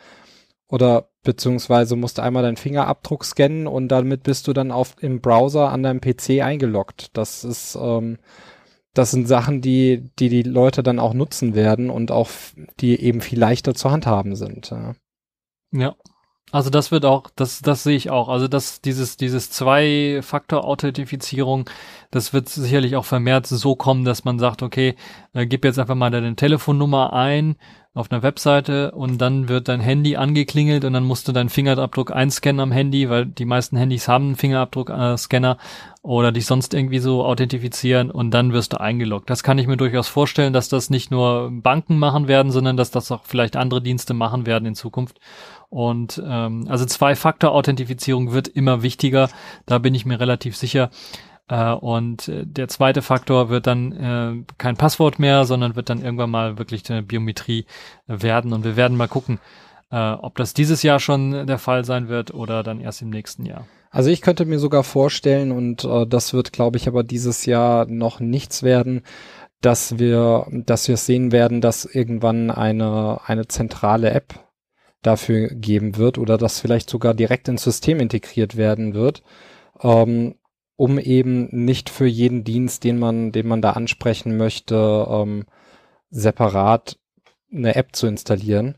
oder 0.68 1.07
beziehungsweise 1.24 1.95
musst 1.95 2.18
du 2.18 2.22
einmal 2.24 2.43
deinen 2.43 2.57
Fingerabdruck 2.57 3.24
scannen 3.24 3.66
und 3.66 3.88
damit 3.88 4.24
bist 4.24 4.47
du 4.47 4.53
dann 4.53 4.72
auf 4.72 4.95
im 4.99 5.22
Browser 5.22 5.70
an 5.70 5.84
deinem 5.84 6.01
PC 6.01 6.41
eingeloggt. 6.43 7.07
Das 7.14 7.45
ist 7.45 7.78
ähm, 7.82 8.18
das 8.94 9.12
sind 9.12 9.28
Sachen, 9.28 9.62
die, 9.62 10.10
die 10.20 10.30
die 10.30 10.44
Leute 10.44 10.84
dann 10.84 11.00
auch 11.00 11.14
nutzen 11.14 11.56
werden 11.56 11.89
und 11.89 12.12
auch, 12.12 12.30
die 12.80 13.00
eben 13.00 13.22
viel 13.22 13.39
leichter 13.39 13.74
zu 13.74 13.91
handhaben 13.91 14.36
sind. 14.36 14.70
Ja. 14.70 14.94
Ja. 15.72 15.96
Also 16.54 16.70
das 16.70 16.91
wird 16.91 17.04
auch, 17.04 17.32
das, 17.36 17.64
das 17.64 17.82
sehe 17.82 17.95
ich 17.95 18.12
auch. 18.12 18.30
Also 18.30 18.47
das, 18.47 18.80
dieses, 18.80 19.18
dieses 19.18 19.49
Zwei-Faktor-Authentifizierung, 19.49 21.68
das 22.12 22.32
wird 22.32 22.47
sicherlich 22.47 22.95
auch 22.95 23.06
vermehrt 23.06 23.47
so 23.47 23.76
kommen, 23.76 24.06
dass 24.06 24.24
man 24.24 24.38
sagt, 24.38 24.62
okay, 24.62 24.93
äh, 25.34 25.47
gib 25.47 25.66
jetzt 25.66 25.80
einfach 25.80 25.95
mal 25.95 26.12
deine 26.12 26.36
Telefonnummer 26.36 27.12
ein 27.12 27.56
auf 27.95 28.12
einer 28.12 28.22
Webseite 28.22 28.91
und 28.91 29.20
dann 29.20 29.49
wird 29.49 29.68
dein 29.68 29.80
Handy 29.80 30.16
angeklingelt 30.16 30.86
und 30.86 30.93
dann 30.93 31.06
musst 31.06 31.28
du 31.28 31.32
deinen 31.32 31.49
Fingerabdruck 31.49 32.12
einscannen 32.12 32.60
am 32.60 32.72
Handy, 32.72 33.10
weil 33.10 33.26
die 33.26 33.45
meisten 33.45 33.76
Handys 33.76 34.08
haben 34.08 34.26
einen 34.26 34.36
Fingerabdruck-Scanner 34.36 35.58
oder 36.04 36.32
dich 36.32 36.45
sonst 36.45 36.74
irgendwie 36.74 36.99
so 36.99 37.24
authentifizieren 37.24 38.12
und 38.12 38.32
dann 38.32 38.51
wirst 38.51 38.74
du 38.74 38.80
eingeloggt. 38.80 39.30
Das 39.30 39.41
kann 39.41 39.58
ich 39.58 39.68
mir 39.68 39.78
durchaus 39.78 40.08
vorstellen, 40.08 40.54
dass 40.54 40.70
das 40.70 40.89
nicht 40.89 41.12
nur 41.12 41.49
Banken 41.51 41.97
machen 41.97 42.28
werden, 42.28 42.51
sondern 42.51 42.78
dass 42.78 42.91
das 42.91 43.12
auch 43.12 43.22
vielleicht 43.26 43.56
andere 43.56 43.82
Dienste 43.82 44.14
machen 44.14 44.45
werden 44.45 44.66
in 44.66 44.76
Zukunft. 44.76 45.20
Und 45.74 46.21
ähm, 46.24 46.67
also 46.69 46.86
Zwei-Faktor-Authentifizierung 46.86 48.32
wird 48.32 48.47
immer 48.47 48.84
wichtiger, 48.84 49.32
da 49.65 49.80
bin 49.80 49.95
ich 49.95 50.05
mir 50.05 50.19
relativ 50.19 50.55
sicher. 50.55 50.91
Äh, 51.47 51.71
und 51.71 52.28
äh, 52.28 52.45
der 52.45 52.67
zweite 52.67 53.01
Faktor 53.01 53.49
wird 53.49 53.65
dann 53.65 53.91
äh, 53.91 54.53
kein 54.59 54.78
Passwort 54.78 55.17
mehr, 55.17 55.45
sondern 55.45 55.76
wird 55.76 55.89
dann 55.89 56.03
irgendwann 56.03 56.30
mal 56.30 56.59
wirklich 56.59 56.88
eine 56.91 57.01
Biometrie 57.01 57.65
werden. 58.05 58.53
Und 58.53 58.63
wir 58.63 58.76
werden 58.76 58.95
mal 58.95 59.07
gucken, 59.07 59.39
äh, 59.89 60.11
ob 60.11 60.36
das 60.36 60.53
dieses 60.53 60.84
Jahr 60.84 60.99
schon 60.99 61.47
der 61.47 61.57
Fall 61.57 61.86
sein 61.86 62.07
wird 62.07 62.32
oder 62.36 62.61
dann 62.61 62.80
erst 62.80 63.01
im 63.01 63.09
nächsten 63.09 63.43
Jahr. 63.43 63.65
Also 63.89 64.11
ich 64.11 64.21
könnte 64.21 64.45
mir 64.45 64.59
sogar 64.59 64.84
vorstellen, 64.84 65.51
und 65.51 65.86
äh, 65.86 66.05
das 66.05 66.36
wird, 66.36 66.53
glaube 66.53 66.78
ich, 66.78 66.88
aber 66.88 67.03
dieses 67.03 67.47
Jahr 67.47 67.88
noch 67.88 68.19
nichts 68.19 68.61
werden, 68.61 69.01
dass 69.61 69.97
wir, 69.97 70.45
dass 70.51 70.88
wir 70.88 70.97
sehen 70.97 71.32
werden, 71.32 71.61
dass 71.61 71.86
irgendwann 71.86 72.51
eine, 72.51 73.21
eine 73.26 73.47
zentrale 73.47 74.11
App 74.11 74.43
dafür 75.04 75.49
geben 75.49 75.97
wird 75.97 76.18
oder 76.18 76.38
dass 76.38 76.60
vielleicht 76.60 76.89
sogar 76.89 77.14
direkt 77.14 77.47
ins 77.47 77.64
System 77.64 77.99
integriert 77.99 78.58
werden 78.58 78.93
wird, 78.93 79.24
ähm, 79.82 80.36
um 80.76 80.99
eben 80.99 81.47
nicht 81.51 81.89
für 81.89 82.08
jeden 82.08 82.43
Dienst, 82.43 82.84
den 82.84 82.99
man, 82.99 83.32
den 83.32 83.47
man 83.47 83.62
da 83.62 83.72
ansprechen 83.72 84.38
möchte, 84.38 85.08
ähm, 85.10 85.45
separat 86.10 86.97
eine 87.51 87.76
App 87.76 87.95
zu 87.95 88.08
installieren. 88.08 88.78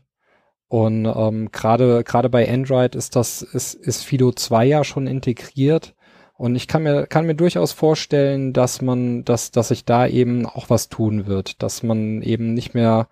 Und 0.68 1.06
ähm, 1.06 1.50
gerade 1.52 2.02
gerade 2.02 2.28
bei 2.28 2.50
Android 2.52 2.96
ist 2.96 3.14
das 3.14 3.42
ist 3.42 3.74
ist 3.74 4.02
Fido 4.02 4.32
2 4.32 4.66
ja 4.66 4.84
schon 4.84 5.06
integriert 5.06 5.94
und 6.34 6.56
ich 6.56 6.66
kann 6.66 6.82
mir 6.82 7.06
kann 7.06 7.26
mir 7.26 7.36
durchaus 7.36 7.72
vorstellen, 7.72 8.52
dass 8.52 8.82
man 8.82 9.24
dass 9.24 9.52
dass 9.52 9.68
sich 9.68 9.84
da 9.84 10.08
eben 10.08 10.44
auch 10.44 10.68
was 10.68 10.88
tun 10.88 11.26
wird, 11.26 11.62
dass 11.62 11.84
man 11.84 12.20
eben 12.22 12.52
nicht 12.52 12.74
mehr 12.74 13.08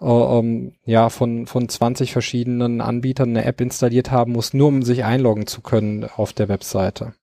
ähm, 0.00 0.74
ja 0.84 1.08
von 1.10 1.46
von 1.46 1.68
20 1.68 2.12
verschiedenen 2.12 2.80
Anbietern 2.80 3.30
eine 3.30 3.44
App 3.44 3.60
installiert 3.60 4.10
haben 4.10 4.32
muss, 4.32 4.54
nur 4.54 4.68
um 4.68 4.82
sich 4.82 5.04
einloggen 5.04 5.46
zu 5.46 5.60
können 5.60 6.04
auf 6.04 6.32
der 6.32 6.48
Webseite. 6.48 7.14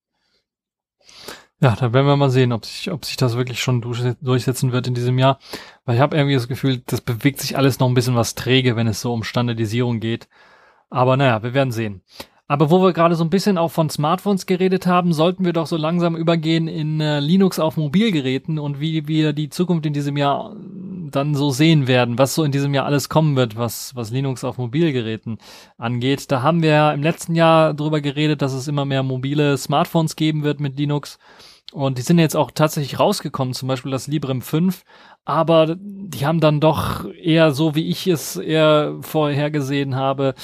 Ja, 1.61 1.75
da 1.75 1.93
werden 1.93 2.05
wir 2.05 2.17
mal 2.17 2.29
sehen, 2.29 2.51
ob 2.51 2.65
sich, 2.65 2.91
ob 2.91 3.05
sich 3.05 3.15
das 3.15 3.37
wirklich 3.37 3.61
schon 3.61 3.81
durch- 3.81 4.15
durchsetzen 4.21 4.71
wird 4.73 4.87
in 4.87 4.93
diesem 4.93 5.17
Jahr. 5.17 5.39
Weil 5.85 5.95
ich 5.95 6.01
habe 6.01 6.17
irgendwie 6.17 6.35
das 6.35 6.49
Gefühl, 6.49 6.83
das 6.85 6.99
bewegt 7.01 7.39
sich 7.39 7.57
alles 7.57 7.79
noch 7.79 7.87
ein 7.87 7.93
bisschen 7.93 8.15
was 8.15 8.35
träge, 8.35 8.75
wenn 8.75 8.87
es 8.87 8.99
so 9.01 9.13
um 9.13 9.23
Standardisierung 9.23 9.99
geht. 10.01 10.27
Aber 10.89 11.15
naja, 11.17 11.43
wir 11.43 11.53
werden 11.53 11.71
sehen. 11.71 12.01
Aber 12.47 12.69
wo 12.69 12.81
wir 12.83 12.93
gerade 12.93 13.15
so 13.15 13.23
ein 13.23 13.31
bisschen 13.31 13.57
auch 13.57 13.71
von 13.71 13.89
Smartphones 13.89 14.45
geredet 14.45 14.85
haben, 14.85 15.13
sollten 15.13 15.45
wir 15.45 15.53
doch 15.53 15.65
so 15.65 15.77
langsam 15.77 16.15
übergehen 16.15 16.67
in 16.67 17.01
äh, 17.01 17.19
Linux 17.19 17.57
auf 17.57 17.75
Mobilgeräten 17.75 18.59
und 18.59 18.79
wie 18.79 19.07
wir 19.07 19.33
die 19.33 19.49
Zukunft 19.49 19.87
in 19.87 19.93
diesem 19.93 20.15
Jahr 20.15 20.53
äh, 20.53 21.09
dann 21.09 21.33
so 21.33 21.49
sehen 21.49 21.87
werden, 21.87 22.19
was 22.19 22.35
so 22.35 22.43
in 22.43 22.51
diesem 22.51 22.75
Jahr 22.75 22.85
alles 22.85 23.09
kommen 23.09 23.35
wird, 23.35 23.55
was, 23.55 23.95
was 23.95 24.11
Linux 24.11 24.43
auf 24.43 24.59
Mobilgeräten 24.59 25.39
angeht. 25.77 26.31
Da 26.31 26.43
haben 26.43 26.61
wir 26.61 26.69
ja 26.69 26.93
im 26.93 27.01
letzten 27.01 27.33
Jahr 27.33 27.73
drüber 27.73 27.99
geredet, 27.99 28.43
dass 28.43 28.53
es 28.53 28.67
immer 28.67 28.85
mehr 28.85 29.01
mobile 29.01 29.57
Smartphones 29.57 30.15
geben 30.15 30.43
wird 30.43 30.59
mit 30.59 30.77
Linux. 30.77 31.17
Und 31.73 31.97
die 31.97 32.03
sind 32.03 32.19
jetzt 32.19 32.35
auch 32.35 32.51
tatsächlich 32.51 32.99
rausgekommen, 32.99 33.55
zum 33.55 33.67
Beispiel 33.67 33.91
das 33.91 34.07
Librem 34.07 34.41
5. 34.41 34.83
Aber 35.25 35.75
die 35.79 36.25
haben 36.25 36.39
dann 36.39 36.59
doch 36.59 37.05
eher 37.11 37.51
so, 37.51 37.73
wie 37.73 37.89
ich 37.89 38.05
es 38.05 38.35
eher 38.35 38.97
vorhergesehen 39.01 39.95
habe, 39.95 40.35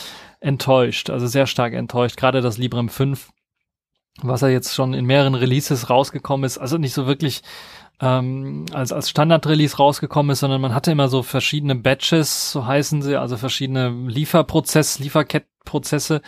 enttäuscht. 0.42 1.10
Also 1.10 1.28
sehr 1.28 1.48
stark 1.48 1.74
enttäuscht. 1.74 2.18
Gerade 2.18 2.42
das 2.42 2.58
Librem 2.58 2.90
5, 2.90 3.30
was 4.22 4.42
ja 4.42 4.50
jetzt 4.50 4.76
schon 4.76 4.94
in 4.94 5.06
mehreren 5.06 5.36
Releases 5.36 5.90
rausgekommen 5.90 6.44
ist. 6.44 6.58
Also 6.58 6.78
nicht 6.78 6.94
so 6.94 7.08
wirklich 7.08 7.42
ähm, 8.02 8.66
als, 8.74 8.92
als 8.92 9.10
Standard-Release 9.10 9.78
rausgekommen 9.78 10.32
ist, 10.32 10.40
sondern 10.40 10.60
man 10.60 10.74
hatte 10.74 10.92
immer 10.92 11.08
so 11.08 11.22
verschiedene 11.22 11.76
Batches, 11.76 12.52
so 12.52 12.66
heißen 12.66 13.04
sie, 13.04 13.16
also 13.16 13.38
verschiedene 13.38 13.90
Lieferprozess, 14.08 14.98
Lieferkettprozesse 14.98 16.22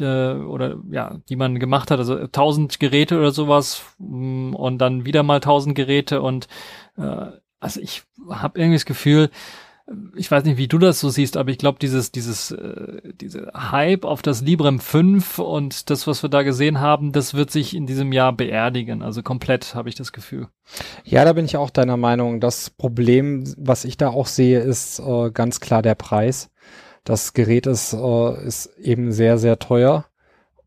äh, 0.00 0.32
oder 0.32 0.76
ja, 0.90 1.18
die 1.28 1.36
man 1.36 1.58
gemacht 1.58 1.90
hat, 1.90 1.98
also 1.98 2.16
1000 2.16 2.80
Geräte 2.80 3.18
oder 3.18 3.30
sowas 3.30 3.82
mm, 3.98 4.54
und 4.54 4.78
dann 4.78 5.04
wieder 5.04 5.22
mal 5.22 5.36
1000 5.36 5.74
Geräte 5.74 6.22
und 6.22 6.48
äh, 6.96 7.26
also 7.60 7.80
ich 7.80 8.04
habe 8.30 8.58
irgendwie 8.58 8.76
das 8.76 8.86
Gefühl, 8.86 9.30
ich 10.16 10.30
weiß 10.30 10.44
nicht, 10.44 10.58
wie 10.58 10.68
du 10.68 10.78
das 10.78 11.00
so 11.00 11.08
siehst, 11.08 11.36
aber 11.36 11.50
ich 11.50 11.58
glaube, 11.58 11.78
dieses, 11.80 12.12
dieses, 12.12 12.50
äh, 12.50 13.00
diese 13.20 13.50
Hype 13.54 14.04
auf 14.04 14.20
das 14.22 14.42
Librem 14.42 14.80
5 14.80 15.38
und 15.38 15.90
das, 15.90 16.06
was 16.06 16.22
wir 16.22 16.28
da 16.28 16.42
gesehen 16.42 16.80
haben, 16.80 17.12
das 17.12 17.34
wird 17.34 17.50
sich 17.50 17.74
in 17.74 17.86
diesem 17.86 18.12
Jahr 18.12 18.32
beerdigen. 18.32 19.02
Also 19.02 19.22
komplett, 19.22 19.74
habe 19.74 19.88
ich 19.88 19.94
das 19.94 20.12
Gefühl. 20.12 20.48
Ja, 21.04 21.24
da 21.24 21.32
bin 21.32 21.44
ich 21.44 21.56
auch 21.56 21.70
deiner 21.70 21.96
Meinung. 21.96 22.40
Das 22.40 22.70
Problem, 22.70 23.44
was 23.56 23.84
ich 23.84 23.96
da 23.96 24.08
auch 24.08 24.26
sehe, 24.26 24.60
ist 24.60 24.98
äh, 24.98 25.30
ganz 25.30 25.60
klar 25.60 25.82
der 25.82 25.94
Preis. 25.94 26.50
Das 27.04 27.32
Gerät 27.32 27.66
ist, 27.66 27.94
äh, 27.94 28.46
ist 28.46 28.66
eben 28.78 29.12
sehr, 29.12 29.38
sehr 29.38 29.58
teuer. 29.58 30.04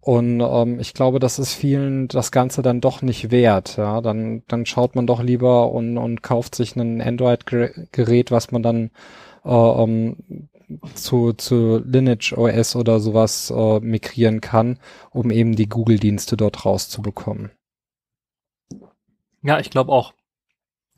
Und 0.02 0.42
ähm, 0.42 0.80
ich 0.80 0.96
glaube, 0.96 1.20
das 1.20 1.38
ist 1.38 1.54
vielen 1.54 2.08
das 2.08 2.32
Ganze 2.32 2.64
dann 2.64 2.82
doch 2.82 3.04
nicht 3.04 3.30
wert. 3.30 3.78
Ja, 3.78 4.02
dann 4.02 4.44
dann 4.48 4.66
schaut 4.66 4.96
man 4.96 5.06
doch 5.06 5.22
lieber 5.22 5.72
und 5.72 5.98
und 5.98 6.24
kauft 6.24 6.56
sich 6.56 6.76
ein 6.76 7.00
Android-Gerät, 7.02 8.32
was 8.32 8.52
man 8.52 8.64
dann 8.64 8.90
äh, 9.46 9.50
ähm, 9.50 10.50
zu 10.96 11.34
zu 11.34 11.84
Lineage 11.86 12.34
OS 12.36 12.76
oder 12.76 13.00
sowas 13.00 13.54
äh, 13.56 13.80
migrieren 13.80 14.42
kann, 14.42 14.80
um 15.12 15.30
eben 15.30 15.56
die 15.56 15.70
Google-Dienste 15.70 16.36
dort 16.36 16.66
rauszubekommen. 16.66 17.52
Ja, 19.44 19.60
ich 19.60 19.70
glaube 19.70 19.92
auch. 19.92 20.14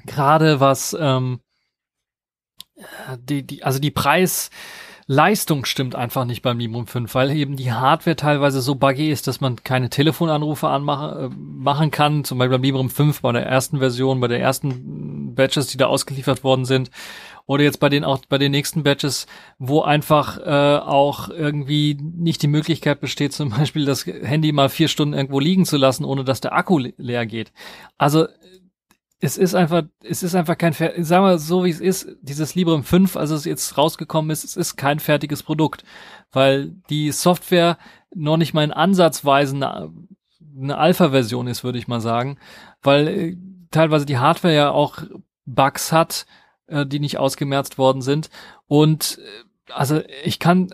Gerade 0.06 0.62
was 0.62 0.96
ähm, 0.98 1.42
die 3.20 3.44
die 3.44 3.64
also 3.64 3.80
die 3.80 3.92
Preis 3.92 4.50
Leistung 5.08 5.66
stimmt 5.66 5.96
einfach 5.96 6.26
nicht 6.26 6.42
beim 6.42 6.60
Librem 6.60 6.88
5, 6.88 7.14
weil 7.16 7.32
eben 7.32 7.56
die 7.56 7.72
Hardware 7.72 8.16
teilweise 8.16 8.62
so 8.62 8.76
buggy 8.76 9.12
ist, 9.12 9.28
dass 9.28 9.42
man 9.42 9.58
keine 9.64 9.90
Telefonanrufe 9.90 10.68
anmachen 10.68 11.18
äh, 11.18 11.36
machen 11.36 11.92
kann. 11.92 12.24
Zum 12.24 12.38
Beispiel 12.38 12.58
beim 12.58 12.64
Librem 12.64 12.90
5 12.90 13.22
bei 13.22 13.32
der 13.32 13.46
ersten 13.46 13.80
Version, 13.80 14.20
bei 14.20 14.28
der 14.28 14.40
ersten 14.40 15.36
Batches, 15.36 15.68
die 15.68 15.78
da 15.78 15.88
ausgeliefert 15.88 16.44
worden 16.44 16.66
sind. 16.66 16.90
Oder 17.46 17.64
jetzt 17.64 17.82
bei 17.82 17.90
den 17.90 18.06
auch 18.06 18.20
bei 18.30 18.38
den 18.38 18.52
nächsten 18.52 18.84
Batches, 18.84 19.28
wo 19.60 19.82
einfach 19.82 20.38
äh, 20.38 20.78
auch 20.78 21.30
irgendwie 21.30 21.98
nicht 22.02 22.42
die 22.42 22.48
Möglichkeit 22.48 23.02
besteht, 23.02 23.34
zum 23.34 23.50
Beispiel 23.50 23.86
das 23.86 24.06
Handy 24.06 24.52
mal 24.54 24.70
vier 24.70 24.88
Stunden 24.88 25.14
irgendwo 25.14 25.40
liegen 25.40 25.66
zu 25.66 25.78
lassen, 25.78 26.06
ohne 26.06 26.24
dass 26.24 26.40
der 26.40 26.54
Akku 26.54 26.80
leer 26.80 27.26
geht. 27.26 27.52
Also 27.98 28.28
es 29.24 29.38
ist 29.38 29.56
einfach, 29.56 29.84
es 30.04 30.22
ist 30.22 30.36
einfach 30.36 30.58
kein, 30.58 30.74
sagen 30.74 31.26
wir 31.26 31.40
so 31.40 31.64
wie 31.64 31.70
es 31.70 31.80
ist, 31.80 32.10
dieses 32.22 32.56
Librem 32.56 32.84
5, 32.84 33.16
als 33.16 33.30
es 33.30 33.46
jetzt 33.46 33.78
rausgekommen 33.78 34.30
ist, 34.32 34.44
es 34.44 34.58
ist 34.58 34.76
kein 34.76 35.00
fertiges 35.00 35.44
Produkt, 35.44 35.86
weil 36.34 36.76
die 36.90 37.10
Software 37.14 37.78
noch 38.14 38.36
nicht 38.36 38.54
mal 38.54 38.66
in 38.66 38.74
Ansatzweise 38.74 39.56
eine, 39.56 39.94
eine 40.62 40.78
Alpha-Version 40.78 41.48
ist, 41.48 41.64
würde 41.64 41.78
ich 41.78 41.88
mal 41.88 42.02
sagen, 42.02 42.38
weil 42.82 43.08
äh, 43.08 43.38
teilweise 43.72 44.06
die 44.06 44.18
Hardware 44.18 44.54
ja 44.54 44.72
auch 44.72 45.04
Bugs 45.46 45.94
hat, 45.94 46.26
äh, 46.68 46.86
die 46.86 47.00
nicht 47.00 47.18
ausgemerzt 47.18 47.78
worden 47.78 48.02
sind. 48.02 48.30
Und 48.68 49.20
äh, 49.20 49.72
also 49.72 50.02
ich 50.26 50.40
kann 50.40 50.74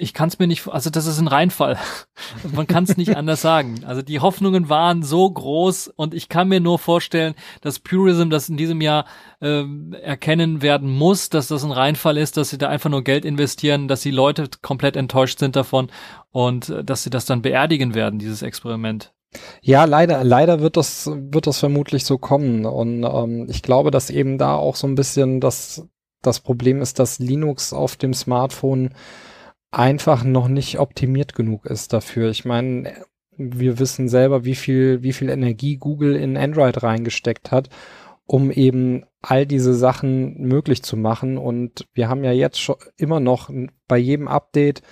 ich 0.00 0.14
kann 0.14 0.28
es 0.28 0.38
mir 0.38 0.46
nicht, 0.46 0.66
also 0.68 0.90
das 0.90 1.06
ist 1.06 1.18
ein 1.18 1.28
Reinfall. 1.28 1.78
Man 2.54 2.66
kann 2.66 2.84
es 2.84 2.96
nicht 2.96 3.16
anders 3.16 3.42
sagen. 3.42 3.84
Also 3.84 4.02
die 4.02 4.20
Hoffnungen 4.20 4.68
waren 4.68 5.02
so 5.02 5.30
groß 5.30 5.88
und 5.88 6.14
ich 6.14 6.28
kann 6.28 6.48
mir 6.48 6.60
nur 6.60 6.78
vorstellen, 6.78 7.34
dass 7.60 7.78
Purism 7.78 8.30
das 8.30 8.48
in 8.48 8.56
diesem 8.56 8.80
Jahr 8.80 9.04
äh, 9.40 9.64
erkennen 10.00 10.62
werden 10.62 10.90
muss, 10.90 11.28
dass 11.28 11.48
das 11.48 11.64
ein 11.64 11.72
Reinfall 11.72 12.16
ist, 12.16 12.36
dass 12.36 12.50
sie 12.50 12.58
da 12.58 12.68
einfach 12.68 12.90
nur 12.90 13.04
Geld 13.04 13.24
investieren, 13.24 13.88
dass 13.88 14.00
die 14.00 14.10
Leute 14.10 14.48
komplett 14.62 14.96
enttäuscht 14.96 15.38
sind 15.38 15.56
davon 15.56 15.90
und 16.30 16.70
äh, 16.70 16.82
dass 16.84 17.02
sie 17.02 17.10
das 17.10 17.26
dann 17.26 17.42
beerdigen 17.42 17.94
werden, 17.94 18.18
dieses 18.18 18.42
Experiment. 18.42 19.12
Ja, 19.62 19.84
leider, 19.84 20.24
leider 20.24 20.60
wird 20.60 20.76
das, 20.76 21.06
wird 21.06 21.46
das 21.46 21.58
vermutlich 21.58 22.04
so 22.04 22.18
kommen. 22.18 22.66
Und 22.66 23.04
ähm, 23.04 23.46
ich 23.48 23.62
glaube, 23.62 23.90
dass 23.90 24.10
eben 24.10 24.38
da 24.38 24.56
auch 24.56 24.74
so 24.74 24.86
ein 24.86 24.96
bisschen 24.96 25.40
das, 25.40 25.86
das 26.22 26.40
Problem 26.40 26.80
ist, 26.80 26.98
dass 26.98 27.18
Linux 27.18 27.72
auf 27.72 27.96
dem 27.96 28.12
Smartphone 28.12 28.90
einfach 29.70 30.24
noch 30.24 30.48
nicht 30.48 30.78
optimiert 30.78 31.34
genug 31.34 31.66
ist 31.66 31.92
dafür. 31.92 32.30
Ich 32.30 32.44
meine, 32.44 32.92
wir 33.36 33.78
wissen 33.78 34.08
selber, 34.08 34.44
wie 34.44 34.54
viel, 34.54 35.02
wie 35.02 35.12
viel 35.12 35.28
Energie 35.28 35.76
Google 35.76 36.16
in 36.16 36.36
Android 36.36 36.82
reingesteckt 36.82 37.50
hat, 37.50 37.68
um 38.26 38.50
eben 38.50 39.04
all 39.22 39.46
diese 39.46 39.74
Sachen 39.74 40.40
möglich 40.40 40.82
zu 40.82 40.96
machen. 40.96 41.38
Und 41.38 41.86
wir 41.94 42.08
haben 42.08 42.24
ja 42.24 42.32
jetzt 42.32 42.60
schon 42.60 42.76
immer 42.96 43.20
noch 43.20 43.50
bei 43.88 43.98
jedem 43.98 44.28
Update 44.28 44.82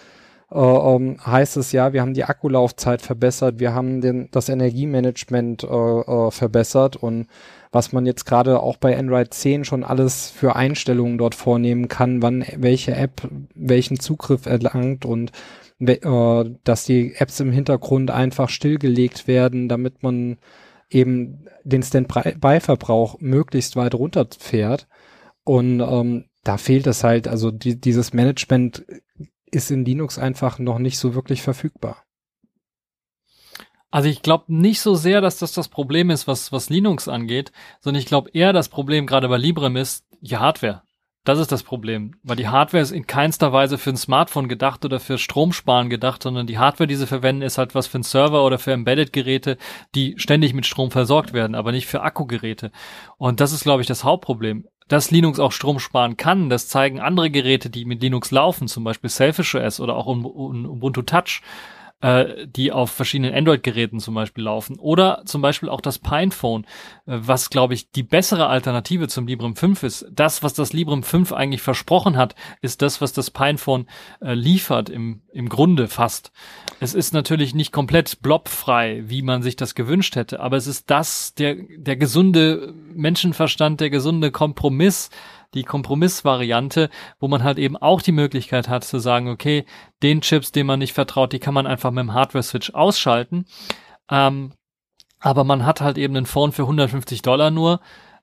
äh, 0.51 0.59
ähm, 0.59 1.19
heißt 1.25 1.57
es 1.59 1.73
ja, 1.73 1.93
wir 1.93 2.01
haben 2.01 2.15
die 2.15 2.25
Akkulaufzeit 2.25 3.03
verbessert, 3.03 3.59
wir 3.59 3.75
haben 3.75 4.01
den, 4.01 4.31
das 4.31 4.49
Energiemanagement 4.49 5.65
äh, 5.65 5.67
äh, 5.67 6.31
verbessert 6.31 6.97
und 6.97 7.27
was 7.71 7.93
man 7.93 8.07
jetzt 8.07 8.25
gerade 8.25 8.61
auch 8.61 8.77
bei 8.77 8.99
Android 8.99 9.33
10 9.33 9.65
schon 9.65 9.85
alles 9.85 10.31
für 10.31 10.57
Einstellungen 10.57 11.19
dort 11.19 11.35
vornehmen 11.35 11.89
kann, 11.89 12.23
wann 12.23 12.45
welche 12.57 12.95
App 12.95 13.29
welchen 13.55 14.01
Zugriff 14.01 14.47
erlangt 14.47 15.05
und 15.05 15.33
äh, 15.81 16.51
dass 16.65 16.85
die 16.85 17.15
Apps 17.17 17.41
im 17.41 17.53
Hintergrund 17.53 18.11
einfach 18.11 18.49
stillgelegt 18.49 19.29
werden, 19.29 19.69
damit 19.69 20.03
man 20.03 20.39
eben 20.91 21.47
den 21.65 21.83
Standby-Verbrauch 21.83 23.21
möglichst 23.21 23.77
weit 23.77 23.95
runterfährt. 23.95 24.89
Und 25.45 25.81
ähm, 25.81 26.25
da 26.45 26.57
fehlt 26.57 26.87
es 26.87 27.05
halt, 27.05 27.29
also 27.29 27.51
die, 27.51 27.81
dieses 27.81 28.13
Management 28.13 28.85
ist 29.51 29.71
in 29.71 29.85
Linux 29.85 30.19
einfach 30.19 30.59
noch 30.59 30.79
nicht 30.79 30.99
so 30.99 31.15
wirklich 31.15 31.43
verfügbar. 31.43 32.05
Also 33.91 34.09
ich 34.09 34.23
glaube 34.23 34.45
nicht 34.49 34.81
so 34.81 34.95
sehr, 34.95 35.21
dass 35.21 35.39
das 35.39 35.53
das 35.53 35.69
Problem 35.69 36.11
ist, 36.11 36.27
was, 36.27 36.53
was 36.53 36.69
Linux 36.69 37.09
angeht, 37.09 37.53
sondern 37.81 38.01
ich 38.01 38.07
glaube 38.07 38.31
eher 38.33 38.53
das 38.53 38.69
Problem 38.69 39.07
gerade 39.07 39.29
bei 39.29 39.39
Librem 39.39 39.77
ist 39.77 40.05
die 40.21 40.37
Hardware. 40.37 40.83
Das 41.25 41.39
ist 41.39 41.53
das 41.53 41.63
Problem, 41.63 42.13
weil 42.23 42.37
die 42.37 42.49
Hardware 42.49 42.83
ist 42.83 42.91
in 42.91 43.07
keinster 43.07 43.53
Weise 43.53 43.77
für 43.77 43.91
ein 43.91 43.99
Smartphone 43.99 44.49
gedacht 44.49 44.85
oder 44.87 44.99
für 44.99 45.19
Stromsparen 45.19 45.91
gedacht, 45.91 46.23
sondern 46.23 46.47
die 46.47 46.57
Hardware, 46.57 46.87
die 46.87 46.95
sie 46.95 47.07
verwenden, 47.07 47.43
ist 47.43 47.59
halt 47.59 47.75
was 47.75 47.87
für 47.87 47.97
einen 47.97 48.05
Server 48.05 48.47
oder 48.47 48.59
für 48.59 48.73
Embedded-Geräte, 48.73 49.59
die 49.95 50.15
ständig 50.17 50.55
mit 50.55 50.65
Strom 50.65 50.91
versorgt 50.91 51.35
werden, 51.35 51.55
aber 51.55 51.73
nicht 51.73 51.87
für 51.87 52.01
Akkugeräte. 52.01 52.73
Und 53.19 53.41
das 53.41 53.53
ist, 53.53 53.65
glaube 53.65 53.83
ich, 53.83 53.87
das 53.87 54.05
Hauptproblem. 54.05 54.69
Dass 54.87 55.11
Linux 55.11 55.39
auch 55.39 55.53
Strom 55.53 55.81
sparen 55.81 56.17
kann, 56.17 56.49
das 56.49 56.69
zeigen 56.69 56.99
andere 56.99 57.31
Geräte, 57.31 57.69
die 57.69 57.85
mit 57.85 58.01
Linux 58.01 58.31
laufen, 58.31 58.67
zum 58.67 58.85
Beispiel 58.85 59.11
Selfish 59.11 59.55
OS 59.55 59.81
oder 59.81 59.97
auch 59.97 60.07
Ubuntu 60.07 61.03
Touch 61.03 61.43
äh, 62.01 62.47
die 62.47 62.71
auf 62.71 62.91
verschiedenen 62.91 63.35
Android-Geräten 63.35 63.99
zum 63.99 64.15
Beispiel 64.15 64.45
laufen. 64.45 64.79
Oder 64.79 65.23
zum 65.25 65.43
Beispiel 65.43 65.69
auch 65.69 65.81
das 65.81 65.99
Pinephone, 65.99 66.65
äh, 67.07 67.19
was, 67.21 67.51
glaube 67.51 67.75
ich, 67.75 67.91
die 67.91 68.03
bessere 68.03 68.47
Alternative 68.47 69.09
zum 69.09 69.27
Librem 69.27 69.57
5 69.57 69.83
ist. 69.83 70.07
Das, 70.13 70.43
was 70.43 70.55
das 70.55 70.73
Librem 70.73 71.03
5 71.03 71.33
eigentlich 71.33 71.63
versprochen 71.63 72.17
hat, 72.17 72.35
ist 72.63 72.83
das, 72.83 73.01
was 73.01 73.13
das 73.13 73.31
Pinephone 73.31 73.87
äh, 74.21 74.35
liefert, 74.35 74.91
im, 74.91 75.23
im 75.33 75.49
Grunde 75.49 75.89
fast. 75.89 76.31
Es 76.81 76.95
ist 76.95 77.13
natürlich 77.13 77.55
nicht 77.55 77.73
komplett 77.73 78.23
blobfrei, 78.23 79.03
wie 79.07 79.23
man 79.23 79.43
sich 79.43 79.57
das 79.57 79.75
gewünscht 79.75 80.15
hätte, 80.15 80.41
aber 80.41 80.57
es 80.57 80.69
ist 80.69 80.91
das, 80.91 81.35
der, 81.35 81.57
der 81.77 81.97
gesunde 81.97 82.75
Menschenverstand, 82.95 83.81
der 83.81 83.91
gesunde 83.91 84.31
Kompromiss, 84.31 85.11
die 85.55 85.65
Kompromissvariante, 85.65 86.91
wo 87.21 87.29
man 87.29 87.43
halt 87.43 87.59
eben 87.59 87.77
auch 87.77 88.03
die 88.03 88.13
Möglichkeit 88.13 88.69
hat 88.69 88.85
zu 88.85 88.99
sagen, 88.99 89.29
okay, 89.29 89.65
den 90.03 90.21
Chips, 90.21 90.53
denen 90.53 90.67
man 90.67 90.79
nicht 90.79 90.93
vertraut, 90.93 91.33
die 91.33 91.39
kann 91.39 91.55
man 91.55 91.67
einfach 91.67 91.91
mit 91.91 92.03
dem 92.03 92.15
Hardware-Switch 92.15 92.75
ausschalten. 92.75 93.47
Ähm, 94.11 94.53
aber 95.21 95.45
man 95.45 95.67
hat 95.67 95.81
halt 95.81 95.99
eben 95.99 96.17
einen 96.17 96.27
Phone 96.27 96.53
für 96.53 96.63
150 96.63 97.23
Dollar 97.23 97.51
nur. 97.51 97.81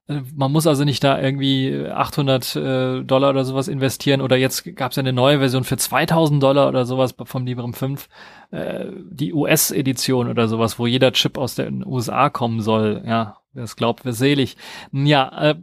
Äh, 0.07 0.21
man 0.35 0.51
muss 0.51 0.67
also 0.67 0.83
nicht 0.83 1.03
da 1.03 1.19
irgendwie 1.19 1.87
800 1.87 2.55
äh, 2.55 3.03
Dollar 3.03 3.31
oder 3.31 3.45
sowas 3.45 3.67
investieren 3.67 4.21
oder 4.21 4.37
jetzt 4.37 4.75
gab 4.75 4.91
es 4.91 4.97
ja 4.97 5.01
eine 5.01 5.13
neue 5.13 5.39
Version 5.39 5.63
für 5.63 5.77
2000 5.77 6.41
Dollar 6.41 6.67
oder 6.67 6.85
sowas 6.85 7.15
vom 7.25 7.45
Librem 7.45 7.73
5, 7.73 8.07
äh, 8.51 8.85
die 9.09 9.33
US-Edition 9.33 10.29
oder 10.29 10.47
sowas, 10.47 10.79
wo 10.79 10.87
jeder 10.87 11.11
Chip 11.13 11.37
aus 11.37 11.55
den 11.55 11.85
USA 11.85 12.29
kommen 12.29 12.61
soll. 12.61 13.03
Ja, 13.05 13.37
es 13.53 13.75
glaubt, 13.75 14.05
wer 14.05 14.13
selig. 14.13 14.57
Ja, 14.91 15.51
äh, 15.51 15.55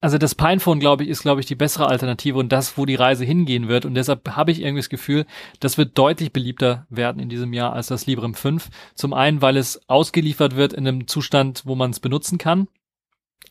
also 0.00 0.16
das 0.16 0.34
Pinephone, 0.34 0.78
glaube 0.78 1.02
ich, 1.02 1.08
ist, 1.08 1.22
glaube 1.22 1.40
ich, 1.40 1.46
die 1.46 1.56
bessere 1.56 1.88
Alternative 1.88 2.38
und 2.38 2.50
das, 2.50 2.78
wo 2.78 2.86
die 2.86 2.94
Reise 2.94 3.24
hingehen 3.24 3.68
wird. 3.68 3.84
Und 3.84 3.94
deshalb 3.94 4.36
habe 4.36 4.52
ich 4.52 4.60
irgendwie 4.60 4.80
das 4.80 4.88
Gefühl, 4.88 5.26
das 5.58 5.76
wird 5.76 5.98
deutlich 5.98 6.32
beliebter 6.32 6.86
werden 6.88 7.20
in 7.20 7.28
diesem 7.28 7.52
Jahr 7.52 7.72
als 7.72 7.88
das 7.88 8.06
Librem 8.06 8.34
5. 8.34 8.68
Zum 8.94 9.12
einen, 9.12 9.42
weil 9.42 9.56
es 9.56 9.80
ausgeliefert 9.88 10.54
wird 10.54 10.72
in 10.72 10.86
einem 10.86 11.08
Zustand, 11.08 11.62
wo 11.64 11.74
man 11.74 11.90
es 11.90 12.00
benutzen 12.00 12.38
kann. 12.38 12.68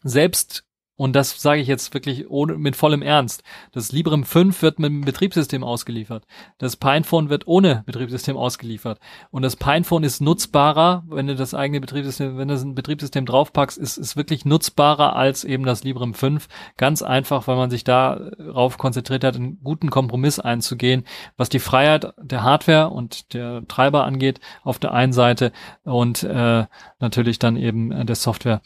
Selbst 0.03 0.66
und 0.97 1.15
das 1.15 1.39
sage 1.39 1.61
ich 1.61 1.67
jetzt 1.67 1.93
wirklich 1.93 2.29
ohne, 2.29 2.57
mit 2.57 2.75
vollem 2.75 3.03
Ernst. 3.03 3.43
Das 3.71 3.91
Librem 3.91 4.23
5 4.23 4.63
wird 4.63 4.79
mit 4.79 4.89
dem 4.89 5.01
Betriebssystem 5.01 5.63
ausgeliefert. 5.63 6.25
Das 6.57 6.75
Pinephone 6.75 7.29
wird 7.29 7.45
ohne 7.45 7.83
Betriebssystem 7.85 8.35
ausgeliefert. 8.35 8.99
Und 9.29 9.43
das 9.43 9.55
Pinephone 9.55 10.03
ist 10.03 10.21
nutzbarer, 10.21 11.03
wenn 11.07 11.27
du 11.27 11.35
das 11.35 11.53
eigene 11.53 11.79
Betriebssystem, 11.79 12.37
wenn 12.37 12.47
du 12.47 12.55
ein 12.55 12.73
Betriebssystem 12.73 13.27
draufpackst, 13.27 13.77
ist, 13.77 13.97
ist 13.97 14.17
wirklich 14.17 14.43
nutzbarer 14.43 15.15
als 15.15 15.43
eben 15.43 15.65
das 15.65 15.83
Librem 15.83 16.15
5. 16.15 16.47
Ganz 16.77 17.03
einfach, 17.03 17.47
weil 17.47 17.57
man 17.57 17.69
sich 17.69 17.83
darauf 17.83 18.79
konzentriert 18.79 19.23
hat, 19.23 19.35
einen 19.35 19.59
guten 19.63 19.91
Kompromiss 19.91 20.39
einzugehen, 20.39 21.03
was 21.37 21.49
die 21.49 21.59
Freiheit 21.59 22.11
der 22.19 22.41
Hardware 22.41 22.89
und 22.89 23.35
der 23.35 23.61
Treiber 23.67 24.03
angeht, 24.03 24.39
auf 24.63 24.79
der 24.79 24.93
einen 24.93 25.13
Seite 25.13 25.51
und 25.83 26.23
äh, 26.23 26.65
natürlich 26.99 27.37
dann 27.37 27.55
eben 27.55 28.07
der 28.07 28.15
Software 28.15 28.61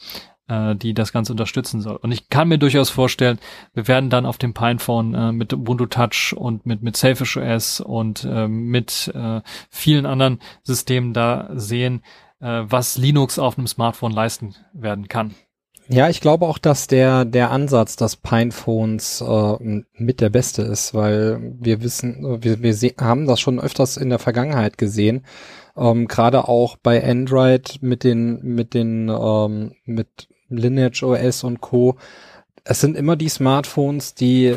äh, 0.48 0.74
die 0.74 0.94
das 0.94 1.12
Ganze 1.12 1.32
unterstützen 1.32 1.80
soll. 1.80 1.96
Und 1.96 2.12
ich 2.12 2.28
kann 2.28 2.48
mir 2.48 2.58
durchaus 2.58 2.90
vorstellen, 2.90 3.38
wir 3.74 3.88
werden 3.88 4.10
dann 4.10 4.26
auf 4.26 4.38
dem 4.38 4.54
Pinephone 4.54 5.14
äh, 5.14 5.32
mit 5.32 5.52
Ubuntu 5.52 5.86
Touch 5.86 6.34
und 6.36 6.66
mit, 6.66 6.82
mit 6.82 6.96
Selfish 6.96 7.36
OS 7.36 7.80
und 7.80 8.24
äh, 8.24 8.48
mit 8.48 9.10
äh, 9.14 9.40
vielen 9.70 10.06
anderen 10.06 10.40
Systemen 10.62 11.12
da 11.12 11.50
sehen, 11.54 12.02
äh, 12.40 12.64
was 12.64 12.98
Linux 12.98 13.38
auf 13.38 13.56
einem 13.56 13.66
Smartphone 13.66 14.12
leisten 14.12 14.54
werden 14.72 15.08
kann. 15.08 15.34
Ja, 15.88 16.08
ich 16.08 16.20
glaube 16.20 16.46
auch, 16.46 16.58
dass 16.58 16.86
der, 16.86 17.24
der 17.24 17.50
Ansatz 17.50 17.96
des 17.96 18.16
Pinephones 18.16 19.20
äh, 19.20 19.82
mit 19.94 20.20
der 20.20 20.30
beste 20.30 20.62
ist, 20.62 20.94
weil 20.94 21.54
wir 21.58 21.82
wissen, 21.82 22.42
wir, 22.42 22.62
wir 22.62 22.92
haben 22.98 23.26
das 23.26 23.40
schon 23.40 23.60
öfters 23.60 23.96
in 23.96 24.08
der 24.08 24.18
Vergangenheit 24.18 24.78
gesehen. 24.78 25.24
Ähm, 25.76 26.06
Gerade 26.06 26.48
auch 26.48 26.76
bei 26.76 27.02
Android 27.04 27.78
mit 27.82 28.04
den, 28.04 28.40
mit 28.42 28.74
den, 28.74 29.08
ähm, 29.08 29.74
mit 29.84 30.28
Lineage 30.56 31.02
OS 31.02 31.44
und 31.44 31.60
Co. 31.60 31.96
Es 32.64 32.80
sind 32.80 32.96
immer 32.96 33.16
die 33.16 33.28
Smartphones, 33.28 34.14
die, 34.14 34.56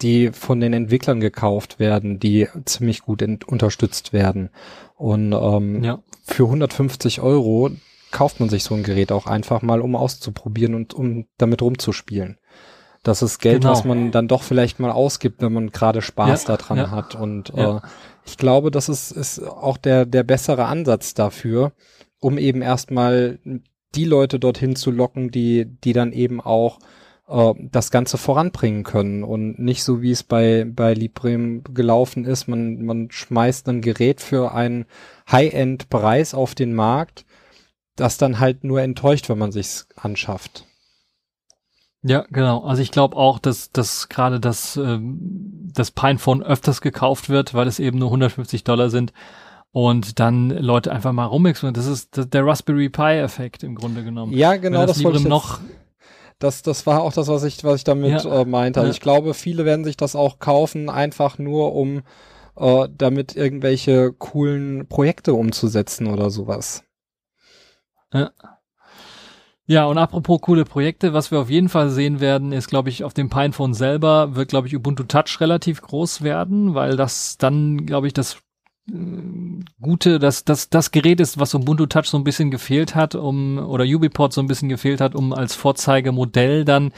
die 0.00 0.32
von 0.32 0.60
den 0.60 0.72
Entwicklern 0.72 1.20
gekauft 1.20 1.78
werden, 1.78 2.18
die 2.18 2.48
ziemlich 2.64 3.02
gut 3.02 3.22
unterstützt 3.46 4.12
werden. 4.12 4.50
Und 4.96 5.32
ähm, 5.32 5.84
ja. 5.84 6.02
für 6.24 6.44
150 6.44 7.20
Euro 7.20 7.70
kauft 8.10 8.40
man 8.40 8.48
sich 8.48 8.62
so 8.62 8.74
ein 8.74 8.82
Gerät 8.82 9.10
auch 9.10 9.26
einfach 9.26 9.62
mal, 9.62 9.80
um 9.80 9.96
auszuprobieren 9.96 10.74
und 10.74 10.94
um 10.94 11.26
damit 11.38 11.62
rumzuspielen. 11.62 12.38
Das 13.02 13.20
ist 13.20 13.40
Geld, 13.40 13.62
genau. 13.62 13.72
was 13.72 13.84
man 13.84 14.12
dann 14.12 14.28
doch 14.28 14.44
vielleicht 14.44 14.78
mal 14.78 14.92
ausgibt, 14.92 15.42
wenn 15.42 15.52
man 15.52 15.70
gerade 15.70 16.02
Spaß 16.02 16.46
ja, 16.46 16.56
daran 16.56 16.78
ja. 16.78 16.90
hat. 16.92 17.16
Und 17.16 17.48
ja. 17.48 17.78
äh, 17.78 17.80
ich 18.24 18.36
glaube, 18.36 18.70
das 18.70 18.88
ist, 18.88 19.10
ist 19.10 19.42
auch 19.42 19.76
der, 19.76 20.06
der 20.06 20.22
bessere 20.22 20.66
Ansatz 20.66 21.12
dafür, 21.14 21.72
um 22.20 22.38
eben 22.38 22.62
erstmal 22.62 23.40
die 23.94 24.04
Leute 24.04 24.38
dorthin 24.38 24.76
zu 24.76 24.90
locken, 24.90 25.30
die, 25.30 25.66
die 25.66 25.92
dann 25.92 26.12
eben 26.12 26.40
auch 26.40 26.78
äh, 27.28 27.54
das 27.58 27.90
Ganze 27.90 28.18
voranbringen 28.18 28.84
können 28.84 29.24
und 29.24 29.58
nicht 29.58 29.84
so 29.84 30.02
wie 30.02 30.10
es 30.10 30.22
bei, 30.22 30.64
bei 30.68 30.94
Librem 30.94 31.62
gelaufen 31.64 32.24
ist. 32.24 32.48
Man, 32.48 32.84
man 32.84 33.10
schmeißt 33.10 33.68
ein 33.68 33.80
Gerät 33.80 34.20
für 34.20 34.52
einen 34.52 34.86
High-End-Preis 35.30 36.34
auf 36.34 36.54
den 36.54 36.74
Markt, 36.74 37.24
das 37.96 38.18
dann 38.18 38.38
halt 38.40 38.64
nur 38.64 38.80
enttäuscht, 38.80 39.28
wenn 39.28 39.38
man 39.38 39.52
sich's 39.52 39.88
anschafft. 39.96 40.66
Ja, 42.04 42.24
genau. 42.30 42.64
Also 42.64 42.82
ich 42.82 42.90
glaube 42.90 43.16
auch, 43.16 43.38
dass, 43.38 43.70
dass 43.70 44.08
gerade 44.08 44.40
das, 44.40 44.76
ähm, 44.76 45.70
das 45.72 45.92
Pinephone 45.92 46.42
öfters 46.42 46.80
gekauft 46.80 47.28
wird, 47.28 47.54
weil 47.54 47.68
es 47.68 47.78
eben 47.78 47.98
nur 47.98 48.08
150 48.08 48.64
Dollar 48.64 48.90
sind 48.90 49.12
und 49.72 50.20
dann 50.20 50.50
Leute 50.50 50.92
einfach 50.92 51.12
mal 51.12 51.24
rumexperimentieren. 51.24 51.86
Das 51.86 51.92
ist 51.92 52.32
der 52.32 52.46
Raspberry 52.46 52.88
Pi-Effekt 52.88 53.62
im 53.62 53.74
Grunde 53.74 54.04
genommen. 54.04 54.32
Ja, 54.32 54.56
genau, 54.56 54.86
das, 54.86 54.98
das 54.98 55.04
wollte 55.04 55.18
ich 55.18 55.24
noch 55.26 55.58
das, 56.38 56.62
das 56.62 56.86
war 56.86 57.02
auch 57.02 57.12
das, 57.12 57.28
was 57.28 57.44
ich, 57.44 57.62
was 57.64 57.76
ich 57.76 57.84
damit 57.84 58.24
ja. 58.24 58.40
äh, 58.40 58.44
meinte. 58.44 58.80
Also 58.80 58.88
ja. 58.88 58.94
Ich 58.94 59.00
glaube, 59.00 59.34
viele 59.34 59.64
werden 59.64 59.84
sich 59.84 59.96
das 59.96 60.16
auch 60.16 60.38
kaufen, 60.38 60.90
einfach 60.90 61.38
nur 61.38 61.74
um 61.74 62.02
äh, 62.56 62.88
damit 62.96 63.36
irgendwelche 63.36 64.12
coolen 64.12 64.88
Projekte 64.88 65.34
umzusetzen 65.34 66.08
oder 66.08 66.30
sowas. 66.30 66.84
Ja. 68.12 68.30
Ja, 69.66 69.86
und 69.86 69.96
apropos 69.96 70.40
coole 70.40 70.64
Projekte, 70.64 71.14
was 71.14 71.30
wir 71.30 71.38
auf 71.38 71.48
jeden 71.48 71.68
Fall 71.68 71.88
sehen 71.88 72.18
werden, 72.18 72.50
ist, 72.50 72.68
glaube 72.68 72.88
ich, 72.88 73.04
auf 73.04 73.14
dem 73.14 73.30
Pinephone 73.30 73.74
selber 73.74 74.34
wird, 74.34 74.48
glaube 74.48 74.66
ich, 74.66 74.76
Ubuntu 74.76 75.04
Touch 75.04 75.40
relativ 75.40 75.80
groß 75.80 76.22
werden, 76.22 76.74
weil 76.74 76.96
das 76.96 77.38
dann, 77.38 77.86
glaube 77.86 78.08
ich, 78.08 78.12
das 78.12 78.38
gute, 79.80 80.18
dass 80.18 80.44
das, 80.44 80.68
das 80.68 80.90
Gerät 80.90 81.20
ist, 81.20 81.38
was 81.38 81.54
Ubuntu 81.54 81.86
Touch 81.86 82.06
so 82.06 82.16
ein 82.16 82.24
bisschen 82.24 82.50
gefehlt 82.50 82.94
hat, 82.94 83.14
um 83.14 83.58
oder 83.58 83.84
UbiPort 83.84 84.32
so 84.32 84.40
ein 84.40 84.48
bisschen 84.48 84.68
gefehlt 84.68 85.00
hat, 85.00 85.14
um 85.14 85.32
als 85.32 85.54
Vorzeigemodell 85.54 86.64
dann 86.64 86.92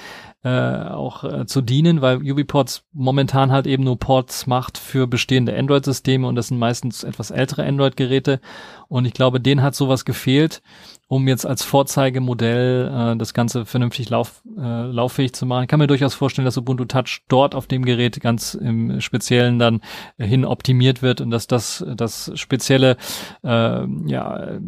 äh, 0.45 0.89
auch 0.89 1.25
äh, 1.25 1.47
zu 1.47 1.61
dienen, 1.61 2.01
weil 2.03 2.19
UbiPorts 2.19 2.85
momentan 2.93 3.51
halt 3.51 3.67
eben 3.67 3.85
nur 3.85 3.99
Ports 3.99 4.47
macht 4.47 4.79
für 4.79 5.07
bestehende 5.07 5.57
Android-Systeme 5.57 6.27
und 6.27 6.37
das 6.37 6.49
sind 6.49 6.59
meistens 6.59 7.03
etwas 7.03 7.31
ältere 7.31 7.65
Android-Geräte 7.65 8.41
und 8.89 9.07
ich 9.07 9.15
glaube, 9.15 9.41
denen 9.41 9.63
hat 9.63 9.75
sowas 9.75 10.05
gefehlt 10.05 10.63
um 11.07 11.29
jetzt 11.29 11.47
als 11.47 11.63
Vorzeigemodell 11.63 12.91
äh, 13.15 13.17
das 13.17 13.35
Ganze 13.35 13.67
vernünftig 13.67 14.11
lauf, 14.11 14.43
äh, 14.57 14.87
lauffähig 14.87 15.33
zu 15.35 15.47
machen. 15.47 15.65
Ich 15.65 15.69
kann 15.69 15.79
mir 15.79 15.87
durchaus 15.87 16.15
vorstellen, 16.15 16.45
dass 16.45 16.57
Ubuntu 16.57 16.87
Touch 16.87 17.23
dort 17.29 17.55
auf 17.55 17.67
dem 17.67 17.85
Gerät 17.85 18.21
ganz 18.21 18.55
im 18.55 19.01
Speziellen 19.01 19.59
dann 19.59 19.81
äh, 20.17 20.27
hin 20.27 20.45
optimiert 20.45 21.03
wird 21.03 21.21
und 21.21 21.31
dass 21.31 21.47
das 21.47 21.85
das 21.95 22.33
spezielle 22.35 22.97
äh, 23.43 23.87
ja, 24.07 24.59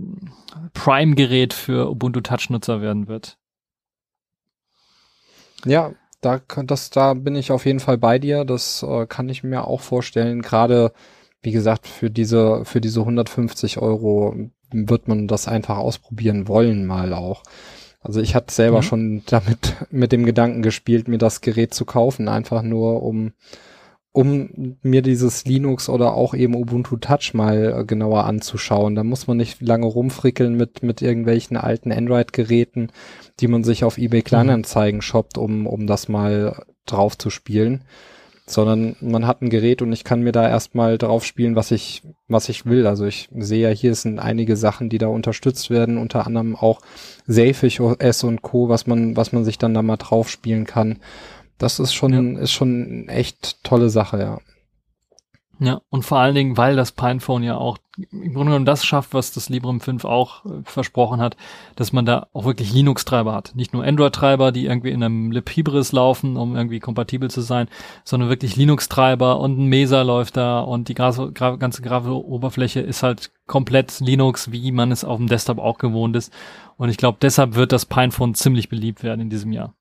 Prime-Gerät 0.75 1.55
für 1.55 1.91
Ubuntu 1.91 2.21
Touch-Nutzer 2.21 2.81
werden 2.81 3.09
wird. 3.09 3.39
Ja, 5.67 5.93
da, 6.21 6.41
das, 6.65 6.91
da 6.91 7.15
bin 7.15 7.37
ich 7.37 7.53
auf 7.53 7.67
jeden 7.67 7.81
Fall 7.81 7.99
bei 7.99 8.19
dir. 8.19 8.45
Das 8.45 8.83
äh, 8.83 9.07
kann 9.07 9.29
ich 9.29 9.45
mir 9.45 9.67
auch 9.67 9.81
vorstellen. 9.81 10.43
Gerade, 10.43 10.93
wie 11.43 11.53
gesagt, 11.53 11.87
für 11.87 12.11
diese, 12.11 12.65
für 12.65 12.81
diese 12.81 13.01
150 13.01 13.79
Euro 13.79 14.35
wird 14.73 15.09
man 15.09 15.29
das 15.29 15.47
einfach 15.47 15.79
ausprobieren 15.79 16.49
wollen 16.49 16.87
mal 16.87 17.13
auch. 17.13 17.43
Also 18.01 18.21
ich 18.21 18.35
hatte 18.35 18.55
selber 18.55 18.79
mhm. 18.79 18.83
schon 18.83 19.23
damit 19.27 19.75
mit 19.91 20.13
dem 20.13 20.25
Gedanken 20.25 20.63
gespielt, 20.63 21.09
mir 21.09 21.19
das 21.19 21.41
Gerät 21.41 21.75
zu 21.75 21.85
kaufen, 21.85 22.29
einfach 22.29 22.63
nur 22.63 23.03
um 23.03 23.33
um 24.17 24.79
mir 24.83 25.03
dieses 25.03 25.45
Linux 25.45 25.91
oder 25.91 26.15
auch 26.15 26.33
eben 26.33 26.55
Ubuntu 26.55 26.97
Touch 26.97 27.35
mal 27.35 27.81
äh, 27.81 27.85
genauer 27.85 28.25
anzuschauen. 28.25 28.95
Da 28.95 29.05
muss 29.05 29.27
man 29.27 29.37
nicht 29.37 29.61
lange 29.61 29.85
rumfrickeln 29.85 30.57
mit 30.57 30.83
mit 30.83 31.03
irgendwelchen 31.03 31.59
alten 31.59 31.93
Android 31.93 32.33
Geräten, 32.33 32.89
die 33.41 33.47
man 33.49 33.63
sich 33.63 33.85
auf 33.85 33.99
eBay 33.99 34.21
mhm. 34.21 34.25
Kleinanzeigen 34.25 35.03
shoppt, 35.03 35.37
um 35.37 35.67
um 35.67 35.87
das 35.87 36.09
mal 36.09 36.65
drauf 36.87 37.19
zu 37.19 37.29
spielen 37.29 37.85
sondern 38.49 38.95
man 39.01 39.27
hat 39.27 39.43
ein 39.43 39.51
Gerät 39.51 39.83
und 39.83 39.93
ich 39.93 40.05
kann 40.05 40.23
mir 40.23 40.31
da 40.31 40.49
erstmal 40.49 40.99
drauf 40.99 41.25
spielen, 41.25 41.57
was 41.57 41.73
ich, 41.73 42.03
was 42.29 42.49
ich 42.49 42.65
will. 42.65 42.87
Also 42.87 43.05
ich 43.05 43.29
sehe 43.37 43.69
ja, 43.69 43.75
hier 43.75 43.95
sind 43.97 44.21
einige 44.21 44.57
Sachen, 44.57 44.89
die 44.89 44.99
da 44.99 45.09
unterstützt 45.09 45.69
werden, 45.69 45.99
unter 45.99 46.27
anderem 46.27 46.55
auch 46.55 46.81
Safish 47.27 47.81
OS 47.81 48.23
und 48.23 48.43
Co., 48.43 48.69
was 48.69 48.87
man, 48.87 49.17
was 49.17 49.33
man 49.33 49.45
sich 49.45 49.59
dann 49.59 49.75
da 49.75 49.83
mal 49.83 49.97
drauf 49.97 50.29
spielen 50.29 50.65
kann. 50.65 51.01
Das 51.59 51.79
ist 51.79 51.95
schon, 51.95 52.35
ja. 52.37 52.41
ist 52.41 52.53
schon 52.53 53.09
echt 53.09 53.63
tolle 53.65 53.89
Sache, 53.91 54.19
ja. 54.19 54.39
Ja, 55.59 55.81
und 55.89 56.05
vor 56.05 56.19
allen 56.19 56.35
Dingen, 56.35 56.59
weil 56.59 56.77
das 56.77 56.93
Pinephone 56.93 57.43
ja 57.43 57.57
auch 57.57 57.79
im 57.97 58.35
Grunde 58.35 58.51
genommen 58.51 58.67
das 58.67 58.85
schafft, 58.85 59.15
was 59.15 59.33
das 59.33 59.49
Librem 59.49 59.81
5 59.81 60.05
auch 60.05 60.45
äh, 60.45 60.49
versprochen 60.65 61.19
hat, 61.19 61.39
dass 61.77 61.95
man 61.95 62.05
da 62.05 62.27
auch 62.35 62.45
wirklich 62.45 62.75
Linux-Treiber 62.75 63.33
hat. 63.33 63.53
Nicht 63.55 63.73
nur 63.73 63.83
Android-Treiber, 63.83 64.53
die 64.53 64.67
irgendwie 64.67 64.91
in 64.91 65.03
einem 65.03 65.31
libhybris 65.31 65.93
laufen, 65.93 66.37
um 66.37 66.57
irgendwie 66.57 66.79
kompatibel 66.79 67.31
zu 67.31 67.41
sein, 67.41 67.69
sondern 68.05 68.29
wirklich 68.29 68.57
Linux-Treiber 68.57 69.41
und 69.41 69.59
ein 69.59 69.67
Mesa 69.67 70.03
läuft 70.03 70.37
da 70.37 70.61
und 70.61 70.89
die 70.89 70.95
ganze 70.95 71.33
Grafik-Oberfläche 71.33 72.81
ist 72.81 73.03
halt 73.03 73.31
komplett 73.47 74.01
Linux, 74.01 74.53
wie 74.53 74.73
man 74.73 74.93
es 74.93 75.05
auf 75.05 75.17
dem 75.17 75.27
Desktop 75.27 75.59
auch 75.59 75.79
gewohnt 75.79 76.17
ist. 76.17 76.35
Und 76.77 76.91
ich 76.91 76.99
glaube, 76.99 77.17
deshalb 77.23 77.55
wird 77.55 77.73
das 77.73 77.87
Pinephone 77.87 78.35
ziemlich 78.35 78.69
beliebt 78.69 79.03
werden 79.03 79.23
in 79.23 79.31
diesem 79.31 79.53
Jahr. 79.53 79.75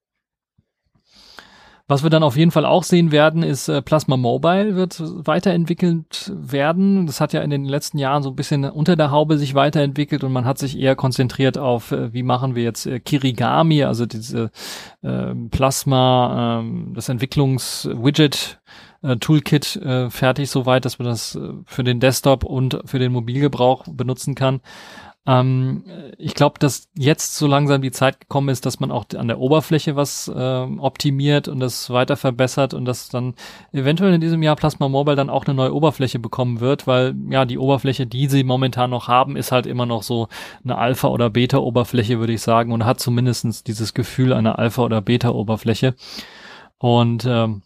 Was 1.88 2.02
wir 2.02 2.10
dann 2.10 2.24
auf 2.24 2.36
jeden 2.36 2.50
Fall 2.50 2.66
auch 2.66 2.84
sehen 2.84 3.12
werden, 3.12 3.44
ist 3.44 3.68
äh, 3.68 3.80
Plasma 3.80 4.18
Mobile 4.18 4.76
wird 4.76 5.00
weiterentwickelt 5.00 6.34
werden. 6.36 7.06
Das 7.06 7.22
hat 7.22 7.32
ja 7.32 7.42
in 7.42 7.52
den 7.52 7.66
letzten 7.66 8.00
Jahren 8.00 8.24
so 8.24 8.30
ein 8.30 8.36
bisschen 8.36 8.66
unter 8.66 8.96
der 8.96 9.12
Haube 9.12 9.38
sich 9.38 9.54
weiterentwickelt 9.54 10.24
und 10.24 10.34
man 10.34 10.46
hat 10.46 10.58
sich 10.58 10.80
eher 10.80 10.96
konzentriert 10.96 11.60
auf, 11.60 11.92
äh, 11.92 12.12
wie 12.12 12.24
machen 12.24 12.56
wir 12.56 12.64
jetzt 12.64 12.88
äh, 12.88 13.00
Kirigami, 13.00 13.84
also 13.84 14.08
diese 14.08 14.50
äh, 15.04 15.36
Plasma, 15.52 16.64
äh, 16.64 16.94
das 16.96 17.08
Entwicklungs-Widget 17.10 18.60
äh, 19.06 19.18
Toolkit 19.18 19.76
äh, 19.76 20.10
fertig, 20.10 20.50
soweit, 20.50 20.86
dass 20.86 20.98
man 20.98 21.08
das 21.08 21.36
äh, 21.36 21.54
für 21.66 21.84
den 21.84 22.00
Desktop 22.00 22.44
und 22.44 22.80
für 22.86 22.98
den 22.98 23.12
Mobilgebrauch 23.12 23.84
benutzen 23.88 24.34
kann. 24.34 24.62
Ähm, 25.28 25.84
ich 26.18 26.36
glaube, 26.36 26.60
dass 26.60 26.88
jetzt 26.96 27.36
so 27.36 27.48
langsam 27.48 27.82
die 27.82 27.92
Zeit 27.92 28.20
gekommen 28.22 28.50
ist, 28.50 28.66
dass 28.66 28.80
man 28.80 28.92
auch 28.92 29.06
an 29.16 29.28
der 29.28 29.40
Oberfläche 29.40 29.96
was 29.96 30.28
äh, 30.28 30.68
optimiert 30.78 31.48
und 31.48 31.60
das 31.60 31.90
weiter 31.90 32.16
verbessert 32.16 32.74
und 32.74 32.86
dass 32.86 33.10
dann 33.10 33.34
eventuell 33.72 34.14
in 34.14 34.22
diesem 34.22 34.44
Jahr 34.44 34.56
Plasma 34.56 34.88
Mobile 34.88 35.16
dann 35.16 35.32
auch 35.32 35.46
eine 35.46 35.56
neue 35.56 35.74
Oberfläche 35.74 36.20
bekommen 36.20 36.60
wird, 36.60 36.86
weil 36.86 37.16
ja 37.30 37.46
die 37.46 37.58
Oberfläche, 37.58 38.06
die 38.06 38.28
sie 38.28 38.44
momentan 38.44 38.92
noch 38.92 39.08
haben, 39.08 39.36
ist 39.36 39.52
halt 39.52 39.66
immer 39.66 39.88
noch 39.88 40.04
so 40.04 40.28
eine 40.64 40.78
Alpha- 40.78 41.08
oder 41.08 41.32
Beta-Oberfläche, 41.32 42.20
würde 42.20 42.34
ich 42.34 42.42
sagen, 42.42 42.72
und 42.72 42.86
hat 42.86 43.00
zumindestens 43.00 43.64
dieses 43.64 43.94
Gefühl 43.96 44.32
einer 44.32 44.60
Alpha- 44.60 44.84
oder 44.84 45.02
Beta-Oberfläche. 45.02 45.96
Und 46.78 47.26
ähm, 47.28 47.64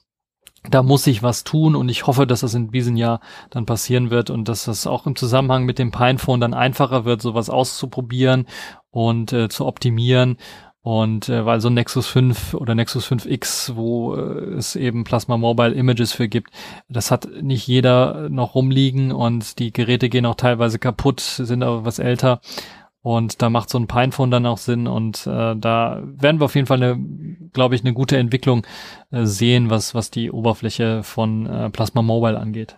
da 0.70 0.84
muss 0.84 1.04
sich 1.04 1.24
was 1.24 1.44
tun 1.44 1.76
und 1.76 1.90
ich 1.90 2.08
hoffe, 2.08 2.28
dass 2.28 2.42
das 2.42 2.54
in 2.54 2.72
diesem 2.72 2.96
Jahr 2.96 3.20
dann 3.50 3.66
passieren 3.66 4.10
wird 4.10 4.30
und 4.30 4.48
dass 4.48 4.66
das 4.66 4.88
auch 4.88 5.06
im 5.06 5.16
Zusammenhang 5.16 5.66
mit 5.66 5.80
dem 5.80 5.92
Pinephone 5.92 6.40
dann 6.40 6.54
einfacher 6.54 7.06
wird, 7.06 7.22
sowas 7.22 7.50
auszuprobieren 7.50 8.46
und 8.92 9.34
äh, 9.34 9.50
zu 9.50 9.66
optimieren. 9.66 10.38
Und 10.82 11.28
äh, 11.28 11.46
weil 11.46 11.60
so 11.60 11.70
Nexus 11.70 12.08
5 12.08 12.54
oder 12.54 12.74
Nexus 12.74 13.06
5X, 13.06 13.76
wo 13.76 14.16
äh, 14.16 14.56
es 14.56 14.76
eben 14.76 15.04
Plasma 15.04 15.38
Mobile 15.38 15.74
Images 15.74 16.14
für 16.14 16.30
gibt, 16.30 16.52
das 16.88 17.12
hat 17.12 17.28
nicht 17.42 17.68
jeder 17.68 18.30
noch 18.30 18.56
rumliegen 18.56 19.12
und 19.12 19.60
die 19.60 19.74
Geräte 19.74 20.08
gehen 20.08 20.26
auch 20.26 20.36
teilweise 20.36 20.80
kaputt, 20.80 21.20
sind 21.20 21.64
aber 21.64 21.84
was 21.84 22.00
älter. 22.00 22.40
Und 23.02 23.42
da 23.42 23.50
macht 23.50 23.70
so 23.70 23.80
ein 23.80 23.88
Pinephone 23.88 24.30
dann 24.30 24.46
auch 24.46 24.58
Sinn 24.58 24.86
und 24.86 25.26
äh, 25.26 25.56
da 25.56 26.04
werden 26.04 26.42
wir 26.42 26.46
auf 26.46 26.56
jeden 26.56 26.68
Fall 26.68 26.84
eine, 26.84 27.00
glaube 27.54 27.76
ich, 27.76 27.82
eine 27.82 27.94
gute 27.94 28.18
Entwicklung 28.18 28.66
äh, 29.12 29.26
sehen, 29.26 29.70
was, 29.70 29.96
was 29.96 30.12
die 30.12 30.32
Oberfläche 30.32 31.04
von 31.04 31.46
äh, 31.46 31.70
Plasma 31.70 32.02
Mobile 32.02 32.38
angeht. 32.38 32.78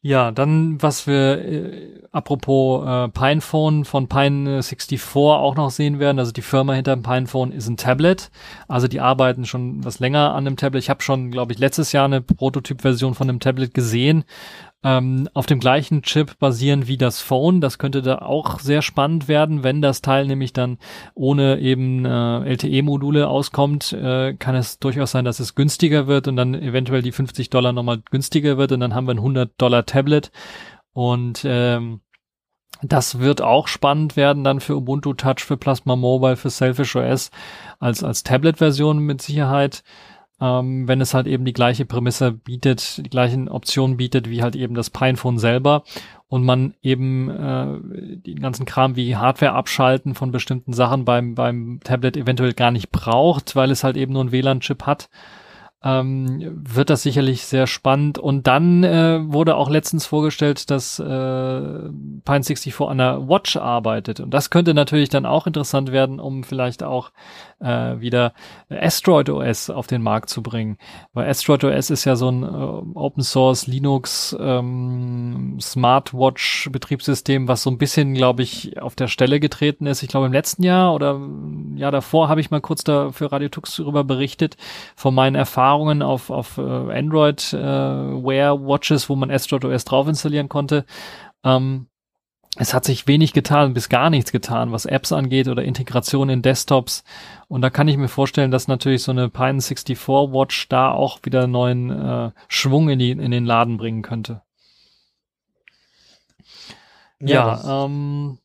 Ja, 0.00 0.30
dann 0.30 0.80
was 0.80 1.08
wir 1.08 1.38
äh, 1.44 2.02
apropos 2.12 2.86
äh, 2.86 3.08
Pinephone 3.08 3.84
von 3.84 4.08
Pine 4.08 4.62
64 4.62 5.00
auch 5.16 5.56
noch 5.56 5.70
sehen 5.70 5.98
werden. 5.98 6.20
Also 6.20 6.30
die 6.30 6.42
Firma 6.42 6.74
hinter 6.74 6.94
dem 6.94 7.02
Pinephone 7.02 7.50
ist 7.50 7.66
ein 7.68 7.76
Tablet. 7.76 8.30
Also 8.68 8.86
die 8.86 9.00
arbeiten 9.00 9.44
schon 9.44 9.84
was 9.84 9.98
länger 9.98 10.34
an 10.34 10.44
dem 10.44 10.56
Tablet. 10.56 10.84
Ich 10.84 10.90
habe 10.90 11.02
schon, 11.02 11.32
glaube 11.32 11.52
ich, 11.52 11.58
letztes 11.58 11.90
Jahr 11.90 12.04
eine 12.04 12.20
Prototypversion 12.20 13.14
von 13.14 13.26
dem 13.26 13.40
Tablet 13.40 13.74
gesehen 13.74 14.24
ähm, 14.84 15.28
auf 15.34 15.46
dem 15.46 15.58
gleichen 15.58 16.02
Chip 16.02 16.38
basieren 16.38 16.86
wie 16.86 16.96
das 16.96 17.20
Phone. 17.20 17.60
Das 17.60 17.78
könnte 17.78 18.00
da 18.02 18.18
auch 18.18 18.60
sehr 18.60 18.82
spannend 18.82 19.26
werden, 19.26 19.64
wenn 19.64 19.82
das 19.82 20.02
Teil 20.02 20.26
nämlich 20.26 20.52
dann 20.52 20.78
ohne 21.14 21.58
eben 21.58 22.04
äh, 22.04 22.44
LTE-Module 22.44 23.28
auskommt, 23.28 23.92
äh, 23.92 24.34
kann 24.34 24.54
es 24.54 24.78
durchaus 24.78 25.10
sein, 25.10 25.24
dass 25.24 25.40
es 25.40 25.54
günstiger 25.54 26.06
wird 26.06 26.28
und 26.28 26.36
dann 26.36 26.54
eventuell 26.54 27.02
die 27.02 27.12
50 27.12 27.50
Dollar 27.50 27.72
nochmal 27.72 28.02
günstiger 28.10 28.56
wird 28.56 28.72
und 28.72 28.80
dann 28.80 28.94
haben 28.94 29.06
wir 29.06 29.14
ein 29.14 29.18
100 29.18 29.50
Dollar 29.60 29.84
Tablet. 29.84 30.30
Und 30.92 31.42
ähm, 31.44 32.00
das 32.82 33.18
wird 33.18 33.42
auch 33.42 33.66
spannend 33.66 34.16
werden 34.16 34.44
dann 34.44 34.60
für 34.60 34.76
Ubuntu 34.76 35.14
Touch, 35.14 35.40
für 35.40 35.56
Plasma 35.56 35.96
Mobile, 35.96 36.36
für 36.36 36.50
Selfish 36.50 36.94
OS 36.94 37.30
als, 37.80 38.04
als 38.04 38.22
Tablet-Version 38.22 38.98
mit 39.00 39.20
Sicherheit 39.20 39.82
ähm, 40.40 40.86
wenn 40.86 41.00
es 41.00 41.14
halt 41.14 41.26
eben 41.26 41.44
die 41.44 41.52
gleiche 41.52 41.84
Prämisse 41.84 42.32
bietet, 42.32 42.98
die 42.98 43.10
gleichen 43.10 43.48
Optionen 43.48 43.96
bietet 43.96 44.30
wie 44.30 44.42
halt 44.42 44.56
eben 44.56 44.74
das 44.74 44.90
Pinephone 44.90 45.38
selber 45.38 45.82
und 46.28 46.44
man 46.44 46.74
eben 46.82 47.30
äh, 47.30 48.18
den 48.20 48.40
ganzen 48.40 48.66
Kram 48.66 48.96
wie 48.96 49.16
Hardware 49.16 49.52
abschalten 49.52 50.14
von 50.14 50.30
bestimmten 50.30 50.72
Sachen 50.72 51.04
beim 51.04 51.34
beim 51.34 51.80
Tablet 51.82 52.16
eventuell 52.16 52.52
gar 52.52 52.70
nicht 52.70 52.90
braucht, 52.90 53.56
weil 53.56 53.70
es 53.70 53.84
halt 53.84 53.96
eben 53.96 54.12
nur 54.12 54.22
einen 54.22 54.32
WLAN-Chip 54.32 54.84
hat 54.84 55.08
ähm, 55.82 56.64
wird 56.64 56.90
das 56.90 57.02
sicherlich 57.02 57.44
sehr 57.44 57.66
spannend. 57.66 58.18
Und 58.18 58.46
dann 58.46 58.82
äh, 58.82 59.20
wurde 59.22 59.54
auch 59.56 59.70
letztens 59.70 60.06
vorgestellt, 60.06 60.70
dass 60.70 60.98
äh, 60.98 61.04
Pine 61.04 62.22
64 62.24 62.80
an 62.80 62.98
der 62.98 63.28
Watch 63.28 63.56
arbeitet. 63.56 64.18
Und 64.20 64.32
das 64.32 64.50
könnte 64.50 64.74
natürlich 64.74 65.08
dann 65.08 65.26
auch 65.26 65.46
interessant 65.46 65.92
werden, 65.92 66.18
um 66.18 66.42
vielleicht 66.42 66.82
auch 66.82 67.10
äh, 67.60 68.00
wieder 68.00 68.32
Asteroid 68.68 69.30
OS 69.30 69.70
auf 69.70 69.86
den 69.86 70.02
Markt 70.02 70.30
zu 70.30 70.42
bringen. 70.42 70.78
Weil 71.12 71.28
Asteroid 71.28 71.64
OS 71.64 71.90
ist 71.90 72.04
ja 72.04 72.16
so 72.16 72.30
ein 72.30 72.42
äh, 72.42 72.46
Open 72.46 73.22
Source 73.22 73.66
Linux 73.66 74.36
ähm, 74.38 75.58
Smartwatch 75.60 76.70
Betriebssystem, 76.70 77.48
was 77.48 77.62
so 77.62 77.70
ein 77.70 77.78
bisschen, 77.78 78.14
glaube 78.14 78.42
ich, 78.42 78.80
auf 78.80 78.94
der 78.94 79.08
Stelle 79.08 79.40
getreten 79.40 79.86
ist. 79.86 80.02
Ich 80.02 80.08
glaube 80.08 80.26
im 80.26 80.32
letzten 80.32 80.62
Jahr 80.62 80.94
oder 80.94 81.20
ja 81.76 81.90
davor 81.90 82.28
habe 82.28 82.40
ich 82.40 82.50
mal 82.50 82.60
kurz 82.60 82.84
da 82.84 83.10
für 83.12 83.30
Radio 83.32 83.48
Tux 83.48 83.76
darüber 83.76 84.04
berichtet 84.04 84.56
von 84.96 85.14
meinen 85.14 85.34
Erfahrungen 85.34 85.58
Erfahrungen 85.68 86.02
auf, 86.02 86.30
auf 86.30 86.58
äh, 86.58 86.62
Android 86.62 87.52
äh, 87.52 87.58
Wear 87.58 88.60
Watches, 88.60 89.08
wo 89.08 89.16
man 89.16 89.30
Asteroid 89.30 89.64
OS 89.64 89.84
drauf 89.84 90.08
installieren 90.08 90.48
konnte. 90.48 90.84
Ähm, 91.44 91.88
es 92.56 92.74
hat 92.74 92.84
sich 92.84 93.06
wenig 93.06 93.32
getan, 93.32 93.74
bis 93.74 93.88
gar 93.88 94.10
nichts 94.10 94.32
getan, 94.32 94.72
was 94.72 94.86
Apps 94.86 95.12
angeht 95.12 95.48
oder 95.48 95.62
Integration 95.62 96.28
in 96.28 96.42
Desktops. 96.42 97.04
Und 97.46 97.62
da 97.62 97.70
kann 97.70 97.88
ich 97.88 97.96
mir 97.96 98.08
vorstellen, 98.08 98.50
dass 98.50 98.68
natürlich 98.68 99.02
so 99.02 99.12
eine 99.12 99.28
Pine 99.28 99.60
64 99.60 100.08
Watch 100.08 100.68
da 100.68 100.90
auch 100.90 101.20
wieder 101.22 101.46
neuen 101.46 101.90
äh, 101.90 102.30
Schwung 102.48 102.88
in, 102.88 102.98
die, 102.98 103.10
in 103.10 103.30
den 103.30 103.44
Laden 103.44 103.76
bringen 103.76 104.02
könnte. 104.02 104.42
Ja, 107.20 107.60
ja 107.62 107.84
ähm, 107.84 108.38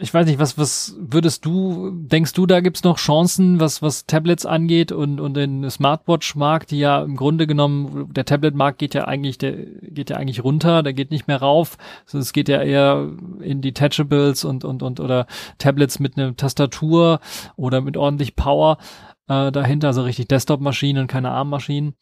ich 0.00 0.12
weiß 0.14 0.26
nicht, 0.26 0.38
was, 0.38 0.58
was 0.58 0.96
würdest 0.98 1.44
du, 1.44 1.90
denkst 1.92 2.32
du, 2.32 2.46
da 2.46 2.60
gibt's 2.60 2.84
noch 2.84 2.98
Chancen, 2.98 3.60
was, 3.60 3.82
was 3.82 4.06
Tablets 4.06 4.46
angeht 4.46 4.92
und, 4.92 5.20
und 5.20 5.34
den 5.34 5.68
Smartwatch-Markt, 5.68 6.70
die 6.70 6.78
ja 6.78 7.02
im 7.02 7.16
Grunde 7.16 7.46
genommen, 7.46 8.12
der 8.12 8.24
Tablet-Markt 8.24 8.78
geht 8.78 8.94
ja 8.94 9.06
eigentlich, 9.06 9.38
der 9.38 9.52
geht 9.52 10.10
ja 10.10 10.16
eigentlich 10.16 10.44
runter, 10.44 10.82
der 10.82 10.92
geht 10.92 11.10
nicht 11.10 11.28
mehr 11.28 11.40
rauf, 11.40 11.76
also 12.06 12.18
es 12.18 12.32
geht 12.32 12.48
ja 12.48 12.62
eher 12.62 13.08
in 13.40 13.60
Detachables 13.60 14.44
und, 14.44 14.64
und, 14.64 14.82
und, 14.82 15.00
oder 15.00 15.26
Tablets 15.58 15.98
mit 15.98 16.16
einer 16.16 16.36
Tastatur 16.36 17.20
oder 17.56 17.80
mit 17.80 17.96
ordentlich 17.96 18.36
Power, 18.36 18.78
äh, 19.28 19.50
dahinter, 19.52 19.88
also 19.88 20.02
richtig 20.02 20.28
Desktop-Maschinen 20.28 21.02
und 21.02 21.08
keine 21.08 21.30
ARM-Maschinen. 21.30 21.94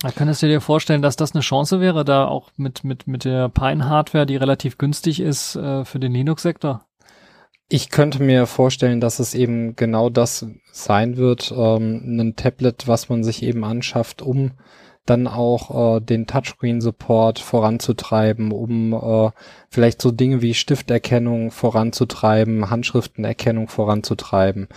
Da 0.00 0.10
könntest 0.10 0.42
du 0.42 0.48
dir 0.48 0.60
vorstellen, 0.60 1.02
dass 1.02 1.16
das 1.16 1.32
eine 1.32 1.42
Chance 1.42 1.80
wäre, 1.80 2.04
da 2.04 2.26
auch 2.26 2.50
mit, 2.56 2.82
mit, 2.82 3.06
mit 3.06 3.24
der 3.24 3.48
Pine-Hardware, 3.48 4.26
die 4.26 4.36
relativ 4.36 4.78
günstig 4.78 5.20
ist, 5.20 5.54
äh, 5.54 5.84
für 5.84 6.00
den 6.00 6.12
Linux-Sektor? 6.12 6.86
Ich 7.68 7.88
könnte 7.88 8.22
mir 8.22 8.46
vorstellen, 8.46 9.00
dass 9.00 9.18
es 9.18 9.34
eben 9.34 9.76
genau 9.76 10.10
das 10.10 10.46
sein 10.72 11.16
wird, 11.16 11.52
ähm, 11.56 12.18
ein 12.18 12.36
Tablet, 12.36 12.86
was 12.86 13.08
man 13.08 13.24
sich 13.24 13.42
eben 13.42 13.64
anschafft, 13.64 14.20
um 14.20 14.52
dann 15.06 15.26
auch 15.26 15.96
äh, 15.96 16.00
den 16.00 16.26
Touchscreen-Support 16.26 17.40
voranzutreiben, 17.40 18.52
um 18.52 18.92
äh, 18.92 19.30
vielleicht 19.68 20.00
so 20.00 20.10
Dinge 20.12 20.42
wie 20.42 20.54
Stifterkennung 20.54 21.50
voranzutreiben, 21.50 22.70
Handschriftenerkennung 22.70 23.68
voranzutreiben. 23.68 24.68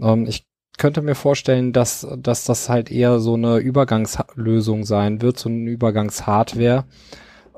Ähm, 0.00 0.26
ich 0.26 0.46
könnte 0.78 1.02
mir 1.02 1.14
vorstellen, 1.14 1.72
dass, 1.72 2.06
dass 2.18 2.44
das 2.44 2.68
halt 2.68 2.90
eher 2.90 3.18
so 3.18 3.34
eine 3.34 3.58
Übergangslösung 3.58 4.84
sein 4.84 5.20
wird, 5.20 5.38
so 5.38 5.48
eine 5.48 5.70
Übergangshardware, 5.70 6.84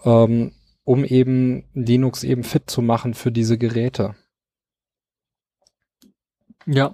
ähm, 0.05 0.53
um 0.85 1.05
eben 1.05 1.65
Linux 1.75 2.25
eben 2.25 2.43
fit 2.43 2.71
zu 2.71 2.83
machen 2.83 3.15
für 3.15 3.31
diese 3.31 3.59
Geräte. 3.59 4.15
Ja, 6.69 6.93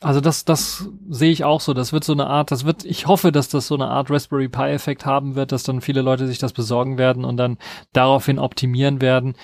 also 0.00 0.20
das, 0.20 0.44
das 0.44 0.88
sehe 1.08 1.30
ich 1.32 1.44
auch 1.44 1.60
so. 1.60 1.74
Das 1.74 1.92
wird 1.92 2.04
so 2.04 2.12
eine 2.12 2.26
Art, 2.26 2.50
das 2.50 2.64
wird, 2.64 2.84
ich 2.84 3.06
hoffe, 3.06 3.32
dass 3.32 3.48
das 3.48 3.66
so 3.66 3.74
eine 3.74 3.88
Art 3.88 4.10
Raspberry 4.10 4.48
Pi 4.48 4.62
Effekt 4.62 5.06
haben 5.06 5.34
wird, 5.34 5.52
dass 5.52 5.62
dann 5.62 5.80
viele 5.80 6.02
Leute 6.02 6.26
sich 6.26 6.38
das 6.38 6.52
besorgen 6.52 6.98
werden 6.98 7.24
und 7.24 7.36
dann 7.36 7.58
daraufhin 7.92 8.38
optimieren 8.38 9.00
werden 9.00 9.34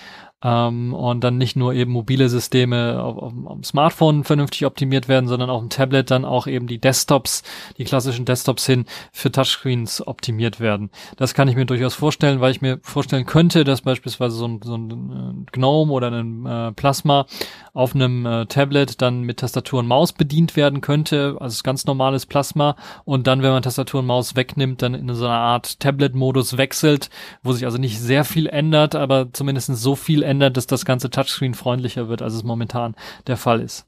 ähm, 0.42 0.92
und 0.92 1.22
dann 1.22 1.38
nicht 1.38 1.56
nur 1.56 1.72
eben 1.72 1.92
mobile 1.92 2.28
Systeme 2.28 3.02
auf, 3.02 3.16
auf, 3.16 3.32
auf, 3.44 3.64
Smartphone 3.64 4.24
vernünftig 4.24 4.66
optimiert 4.66 5.08
werden, 5.08 5.28
sondern 5.28 5.50
auf 5.50 5.60
dem 5.60 5.70
Tablet 5.70 6.10
dann 6.10 6.24
auch 6.24 6.46
eben 6.46 6.66
die 6.66 6.80
Desktops, 6.80 7.42
die 7.78 7.84
klassischen 7.84 8.24
Desktops 8.24 8.66
hin 8.66 8.86
für 9.12 9.30
Touchscreens 9.30 10.06
optimiert 10.06 10.60
werden. 10.60 10.90
Das 11.16 11.34
kann 11.34 11.48
ich 11.48 11.56
mir 11.56 11.66
durchaus 11.66 11.94
vorstellen, 11.94 12.40
weil 12.40 12.50
ich 12.50 12.60
mir 12.60 12.80
vorstellen 12.82 13.26
könnte, 13.26 13.64
dass 13.64 13.82
beispielsweise 13.82 14.36
so 14.36 14.46
ein, 14.46 14.60
so 14.62 14.74
ein 14.74 15.46
äh, 15.46 15.50
GNOME 15.52 15.92
oder 15.92 16.10
ein 16.10 16.46
äh, 16.46 16.72
Plasma 16.72 17.26
auf 17.74 17.94
einem 17.94 18.26
äh, 18.26 18.46
Tablet 18.46 19.00
dann 19.00 19.22
mit 19.22 19.38
Tastatur 19.38 19.80
und 19.80 19.86
Maus 19.86 20.12
bedient 20.12 20.56
werden 20.56 20.82
könnte, 20.82 21.36
also 21.40 21.62
ganz 21.62 21.86
normales 21.86 22.26
Plasma 22.26 22.76
und 23.04 23.26
dann, 23.26 23.42
wenn 23.42 23.50
man 23.50 23.62
Tastatur 23.62 24.00
und 24.00 24.06
Maus 24.06 24.36
wegnimmt, 24.36 24.82
dann 24.82 24.94
in 24.94 25.12
so 25.14 25.24
einer 25.24 25.38
Art 25.38 25.80
Tablet-Modus 25.80 26.58
wechselt, 26.58 27.08
wo 27.42 27.52
sich 27.52 27.64
also 27.64 27.78
nicht 27.78 27.98
sehr 27.98 28.24
viel 28.24 28.46
ändert, 28.46 28.94
aber 28.94 29.32
zumindest 29.32 29.74
so 29.74 29.96
viel 29.96 30.22
ändert, 30.22 30.56
dass 30.56 30.66
das 30.66 30.84
ganze 30.84 31.08
Touchscreen 31.08 31.54
freundlicher 31.54 32.08
wird, 32.08 32.20
als 32.20 32.34
es 32.34 32.42
momentan 32.42 32.94
der 33.26 33.38
Fall 33.38 33.60
ist. 33.60 33.86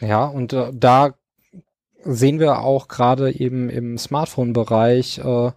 Ja, 0.00 0.26
und 0.26 0.52
äh, 0.52 0.70
da 0.72 1.14
sehen 2.04 2.38
wir 2.38 2.60
auch 2.60 2.86
gerade 2.86 3.32
eben 3.34 3.68
im 3.68 3.98
Smartphone-Bereich 3.98 5.18
äh, 5.18 5.50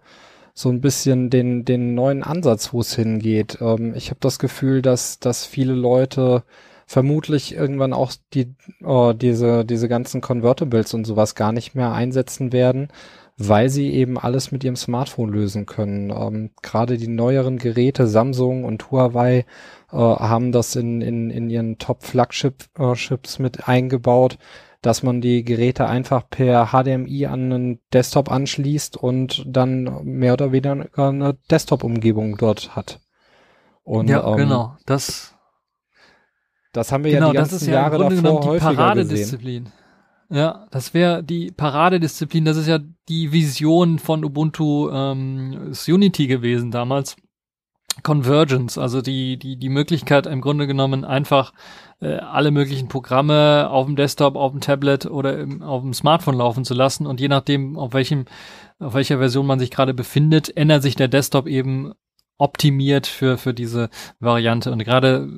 so 0.52 0.68
ein 0.68 0.80
bisschen 0.80 1.30
den, 1.30 1.64
den 1.64 1.94
neuen 1.94 2.24
Ansatz, 2.24 2.72
wo 2.72 2.80
es 2.80 2.94
hingeht. 2.94 3.58
Ähm, 3.60 3.94
ich 3.94 4.10
habe 4.10 4.20
das 4.20 4.40
Gefühl, 4.40 4.82
dass, 4.82 5.20
dass 5.20 5.46
viele 5.46 5.74
Leute 5.74 6.42
vermutlich 6.90 7.54
irgendwann 7.54 7.92
auch 7.92 8.10
die, 8.34 8.52
oh, 8.82 9.12
diese, 9.12 9.64
diese 9.64 9.88
ganzen 9.88 10.20
Convertibles 10.20 10.92
und 10.92 11.04
sowas 11.04 11.36
gar 11.36 11.52
nicht 11.52 11.76
mehr 11.76 11.92
einsetzen 11.92 12.52
werden, 12.52 12.88
weil 13.36 13.68
sie 13.70 13.92
eben 13.92 14.18
alles 14.18 14.50
mit 14.50 14.64
ihrem 14.64 14.74
Smartphone 14.74 15.30
lösen 15.30 15.66
können. 15.66 16.10
Ähm, 16.10 16.50
Gerade 16.62 16.96
die 16.96 17.06
neueren 17.06 17.58
Geräte, 17.58 18.08
Samsung 18.08 18.64
und 18.64 18.90
Huawei, 18.90 19.44
äh, 19.92 19.96
haben 19.96 20.50
das 20.50 20.74
in, 20.74 21.00
in, 21.00 21.30
in 21.30 21.48
ihren 21.48 21.78
Top-Flagship-Chips 21.78 23.38
äh, 23.38 23.42
mit 23.42 23.68
eingebaut, 23.68 24.36
dass 24.82 25.04
man 25.04 25.20
die 25.20 25.44
Geräte 25.44 25.86
einfach 25.86 26.28
per 26.28 26.70
HDMI 26.72 27.26
an 27.26 27.52
einen 27.52 27.80
Desktop 27.92 28.32
anschließt 28.32 28.96
und 28.96 29.44
dann 29.46 30.02
mehr 30.02 30.32
oder 30.32 30.50
weniger 30.50 30.88
eine 30.96 31.38
Desktop-Umgebung 31.52 32.36
dort 32.36 32.74
hat. 32.74 32.98
Und, 33.84 34.10
ja, 34.10 34.28
ähm, 34.28 34.36
genau. 34.36 34.76
Das, 34.86 35.36
das 36.72 36.92
haben 36.92 37.04
wir 37.04 37.12
genau, 37.12 37.26
ja 37.26 37.32
die 37.32 37.50
ganzen 37.50 37.68
ja 37.68 37.74
Jahre 37.74 37.98
davor 37.98 38.44
häufiger 38.44 38.74
Paradedisziplin. 38.74 39.64
gesehen. 39.64 39.80
Ja, 40.32 40.66
das 40.70 40.94
wäre 40.94 41.24
die 41.24 41.50
Paradedisziplin. 41.50 42.44
Das 42.44 42.56
ist 42.56 42.68
ja 42.68 42.78
die 43.08 43.32
Vision 43.32 43.98
von 43.98 44.24
Ubuntu 44.24 44.88
ähm, 44.90 45.72
Unity 45.88 46.28
gewesen 46.28 46.70
damals. 46.70 47.16
Convergence, 48.02 48.78
also 48.78 49.02
die, 49.02 49.36
die, 49.36 49.56
die 49.56 49.68
Möglichkeit 49.68 50.26
im 50.26 50.40
Grunde 50.40 50.66
genommen 50.66 51.04
einfach 51.04 51.52
äh, 52.00 52.14
alle 52.14 52.50
möglichen 52.50 52.88
Programme 52.88 53.68
auf 53.68 53.86
dem 53.86 53.96
Desktop, 53.96 54.36
auf 54.36 54.52
dem 54.52 54.60
Tablet 54.60 55.06
oder 55.06 55.38
im, 55.38 55.60
auf 55.62 55.82
dem 55.82 55.92
Smartphone 55.92 56.36
laufen 56.36 56.64
zu 56.64 56.72
lassen 56.72 57.06
und 57.06 57.20
je 57.20 57.28
nachdem, 57.28 57.76
auf 57.76 57.92
welchem, 57.92 58.26
auf 58.78 58.94
welcher 58.94 59.18
Version 59.18 59.44
man 59.44 59.58
sich 59.58 59.70
gerade 59.70 59.92
befindet, 59.92 60.56
ändert 60.56 60.82
sich 60.82 60.94
der 60.94 61.08
Desktop 61.08 61.46
eben 61.46 61.92
optimiert 62.40 63.06
für, 63.06 63.36
für 63.36 63.52
diese 63.52 63.90
Variante. 64.18 64.72
Und 64.72 64.82
gerade 64.82 65.28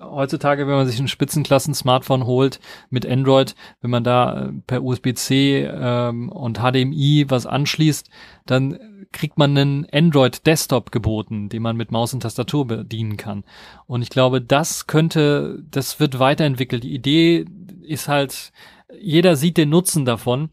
heutzutage, 0.00 0.66
wenn 0.66 0.74
man 0.74 0.86
sich 0.86 1.00
ein 1.00 1.08
Spitzenklassen-Smartphone 1.08 2.26
holt 2.26 2.60
mit 2.90 3.06
Android, 3.06 3.54
wenn 3.80 3.90
man 3.90 4.04
da 4.04 4.48
äh, 4.48 4.52
per 4.66 4.82
USB-C 4.82 5.64
ähm, 5.64 6.28
und 6.28 6.58
HDMI 6.58 7.26
was 7.28 7.46
anschließt, 7.46 8.10
dann 8.46 8.78
kriegt 9.12 9.38
man 9.38 9.56
einen 9.56 9.86
Android-Desktop 9.90 10.92
geboten, 10.92 11.48
den 11.48 11.62
man 11.62 11.76
mit 11.76 11.90
Maus 11.90 12.12
und 12.14 12.20
Tastatur 12.20 12.66
bedienen 12.66 13.16
kann. 13.16 13.44
Und 13.86 14.02
ich 14.02 14.10
glaube, 14.10 14.40
das 14.40 14.86
könnte, 14.86 15.62
das 15.70 15.98
wird 15.98 16.18
weiterentwickelt. 16.18 16.84
Die 16.84 16.94
Idee 16.94 17.46
ist 17.82 18.06
halt, 18.06 18.52
jeder 19.00 19.34
sieht 19.34 19.56
den 19.56 19.70
Nutzen 19.70 20.04
davon. 20.04 20.50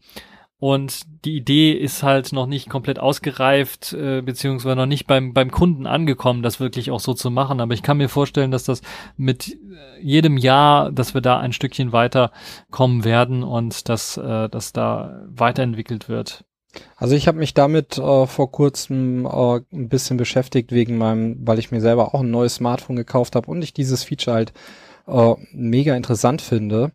Und 0.60 1.02
die 1.24 1.36
Idee 1.36 1.72
ist 1.72 2.02
halt 2.02 2.32
noch 2.32 2.46
nicht 2.46 2.68
komplett 2.68 2.98
ausgereift, 2.98 3.92
äh, 3.92 4.22
beziehungsweise 4.22 4.74
noch 4.74 4.86
nicht 4.86 5.06
beim, 5.06 5.32
beim 5.32 5.52
Kunden 5.52 5.86
angekommen, 5.86 6.42
das 6.42 6.58
wirklich 6.58 6.90
auch 6.90 6.98
so 6.98 7.14
zu 7.14 7.30
machen. 7.30 7.60
Aber 7.60 7.74
ich 7.74 7.82
kann 7.82 7.98
mir 7.98 8.08
vorstellen, 8.08 8.50
dass 8.50 8.64
das 8.64 8.82
mit 9.16 9.52
äh, 9.52 9.56
jedem 10.00 10.36
Jahr, 10.36 10.90
dass 10.90 11.14
wir 11.14 11.20
da 11.20 11.38
ein 11.38 11.52
Stückchen 11.52 11.92
weiter 11.92 12.32
kommen 12.70 13.04
werden 13.04 13.44
und 13.44 13.88
dass, 13.88 14.16
äh, 14.16 14.48
dass 14.48 14.72
da 14.72 15.22
weiterentwickelt 15.28 16.08
wird. 16.08 16.44
Also 16.96 17.14
ich 17.14 17.28
habe 17.28 17.38
mich 17.38 17.54
damit 17.54 17.96
äh, 17.98 18.26
vor 18.26 18.50
kurzem 18.50 19.26
äh, 19.26 19.60
ein 19.72 19.88
bisschen 19.88 20.16
beschäftigt 20.16 20.72
wegen 20.72 20.98
meinem, 20.98 21.38
weil 21.46 21.60
ich 21.60 21.70
mir 21.70 21.80
selber 21.80 22.14
auch 22.14 22.20
ein 22.20 22.32
neues 22.32 22.56
Smartphone 22.56 22.96
gekauft 22.96 23.36
habe 23.36 23.48
und 23.48 23.62
ich 23.62 23.74
dieses 23.74 24.02
Feature 24.02 24.34
halt 24.34 24.52
äh, 25.06 25.34
mega 25.52 25.94
interessant 25.96 26.42
finde. 26.42 26.92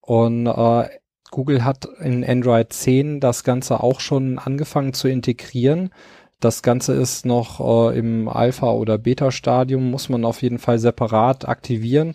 Und 0.00 0.46
äh, 0.46 0.88
Google 1.32 1.64
hat 1.64 1.88
in 1.98 2.24
Android 2.24 2.72
10 2.72 3.18
das 3.18 3.42
Ganze 3.42 3.82
auch 3.82 3.98
schon 3.98 4.38
angefangen 4.38 4.92
zu 4.92 5.08
integrieren. 5.08 5.90
Das 6.38 6.62
Ganze 6.62 6.92
ist 6.92 7.26
noch 7.26 7.58
äh, 7.90 7.98
im 7.98 8.28
Alpha- 8.28 8.72
oder 8.72 8.98
Beta-Stadium, 8.98 9.90
muss 9.90 10.08
man 10.08 10.24
auf 10.24 10.42
jeden 10.42 10.58
Fall 10.58 10.78
separat 10.78 11.48
aktivieren 11.48 12.14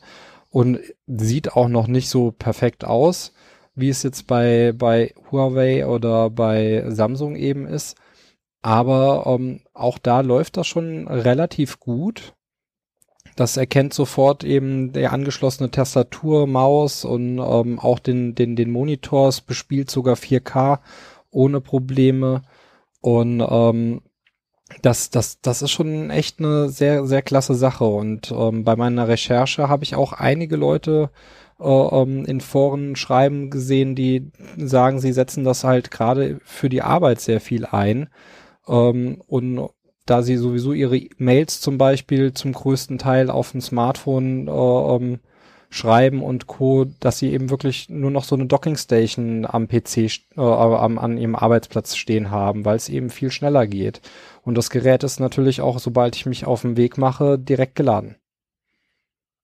und 0.51 0.79
sieht 1.07 1.53
auch 1.53 1.67
noch 1.67 1.87
nicht 1.87 2.09
so 2.09 2.31
perfekt 2.31 2.85
aus, 2.85 3.33
wie 3.75 3.89
es 3.89 4.03
jetzt 4.03 4.27
bei, 4.27 4.71
bei 4.73 5.13
Huawei 5.31 5.87
oder 5.87 6.29
bei 6.29 6.85
Samsung 6.87 7.35
eben 7.35 7.65
ist. 7.65 7.97
Aber 8.61 9.23
ähm, 9.25 9.61
auch 9.73 9.97
da 9.97 10.21
läuft 10.21 10.57
das 10.57 10.67
schon 10.67 11.07
relativ 11.07 11.79
gut. 11.79 12.33
Das 13.37 13.55
erkennt 13.55 13.93
sofort 13.93 14.43
eben 14.43 14.91
der 14.93 15.13
angeschlossene 15.13 15.69
Tastatur, 15.69 16.47
Maus 16.47 17.05
und 17.05 17.37
ähm, 17.37 17.79
auch 17.79 17.99
den, 17.99 18.33
den, 18.33 18.55
den 18.55 18.71
Monitors, 18.71 19.41
bespielt 19.41 19.91
sogar 19.91 20.15
4K 20.15 20.79
ohne 21.29 21.61
Probleme. 21.61 22.41
Und 22.99 23.45
ähm, 23.47 24.01
das, 24.81 25.11
das, 25.11 25.39
das 25.41 25.61
ist 25.61 25.69
schon 25.69 26.09
echt 26.09 26.39
eine 26.39 26.69
sehr, 26.69 27.05
sehr 27.05 27.21
klasse 27.21 27.53
Sache. 27.53 27.85
Und 27.85 28.31
ähm, 28.31 28.63
bei 28.63 28.75
meiner 28.75 29.07
Recherche 29.07 29.69
habe 29.69 29.83
ich 29.83 29.95
auch 29.95 30.13
einige 30.13 30.55
Leute 30.55 31.11
äh, 31.59 31.63
ähm, 31.69 32.25
in 32.25 32.41
Foren 32.41 32.95
schreiben 32.95 33.51
gesehen, 33.51 33.93
die 33.93 34.31
sagen, 34.57 34.99
sie 34.99 35.13
setzen 35.13 35.43
das 35.43 35.63
halt 35.63 35.91
gerade 35.91 36.39
für 36.43 36.69
die 36.69 36.81
Arbeit 36.81 37.21
sehr 37.21 37.39
viel 37.39 37.67
ein. 37.67 38.09
Ähm, 38.67 39.21
und 39.27 39.69
da 40.07 40.23
sie 40.23 40.37
sowieso 40.37 40.73
ihre 40.73 41.01
Mails 41.17 41.61
zum 41.61 41.77
Beispiel 41.77 42.33
zum 42.33 42.53
größten 42.53 42.97
Teil 42.97 43.29
auf 43.29 43.51
dem 43.51 43.61
Smartphone 43.61 44.47
äh, 44.47 44.51
ähm, 44.51 45.19
schreiben 45.69 46.23
und 46.23 46.47
Co., 46.47 46.85
dass 46.99 47.19
sie 47.19 47.31
eben 47.31 47.49
wirklich 47.49 47.89
nur 47.89 48.11
noch 48.11 48.23
so 48.23 48.35
eine 48.35 48.45
Dockingstation 48.45 49.45
am 49.45 49.67
PC, 49.67 49.97
äh, 49.97 50.41
am, 50.41 50.97
an 50.97 51.17
ihrem 51.17 51.35
Arbeitsplatz 51.35 51.95
stehen 51.95 52.31
haben, 52.31 52.65
weil 52.65 52.77
es 52.77 52.89
eben 52.89 53.09
viel 53.09 53.31
schneller 53.31 53.67
geht. 53.67 54.01
Und 54.43 54.55
das 54.55 54.69
Gerät 54.69 55.03
ist 55.03 55.19
natürlich 55.19 55.61
auch, 55.61 55.79
sobald 55.79 56.15
ich 56.15 56.25
mich 56.25 56.45
auf 56.45 56.61
den 56.61 56.77
Weg 56.77 56.97
mache, 56.97 57.37
direkt 57.37 57.75
geladen. 57.75 58.15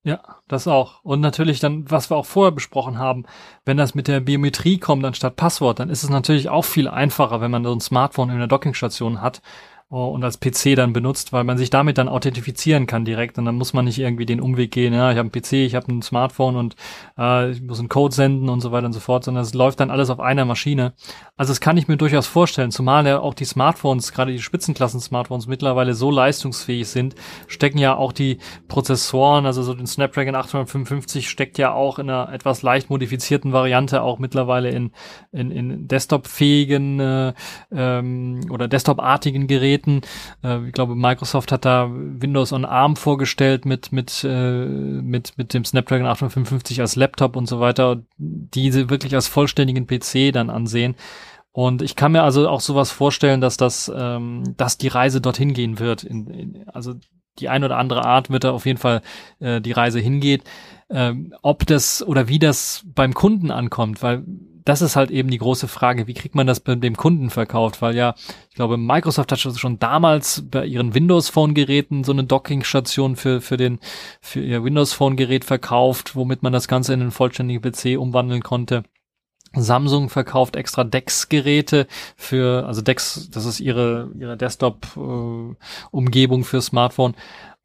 Ja, 0.05 0.19
das 0.49 0.67
auch. 0.67 1.01
Und 1.03 1.21
natürlich 1.21 1.61
dann, 1.61 1.89
was 1.89 2.09
wir 2.11 2.17
auch 2.17 2.25
vorher 2.25 2.51
besprochen 2.51 2.97
haben, 2.97 3.23
wenn 3.63 3.77
das 3.77 3.95
mit 3.95 4.09
der 4.09 4.19
Biometrie 4.19 4.77
kommt 4.77 5.05
anstatt 5.05 5.37
Passwort, 5.37 5.79
dann 5.79 5.89
ist 5.89 6.03
es 6.03 6.09
natürlich 6.09 6.49
auch 6.49 6.65
viel 6.65 6.89
einfacher, 6.89 7.39
wenn 7.39 7.51
man 7.51 7.63
so 7.63 7.71
ein 7.71 7.79
Smartphone 7.79 8.29
in 8.29 8.37
der 8.37 8.47
Dockingstation 8.47 9.21
hat, 9.21 9.41
und 9.89 10.23
als 10.23 10.39
PC 10.39 10.75
dann 10.75 10.91
benutzt, 10.91 11.33
weil 11.33 11.43
man 11.43 11.57
sich 11.59 11.69
damit 11.69 11.99
dann 11.99 12.09
authentifizieren 12.09 12.87
kann 12.87 13.05
direkt 13.05 13.37
und 13.37 13.45
dann 13.45 13.55
muss 13.55 13.73
man 13.73 13.85
nicht 13.85 13.99
irgendwie 13.99 14.25
den 14.25 14.41
Umweg 14.41 14.71
gehen, 14.71 14.91
ja, 14.91 15.11
ich 15.11 15.17
habe 15.17 15.29
einen 15.31 15.43
PC, 15.43 15.53
ich 15.53 15.75
habe 15.75 15.91
ein 15.91 16.01
Smartphone 16.01 16.55
und 16.55 16.75
äh, 17.17 17.51
ich 17.51 17.61
muss 17.61 17.77
einen 17.77 17.89
Code 17.89 18.15
senden 18.15 18.49
und 18.49 18.61
so 18.61 18.71
weiter 18.71 18.87
und 18.87 18.93
so 18.93 18.99
fort, 18.99 19.23
sondern 19.23 19.43
es 19.43 19.53
läuft 19.53 19.79
dann 19.79 19.91
alles 19.91 20.09
auf 20.09 20.19
einer 20.19 20.45
Maschine. 20.45 20.93
Also 21.37 21.51
das 21.51 21.61
kann 21.61 21.77
ich 21.77 21.87
mir 21.87 21.97
durchaus 21.97 22.25
vorstellen, 22.25 22.71
zumal 22.71 23.05
ja 23.05 23.19
auch 23.19 23.35
die 23.35 23.45
Smartphones, 23.45 24.13
gerade 24.13 24.31
die 24.31 24.41
Spitzenklassen-Smartphones 24.41 25.45
mittlerweile 25.45 25.93
so 25.93 26.09
leistungsfähig 26.09 26.87
sind, 26.87 27.13
stecken 27.47 27.77
ja 27.77 27.95
auch 27.95 28.13
die 28.13 28.39
Prozessoren, 28.67 29.45
also 29.45 29.61
so 29.61 29.75
den 29.75 29.85
Snapdragon 29.85 30.35
855 30.35 31.29
steckt 31.29 31.59
ja 31.59 31.71
auch 31.71 31.99
in 31.99 32.09
einer 32.09 32.33
etwas 32.33 32.63
leicht 32.63 32.89
modifizierten 32.89 33.53
Variante 33.53 34.01
auch 34.01 34.17
mittlerweile 34.17 34.69
in, 34.69 34.91
in, 35.31 35.51
in 35.51 35.87
Desktop-fähigen 35.87 36.99
äh, 36.99 37.33
ähm, 37.71 38.41
oder 38.49 38.67
Desktop-artigen 38.67 39.45
Geräten 39.45 39.72
Geräten. 39.73 40.01
Äh, 40.43 40.67
ich 40.67 40.73
glaube, 40.73 40.95
Microsoft 40.95 41.51
hat 41.51 41.65
da 41.65 41.89
Windows 41.91 42.53
on 42.53 42.65
ARM 42.65 42.95
vorgestellt 42.95 43.65
mit 43.65 43.91
mit 43.91 44.23
äh, 44.23 44.65
mit 44.65 45.37
mit 45.37 45.53
dem 45.53 45.65
Snapdragon 45.65 46.07
855 46.07 46.81
als 46.81 46.95
Laptop 46.95 47.35
und 47.35 47.47
so 47.47 47.59
weiter, 47.59 48.03
diese 48.17 48.89
wirklich 48.89 49.15
als 49.15 49.27
vollständigen 49.27 49.87
PC 49.87 50.31
dann 50.33 50.49
ansehen. 50.49 50.95
Und 51.51 51.83
ich 51.83 51.95
kann 51.95 52.11
mir 52.11 52.23
also 52.23 52.49
auch 52.49 52.61
sowas 52.61 52.91
vorstellen, 52.91 53.39
dass 53.39 53.57
das, 53.57 53.91
ähm, 53.95 54.55
dass 54.57 54.79
die 54.79 54.87
Reise 54.87 55.21
dorthin 55.21 55.53
gehen 55.53 55.77
wird. 55.77 56.03
In, 56.03 56.27
in, 56.27 56.67
also 56.67 56.95
die 57.37 57.47
ein 57.47 57.63
oder 57.63 57.77
andere 57.77 58.05
Art 58.05 58.31
wird 58.31 58.43
da 58.43 58.51
auf 58.51 58.65
jeden 58.65 58.79
Fall 58.79 59.01
äh, 59.39 59.61
die 59.61 59.71
Reise 59.71 59.99
hingeht. 59.99 60.43
Ähm, 60.89 61.33
ob 61.43 61.65
das 61.67 62.05
oder 62.05 62.27
wie 62.27 62.39
das 62.39 62.83
beim 62.87 63.13
Kunden 63.13 63.51
ankommt, 63.51 64.01
weil 64.01 64.23
das 64.65 64.81
ist 64.81 64.95
halt 64.95 65.11
eben 65.11 65.29
die 65.29 65.37
große 65.37 65.67
Frage, 65.67 66.07
wie 66.07 66.13
kriegt 66.13 66.35
man 66.35 66.47
das 66.47 66.63
dem 66.63 66.95
Kunden 66.95 67.29
verkauft? 67.29 67.81
Weil 67.81 67.95
ja, 67.95 68.15
ich 68.49 68.55
glaube, 68.55 68.77
Microsoft 68.77 69.31
hat 69.31 69.39
schon 69.39 69.79
damals 69.79 70.43
bei 70.49 70.65
ihren 70.65 70.93
Windows 70.93 71.29
Phone 71.29 71.53
Geräten 71.53 72.03
so 72.03 72.11
eine 72.11 72.23
Docking-Station 72.23 73.15
für, 73.15 73.41
für 73.41 73.57
den, 73.57 73.79
für 74.21 74.41
ihr 74.41 74.63
Windows 74.63 74.93
Phone 74.93 75.17
Gerät 75.17 75.45
verkauft, 75.45 76.15
womit 76.15 76.43
man 76.43 76.53
das 76.53 76.67
Ganze 76.67 76.93
in 76.93 77.01
einen 77.01 77.11
vollständigen 77.11 77.61
PC 77.61 77.99
umwandeln 77.99 78.41
konnte. 78.41 78.83
Samsung 79.55 80.09
verkauft 80.09 80.55
extra 80.55 80.83
DeX-Geräte 80.83 81.85
für, 82.15 82.65
also 82.65 82.81
DeX, 82.81 83.29
das 83.29 83.45
ist 83.45 83.59
ihre, 83.59 84.09
ihre 84.17 84.35
Desktop-Umgebung 84.35 86.41
äh, 86.41 86.45
für 86.45 86.61
Smartphone 86.61 87.13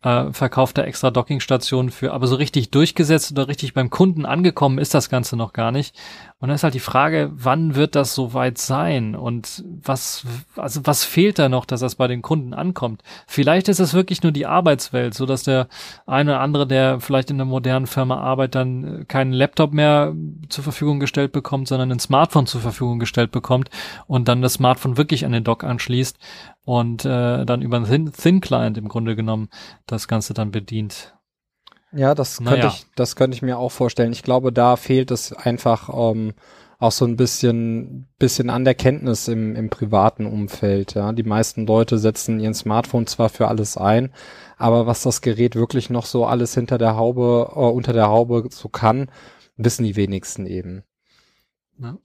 äh, 0.02 0.32
verkauft 0.32 0.78
er 0.78 0.86
extra 0.86 1.10
Dockingstationen 1.10 1.90
für, 1.90 2.12
aber 2.12 2.26
so 2.26 2.36
richtig 2.36 2.70
durchgesetzt 2.70 3.32
oder 3.32 3.48
richtig 3.48 3.74
beim 3.74 3.90
Kunden 3.90 4.26
angekommen 4.26 4.78
ist 4.78 4.94
das 4.94 5.08
Ganze 5.08 5.36
noch 5.36 5.52
gar 5.52 5.72
nicht. 5.72 5.96
Und 6.40 6.48
dann 6.48 6.54
ist 6.54 6.62
halt 6.62 6.74
die 6.74 6.80
Frage, 6.80 7.32
wann 7.34 7.74
wird 7.74 7.96
das 7.96 8.14
soweit 8.14 8.58
sein? 8.58 9.16
Und 9.16 9.64
was, 9.66 10.24
also 10.54 10.82
was 10.84 11.02
fehlt 11.02 11.40
da 11.40 11.48
noch, 11.48 11.64
dass 11.64 11.80
das 11.80 11.96
bei 11.96 12.06
den 12.06 12.22
Kunden 12.22 12.54
ankommt? 12.54 13.02
Vielleicht 13.26 13.68
ist 13.68 13.80
es 13.80 13.92
wirklich 13.92 14.22
nur 14.22 14.30
die 14.30 14.46
Arbeitswelt, 14.46 15.14
so 15.14 15.26
dass 15.26 15.42
der 15.42 15.66
eine 16.06 16.32
oder 16.32 16.40
andere, 16.40 16.68
der 16.68 17.00
vielleicht 17.00 17.30
in 17.30 17.36
einer 17.36 17.44
modernen 17.44 17.88
Firma 17.88 18.18
arbeitet, 18.20 18.54
dann 18.54 19.08
keinen 19.08 19.32
Laptop 19.32 19.72
mehr 19.72 20.14
zur 20.48 20.62
Verfügung 20.62 21.00
gestellt 21.00 21.32
bekommt, 21.32 21.66
sondern 21.66 21.90
ein 21.90 21.98
Smartphone 21.98 22.46
zur 22.46 22.60
Verfügung 22.60 23.00
gestellt 23.00 23.32
bekommt 23.32 23.68
und 24.06 24.28
dann 24.28 24.40
das 24.40 24.54
Smartphone 24.54 24.96
wirklich 24.96 25.26
an 25.26 25.32
den 25.32 25.42
Dock 25.42 25.64
anschließt 25.64 26.18
und 26.64 27.04
äh, 27.04 27.46
dann 27.46 27.62
über 27.62 27.78
einen 27.78 28.12
Thin 28.12 28.40
Client 28.40 28.78
im 28.78 28.88
Grunde 28.88 29.16
genommen 29.16 29.48
das 29.86 30.06
Ganze 30.06 30.34
dann 30.34 30.52
bedient. 30.52 31.17
Ja, 31.92 32.14
das 32.14 32.38
könnte 32.38 32.52
naja. 32.52 32.68
ich, 32.68 32.86
das 32.96 33.16
könnte 33.16 33.34
ich 33.34 33.42
mir 33.42 33.58
auch 33.58 33.72
vorstellen. 33.72 34.12
Ich 34.12 34.22
glaube, 34.22 34.52
da 34.52 34.76
fehlt 34.76 35.10
es 35.10 35.32
einfach 35.32 35.88
ähm, 35.92 36.34
auch 36.78 36.92
so 36.92 37.04
ein 37.04 37.16
bisschen, 37.16 38.08
bisschen 38.18 38.50
an 38.50 38.64
der 38.64 38.74
Kenntnis 38.74 39.26
im, 39.26 39.56
im 39.56 39.70
privaten 39.70 40.26
Umfeld. 40.26 40.94
Ja, 40.94 41.12
die 41.12 41.24
meisten 41.24 41.66
Leute 41.66 41.98
setzen 41.98 42.40
ihren 42.40 42.54
Smartphone 42.54 43.06
zwar 43.06 43.30
für 43.30 43.48
alles 43.48 43.76
ein, 43.76 44.12
aber 44.58 44.86
was 44.86 45.02
das 45.02 45.20
Gerät 45.20 45.56
wirklich 45.56 45.90
noch 45.90 46.06
so 46.06 46.26
alles 46.26 46.54
hinter 46.54 46.78
der 46.78 46.96
Haube, 46.96 47.50
äh, 47.54 47.58
unter 47.58 47.92
der 47.92 48.08
Haube 48.08 48.48
so 48.50 48.68
kann, 48.68 49.10
wissen 49.56 49.84
die 49.84 49.96
wenigsten 49.96 50.46
eben. 50.46 50.84
Ja. 51.78 51.96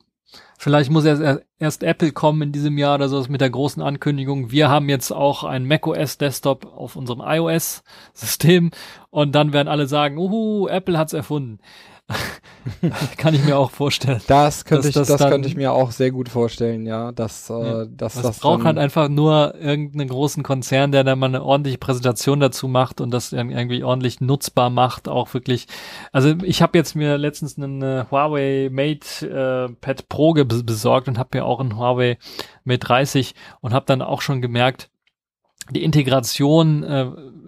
Vielleicht 0.64 0.91
muss 0.91 1.03
erst, 1.03 1.44
erst 1.60 1.84
Apple 1.84 2.14
kommen 2.14 2.41
in 2.41 2.52
diesem 2.53 2.77
Jahr 2.77 2.95
oder 2.95 3.10
so 3.10 3.22
mit 3.27 3.41
der 3.41 3.49
großen 3.49 3.84
Ankündigung. 3.84 4.49
Wir 4.49 4.69
haben 4.69 4.88
jetzt 4.88 5.11
auch 5.11 5.44
ein 5.44 5.68
macOS 5.68 6.18
Desktop 6.18 6.65
auf 6.65 6.95
unserem 6.95 7.19
iOS 7.19 7.84
System 8.14 8.72
und 9.10 9.35
dann 9.35 9.52
werden 9.52 9.68
alle 9.68 9.88
sagen, 9.88 10.18
uhu, 10.18 10.69
Apple 10.69 10.98
hat's 10.98 11.11
erfunden. 11.11 11.60
Kann 13.17 13.34
ich 13.34 13.43
mir 13.43 13.57
auch 13.57 13.71
vorstellen. 13.71 14.21
Das 14.27 14.65
könnte 14.65 14.88
ich, 14.88 14.93
das, 14.93 15.07
das 15.07 15.21
könnte 15.21 15.47
ich 15.47 15.55
mir 15.55 15.71
auch 15.71 15.91
sehr 15.91 16.11
gut 16.11 16.30
vorstellen, 16.30 16.85
ja. 16.85 17.11
Dass, 17.11 17.49
äh, 17.49 17.53
ja. 17.53 17.85
dass, 17.85 18.21
das 18.21 18.39
braucht 18.39 18.63
halt 18.65 18.77
einfach 18.77 19.09
nur 19.09 19.55
irgendeinen 19.55 20.09
großen 20.09 20.43
Konzern, 20.43 20.91
der 20.91 21.03
da 21.03 21.15
mal 21.15 21.27
eine 21.27 21.43
ordentliche 21.43 21.77
Präsentation 21.77 22.39
dazu 22.39 22.67
macht 22.67 23.01
und 23.01 23.11
das 23.11 23.34
irgendwie 23.34 23.84
ordentlich 23.84 24.21
nutzbar 24.21 24.69
macht, 24.69 25.07
auch 25.07 25.34
wirklich. 25.34 25.67
Also 26.11 26.35
ich 26.43 26.61
habe 26.61 26.77
jetzt 26.77 26.95
mir 26.95 27.17
letztens 27.17 27.57
einen 27.57 27.81
äh, 27.81 28.05
Huawei 28.09 28.69
Mate 28.71 29.69
äh, 29.69 29.73
Pad 29.81 30.09
Pro 30.09 30.34
besorgt 30.34 31.07
und 31.07 31.17
habe 31.17 31.38
mir 31.38 31.45
auch 31.45 31.59
einen 31.59 31.77
Huawei 31.77 32.17
Mate 32.63 32.80
30 32.80 33.34
und 33.61 33.73
habe 33.73 33.85
dann 33.85 34.01
auch 34.01 34.21
schon 34.21 34.41
gemerkt, 34.41 34.89
die 35.72 35.84
Integration 35.84 36.84
äh, 36.84 37.06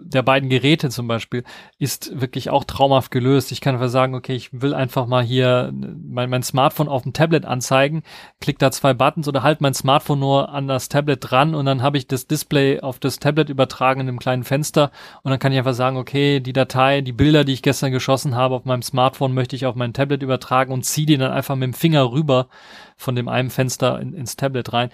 der 0.08 0.22
beiden 0.22 0.48
Geräte 0.48 0.88
zum 0.88 1.08
Beispiel 1.08 1.42
ist 1.78 2.20
wirklich 2.20 2.50
auch 2.50 2.64
traumhaft 2.64 3.10
gelöst. 3.10 3.50
Ich 3.52 3.60
kann 3.60 3.74
einfach 3.74 3.88
sagen, 3.88 4.14
okay, 4.14 4.34
ich 4.34 4.50
will 4.52 4.72
einfach 4.72 5.06
mal 5.06 5.22
hier 5.22 5.72
mein, 5.72 6.30
mein 6.30 6.42
Smartphone 6.42 6.88
auf 6.88 7.02
dem 7.02 7.12
Tablet 7.12 7.44
anzeigen, 7.44 8.02
klick 8.40 8.58
da 8.58 8.70
zwei 8.70 8.94
Buttons 8.94 9.28
oder 9.28 9.42
halt 9.42 9.60
mein 9.60 9.74
Smartphone 9.74 10.20
nur 10.20 10.50
an 10.50 10.68
das 10.68 10.88
Tablet 10.88 11.18
dran 11.20 11.54
und 11.54 11.66
dann 11.66 11.82
habe 11.82 11.98
ich 11.98 12.06
das 12.06 12.26
Display 12.26 12.80
auf 12.80 12.98
das 12.98 13.18
Tablet 13.18 13.48
übertragen 13.48 14.00
in 14.00 14.08
einem 14.08 14.18
kleinen 14.18 14.44
Fenster 14.44 14.90
und 15.22 15.30
dann 15.30 15.40
kann 15.40 15.52
ich 15.52 15.58
einfach 15.58 15.74
sagen, 15.74 15.96
okay, 15.96 16.40
die 16.40 16.52
Datei, 16.52 17.00
die 17.00 17.12
Bilder, 17.12 17.44
die 17.44 17.52
ich 17.52 17.62
gestern 17.62 17.92
geschossen 17.92 18.36
habe 18.36 18.54
auf 18.54 18.64
meinem 18.64 18.82
Smartphone, 18.82 19.34
möchte 19.34 19.56
ich 19.56 19.66
auf 19.66 19.74
mein 19.74 19.92
Tablet 19.92 20.22
übertragen 20.22 20.72
und 20.72 20.84
ziehe 20.84 21.06
die 21.06 21.18
dann 21.18 21.32
einfach 21.32 21.56
mit 21.56 21.64
dem 21.64 21.74
Finger 21.74 22.12
rüber 22.12 22.46
von 22.96 23.14
dem 23.14 23.28
einen 23.28 23.50
Fenster 23.50 24.00
in, 24.00 24.14
ins 24.14 24.36
Tablet 24.36 24.72
rein 24.72 24.90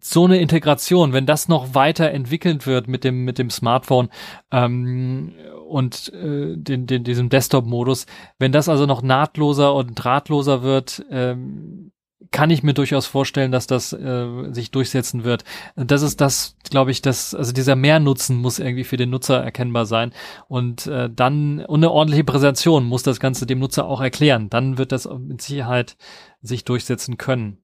so 0.00 0.24
eine 0.24 0.38
Integration, 0.38 1.12
wenn 1.12 1.26
das 1.26 1.48
noch 1.48 1.74
weiter 1.74 2.10
entwickelt 2.10 2.66
wird 2.66 2.88
mit 2.88 3.04
dem 3.04 3.24
mit 3.24 3.38
dem 3.38 3.50
Smartphone 3.50 4.08
ähm, 4.50 5.32
und 5.68 6.12
äh, 6.14 6.56
den, 6.56 6.86
den, 6.86 7.04
diesem 7.04 7.28
Desktop-Modus, 7.28 8.06
wenn 8.38 8.52
das 8.52 8.68
also 8.68 8.86
noch 8.86 9.02
nahtloser 9.02 9.74
und 9.74 9.94
drahtloser 9.94 10.62
wird, 10.62 11.04
ähm, 11.10 11.92
kann 12.32 12.50
ich 12.50 12.62
mir 12.62 12.74
durchaus 12.74 13.06
vorstellen, 13.06 13.52
dass 13.52 13.66
das 13.66 13.92
äh, 13.92 14.52
sich 14.52 14.70
durchsetzen 14.70 15.24
wird. 15.24 15.44
Das 15.76 16.02
ist 16.02 16.20
das, 16.20 16.56
glaube 16.68 16.90
ich, 16.90 17.02
das, 17.02 17.34
also 17.34 17.52
dieser 17.52 17.76
Mehrnutzen 17.76 18.36
muss 18.36 18.58
irgendwie 18.58 18.84
für 18.84 18.96
den 18.96 19.10
Nutzer 19.10 19.42
erkennbar 19.42 19.86
sein. 19.86 20.12
Und 20.48 20.86
äh, 20.86 21.10
dann, 21.10 21.64
und 21.64 21.80
eine 21.80 21.90
ordentliche 21.90 22.24
Präsentation 22.24 22.84
muss 22.84 23.02
das 23.02 23.20
Ganze 23.20 23.46
dem 23.46 23.58
Nutzer 23.58 23.84
auch 23.84 24.00
erklären. 24.00 24.48
Dann 24.50 24.78
wird 24.78 24.92
das 24.92 25.08
mit 25.18 25.42
Sicherheit 25.42 25.96
sich 26.40 26.64
durchsetzen 26.64 27.18
können. 27.18 27.61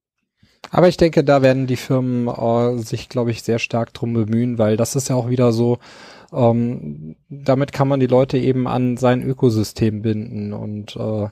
Aber 0.71 0.89
ich 0.89 0.97
denke, 0.97 1.25
da 1.25 1.43
werden 1.43 1.67
die 1.67 1.77
Firmen 1.77 2.29
äh, 2.29 2.79
sich, 2.79 3.09
glaube 3.09 3.31
ich, 3.31 3.43
sehr 3.43 3.59
stark 3.59 3.95
drum 3.95 4.13
bemühen, 4.13 4.59
weil 4.59 4.77
das 4.77 4.97
ist 4.97 5.09
ja 5.09 5.17
auch 5.17 5.31
wieder 5.31 5.53
so, 5.53 5.79
ähm, 6.33 7.17
damit 7.29 7.73
kann 7.73 7.89
man 7.89 8.01
die 8.01 8.07
Leute 8.07 8.39
eben 8.39 8.67
an 8.69 8.97
sein 8.97 9.23
Ökosystem 9.23 10.03
binden. 10.03 10.53
Und 10.53 10.97
äh, 10.97 11.29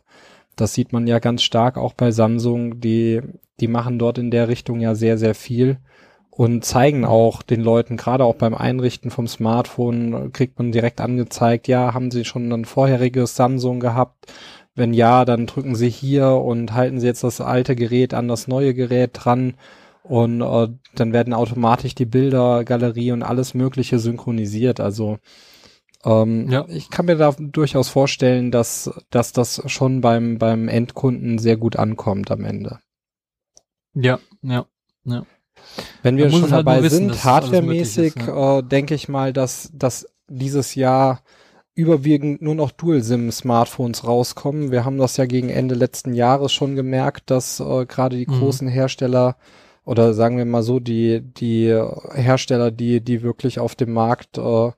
das 0.57 0.75
sieht 0.75 0.93
man 0.93 1.07
ja 1.07 1.19
ganz 1.19 1.43
stark 1.43 1.77
auch 1.77 1.93
bei 1.93 2.11
Samsung, 2.11 2.81
die, 2.81 3.21
die 3.61 3.69
machen 3.69 3.99
dort 3.99 4.19
in 4.19 4.31
der 4.31 4.49
Richtung 4.49 4.81
ja 4.81 4.95
sehr, 4.95 5.19
sehr 5.19 5.35
viel 5.35 5.79
und 6.37 6.65
zeigen 6.65 7.07
auch 7.07 7.43
den 7.43 7.63
Leuten, 7.63 7.97
gerade 7.97 8.25
auch 8.25 8.35
beim 8.35 8.55
Einrichten 8.55 9.11
vom 9.11 9.27
Smartphone, 9.27 10.33
kriegt 10.33 10.59
man 10.59 10.71
direkt 10.71 11.01
angezeigt, 11.01 11.67
ja, 11.67 11.95
haben 11.95 12.11
sie 12.11 12.27
schon 12.27 12.53
ein 12.53 12.67
vorheriges 12.67 13.37
Samsung 13.37 13.81
gehabt, 13.81 14.33
wenn 14.77 14.93
ja, 14.93 15.25
dann 15.25 15.47
drücken 15.47 15.75
Sie 15.75 15.89
hier 15.89 16.29
und 16.29 16.75
halten 16.75 17.01
Sie 17.01 17.07
jetzt 17.07 17.25
das 17.25 17.41
alte 17.41 17.75
Gerät 17.75 18.15
an 18.15 18.29
das 18.29 18.47
neue 18.47 18.75
Gerät 18.75 19.11
dran 19.15 19.55
und 20.03 20.41
äh, 20.43 20.69
dann 20.95 21.13
werden 21.13 21.35
automatisch 21.35 21.95
die 21.95 22.05
Bilder, 22.05 22.63
Galerie 22.65 23.13
und 23.13 23.23
alles 23.23 23.55
Mögliche 23.55 23.99
synchronisiert. 23.99 24.79
Also 24.79 25.19
ähm, 26.05 26.49
ja. 26.49 26.67
ich 26.69 26.91
kann 26.91 27.07
mir 27.07 27.17
da 27.17 27.35
durchaus 27.39 27.89
vorstellen, 27.89 28.51
dass, 28.53 28.91
dass 29.11 29.33
das 29.33 29.63
schon 29.67 30.03
beim, 30.03 30.39
beim 30.39 30.69
Endkunden 30.69 31.39
sehr 31.39 31.57
gut 31.57 31.77
ankommt 31.77 32.31
am 32.31 32.45
Ende. 32.45 32.79
Ja, 33.95 34.21
ja, 34.43 34.67
ja. 35.05 35.27
Wenn 36.03 36.17
wir 36.17 36.31
schon 36.31 36.43
halt 36.43 36.53
dabei 36.53 36.83
wissen, 36.83 37.09
sind, 37.09 37.25
hardwaremäßig, 37.25 38.15
ja. 38.27 38.59
äh, 38.59 38.63
denke 38.63 38.95
ich 38.95 39.09
mal, 39.09 39.33
dass, 39.33 39.71
dass 39.73 40.07
dieses 40.29 40.75
Jahr 40.75 41.23
überwiegend 41.77 42.43
nur 42.43 42.55
noch 42.55 42.73
Dual-SIM-Smartphones 42.73 44.05
rauskommen. 44.05 44.73
Wir 44.73 44.85
haben 44.85 44.99
das 44.99 45.19
ja 45.19 45.27
gegen 45.27 45.51
Ende 45.51 45.75
letzten 45.75 46.15
Jahres 46.15 46.53
schon 46.53 46.75
gemerkt, 46.75 47.31
dass 47.31 47.61
äh, 47.61 47.87
gerade 47.87 48.17
die 48.17 48.27
mhm. 48.27 48.39
großen 48.39 48.67
Hersteller 48.67 49.37
oder 49.85 50.15
sagen 50.15 50.37
wir 50.37 50.45
mal 50.47 50.65
so, 50.65 50.81
die, 50.81 51.21
die 51.21 51.69
Hersteller, 52.13 52.73
die, 52.73 53.01
die 53.01 53.23
wirklich 53.23 53.61
auf 53.61 53.77
dem 53.77 53.93
Markt 53.93 54.37
äh, 54.37 54.73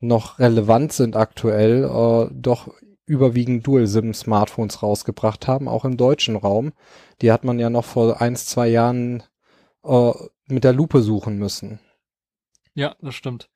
noch 0.00 0.38
relevant 0.38 0.92
sind 0.92 1.16
aktuell, 1.16 1.84
äh, 1.84 2.34
doch 2.34 2.68
überwiegend 3.06 3.66
Dual-SIM-Smartphones 3.66 4.82
rausgebracht 4.82 5.46
haben, 5.46 5.68
auch 5.68 5.84
im 5.84 5.96
deutschen 5.96 6.36
Raum. 6.36 6.72
Die 7.22 7.32
hat 7.32 7.44
man 7.44 7.58
ja 7.58 7.70
noch 7.70 7.84
vor 7.84 8.20
eins, 8.20 8.46
zwei 8.46 8.68
Jahren 8.68 9.22
äh, 9.84 10.12
mit 10.48 10.64
der 10.64 10.72
Lupe 10.72 11.02
suchen 11.02 11.38
müssen. 11.38 11.80
Ja, 12.74 12.96
das 13.00 13.14
stimmt. 13.14 13.48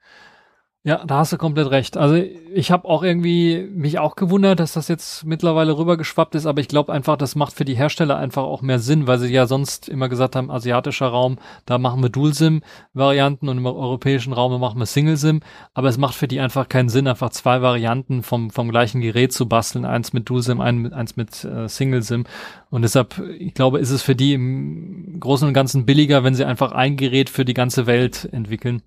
Ja, 0.86 1.04
da 1.04 1.18
hast 1.18 1.32
du 1.32 1.36
komplett 1.36 1.68
recht. 1.72 1.96
Also 1.96 2.14
ich 2.14 2.70
habe 2.70 2.88
auch 2.88 3.02
irgendwie 3.02 3.68
mich 3.74 3.98
auch 3.98 4.14
gewundert, 4.14 4.60
dass 4.60 4.74
das 4.74 4.86
jetzt 4.86 5.24
mittlerweile 5.24 5.76
rübergeschwappt 5.76 6.36
ist, 6.36 6.46
aber 6.46 6.60
ich 6.60 6.68
glaube 6.68 6.92
einfach, 6.92 7.16
das 7.16 7.34
macht 7.34 7.54
für 7.54 7.64
die 7.64 7.74
Hersteller 7.74 8.16
einfach 8.16 8.44
auch 8.44 8.62
mehr 8.62 8.78
Sinn, 8.78 9.08
weil 9.08 9.18
sie 9.18 9.32
ja 9.32 9.48
sonst 9.48 9.88
immer 9.88 10.08
gesagt 10.08 10.36
haben, 10.36 10.48
asiatischer 10.48 11.08
Raum, 11.08 11.38
da 11.64 11.78
machen 11.78 12.04
wir 12.04 12.08
Dual-SIM-Varianten 12.08 13.48
und 13.48 13.58
im 13.58 13.66
europäischen 13.66 14.32
Raum 14.32 14.60
machen 14.60 14.78
wir 14.78 14.86
Single-SIM, 14.86 15.40
aber 15.74 15.88
es 15.88 15.98
macht 15.98 16.14
für 16.14 16.28
die 16.28 16.38
einfach 16.38 16.68
keinen 16.68 16.88
Sinn, 16.88 17.08
einfach 17.08 17.30
zwei 17.30 17.62
Varianten 17.62 18.22
vom, 18.22 18.50
vom 18.50 18.70
gleichen 18.70 19.00
Gerät 19.00 19.32
zu 19.32 19.48
basteln, 19.48 19.84
eins 19.84 20.12
mit 20.12 20.30
Dual-SIM, 20.30 20.60
eins 20.60 21.16
mit 21.16 21.42
äh, 21.42 21.68
Single-SIM. 21.68 22.26
Und 22.70 22.82
deshalb, 22.82 23.20
ich 23.40 23.54
glaube, 23.54 23.80
ist 23.80 23.90
es 23.90 24.02
für 24.02 24.14
die 24.14 24.34
im 24.34 25.18
Großen 25.18 25.48
und 25.48 25.54
Ganzen 25.54 25.84
billiger, 25.84 26.22
wenn 26.22 26.36
sie 26.36 26.44
einfach 26.44 26.70
ein 26.70 26.96
Gerät 26.96 27.28
für 27.28 27.44
die 27.44 27.54
ganze 27.54 27.88
Welt 27.88 28.28
entwickeln 28.30 28.82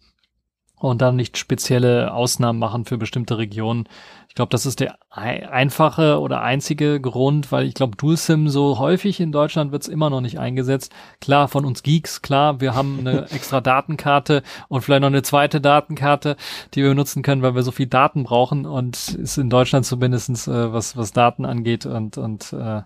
und 0.80 1.02
dann 1.02 1.16
nicht 1.18 1.38
spezielle 1.38 2.14
Ausnahmen 2.14 2.58
machen 2.58 2.86
für 2.86 2.98
bestimmte 2.98 3.38
Regionen. 3.38 3.88
Ich 4.30 4.36
glaube, 4.36 4.52
das 4.52 4.66
ist 4.66 4.80
der 4.80 4.98
einfache 5.12 6.20
oder 6.20 6.42
einzige 6.42 7.02
Grund, 7.02 7.52
weil 7.52 7.66
ich 7.66 7.74
glaube, 7.74 7.98
DualSim 7.98 8.48
so 8.48 8.80
häufig 8.80 9.20
in 9.20 9.32
Deutschland 9.32 9.72
wird 9.72 9.82
es 9.82 9.88
immer 9.88 10.10
noch 10.10 10.22
nicht 10.22 10.40
eingesetzt. 10.40 10.94
Klar, 11.20 11.48
von 11.48 11.66
uns 11.66 11.84
Geeks, 11.84 12.22
klar, 12.22 12.62
wir 12.62 12.76
haben 12.76 13.00
eine 13.00 13.24
extra 13.32 13.60
Datenkarte 13.60 14.44
und 14.70 14.82
vielleicht 14.82 15.02
noch 15.02 15.08
eine 15.08 15.24
zweite 15.24 15.60
Datenkarte, 15.60 16.38
die 16.74 16.84
wir 16.84 16.94
nutzen 16.96 17.24
können, 17.24 17.42
weil 17.42 17.56
wir 17.56 17.64
so 17.64 17.72
viel 17.72 17.88
Daten 17.88 18.24
brauchen 18.24 18.66
und 18.66 19.10
ist 19.16 19.38
in 19.38 19.50
Deutschland 19.50 19.86
zumindestens 19.86 20.48
äh, 20.48 20.72
was, 20.72 20.96
was 20.96 21.12
Daten 21.12 21.44
angeht 21.44 21.86
und, 21.86 22.18
und 22.18 22.54
äh, 22.54 22.84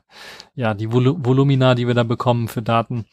ja, 0.55 0.73
die 0.73 0.91
Vol 0.91 1.23
Volumina, 1.23 1.75
die 1.75 1.87
wir 1.87 1.93
da 1.93 2.03
bekommen 2.03 2.47
für 2.47 2.61
Daten, 2.61 3.05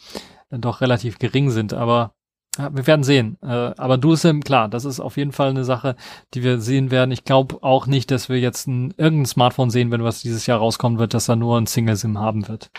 äh, 0.51 0.59
doch 0.59 0.81
relativ 0.81 1.19
gering 1.19 1.51
sind. 1.51 1.75
Aber 1.75 2.15
ja, 2.59 2.75
wir 2.75 2.87
werden 2.87 3.05
sehen. 3.05 3.39
Äh, 3.43 3.47
aber 3.47 3.97
DualSim, 3.97 4.43
klar, 4.43 4.69
das 4.69 4.85
ist 4.85 5.01
auf 5.01 5.17
jeden 5.17 5.33
Fall 5.33 5.51
eine 5.51 5.65
Sache, 5.65 5.97
die 6.35 6.43
wir 6.43 6.61
sehen 6.61 6.91
werden. 6.91 7.13
Ich 7.13 7.25
glaube 7.25 7.63
auch 7.63 7.87
nicht, 7.87 8.11
dass 8.11 8.29
wir 8.29 8.41
jetzt 8.41 8.67
ein, 8.67 8.93
irgendein 8.97 9.27
Smartphone 9.27 9.71
sehen, 9.71 9.91
wenn 9.91 10.03
was 10.03 10.23
dieses 10.23 10.47
Jahr 10.47 10.59
rauskommen 10.59 10.99
wird, 10.99 11.15
dass 11.15 11.29
er 11.29 11.37
nur 11.37 11.59
ein 11.59 11.67
Single-SIM 11.67 12.19
haben 12.19 12.49
wird. 12.49 12.71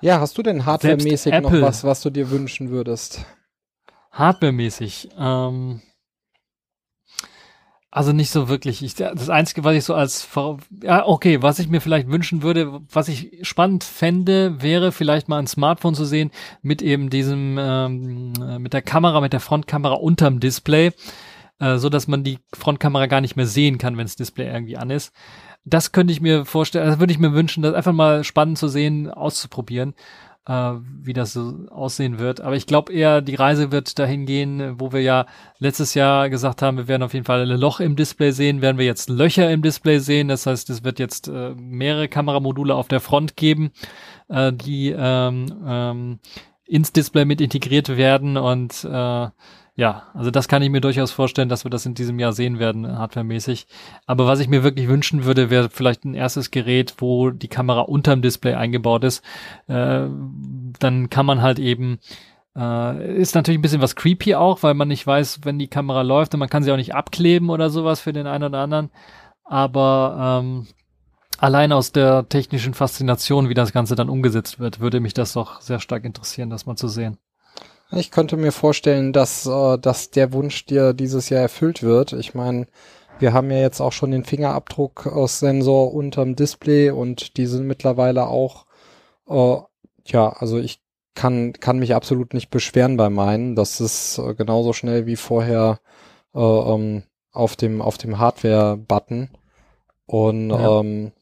Ja, 0.00 0.20
hast 0.20 0.38
du 0.38 0.42
denn 0.42 0.64
hardwaremäßig 0.64 1.32
noch 1.40 1.52
was, 1.52 1.82
was 1.82 2.02
du 2.02 2.10
dir 2.10 2.30
wünschen 2.30 2.70
würdest? 2.70 3.24
Hardwaremäßig. 4.12 5.08
Ähm, 5.18 5.82
also 7.98 8.12
nicht 8.12 8.30
so 8.30 8.48
wirklich. 8.48 8.84
Ich, 8.84 8.94
das 8.94 9.28
Einzige, 9.28 9.64
was 9.64 9.74
ich 9.74 9.82
so 9.82 9.92
als, 9.92 10.28
ja, 10.84 11.04
okay, 11.04 11.42
was 11.42 11.58
ich 11.58 11.66
mir 11.66 11.80
vielleicht 11.80 12.08
wünschen 12.08 12.42
würde, 12.44 12.80
was 12.92 13.08
ich 13.08 13.40
spannend 13.42 13.82
fände, 13.82 14.62
wäre 14.62 14.92
vielleicht 14.92 15.28
mal 15.28 15.40
ein 15.40 15.48
Smartphone 15.48 15.96
zu 15.96 16.04
sehen 16.04 16.30
mit 16.62 16.80
eben 16.80 17.10
diesem, 17.10 17.58
ähm, 17.58 18.34
mit 18.60 18.72
der 18.72 18.82
Kamera, 18.82 19.20
mit 19.20 19.32
der 19.32 19.40
Frontkamera 19.40 19.94
unterm 19.94 20.38
Display, 20.38 20.92
äh, 21.58 21.78
so 21.78 21.88
dass 21.88 22.06
man 22.06 22.22
die 22.22 22.38
Frontkamera 22.52 23.06
gar 23.06 23.20
nicht 23.20 23.34
mehr 23.34 23.48
sehen 23.48 23.78
kann, 23.78 23.96
wenn 23.96 24.06
das 24.06 24.14
Display 24.14 24.46
irgendwie 24.46 24.76
an 24.76 24.90
ist. 24.90 25.12
Das 25.64 25.90
könnte 25.90 26.12
ich 26.12 26.20
mir 26.20 26.44
vorstellen, 26.44 26.86
das 26.86 27.00
würde 27.00 27.12
ich 27.12 27.18
mir 27.18 27.32
wünschen, 27.32 27.64
das 27.64 27.74
einfach 27.74 27.92
mal 27.92 28.22
spannend 28.22 28.58
zu 28.58 28.68
sehen, 28.68 29.10
auszuprobieren 29.10 29.94
äh, 30.48 30.72
wie 31.02 31.12
das 31.12 31.34
so 31.34 31.66
aussehen 31.70 32.18
wird. 32.18 32.40
Aber 32.40 32.56
ich 32.56 32.66
glaube 32.66 32.92
eher, 32.92 33.20
die 33.20 33.34
Reise 33.34 33.70
wird 33.70 33.98
dahin 33.98 34.26
gehen, 34.26 34.80
wo 34.80 34.92
wir 34.92 35.02
ja 35.02 35.26
letztes 35.58 35.94
Jahr 35.94 36.30
gesagt 36.30 36.62
haben, 36.62 36.78
wir 36.78 36.88
werden 36.88 37.02
auf 37.02 37.12
jeden 37.12 37.26
Fall 37.26 37.42
ein 37.42 37.60
Loch 37.60 37.80
im 37.80 37.94
Display 37.94 38.32
sehen, 38.32 38.62
werden 38.62 38.78
wir 38.78 38.86
jetzt 38.86 39.10
Löcher 39.10 39.50
im 39.50 39.62
Display 39.62 39.98
sehen. 39.98 40.28
Das 40.28 40.46
heißt, 40.46 40.70
es 40.70 40.82
wird 40.82 40.98
jetzt 40.98 41.28
äh, 41.28 41.54
mehrere 41.54 42.08
Kameramodule 42.08 42.74
auf 42.74 42.88
der 42.88 43.00
Front 43.00 43.36
geben, 43.36 43.70
äh, 44.28 44.52
die 44.52 44.94
ähm, 44.96 45.46
ähm, 45.66 46.18
ins 46.64 46.92
Display 46.92 47.24
mit 47.24 47.40
integriert 47.40 47.96
werden 47.96 48.36
und 48.36 48.84
äh, 48.84 49.28
ja, 49.78 50.08
also 50.12 50.32
das 50.32 50.48
kann 50.48 50.60
ich 50.60 50.70
mir 50.70 50.80
durchaus 50.80 51.12
vorstellen, 51.12 51.48
dass 51.48 51.64
wir 51.64 51.70
das 51.70 51.86
in 51.86 51.94
diesem 51.94 52.18
Jahr 52.18 52.32
sehen 52.32 52.58
werden, 52.58 52.98
hardwaremäßig. 52.98 53.68
Aber 54.06 54.26
was 54.26 54.40
ich 54.40 54.48
mir 54.48 54.64
wirklich 54.64 54.88
wünschen 54.88 55.24
würde, 55.24 55.50
wäre 55.50 55.70
vielleicht 55.70 56.04
ein 56.04 56.14
erstes 56.14 56.50
Gerät, 56.50 56.94
wo 56.98 57.30
die 57.30 57.46
Kamera 57.46 57.82
unterm 57.82 58.20
Display 58.20 58.54
eingebaut 58.54 59.04
ist. 59.04 59.22
Äh, 59.68 60.08
dann 60.80 61.10
kann 61.10 61.26
man 61.26 61.42
halt 61.42 61.60
eben 61.60 62.00
äh, 62.56 63.20
ist 63.20 63.36
natürlich 63.36 63.60
ein 63.60 63.62
bisschen 63.62 63.80
was 63.80 63.94
creepy 63.94 64.34
auch, 64.34 64.64
weil 64.64 64.74
man 64.74 64.88
nicht 64.88 65.06
weiß, 65.06 65.44
wenn 65.44 65.60
die 65.60 65.68
Kamera 65.68 66.02
läuft 66.02 66.34
und 66.34 66.40
man 66.40 66.48
kann 66.48 66.64
sie 66.64 66.72
auch 66.72 66.76
nicht 66.76 66.96
abkleben 66.96 67.48
oder 67.48 67.70
sowas 67.70 68.00
für 68.00 68.12
den 68.12 68.26
einen 68.26 68.42
oder 68.42 68.58
anderen. 68.58 68.90
Aber 69.44 70.40
ähm, 70.42 70.66
allein 71.38 71.70
aus 71.70 71.92
der 71.92 72.28
technischen 72.28 72.74
Faszination, 72.74 73.48
wie 73.48 73.54
das 73.54 73.72
Ganze 73.72 73.94
dann 73.94 74.08
umgesetzt 74.08 74.58
wird, 74.58 74.80
würde 74.80 74.98
mich 74.98 75.14
das 75.14 75.34
doch 75.34 75.60
sehr 75.60 75.78
stark 75.78 76.04
interessieren, 76.04 76.50
das 76.50 76.66
mal 76.66 76.74
zu 76.74 76.88
sehen. 76.88 77.16
Ich 77.90 78.10
könnte 78.10 78.36
mir 78.36 78.52
vorstellen, 78.52 79.12
dass, 79.12 79.46
äh, 79.46 79.78
dass 79.78 80.10
der 80.10 80.32
Wunsch 80.32 80.66
dir 80.66 80.92
dieses 80.92 81.30
Jahr 81.30 81.40
erfüllt 81.40 81.82
wird. 81.82 82.12
Ich 82.12 82.34
meine, 82.34 82.66
wir 83.18 83.32
haben 83.32 83.50
ja 83.50 83.58
jetzt 83.58 83.80
auch 83.80 83.92
schon 83.92 84.10
den 84.10 84.24
Fingerabdrucksensor 84.24 85.92
unterm 85.92 86.36
Display 86.36 86.90
und 86.90 87.36
die 87.36 87.46
sind 87.46 87.66
mittlerweile 87.66 88.26
auch, 88.26 88.66
äh, 89.28 89.56
ja, 90.06 90.28
also 90.28 90.58
ich 90.58 90.80
kann, 91.14 91.52
kann 91.54 91.78
mich 91.78 91.94
absolut 91.94 92.34
nicht 92.34 92.50
beschweren 92.50 92.96
bei 92.96 93.10
meinen. 93.10 93.56
Das 93.56 93.80
ist 93.80 94.18
äh, 94.18 94.34
genauso 94.34 94.72
schnell 94.72 95.06
wie 95.06 95.16
vorher 95.16 95.80
äh, 96.34 96.40
ähm, 96.40 97.02
auf 97.32 97.56
dem, 97.56 97.82
auf 97.82 97.98
dem 97.98 98.18
Hardware-Button. 98.18 99.30
Und 100.06 100.50
ja. 100.50 100.80
ähm, 100.80 101.12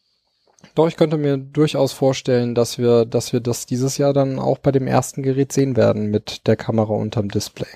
doch, 0.76 0.86
ich 0.88 0.96
könnte 0.96 1.16
mir 1.16 1.38
durchaus 1.38 1.92
vorstellen, 1.92 2.54
dass 2.54 2.78
wir, 2.78 3.06
dass 3.06 3.32
wir 3.32 3.40
das 3.40 3.66
dieses 3.66 3.98
Jahr 3.98 4.12
dann 4.12 4.38
auch 4.38 4.58
bei 4.58 4.72
dem 4.72 4.86
ersten 4.86 5.22
Gerät 5.22 5.50
sehen 5.52 5.76
werden 5.76 6.10
mit 6.10 6.46
der 6.46 6.56
Kamera 6.56 6.92
unterm 6.92 7.28
Display. 7.28 7.68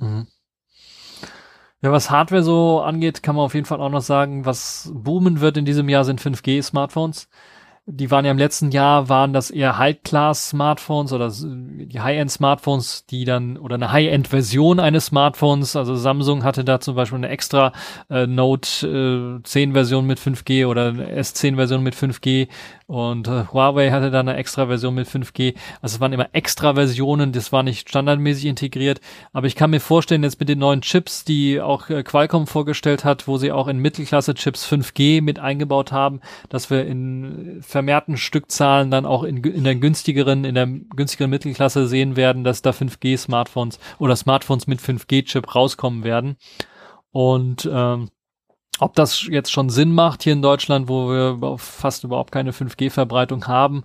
Mhm. 0.00 0.26
Ja, 1.82 1.92
was 1.92 2.10
Hardware 2.10 2.42
so 2.42 2.80
angeht, 2.80 3.22
kann 3.22 3.36
man 3.36 3.44
auf 3.44 3.54
jeden 3.54 3.66
Fall 3.66 3.80
auch 3.80 3.90
noch 3.90 4.02
sagen, 4.02 4.46
was 4.46 4.90
boomen 4.94 5.40
wird 5.40 5.56
in 5.56 5.64
diesem 5.64 5.88
Jahr 5.88 6.04
sind 6.04 6.20
5G-Smartphones 6.20 7.28
die 7.86 8.12
waren 8.12 8.24
ja 8.24 8.30
im 8.30 8.38
letzten 8.38 8.70
Jahr, 8.70 9.08
waren 9.08 9.32
das 9.32 9.50
eher 9.50 9.76
High-Class-Smartphones 9.76 11.12
oder 11.12 11.32
die 11.32 12.00
High-End-Smartphones, 12.00 13.06
die 13.06 13.24
dann, 13.24 13.56
oder 13.56 13.74
eine 13.74 13.90
High-End-Version 13.90 14.78
eines 14.78 15.06
Smartphones, 15.06 15.74
also 15.74 15.96
Samsung 15.96 16.44
hatte 16.44 16.64
da 16.64 16.78
zum 16.78 16.94
Beispiel 16.94 17.18
eine 17.18 17.28
extra 17.28 17.72
äh, 18.08 18.28
Note 18.28 18.86
äh, 18.86 19.48
10-Version 19.48 20.06
mit 20.06 20.20
5G 20.20 20.66
oder 20.66 20.90
S10-Version 20.90 21.82
mit 21.82 21.96
5G 21.96 22.46
und 22.92 23.26
äh, 23.26 23.44
Huawei 23.50 23.90
hatte 23.90 24.10
da 24.10 24.20
eine 24.20 24.36
extra 24.36 24.66
Version 24.66 24.94
mit 24.94 25.08
5G. 25.08 25.54
Also 25.80 25.96
es 25.96 26.00
waren 26.00 26.12
immer 26.12 26.28
extra 26.34 26.74
Versionen, 26.74 27.32
das 27.32 27.50
war 27.50 27.62
nicht 27.62 27.88
standardmäßig 27.88 28.44
integriert. 28.44 29.00
Aber 29.32 29.46
ich 29.46 29.56
kann 29.56 29.70
mir 29.70 29.80
vorstellen, 29.80 30.22
jetzt 30.24 30.38
mit 30.40 30.50
den 30.50 30.58
neuen 30.58 30.82
Chips, 30.82 31.24
die 31.24 31.58
auch 31.58 31.88
äh, 31.88 32.02
Qualcomm 32.02 32.46
vorgestellt 32.46 33.06
hat, 33.06 33.26
wo 33.26 33.38
sie 33.38 33.50
auch 33.50 33.66
in 33.66 33.78
Mittelklasse-Chips 33.78 34.70
5G 34.70 35.22
mit 35.22 35.38
eingebaut 35.38 35.90
haben, 35.90 36.20
dass 36.50 36.68
wir 36.68 36.84
in 36.84 37.62
vermehrten 37.72 38.16
Stückzahlen 38.16 38.90
dann 38.90 39.06
auch 39.06 39.24
in, 39.24 39.42
in 39.42 39.64
der 39.64 39.74
günstigeren, 39.74 40.44
in 40.44 40.54
der 40.54 40.66
günstigeren 40.66 41.30
Mittelklasse 41.30 41.88
sehen 41.88 42.14
werden, 42.14 42.44
dass 42.44 42.62
da 42.62 42.70
5G-Smartphones 42.70 43.80
oder 43.98 44.14
Smartphones 44.14 44.66
mit 44.66 44.80
5G-Chip 44.80 45.54
rauskommen 45.54 46.04
werden. 46.04 46.36
Und 47.10 47.68
ähm, 47.70 48.10
ob 48.78 48.94
das 48.94 49.26
jetzt 49.26 49.52
schon 49.52 49.68
Sinn 49.68 49.92
macht 49.92 50.22
hier 50.22 50.32
in 50.32 50.42
Deutschland, 50.42 50.88
wo 50.88 51.08
wir 51.08 51.56
fast 51.58 52.04
überhaupt 52.04 52.32
keine 52.32 52.52
5G-Verbreitung 52.52 53.46
haben, 53.46 53.84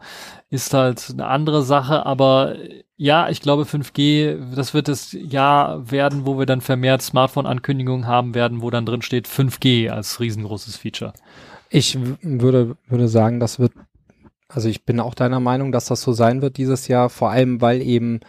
ist 0.49 0.73
halt 0.73 1.09
eine 1.11 1.27
andere 1.27 1.63
Sache. 1.63 2.05
Aber 2.05 2.55
ja, 2.95 3.29
ich 3.29 3.41
glaube 3.41 3.63
5G, 3.63 4.55
das 4.55 4.73
wird 4.73 4.87
das 4.87 5.11
Jahr 5.11 5.91
werden, 5.91 6.25
wo 6.25 6.39
wir 6.39 6.45
dann 6.45 6.61
vermehrt 6.61 7.01
Smartphone-Ankündigungen 7.01 8.07
haben 8.07 8.33
werden, 8.33 8.61
wo 8.61 8.69
dann 8.69 8.85
drin 8.85 9.01
steht 9.01 9.27
5G 9.27 9.89
als 9.89 10.19
riesengroßes 10.19 10.77
Feature. 10.77 11.13
Ich 11.69 11.97
würde, 12.21 12.77
würde 12.87 13.07
sagen, 13.07 13.39
das 13.39 13.59
wird, 13.59 13.73
also 14.47 14.69
ich 14.69 14.85
bin 14.85 14.99
auch 14.99 15.13
deiner 15.13 15.39
Meinung, 15.39 15.71
dass 15.71 15.85
das 15.85 16.01
so 16.01 16.13
sein 16.13 16.41
wird 16.41 16.57
dieses 16.57 16.87
Jahr, 16.87 17.09
vor 17.09 17.29
allem 17.29 17.61
weil 17.61 17.81
eben 17.81 18.21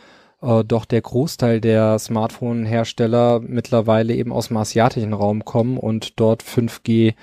äh, 0.43 0.65
doch 0.65 0.85
der 0.85 1.01
Großteil 1.01 1.61
der 1.61 1.99
Smartphone-Hersteller 1.99 3.41
mittlerweile 3.41 4.15
eben 4.15 4.33
aus 4.33 4.49
dem 4.49 4.57
asiatischen 4.57 5.13
Raum 5.13 5.45
kommen 5.45 5.79
und 5.79 6.19
dort 6.21 6.43
5G 6.43 7.15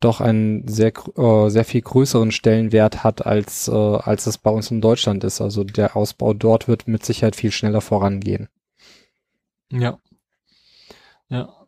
doch 0.00 0.20
einen 0.20 0.66
sehr, 0.66 0.92
äh, 1.16 1.48
sehr 1.48 1.64
viel 1.64 1.80
größeren 1.80 2.32
Stellenwert 2.32 3.04
hat, 3.04 3.24
als, 3.24 3.68
äh, 3.68 3.72
als 3.72 4.26
es 4.26 4.38
bei 4.38 4.50
uns 4.50 4.70
in 4.70 4.80
Deutschland 4.80 5.22
ist. 5.24 5.40
Also 5.40 5.64
der 5.64 5.96
Ausbau 5.96 6.34
dort 6.34 6.66
wird 6.68 6.88
mit 6.88 7.04
Sicherheit 7.04 7.36
viel 7.36 7.52
schneller 7.52 7.80
vorangehen. 7.80 8.48
Ja. 9.70 9.98
Ja. 11.28 11.61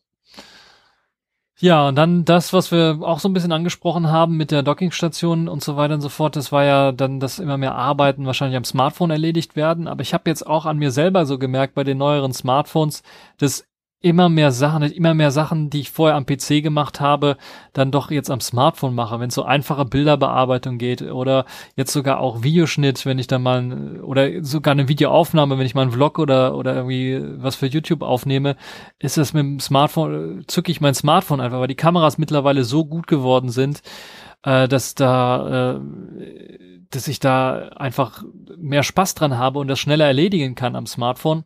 Ja, 1.65 1.89
und 1.89 1.95
dann 1.97 2.27
das, 2.27 2.53
was 2.53 2.70
wir 2.70 2.99
auch 3.01 3.20
so 3.20 3.27
ein 3.27 3.32
bisschen 3.32 3.51
angesprochen 3.51 4.11
haben 4.11 4.36
mit 4.36 4.51
der 4.51 4.62
Dockingstation 4.62 5.49
und 5.49 5.65
so 5.65 5.77
weiter 5.78 5.95
und 5.95 6.03
so 6.03 6.11
fort, 6.11 6.36
das 6.36 6.53
war 6.53 6.62
ja 6.62 6.93
dann, 6.93 7.20
dass 7.20 7.39
immer 7.39 7.57
mehr 7.57 7.74
Arbeiten 7.74 8.27
wahrscheinlich 8.27 8.59
am 8.59 8.65
Smartphone 8.65 9.11
erledigt 9.11 9.57
werden. 9.57 9.89
Aber 9.89 10.03
ich 10.03 10.12
habe 10.12 10.28
jetzt 10.28 10.47
auch 10.47 10.66
an 10.66 10.77
mir 10.77 10.91
selber 10.91 11.24
so 11.24 11.39
gemerkt 11.39 11.74
bei 11.74 11.82
den 11.82 11.97
neueren 11.97 12.35
Smartphones, 12.35 13.03
dass 13.39 13.65
immer 14.05 14.28
mehr 14.28 14.52
Sachen, 14.52 14.82
immer 14.82 15.14
mehr 15.14 15.31
Sachen, 15.31 15.70
die 15.70 15.81
ich 15.81 15.90
vorher 15.90 16.16
am 16.16 16.26
PC 16.26 16.62
gemacht 16.62 17.01
habe, 17.01 17.39
dann 17.72 17.90
doch 17.90 18.10
jetzt 18.10 18.31
am 18.31 18.40
Smartphone 18.40 18.94
mache, 18.94 19.18
wenn 19.18 19.28
es 19.28 19.35
so 19.35 19.44
einfache 19.44 19.86
Bilderbearbeitung 19.86 20.76
geht 20.76 21.01
oder 21.01 21.47
jetzt 21.74 21.93
sogar 21.93 22.20
auch 22.20 22.43
Videoschnitt, 22.43 23.06
wenn 23.06 23.18
ich 23.18 23.28
dann 23.28 23.43
mal 23.43 24.02
oder 24.02 24.44
sogar 24.44 24.72
eine 24.72 24.89
Videoaufnahme, 24.89 25.59
wenn 25.59 25.64
ich 25.64 25.74
mal 25.74 25.82
einen 25.82 25.93
Vlog 25.93 26.18
oder 26.18 26.55
oder 26.55 26.76
irgendwie 26.76 27.18
was 27.43 27.56
für 27.56 27.66
YouTube 27.66 28.02
aufnehme, 28.02 28.56
ist 28.98 29.16
das 29.16 29.32
mit 29.32 29.43
dem 29.43 29.59
Smartphone 29.59 30.44
zücke 30.48 30.70
ich 30.70 30.82
mein 30.82 30.94
Smartphone 30.94 31.40
einfach, 31.40 31.60
weil 31.60 31.68
die 31.68 31.74
Kameras 31.74 32.18
mittlerweile 32.18 32.64
so 32.64 32.85
gut 32.85 33.06
geworden 33.06 33.48
sind, 33.48 33.81
äh, 34.43 34.68
dass 34.68 34.94
da 34.94 35.76
äh, 35.76 35.81
dass 36.90 37.09
ich 37.09 37.20
da 37.20 37.68
einfach 37.76 38.22
mehr 38.59 38.82
Spaß 38.82 39.14
dran 39.14 39.39
habe 39.39 39.60
und 39.60 39.68
das 39.68 39.81
schneller 39.81 40.05
erledigen 40.05 40.55
kann 40.55 40.76
am 40.76 40.86
Smartphone 40.86 41.44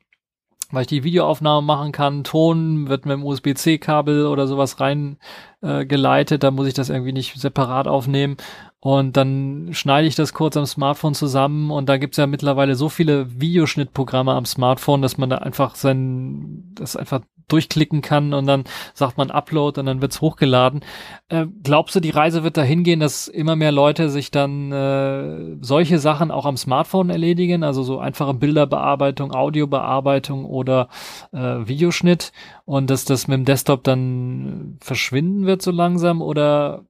weil 0.70 0.82
ich 0.82 0.88
die 0.88 1.04
Videoaufnahme 1.04 1.66
machen 1.66 1.92
kann. 1.92 2.24
Ton 2.24 2.88
wird 2.88 3.06
mit 3.06 3.14
dem 3.14 3.24
USB-C-Kabel 3.24 4.26
oder 4.26 4.46
sowas 4.46 4.80
rein 4.80 5.18
äh. 5.60 6.42
Da 6.42 6.50
muss 6.50 6.66
ich 6.66 6.74
das 6.74 6.90
irgendwie 6.90 7.12
nicht 7.12 7.40
separat 7.40 7.88
aufnehmen. 7.88 8.36
Und 8.80 9.16
dann 9.16 9.70
schneide 9.72 10.06
ich 10.06 10.14
das 10.14 10.32
kurz 10.32 10.56
am 10.56 10.66
Smartphone 10.66 11.14
zusammen. 11.14 11.70
Und 11.70 11.88
da 11.88 11.96
gibt's 11.96 12.16
ja 12.16 12.26
mittlerweile 12.26 12.74
so 12.76 12.88
viele 12.88 13.40
Videoschnittprogramme 13.40 14.32
am 14.32 14.46
Smartphone, 14.46 15.02
dass 15.02 15.18
man 15.18 15.30
da 15.30 15.38
einfach 15.38 15.74
sein, 15.74 16.72
das 16.74 16.96
einfach 16.96 17.20
durchklicken 17.48 18.02
kann 18.02 18.34
und 18.34 18.46
dann 18.46 18.64
sagt 18.94 19.16
man 19.16 19.30
Upload 19.30 19.80
und 19.80 19.86
dann 19.86 20.00
wird's 20.00 20.20
hochgeladen. 20.20 20.84
Äh, 21.28 21.46
glaubst 21.62 21.96
du, 21.96 22.00
die 22.00 22.10
Reise 22.10 22.44
wird 22.44 22.56
dahin 22.56 22.84
gehen, 22.84 23.00
dass 23.00 23.26
immer 23.26 23.56
mehr 23.56 23.72
Leute 23.72 24.10
sich 24.10 24.30
dann 24.30 24.70
äh, 24.70 25.56
solche 25.60 25.98
Sachen 25.98 26.30
auch 26.30 26.46
am 26.46 26.56
Smartphone 26.56 27.10
erledigen, 27.10 27.64
also 27.64 27.82
so 27.82 27.98
einfache 27.98 28.34
Bilderbearbeitung, 28.34 29.32
Audiobearbeitung 29.32 30.44
oder 30.44 30.88
äh, 31.32 31.38
Videoschnitt 31.66 32.32
und 32.64 32.90
dass 32.90 33.04
das 33.04 33.28
mit 33.28 33.38
dem 33.38 33.44
Desktop 33.44 33.82
dann 33.82 34.76
verschwinden 34.80 35.46
wird 35.46 35.62
so 35.62 35.70
langsam 35.70 36.20
oder 36.20 36.84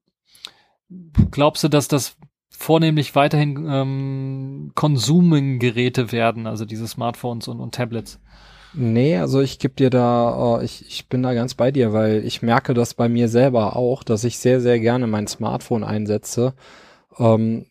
glaubst 1.30 1.64
du, 1.64 1.68
dass 1.68 1.88
das 1.88 2.16
vornehmlich 2.50 3.14
weiterhin 3.14 3.66
ähm, 3.68 4.72
Konsumgeräte 4.74 6.12
werden, 6.12 6.46
also 6.46 6.64
diese 6.64 6.88
Smartphones 6.88 7.48
und, 7.48 7.60
und 7.60 7.74
Tablets? 7.74 8.20
Nee, 8.74 9.16
also 9.16 9.40
ich 9.40 9.58
gebe 9.58 9.74
dir 9.74 9.90
da, 9.90 10.60
äh, 10.60 10.64
ich, 10.64 10.86
ich 10.86 11.08
bin 11.08 11.22
da 11.22 11.34
ganz 11.34 11.54
bei 11.54 11.70
dir, 11.70 11.92
weil 11.92 12.24
ich 12.24 12.42
merke 12.42 12.74
das 12.74 12.94
bei 12.94 13.08
mir 13.08 13.28
selber 13.28 13.76
auch, 13.76 14.02
dass 14.02 14.24
ich 14.24 14.38
sehr, 14.38 14.60
sehr 14.60 14.78
gerne 14.80 15.06
mein 15.06 15.26
Smartphone 15.26 15.84
einsetze. 15.84 16.54
Ähm, 17.18 17.66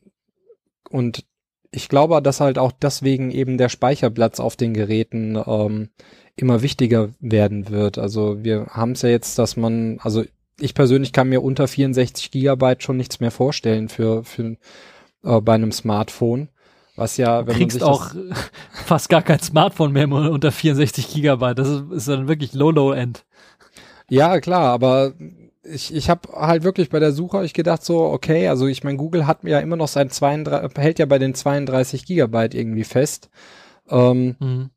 und 0.89 1.25
ich 1.71 1.89
glaube, 1.89 2.21
dass 2.21 2.39
halt 2.39 2.57
auch 2.57 2.71
deswegen 2.71 3.29
eben 3.31 3.57
der 3.57 3.69
Speicherplatz 3.69 4.39
auf 4.39 4.55
den 4.55 4.73
Geräten 4.73 5.37
ähm, 5.45 5.89
immer 6.35 6.61
wichtiger 6.61 7.09
werden 7.19 7.69
wird. 7.69 7.97
Also 7.97 8.43
wir 8.43 8.67
haben 8.67 8.91
es 8.91 9.01
ja 9.01 9.09
jetzt, 9.09 9.37
dass 9.37 9.57
man, 9.57 9.99
also 10.01 10.23
ich 10.59 10.73
persönlich 10.73 11.13
kann 11.13 11.29
mir 11.29 11.43
unter 11.43 11.67
64 11.67 12.31
Gigabyte 12.31 12.83
schon 12.83 12.97
nichts 12.97 13.19
mehr 13.19 13.31
vorstellen 13.31 13.89
für, 13.89 14.23
für 14.23 14.57
äh, 15.23 15.41
bei 15.41 15.53
einem 15.53 15.71
Smartphone. 15.71 16.49
Was 16.95 17.17
ja, 17.17 17.45
wenn 17.45 17.53
du 17.53 17.59
kriegst 17.59 17.79
man 17.79 17.89
auch 17.89 18.11
fast 18.71 19.09
gar 19.09 19.21
kein 19.21 19.39
Smartphone 19.39 19.93
mehr 19.93 20.09
unter 20.09 20.51
64 20.51 21.13
Gigabyte. 21.13 21.59
Das 21.59 21.69
ist, 21.69 21.91
ist 21.91 22.07
dann 22.07 22.27
wirklich 22.27 22.53
low, 22.53 22.71
low 22.71 22.91
end. 22.91 23.23
Ja, 24.09 24.39
klar, 24.39 24.73
aber 24.73 25.13
ich, 25.63 25.93
ich 25.93 26.09
habe 26.09 26.29
halt 26.33 26.63
wirklich 26.63 26.89
bei 26.89 26.99
der 26.99 27.11
Suche 27.11 27.43
ich 27.43 27.53
gedacht 27.53 27.83
so, 27.83 27.99
okay, 28.05 28.47
also 28.47 28.67
ich 28.67 28.83
meine, 28.83 28.97
Google 28.97 29.27
hat 29.27 29.43
mir 29.43 29.51
ja 29.51 29.59
immer 29.59 29.75
noch 29.75 29.89
sein 29.89 30.09
32, 30.09 30.81
hält 30.81 30.97
ja 30.97 31.05
bei 31.05 31.19
den 31.19 31.35
32 31.35 32.05
Gigabyte 32.05 32.55
irgendwie 32.55 32.85
fest. 32.85 33.29
Ähm, 33.89 34.35
mhm. 34.39 34.69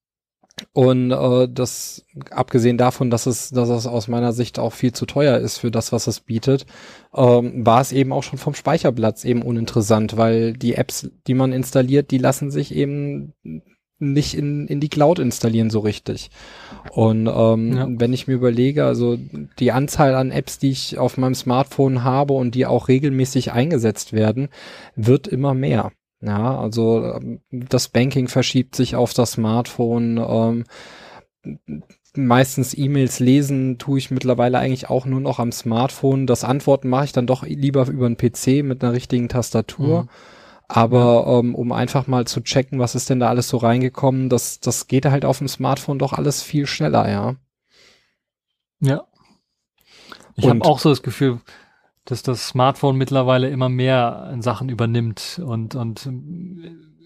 Und 0.72 1.10
äh, 1.10 1.48
das, 1.50 2.04
abgesehen 2.30 2.76
davon, 2.76 3.10
dass 3.10 3.26
es, 3.26 3.50
dass 3.50 3.68
es 3.68 3.86
aus 3.86 4.08
meiner 4.08 4.32
Sicht 4.32 4.58
auch 4.58 4.72
viel 4.72 4.92
zu 4.92 5.06
teuer 5.06 5.38
ist 5.38 5.58
für 5.58 5.70
das, 5.70 5.92
was 5.92 6.06
es 6.06 6.20
bietet, 6.20 6.66
ähm, 7.14 7.64
war 7.64 7.80
es 7.80 7.92
eben 7.92 8.12
auch 8.12 8.22
schon 8.22 8.38
vom 8.38 8.54
Speicherplatz 8.54 9.24
eben 9.24 9.42
uninteressant, 9.42 10.16
weil 10.16 10.52
die 10.52 10.74
Apps, 10.74 11.10
die 11.26 11.34
man 11.34 11.52
installiert, 11.52 12.10
die 12.10 12.18
lassen 12.18 12.50
sich 12.50 12.74
eben 12.74 13.34
nicht 14.00 14.34
in, 14.34 14.66
in 14.66 14.80
die 14.80 14.88
Cloud 14.88 15.18
installieren 15.18 15.70
so 15.70 15.80
richtig. 15.80 16.30
Und 16.90 17.26
ähm, 17.26 17.76
ja. 17.76 17.86
wenn 17.88 18.12
ich 18.12 18.26
mir 18.26 18.34
überlege, 18.34 18.84
also 18.84 19.18
die 19.58 19.72
Anzahl 19.72 20.14
an 20.14 20.30
Apps, 20.30 20.58
die 20.58 20.70
ich 20.70 20.98
auf 20.98 21.18
meinem 21.18 21.34
Smartphone 21.34 22.02
habe 22.02 22.32
und 22.32 22.54
die 22.54 22.66
auch 22.66 22.88
regelmäßig 22.88 23.52
eingesetzt 23.52 24.12
werden, 24.12 24.48
wird 24.96 25.28
immer 25.28 25.54
mehr. 25.54 25.92
Ja, 26.22 26.58
also 26.58 27.14
ähm, 27.14 27.40
das 27.50 27.88
Banking 27.88 28.28
verschiebt 28.28 28.76
sich 28.76 28.94
auf 28.94 29.14
das 29.14 29.32
Smartphone. 29.32 30.18
Ähm, 30.18 30.64
meistens 32.14 32.76
E-Mails 32.76 33.20
lesen 33.20 33.78
tue 33.78 33.98
ich 33.98 34.10
mittlerweile 34.10 34.58
eigentlich 34.58 34.90
auch 34.90 35.06
nur 35.06 35.20
noch 35.20 35.38
am 35.38 35.52
Smartphone. 35.52 36.26
Das 36.26 36.44
Antworten 36.44 36.88
mache 36.88 37.06
ich 37.06 37.12
dann 37.12 37.26
doch 37.26 37.44
lieber 37.44 37.86
über 37.88 38.06
einen 38.06 38.18
PC 38.18 38.62
mit 38.62 38.82
einer 38.82 38.92
richtigen 38.92 39.28
Tastatur. 39.28 40.02
Mhm. 40.02 40.08
Aber 40.68 41.24
ja. 41.26 41.38
ähm, 41.40 41.54
um 41.54 41.72
einfach 41.72 42.06
mal 42.06 42.26
zu 42.26 42.42
checken, 42.42 42.78
was 42.78 42.94
ist 42.94 43.10
denn 43.10 43.18
da 43.18 43.28
alles 43.28 43.48
so 43.48 43.56
reingekommen, 43.56 44.28
das, 44.28 44.60
das 44.60 44.86
geht 44.86 45.04
halt 45.04 45.24
auf 45.24 45.38
dem 45.38 45.48
Smartphone 45.48 45.98
doch 45.98 46.12
alles 46.12 46.42
viel 46.42 46.66
schneller, 46.66 47.10
ja. 47.10 47.34
Ja. 48.80 49.04
Ich 50.36 50.48
habe 50.48 50.64
auch 50.64 50.78
so 50.78 50.88
das 50.88 51.02
Gefühl, 51.02 51.40
dass 52.10 52.22
das 52.22 52.48
Smartphone 52.48 52.96
mittlerweile 52.96 53.48
immer 53.48 53.68
mehr 53.68 54.30
in 54.32 54.42
Sachen 54.42 54.68
übernimmt 54.68 55.40
und, 55.44 55.74
und 55.74 56.08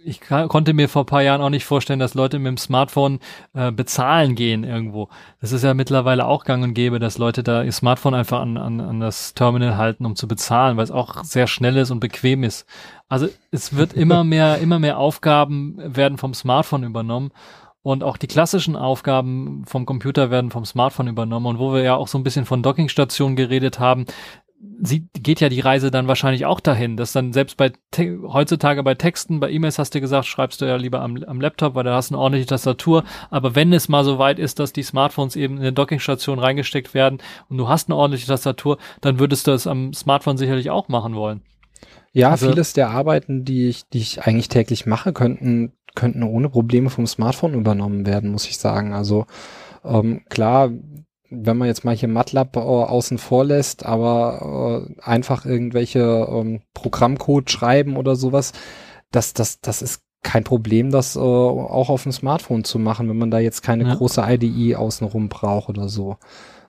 ich 0.04 0.20
konnte 0.20 0.74
mir 0.74 0.88
vor 0.88 1.06
paar 1.06 1.22
Jahren 1.22 1.40
auch 1.40 1.50
nicht 1.50 1.64
vorstellen, 1.64 1.98
dass 1.98 2.14
Leute 2.14 2.38
mit 2.38 2.48
dem 2.48 2.56
Smartphone 2.58 3.20
äh, 3.54 3.72
bezahlen 3.72 4.34
gehen 4.34 4.62
irgendwo. 4.62 5.08
Das 5.40 5.52
ist 5.52 5.64
ja 5.64 5.72
mittlerweile 5.72 6.26
auch 6.26 6.44
gang 6.44 6.62
und 6.62 6.74
gäbe, 6.74 6.98
dass 6.98 7.18
Leute 7.18 7.42
da 7.42 7.62
ihr 7.62 7.72
Smartphone 7.72 8.14
einfach 8.14 8.40
an, 8.40 8.58
an, 8.58 8.80
an 8.80 9.00
das 9.00 9.34
Terminal 9.34 9.76
halten, 9.76 10.04
um 10.04 10.14
zu 10.14 10.28
bezahlen, 10.28 10.76
weil 10.76 10.84
es 10.84 10.90
auch 10.90 11.24
sehr 11.24 11.46
schnell 11.46 11.76
ist 11.76 11.90
und 11.90 12.00
bequem 12.00 12.44
ist. 12.44 12.66
Also 13.08 13.28
es 13.50 13.76
wird 13.76 13.92
immer 13.94 14.24
mehr, 14.24 14.58
immer 14.58 14.78
mehr 14.78 14.98
Aufgaben 14.98 15.76
werden 15.78 16.18
vom 16.18 16.34
Smartphone 16.34 16.84
übernommen. 16.84 17.30
Und 17.82 18.02
auch 18.02 18.16
die 18.16 18.28
klassischen 18.28 18.76
Aufgaben 18.76 19.64
vom 19.66 19.84
Computer 19.84 20.30
werden 20.30 20.50
vom 20.50 20.64
Smartphone 20.64 21.06
übernommen. 21.06 21.44
Und 21.44 21.58
wo 21.58 21.74
wir 21.74 21.82
ja 21.82 21.94
auch 21.94 22.08
so 22.08 22.16
ein 22.16 22.24
bisschen 22.24 22.46
von 22.46 22.62
Dockingstationen 22.62 23.36
geredet 23.36 23.78
haben, 23.78 24.06
sie 24.82 25.06
geht 25.14 25.40
ja 25.40 25.48
die 25.48 25.60
Reise 25.60 25.90
dann 25.90 26.08
wahrscheinlich 26.08 26.46
auch 26.46 26.60
dahin, 26.60 26.96
dass 26.96 27.12
dann 27.12 27.32
selbst 27.32 27.56
bei 27.56 27.72
heutzutage 27.96 28.82
bei 28.82 28.94
Texten, 28.94 29.40
bei 29.40 29.50
E-Mails 29.50 29.78
hast 29.78 29.94
du 29.94 30.00
gesagt, 30.00 30.26
schreibst 30.26 30.60
du 30.60 30.64
ja 30.64 30.76
lieber 30.76 31.00
am, 31.00 31.22
am 31.24 31.40
Laptop, 31.40 31.74
weil 31.74 31.84
da 31.84 31.94
hast 31.94 32.10
du 32.10 32.14
eine 32.14 32.22
ordentliche 32.22 32.48
Tastatur. 32.48 33.04
Aber 33.30 33.54
wenn 33.54 33.72
es 33.72 33.88
mal 33.88 34.04
so 34.04 34.18
weit 34.18 34.38
ist, 34.38 34.58
dass 34.58 34.72
die 34.72 34.82
Smartphones 34.82 35.36
eben 35.36 35.56
in 35.56 35.60
eine 35.60 35.72
Dockingstation 35.72 36.38
reingesteckt 36.38 36.94
werden 36.94 37.18
und 37.48 37.58
du 37.58 37.68
hast 37.68 37.88
eine 37.88 37.96
ordentliche 37.96 38.26
Tastatur, 38.26 38.78
dann 39.00 39.18
würdest 39.18 39.46
du 39.46 39.52
es 39.52 39.66
am 39.66 39.92
Smartphone 39.92 40.36
sicherlich 40.36 40.70
auch 40.70 40.88
machen 40.88 41.14
wollen. 41.14 41.42
Ja, 42.12 42.30
also, 42.30 42.48
vieles 42.48 42.72
der 42.72 42.90
Arbeiten, 42.90 43.44
die 43.44 43.68
ich, 43.68 43.88
die 43.88 43.98
ich 43.98 44.22
eigentlich 44.22 44.48
täglich 44.48 44.86
mache, 44.86 45.12
könnten, 45.12 45.72
könnten 45.94 46.22
ohne 46.22 46.48
Probleme 46.48 46.90
vom 46.90 47.06
Smartphone 47.06 47.54
übernommen 47.54 48.06
werden, 48.06 48.30
muss 48.30 48.48
ich 48.48 48.58
sagen. 48.58 48.92
Also 48.92 49.26
ähm, 49.84 50.22
klar, 50.28 50.70
wenn 51.36 51.56
man 51.56 51.68
jetzt 51.68 51.84
mal 51.84 51.94
hier 51.94 52.08
MATLAB 52.08 52.56
äh, 52.56 52.60
außen 52.60 53.18
vor 53.18 53.44
lässt, 53.44 53.84
aber 53.84 54.86
äh, 54.88 55.00
einfach 55.02 55.44
irgendwelche 55.44 56.26
ähm, 56.30 56.60
Programmcode 56.74 57.50
schreiben 57.50 57.96
oder 57.96 58.16
sowas, 58.16 58.52
das, 59.10 59.34
das, 59.34 59.60
das 59.60 59.82
ist 59.82 60.02
kein 60.22 60.44
Problem, 60.44 60.90
das 60.90 61.16
äh, 61.16 61.20
auch 61.20 61.90
auf 61.90 62.02
dem 62.02 62.12
Smartphone 62.12 62.64
zu 62.64 62.78
machen, 62.78 63.08
wenn 63.08 63.18
man 63.18 63.30
da 63.30 63.38
jetzt 63.38 63.62
keine 63.62 63.84
ja. 63.84 63.94
große 63.94 64.24
IDE 64.26 64.76
außenrum 64.76 65.28
braucht 65.28 65.68
oder 65.68 65.88
so. 65.88 66.16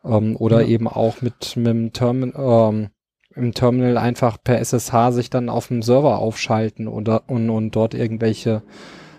Ähm, 0.04 0.36
oder 0.36 0.62
ja. 0.62 0.68
eben 0.68 0.88
auch 0.88 1.22
mit, 1.22 1.56
mit 1.56 1.68
dem 1.68 1.94
Terminal, 1.94 2.70
ähm, 2.74 2.90
im 3.36 3.54
Terminal 3.54 3.98
einfach 3.98 4.38
per 4.42 4.60
SSH 4.60 5.12
sich 5.12 5.30
dann 5.30 5.50
auf 5.50 5.68
dem 5.68 5.82
Server 5.82 6.20
aufschalten 6.20 6.88
oder 6.88 7.24
und, 7.28 7.50
und 7.50 7.76
dort 7.76 7.94
irgendwelche 7.94 8.62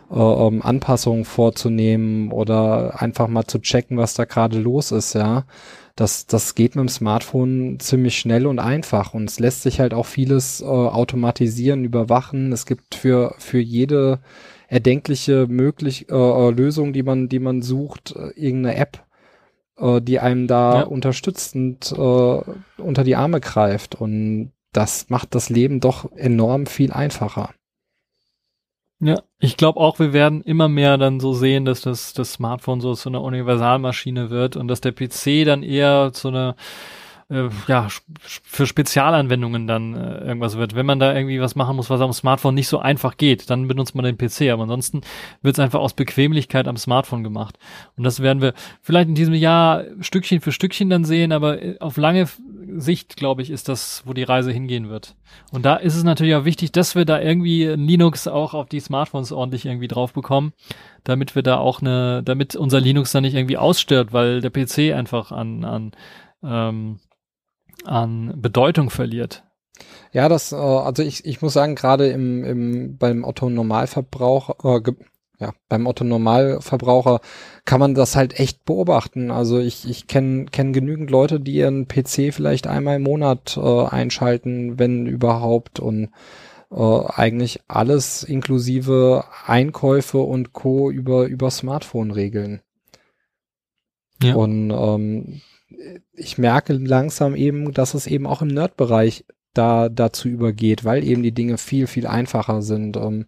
um 0.09 0.63
Anpassungen 0.63 1.25
vorzunehmen 1.25 2.31
oder 2.31 3.01
einfach 3.01 3.29
mal 3.29 3.45
zu 3.45 3.59
checken, 3.59 3.97
was 3.97 4.15
da 4.15 4.25
gerade 4.25 4.59
los 4.59 4.93
ist, 4.93 5.15
ja. 5.15 5.45
Das, 5.97 6.27
das 6.27 6.55
geht 6.55 6.77
mit 6.77 6.83
dem 6.83 6.89
Smartphone 6.91 7.81
ziemlich 7.81 8.19
schnell 8.19 8.47
und 8.47 8.59
einfach 8.59 9.15
und 9.15 9.31
es 9.31 9.41
lässt 9.41 9.63
sich 9.63 9.81
halt 9.81 9.95
auch 9.95 10.05
vieles 10.05 10.61
äh, 10.61 10.65
automatisieren, 10.65 11.85
überwachen. 11.85 12.53
Es 12.53 12.67
gibt 12.67 12.95
für, 12.95 13.35
für 13.39 13.59
jede 13.59 14.21
erdenkliche 14.69 15.47
möglich 15.49 16.11
äh, 16.11 16.15
äh 16.15 16.51
Lösung, 16.51 16.93
die 16.93 17.03
man, 17.03 17.31
die 17.31 17.39
man 17.39 17.63
sucht, 17.63 18.15
äh, 18.15 18.29
irgendeine 18.37 18.77
App, 18.77 19.07
äh, 19.79 20.03
die 20.03 20.21
einem 20.21 20.47
da 20.47 20.81
ja. 20.81 20.83
unterstützend 20.83 21.93
äh, 21.93 21.97
unter 21.97 23.03
die 23.03 23.17
Arme 23.17 23.41
greift 23.41 23.95
und 23.95 24.53
das 24.73 25.09
macht 25.09 25.35
das 25.35 25.49
Leben 25.49 25.81
doch 25.81 26.13
enorm 26.13 26.67
viel 26.67 26.93
einfacher. 26.93 27.51
Ja, 28.99 29.23
ich 29.39 29.59
glaube 29.59 29.79
auch, 29.79 29.99
wir 29.99 30.15
werden 30.15 30.41
immer 30.41 30.69
mehr 30.69 30.97
dann 30.97 31.21
so 31.21 31.35
sehen, 31.35 31.67
dass 31.67 31.83
das, 31.83 32.15
das 32.15 32.33
Smartphone 32.33 32.81
so 32.81 32.95
zu 32.95 33.11
einer 33.11 33.21
Universalmaschine 33.23 34.31
wird 34.31 34.57
und 34.57 34.69
dass 34.69 34.81
der 34.81 34.93
PC 34.93 35.45
dann 35.45 35.63
eher 35.63 36.13
zu 36.15 36.29
einer 36.29 36.57
äh, 37.29 37.49
ja, 37.67 37.89
für 38.21 38.67
Spezialanwendungen 38.67 39.67
dann 39.67 39.95
äh, 39.95 40.19
irgendwas 40.19 40.57
wird. 40.57 40.75
Wenn 40.77 40.87
man 40.87 41.01
da 41.01 41.15
irgendwie 41.15 41.41
was 41.41 41.57
machen 41.57 41.77
muss, 41.77 41.91
was 41.91 42.01
am 42.01 42.13
Smartphone 42.13 42.55
nicht 42.55 42.69
so 42.69 42.79
einfach 42.79 43.17
geht, 43.17 43.51
dann 43.51 43.67
benutzt 43.67 43.95
man 43.95 44.05
den 44.05 44.17
PC. 44.17 44.53
Aber 44.53 44.63
ansonsten 44.63 45.01
wird 45.43 45.57
es 45.57 45.59
einfach 45.59 45.81
aus 45.81 45.95
Bequemlichkeit 45.95 46.69
am 46.69 46.77
Smartphone 46.77 47.25
gemacht. 47.25 47.59
Und 47.97 48.05
das 48.05 48.21
werden 48.21 48.43
wir 48.43 48.55
vielleicht 48.81 49.09
in 49.09 49.17
diesem 49.17 49.35
Jahr 49.35 49.85
Stückchen 50.01 50.41
für 50.41 50.53
Stückchen 50.53 50.89
dann 50.89 51.05
sehen, 51.05 51.33
aber 51.33 51.61
äh, 51.61 51.79
auf 51.81 51.97
lange 51.97 52.29
Sicht, 52.77 53.17
glaube 53.17 53.43
ich, 53.43 53.51
ist 53.51 53.69
das, 53.69 54.03
wo 54.05 54.13
die 54.13 54.23
Reise 54.23 54.53
hingehen 54.53 54.89
wird. 54.89 55.17
Und 55.51 55.65
da 55.65 55.77
ist 55.77 55.97
es 55.97 56.05
natürlich 56.05 56.37
auch 56.37 56.45
wichtig, 56.45 56.73
dass 56.73 56.95
wir 56.95 57.05
da 57.05 57.21
irgendwie 57.21 57.65
Linux 57.65 58.29
auch 58.29 58.55
auf 58.55 58.69
die 58.69 58.81
Smartphones 58.81 59.33
ordentlich 59.33 59.67
irgendwie 59.67 59.89
drauf 59.89 60.13
bekommen, 60.13 60.53
damit 61.03 61.35
wir 61.35 61.43
da 61.43 61.59
auch 61.59 61.81
eine, 61.81 62.23
damit 62.23 62.55
unser 62.55 62.81
Linux 62.81 63.13
dann 63.13 63.23
nicht 63.23 63.35
irgendwie 63.35 63.57
ausstört, 63.57 64.13
weil 64.13 64.41
der 64.41 64.51
PC 64.51 64.95
einfach 64.95 65.33
an, 65.33 65.65
an 65.65 65.93
ähm, 66.43 66.99
an 67.85 68.41
Bedeutung 68.41 68.91
verliert. 68.91 69.45
Ja, 70.13 70.29
das, 70.29 70.53
äh, 70.53 70.57
also 70.57 71.03
ich, 71.03 71.25
ich 71.25 71.43
muss 71.43 71.53
sagen, 71.53 71.75
gerade 71.75 72.09
im, 72.09 72.45
im, 72.45 72.97
beim 72.97 73.25
Otto 73.25 73.51
Normalverbraucher, 73.51 74.57
äh, 74.65 74.93
ja, 75.39 75.53
beim 75.69 75.87
Otto 75.87 76.05
Normalverbraucher 76.05 77.21
kann 77.67 77.81
man 77.81 77.95
das 77.95 78.17
halt 78.17 78.41
echt 78.41 78.65
beobachten. 78.65 79.31
Also 79.31 79.59
ich, 79.59 79.89
ich 79.89 80.07
kenne 80.07 80.47
kenn 80.47 80.73
genügend 80.73 81.11
Leute, 81.11 81.41
die 81.41 81.57
ihren 81.57 81.87
PC 81.87 82.33
vielleicht 82.33 82.67
einmal 82.67 82.97
im 82.97 83.03
Monat 83.03 83.59
äh, 83.59 83.87
einschalten, 83.87 84.79
wenn 84.79 85.07
überhaupt 85.07 85.79
und 85.79 86.09
äh, 86.71 87.01
eigentlich 87.09 87.61
alles 87.69 88.23
inklusive 88.23 89.25
Einkäufe 89.45 90.19
und 90.19 90.53
Co. 90.53 90.91
über, 90.91 91.27
über 91.27 91.51
Smartphone 91.51 92.11
regeln. 92.11 92.63
Ja. 94.23 94.35
Und 94.35 94.71
ähm, 94.71 95.43
ich 96.13 96.39
merke 96.39 96.73
langsam 96.75 97.35
eben, 97.35 97.73
dass 97.73 97.95
es 97.95 98.07
eben 98.07 98.27
auch 98.27 98.43
im 98.43 98.49
Nerd-Bereich 98.49 99.25
da 99.55 99.89
dazu 99.89 100.29
übergeht, 100.29 100.85
weil 100.85 101.05
eben 101.05 101.23
die 101.23 101.33
Dinge 101.33 101.59
viel, 101.59 101.87
viel 101.87 102.07
einfacher 102.07 102.63
sind. 102.63 102.97
Um, 102.97 103.27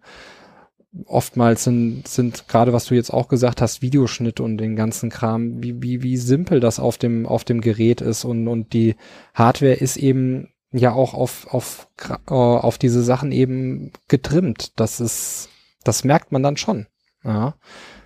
oftmals 1.05 1.63
sind, 1.63 2.07
sind 2.07 2.47
gerade 2.47 2.73
was 2.73 2.85
du 2.85 2.95
jetzt 2.95 3.13
auch 3.13 3.27
gesagt 3.27 3.61
hast, 3.61 3.81
Videoschnitt 3.81 4.39
und 4.39 4.57
den 4.57 4.75
ganzen 4.75 5.09
Kram, 5.09 5.61
wie, 5.61 5.81
wie, 5.81 6.01
wie 6.03 6.17
simpel 6.17 6.59
das 6.59 6.79
auf 6.79 6.97
dem, 6.97 7.25
auf 7.25 7.43
dem 7.43 7.61
Gerät 7.61 8.01
ist 8.01 8.25
und, 8.25 8.47
und 8.47 8.73
die 8.73 8.95
Hardware 9.33 9.73
ist 9.73 9.97
eben 9.97 10.49
ja 10.71 10.93
auch 10.93 11.13
auf, 11.13 11.47
auf, 11.53 11.87
äh, 12.27 12.33
auf 12.33 12.77
diese 12.77 13.03
Sachen 13.03 13.31
eben 13.31 13.91
getrimmt. 14.07 14.79
Das 14.79 14.99
ist, 14.99 15.49
das 15.83 16.03
merkt 16.03 16.31
man 16.31 16.43
dann 16.43 16.57
schon. 16.57 16.87
Ja. 17.23 17.55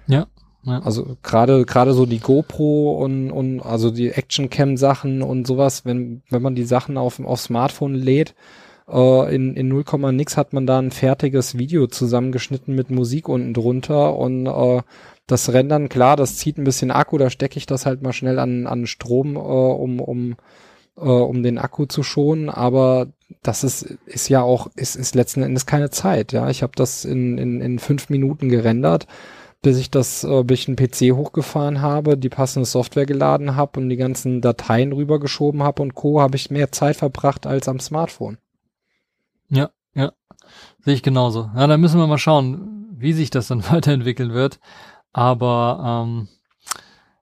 Ja. 0.07 0.27
Ja. 0.65 0.79
Also 0.79 1.17
gerade 1.23 1.65
gerade 1.65 1.93
so 1.93 2.05
die 2.05 2.19
GoPro 2.19 3.03
und, 3.03 3.31
und 3.31 3.61
also 3.61 3.91
die 3.91 4.09
Actioncam 4.09 4.77
Sachen 4.77 5.21
und 5.21 5.45
sowas, 5.45 5.85
wenn 5.85 6.21
wenn 6.29 6.41
man 6.41 6.55
die 6.55 6.63
Sachen 6.63 6.97
auf 6.97 7.19
auf 7.19 7.41
Smartphone 7.41 7.95
lädt, 7.95 8.33
äh, 8.89 9.35
in 9.35 9.55
in 9.55 9.67
0, 9.67 9.83
nix 10.13 10.37
hat 10.37 10.53
man 10.53 10.65
da 10.65 10.79
ein 10.79 10.91
fertiges 10.91 11.57
Video 11.57 11.87
zusammengeschnitten 11.87 12.73
mit 12.75 12.91
Musik 12.91 13.27
unten 13.27 13.53
drunter 13.53 14.15
und 14.17 14.45
äh, 14.47 14.81
das 15.27 15.51
Rendern, 15.53 15.89
klar, 15.89 16.15
das 16.15 16.37
zieht 16.37 16.57
ein 16.57 16.65
bisschen 16.65 16.91
Akku, 16.91 17.17
da 17.17 17.29
stecke 17.29 17.57
ich 17.57 17.65
das 17.65 17.85
halt 17.85 18.01
mal 18.01 18.13
schnell 18.13 18.39
an 18.39 18.65
an 18.65 18.87
Strom, 18.87 19.35
äh, 19.35 19.39
um 19.39 19.99
um 19.99 20.35
äh, 20.97 21.01
um 21.01 21.43
den 21.43 21.57
Akku 21.57 21.85
zu 21.87 22.03
schonen, 22.03 22.49
aber 22.49 23.07
das 23.41 23.65
ist 23.65 23.97
ist 24.05 24.29
ja 24.29 24.41
auch 24.41 24.67
ist 24.75 24.95
ist 24.95 25.15
letzten 25.15 25.43
Endes 25.43 25.65
keine 25.65 25.89
Zeit, 25.89 26.31
ja. 26.31 26.49
Ich 26.49 26.63
habe 26.63 26.73
das 26.75 27.03
in 27.03 27.37
in 27.37 27.59
in 27.59 27.79
fünf 27.79 28.09
Minuten 28.09 28.47
gerendert 28.47 29.07
bis 29.63 29.77
ich 29.77 29.89
das, 29.89 30.23
äh, 30.23 30.43
bis 30.43 30.59
ich 30.59 30.67
einen 30.67 30.75
PC 30.75 31.15
hochgefahren 31.15 31.81
habe, 31.81 32.17
die 32.17 32.29
passende 32.29 32.67
Software 32.67 33.07
geladen 33.07 33.55
habe 33.55 33.79
und 33.79 33.89
die 33.89 33.95
ganzen 33.95 34.41
Dateien 34.41 34.91
rübergeschoben 34.91 35.63
habe 35.63 35.81
und 35.81 35.95
Co., 35.95 36.21
habe 36.21 36.35
ich 36.35 36.51
mehr 36.51 36.71
Zeit 36.71 36.97
verbracht 36.97 37.47
als 37.47 37.67
am 37.67 37.79
Smartphone. 37.79 38.37
Ja, 39.49 39.71
ja. 39.95 40.11
Sehe 40.83 40.93
ich 40.93 41.01
genauso. 41.01 41.49
Ja, 41.55 41.65
da 41.65 41.77
müssen 41.77 41.99
wir 41.99 42.07
mal 42.07 42.17
schauen, 42.17 42.89
wie 42.95 43.13
sich 43.13 43.29
das 43.29 43.47
dann 43.47 43.63
weiterentwickeln 43.71 44.33
wird. 44.33 44.59
Aber 45.13 46.05
ähm, 46.05 46.27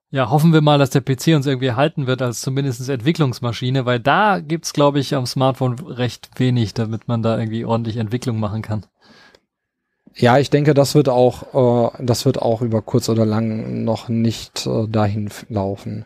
ja, 0.10 0.30
hoffen 0.30 0.52
wir 0.52 0.62
mal, 0.62 0.80
dass 0.80 0.90
der 0.90 1.02
PC 1.02 1.36
uns 1.36 1.46
irgendwie 1.46 1.68
erhalten 1.68 2.08
wird 2.08 2.24
als 2.24 2.42
zumindest 2.42 2.90
Entwicklungsmaschine, 2.90 3.86
weil 3.86 4.00
da 4.00 4.40
gibt's, 4.40 4.74
glaube 4.74 5.00
ich, 5.00 5.14
am 5.14 5.28
Smartphone 5.28 5.80
recht 5.80 6.32
wenig, 6.38 6.74
damit 6.74 7.08
man 7.08 7.22
da 7.22 7.38
irgendwie 7.38 7.66
ordentlich 7.66 7.98
Entwicklung 7.98 8.40
machen 8.40 8.64
kann. 8.64 8.86
Ja, 10.22 10.38
ich 10.38 10.52
denke, 10.52 10.76
das 10.76 10.94
wird 10.94 11.10
auch, 11.10 11.90
äh, 11.90 12.04
das 12.04 12.26
wird 12.26 12.40
auch 12.40 12.62
über 12.62 12.84
kurz 12.84 13.10
oder 13.10 13.26
lang 13.26 13.84
noch 13.84 14.08
nicht 14.08 14.68
äh, 14.68 14.88
dahin 14.88 15.30
laufen. 15.50 16.06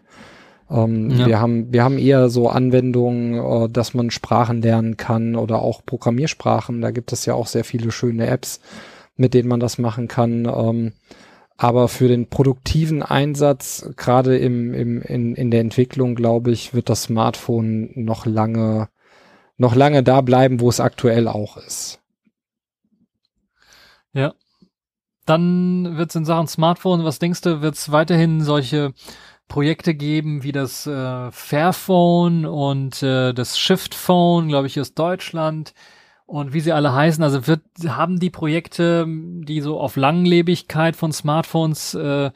Ähm, 0.72 1.12
ja. 1.12 1.28
Wir 1.28 1.42
haben, 1.42 1.74
wir 1.74 1.84
haben 1.84 1.98
eher 1.98 2.30
so 2.30 2.48
Anwendungen, 2.48 3.34
äh, 3.66 3.70
dass 3.70 3.94
man 3.94 4.12
Sprachen 4.12 4.62
lernen 4.62 4.96
kann 4.96 5.36
oder 5.36 5.62
auch 5.62 5.86
Programmiersprachen. 5.86 6.80
Da 6.82 6.92
gibt 6.92 7.12
es 7.12 7.26
ja 7.26 7.34
auch 7.34 7.48
sehr 7.48 7.66
viele 7.66 7.92
schöne 7.92 8.28
Apps, 8.28 8.62
mit 9.18 9.34
denen 9.34 9.50
man 9.50 9.60
das 9.60 9.80
machen 9.80 10.08
kann. 10.08 10.46
Ähm, 10.46 10.94
aber 11.58 11.90
für 11.90 12.08
den 12.08 12.30
produktiven 12.30 13.04
Einsatz, 13.04 13.90
gerade 13.98 14.38
im, 14.38 14.74
im, 14.74 15.02
in, 15.02 15.36
in 15.36 15.52
der 15.52 15.60
Entwicklung, 15.60 16.16
glaube 16.16 16.52
ich, 16.52 16.74
wird 16.74 16.90
das 16.90 17.04
Smartphone 17.04 17.92
noch 17.96 18.26
lange, 18.26 18.88
noch 19.58 19.76
lange 19.76 20.04
da 20.04 20.22
bleiben, 20.22 20.62
wo 20.62 20.70
es 20.70 20.80
aktuell 20.80 21.28
auch 21.28 21.58
ist. 21.58 22.00
Ja. 24.16 24.34
Dann 25.26 25.98
wird 25.98 26.10
es 26.10 26.16
in 26.16 26.26
Sachen 26.26 26.48
Smartphone, 26.48 27.04
was 27.04 27.20
denkst 27.20 27.42
du, 27.42 27.62
wird 27.62 27.76
es 27.76 27.92
weiterhin 27.92 28.42
solche 28.42 28.94
Projekte 29.48 29.94
geben 29.94 30.42
wie 30.44 30.52
das 30.52 30.88
äh, 30.88 31.32
Fairphone 31.32 32.46
und 32.46 33.04
äh, 33.04 33.34
das 33.34 33.60
Shift 33.60 33.94
Phone, 33.94 34.48
glaube 34.48 34.68
ich, 34.68 34.80
aus 34.80 34.96
Deutschland? 34.96 35.74
und 36.26 36.54
wie 36.54 36.60
sie 36.60 36.74
alle 36.74 36.94
heißen. 36.94 37.24
Also 37.24 37.48
wird, 37.48 37.62
haben 37.88 38.20
die 38.20 38.30
Projekte, 38.30 39.06
die 39.08 39.62
so 39.62 39.80
auf 39.80 39.96
Langlebigkeit 39.96 40.96
von 40.96 41.12
Smartphones 41.12 41.94
äh, 41.94 42.32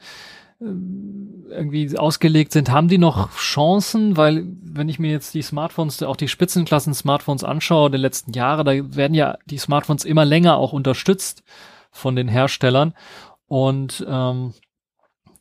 irgendwie 0.60 1.96
ausgelegt 1.98 2.52
sind, 2.52 2.70
haben 2.70 2.88
die 2.88 2.98
noch 2.98 3.34
Chancen? 3.36 4.16
Weil 4.16 4.46
wenn 4.62 4.88
ich 4.88 4.98
mir 4.98 5.10
jetzt 5.10 5.34
die 5.34 5.42
Smartphones, 5.42 6.02
auch 6.02 6.16
die 6.16 6.28
Spitzenklassen 6.28 6.94
Smartphones 6.94 7.44
anschaue 7.44 7.90
der 7.90 8.00
letzten 8.00 8.32
Jahre, 8.32 8.64
da 8.64 8.72
werden 8.96 9.14
ja 9.14 9.38
die 9.46 9.58
Smartphones 9.58 10.04
immer 10.04 10.24
länger 10.24 10.56
auch 10.56 10.72
unterstützt 10.72 11.42
von 11.90 12.16
den 12.16 12.28
Herstellern. 12.28 12.94
Und 13.46 14.04
ähm, 14.08 14.54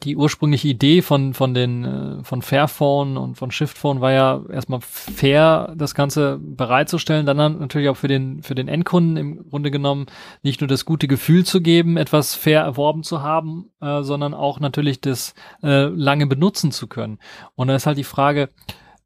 die 0.03 0.15
ursprüngliche 0.15 0.69
Idee 0.69 1.01
von 1.01 1.33
von 1.33 1.53
den 1.53 1.83
äh, 1.83 2.23
von 2.23 2.41
Fairphone 2.41 3.17
und 3.17 3.35
von 3.35 3.51
Shiftphone 3.51 3.99
war 3.99 4.13
ja 4.13 4.41
erstmal 4.49 4.79
fair 4.81 5.73
das 5.75 5.93
Ganze 5.93 6.39
bereitzustellen, 6.41 7.25
dann 7.25 7.37
natürlich 7.59 7.89
auch 7.89 7.97
für 7.97 8.07
den 8.07 8.41
für 8.41 8.55
den 8.55 8.69
Endkunden 8.69 9.17
im 9.17 9.49
Grunde 9.49 9.71
genommen 9.71 10.05
nicht 10.41 10.61
nur 10.61 10.69
das 10.69 10.85
gute 10.85 11.09
Gefühl 11.09 11.45
zu 11.45 11.61
geben, 11.61 11.97
etwas 11.97 12.33
fair 12.33 12.61
erworben 12.61 13.03
zu 13.03 13.21
haben, 13.21 13.71
äh, 13.81 14.01
sondern 14.01 14.33
auch 14.33 14.61
natürlich 14.61 15.01
das 15.01 15.33
äh, 15.61 15.85
lange 15.87 16.27
benutzen 16.27 16.71
zu 16.71 16.87
können. 16.87 17.19
Und 17.55 17.67
da 17.67 17.75
ist 17.75 17.85
halt 17.85 17.97
die 17.97 18.03
Frage, 18.03 18.49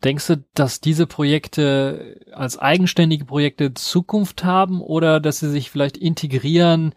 Denkst 0.04 0.28
du, 0.28 0.44
dass 0.54 0.82
diese 0.82 1.08
Projekte 1.08 2.18
als 2.34 2.60
eigenständige 2.60 3.24
Projekte 3.24 3.74
Zukunft 3.74 4.44
haben 4.44 4.82
oder 4.82 5.22
dass 5.22 5.40
sie 5.40 5.50
sich 5.50 5.72
vielleicht 5.72 5.96
integrieren 5.96 6.94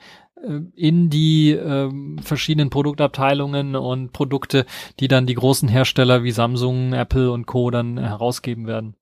in 0.74 1.10
die 1.10 1.52
äh, 1.52 1.90
verschiedenen 2.22 2.70
Produktabteilungen 2.70 3.76
und 3.76 4.12
Produkte, 4.12 4.66
die 5.00 5.08
dann 5.08 5.26
die 5.26 5.34
großen 5.34 5.68
Hersteller 5.68 6.22
wie 6.22 6.30
Samsung, 6.30 6.92
Apple 6.92 7.32
und 7.32 7.46
Co. 7.46 7.70
dann 7.70 7.98
herausgeben 7.98 8.66
werden. 8.66 8.94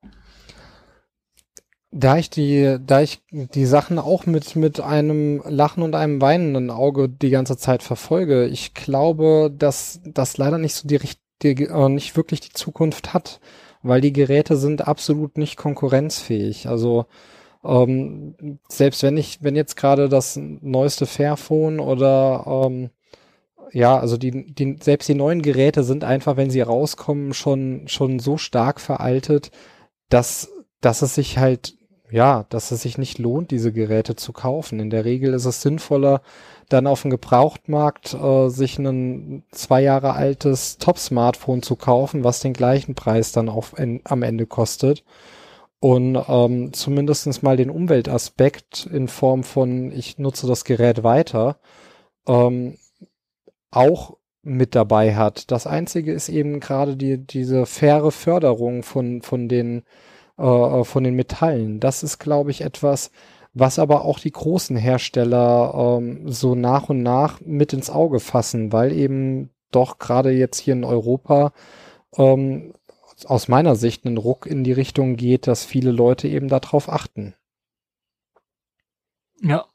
Da 1.90 2.16
ich 2.16 2.28
die, 2.28 2.78
da 2.84 3.02
ich 3.02 3.22
die 3.30 3.66
Sachen 3.66 4.00
auch 4.00 4.26
mit, 4.26 4.56
mit 4.56 4.80
einem 4.80 5.42
Lachen 5.46 5.82
und 5.82 5.94
einem 5.94 6.20
weinenden 6.20 6.70
Auge 6.70 7.08
die 7.08 7.30
ganze 7.30 7.56
Zeit 7.56 7.84
verfolge, 7.84 8.46
ich 8.46 8.74
glaube, 8.74 9.52
dass 9.56 10.00
das 10.04 10.36
leider 10.36 10.58
nicht 10.58 10.74
so 10.74 10.88
die 10.88 10.96
richtige, 10.96 11.68
äh, 11.68 11.88
nicht 11.88 12.16
wirklich 12.16 12.40
die 12.40 12.52
Zukunft 12.52 13.14
hat, 13.14 13.40
weil 13.82 14.00
die 14.00 14.12
Geräte 14.12 14.56
sind 14.56 14.88
absolut 14.88 15.38
nicht 15.38 15.56
konkurrenzfähig. 15.56 16.68
Also 16.68 17.06
ähm, 17.64 18.58
selbst 18.68 19.02
wenn 19.02 19.16
ich, 19.16 19.42
wenn 19.42 19.56
jetzt 19.56 19.76
gerade 19.76 20.08
das 20.08 20.36
neueste 20.36 21.06
Fairphone 21.06 21.80
oder 21.80 22.66
ähm, 22.66 22.90
ja, 23.72 23.98
also 23.98 24.16
die, 24.16 24.54
die, 24.54 24.76
selbst 24.80 25.08
die 25.08 25.14
neuen 25.14 25.42
Geräte 25.42 25.82
sind 25.82 26.04
einfach, 26.04 26.36
wenn 26.36 26.50
sie 26.50 26.60
rauskommen, 26.60 27.34
schon, 27.34 27.88
schon 27.88 28.18
so 28.20 28.36
stark 28.36 28.80
veraltet, 28.80 29.50
dass, 30.10 30.50
dass 30.80 31.02
es 31.02 31.14
sich 31.14 31.38
halt, 31.38 31.74
ja, 32.10 32.44
dass 32.50 32.70
es 32.70 32.82
sich 32.82 32.98
nicht 32.98 33.18
lohnt, 33.18 33.50
diese 33.50 33.72
Geräte 33.72 34.14
zu 34.14 34.32
kaufen. 34.32 34.78
In 34.78 34.90
der 34.90 35.04
Regel 35.04 35.34
ist 35.34 35.46
es 35.46 35.62
sinnvoller, 35.62 36.20
dann 36.68 36.86
auf 36.86 37.02
dem 37.02 37.10
Gebrauchtmarkt 37.10 38.14
äh, 38.14 38.48
sich 38.48 38.78
ein 38.78 39.42
zwei 39.50 39.82
Jahre 39.82 40.12
altes 40.12 40.78
Top-Smartphone 40.78 41.62
zu 41.62 41.74
kaufen, 41.76 42.22
was 42.22 42.40
den 42.40 42.52
gleichen 42.52 42.94
Preis 42.94 43.32
dann 43.32 43.48
auf, 43.48 43.76
in, 43.78 44.02
am 44.04 44.22
Ende 44.22 44.46
kostet 44.46 45.02
und 45.84 46.18
ähm, 46.28 46.72
zumindest 46.72 47.42
mal 47.42 47.58
den 47.58 47.68
Umweltaspekt 47.68 48.88
in 48.90 49.06
Form 49.06 49.44
von, 49.44 49.92
ich 49.92 50.16
nutze 50.16 50.46
das 50.46 50.64
Gerät 50.64 51.04
weiter, 51.04 51.58
ähm, 52.26 52.78
auch 53.70 54.16
mit 54.40 54.74
dabei 54.74 55.14
hat. 55.14 55.50
Das 55.50 55.66
Einzige 55.66 56.14
ist 56.14 56.30
eben 56.30 56.58
gerade 56.58 56.96
die, 56.96 57.18
diese 57.18 57.66
faire 57.66 58.12
Förderung 58.12 58.82
von, 58.82 59.20
von, 59.20 59.46
den, 59.46 59.82
äh, 60.38 60.84
von 60.84 61.04
den 61.04 61.16
Metallen. 61.16 61.80
Das 61.80 62.02
ist, 62.02 62.18
glaube 62.18 62.50
ich, 62.50 62.62
etwas, 62.62 63.10
was 63.52 63.78
aber 63.78 64.06
auch 64.06 64.18
die 64.18 64.32
großen 64.32 64.78
Hersteller 64.78 65.98
ähm, 65.98 66.32
so 66.32 66.54
nach 66.54 66.88
und 66.88 67.02
nach 67.02 67.42
mit 67.42 67.74
ins 67.74 67.90
Auge 67.90 68.20
fassen, 68.20 68.72
weil 68.72 68.90
eben 68.90 69.50
doch 69.70 69.98
gerade 69.98 70.30
jetzt 70.30 70.60
hier 70.60 70.72
in 70.72 70.84
Europa 70.84 71.52
ähm, 72.16 72.72
aus 73.26 73.48
meiner 73.48 73.76
Sicht 73.76 74.04
ein 74.04 74.16
Ruck 74.16 74.46
in 74.46 74.64
die 74.64 74.72
Richtung 74.72 75.16
geht, 75.16 75.46
dass 75.46 75.64
viele 75.64 75.90
Leute 75.90 76.28
eben 76.28 76.48
darauf 76.48 76.88
achten. 76.88 77.34
Ja, 79.40 79.66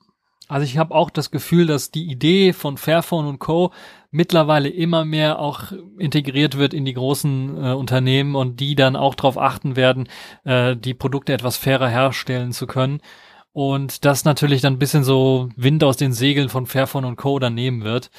also 0.50 0.66
ich 0.66 0.80
habe 0.80 0.96
auch 0.96 1.12
das 1.12 1.30
Gefühl, 1.30 1.68
dass 1.68 1.92
die 1.92 2.10
Idee 2.10 2.54
von 2.54 2.78
Fairphone 2.78 3.28
und 3.28 3.38
Co. 3.38 3.72
mittlerweile 4.10 4.68
immer 4.68 5.06
mehr 5.06 5.38
auch 5.38 5.72
integriert 6.00 6.58
wird 6.58 6.74
in 6.74 6.86
die 6.86 6.96
großen 6.96 7.64
äh, 7.64 7.74
Unternehmen 7.74 8.36
und 8.36 8.60
die 8.60 8.74
dann 8.74 8.96
auch 8.96 9.14
darauf 9.14 9.38
achten 9.38 9.76
werden, 9.76 10.10
äh, 10.46 10.76
die 10.76 10.96
Produkte 10.96 11.34
etwas 11.34 11.58
fairer 11.58 11.88
herstellen 11.88 12.52
zu 12.52 12.66
können. 12.66 13.00
Und 13.60 14.06
das 14.06 14.23
natürlich 14.23 14.61
dann 14.61 14.76
ein 14.76 14.80
bisschen 14.80 15.03
so 15.03 15.49
Wind 15.57 15.84
aus 15.84 15.98
den 15.98 16.14
Segeln 16.14 16.48
von 16.48 16.65
Fairphone 16.65 17.03
und 17.03 17.18
Co. 17.18 17.40
dann 17.40 17.56
nehmen 17.56 17.84
wird. 17.84 18.10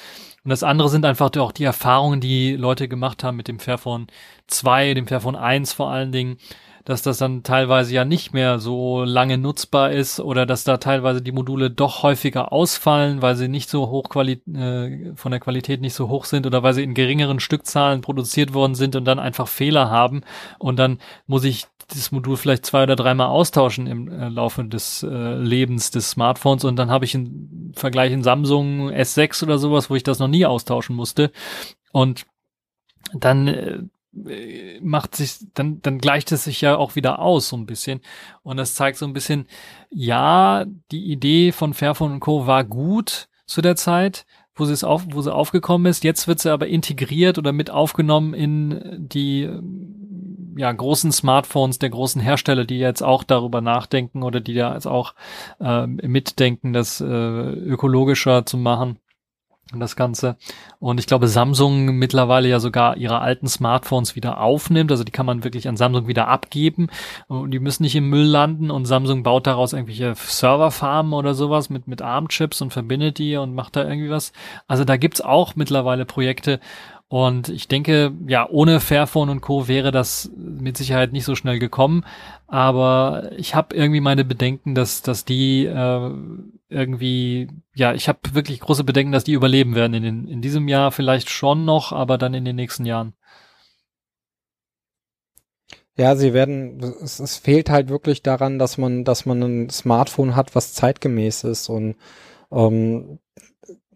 Und 0.43 0.51
das 0.51 0.61
andere 0.61 0.87
sind 0.87 1.03
einfach 1.03 1.35
auch 1.35 1.51
die 1.51 1.63
Erfahrungen, 1.63 2.21
die 2.21 2.55
Leute 2.55 2.87
gemacht 2.87 3.23
haben 3.23 3.37
mit 3.37 3.47
dem 3.47 3.57
Fairphone 3.57 4.05
2, 4.45 4.93
dem 4.93 5.07
Fairphone 5.07 5.35
1 5.35 5.73
vor 5.73 5.89
allen 5.89 6.11
Dingen, 6.11 6.37
dass 6.85 7.01
das 7.01 7.17
dann 7.17 7.41
teilweise 7.41 7.91
ja 7.91 8.05
nicht 8.05 8.33
mehr 8.33 8.59
so 8.59 9.03
lange 9.03 9.39
nutzbar 9.39 9.91
ist 9.91 10.19
oder 10.19 10.45
dass 10.45 10.63
da 10.63 10.77
teilweise 10.77 11.23
die 11.23 11.31
Module 11.31 11.71
doch 11.71 12.03
häufiger 12.03 12.53
ausfallen, 12.53 13.23
weil 13.23 13.35
sie 13.35 13.47
nicht 13.47 13.69
so 13.69 13.89
hoch 13.89 14.15
äh, 14.15 15.15
von 15.15 15.31
der 15.31 15.39
Qualität 15.39 15.81
nicht 15.81 15.95
so 15.95 16.09
hoch 16.09 16.25
sind 16.25 16.45
oder 16.45 16.61
weil 16.61 16.75
sie 16.75 16.83
in 16.83 16.93
geringeren 16.93 17.39
Stückzahlen 17.39 18.01
produziert 18.01 18.53
worden 18.53 18.75
sind 18.75 18.95
und 18.95 19.05
dann 19.05 19.17
einfach 19.17 19.47
Fehler 19.47 19.89
haben 19.89 20.21
und 20.59 20.77
dann 20.77 20.99
muss 21.25 21.43
ich 21.43 21.65
das 21.93 22.11
Modul 22.11 22.37
vielleicht 22.37 22.65
zwei 22.65 22.83
oder 22.83 22.95
dreimal 22.95 23.27
austauschen 23.27 23.87
im 23.87 24.07
äh, 24.07 24.29
Laufe 24.29 24.63
des 24.65 25.03
äh, 25.03 25.35
Lebens 25.35 25.91
des 25.91 26.11
Smartphones 26.11 26.63
und 26.63 26.75
dann 26.77 26.89
habe 26.89 27.05
ich 27.05 27.15
einen 27.15 27.73
Vergleich 27.75 28.11
in 28.11 28.23
Samsung 28.23 28.89
S6 28.89 29.43
oder 29.43 29.57
sowas, 29.57 29.89
wo 29.89 29.95
ich 29.95 30.03
das 30.03 30.19
noch 30.19 30.27
nie 30.27 30.45
austauschen 30.45 30.95
musste 30.95 31.31
und 31.91 32.25
dann 33.13 33.47
äh, 33.47 34.79
macht 34.81 35.15
sich, 35.15 35.37
dann, 35.53 35.81
dann 35.81 35.97
gleicht 35.97 36.31
es 36.31 36.43
sich 36.43 36.61
ja 36.61 36.75
auch 36.75 36.95
wieder 36.95 37.19
aus, 37.19 37.49
so 37.49 37.55
ein 37.55 37.65
bisschen. 37.65 38.01
Und 38.43 38.57
das 38.57 38.75
zeigt 38.75 38.97
so 38.97 39.05
ein 39.05 39.13
bisschen, 39.13 39.47
ja, 39.89 40.65
die 40.91 41.11
Idee 41.11 41.51
von 41.51 41.73
Fairphone 41.73 42.13
und 42.13 42.19
Co. 42.19 42.45
war 42.45 42.63
gut 42.65 43.29
zu 43.45 43.61
der 43.61 43.77
Zeit, 43.77 44.25
wo 44.53 44.65
sie 44.65 44.73
es 44.73 44.83
auf, 44.83 45.05
wo 45.11 45.21
sie 45.21 45.33
aufgekommen 45.33 45.89
ist. 45.89 46.03
Jetzt 46.03 46.27
wird 46.27 46.39
sie 46.39 46.51
aber 46.51 46.67
integriert 46.67 47.37
oder 47.37 47.53
mit 47.53 47.69
aufgenommen 47.69 48.33
in 48.33 49.07
die 49.09 49.49
ja, 50.55 50.71
großen 50.71 51.11
Smartphones 51.11 51.79
der 51.79 51.89
großen 51.89 52.21
Hersteller, 52.21 52.65
die 52.65 52.79
jetzt 52.79 53.03
auch 53.03 53.23
darüber 53.23 53.61
nachdenken 53.61 54.23
oder 54.23 54.39
die 54.39 54.53
da 54.53 54.73
jetzt 54.73 54.87
auch 54.87 55.13
äh, 55.59 55.87
mitdenken, 55.87 56.73
das 56.73 57.01
äh, 57.01 57.05
ökologischer 57.05 58.45
zu 58.45 58.57
machen 58.57 58.97
das 59.79 59.95
Ganze. 59.95 60.35
Und 60.79 60.99
ich 60.99 61.07
glaube, 61.07 61.27
Samsung 61.27 61.85
mittlerweile 61.97 62.49
ja 62.49 62.59
sogar 62.59 62.97
ihre 62.97 63.19
alten 63.19 63.47
Smartphones 63.47 64.15
wieder 64.15 64.41
aufnimmt. 64.41 64.91
Also 64.91 65.03
die 65.03 65.11
kann 65.11 65.25
man 65.25 65.43
wirklich 65.43 65.67
an 65.67 65.77
Samsung 65.77 66.07
wieder 66.07 66.27
abgeben. 66.27 66.89
Und 67.27 67.51
die 67.51 67.59
müssen 67.59 67.83
nicht 67.83 67.95
im 67.95 68.09
Müll 68.09 68.25
landen. 68.25 68.69
Und 68.69 68.85
Samsung 68.85 69.23
baut 69.23 69.47
daraus 69.47 69.73
irgendwelche 69.73 70.13
Serverfarmen 70.15 71.13
oder 71.13 71.33
sowas 71.33 71.69
mit, 71.69 71.87
mit 71.87 72.01
ARM-Chips 72.01 72.61
und 72.61 72.73
verbindet 72.73 73.17
die 73.17 73.37
und 73.37 73.55
macht 73.55 73.75
da 73.75 73.83
irgendwie 73.83 74.09
was. 74.09 74.33
Also 74.67 74.83
da 74.83 74.97
gibt's 74.97 75.21
auch 75.21 75.55
mittlerweile 75.55 76.05
Projekte, 76.05 76.59
und 77.11 77.49
ich 77.49 77.67
denke, 77.67 78.13
ja, 78.25 78.47
ohne 78.49 78.79
Fairphone 78.79 79.27
und 79.27 79.41
Co. 79.41 79.67
wäre 79.67 79.91
das 79.91 80.31
mit 80.33 80.77
Sicherheit 80.77 81.11
nicht 81.11 81.25
so 81.25 81.35
schnell 81.35 81.59
gekommen. 81.59 82.05
Aber 82.47 83.33
ich 83.35 83.53
habe 83.53 83.75
irgendwie 83.75 83.99
meine 83.99 84.23
Bedenken, 84.23 84.75
dass, 84.75 85.01
dass 85.01 85.25
die 85.25 85.65
äh, 85.65 86.11
irgendwie, 86.69 87.49
ja, 87.75 87.93
ich 87.93 88.07
habe 88.07 88.19
wirklich 88.31 88.61
große 88.61 88.85
Bedenken, 88.85 89.11
dass 89.11 89.25
die 89.25 89.33
überleben 89.33 89.75
werden 89.75 89.93
in, 89.93 90.03
den, 90.03 90.27
in 90.29 90.41
diesem 90.41 90.69
Jahr 90.69 90.93
vielleicht 90.93 91.29
schon 91.29 91.65
noch, 91.65 91.91
aber 91.91 92.17
dann 92.17 92.33
in 92.33 92.45
den 92.45 92.55
nächsten 92.55 92.85
Jahren. 92.85 93.13
Ja, 95.97 96.15
sie 96.15 96.33
werden, 96.33 96.81
es, 97.03 97.19
es 97.19 97.35
fehlt 97.35 97.69
halt 97.69 97.89
wirklich 97.89 98.23
daran, 98.23 98.57
dass 98.57 98.77
man, 98.77 99.03
dass 99.03 99.25
man 99.25 99.43
ein 99.43 99.69
Smartphone 99.69 100.37
hat, 100.37 100.55
was 100.55 100.73
zeitgemäß 100.75 101.43
ist 101.43 101.67
und 101.67 101.97
ähm, 102.53 103.19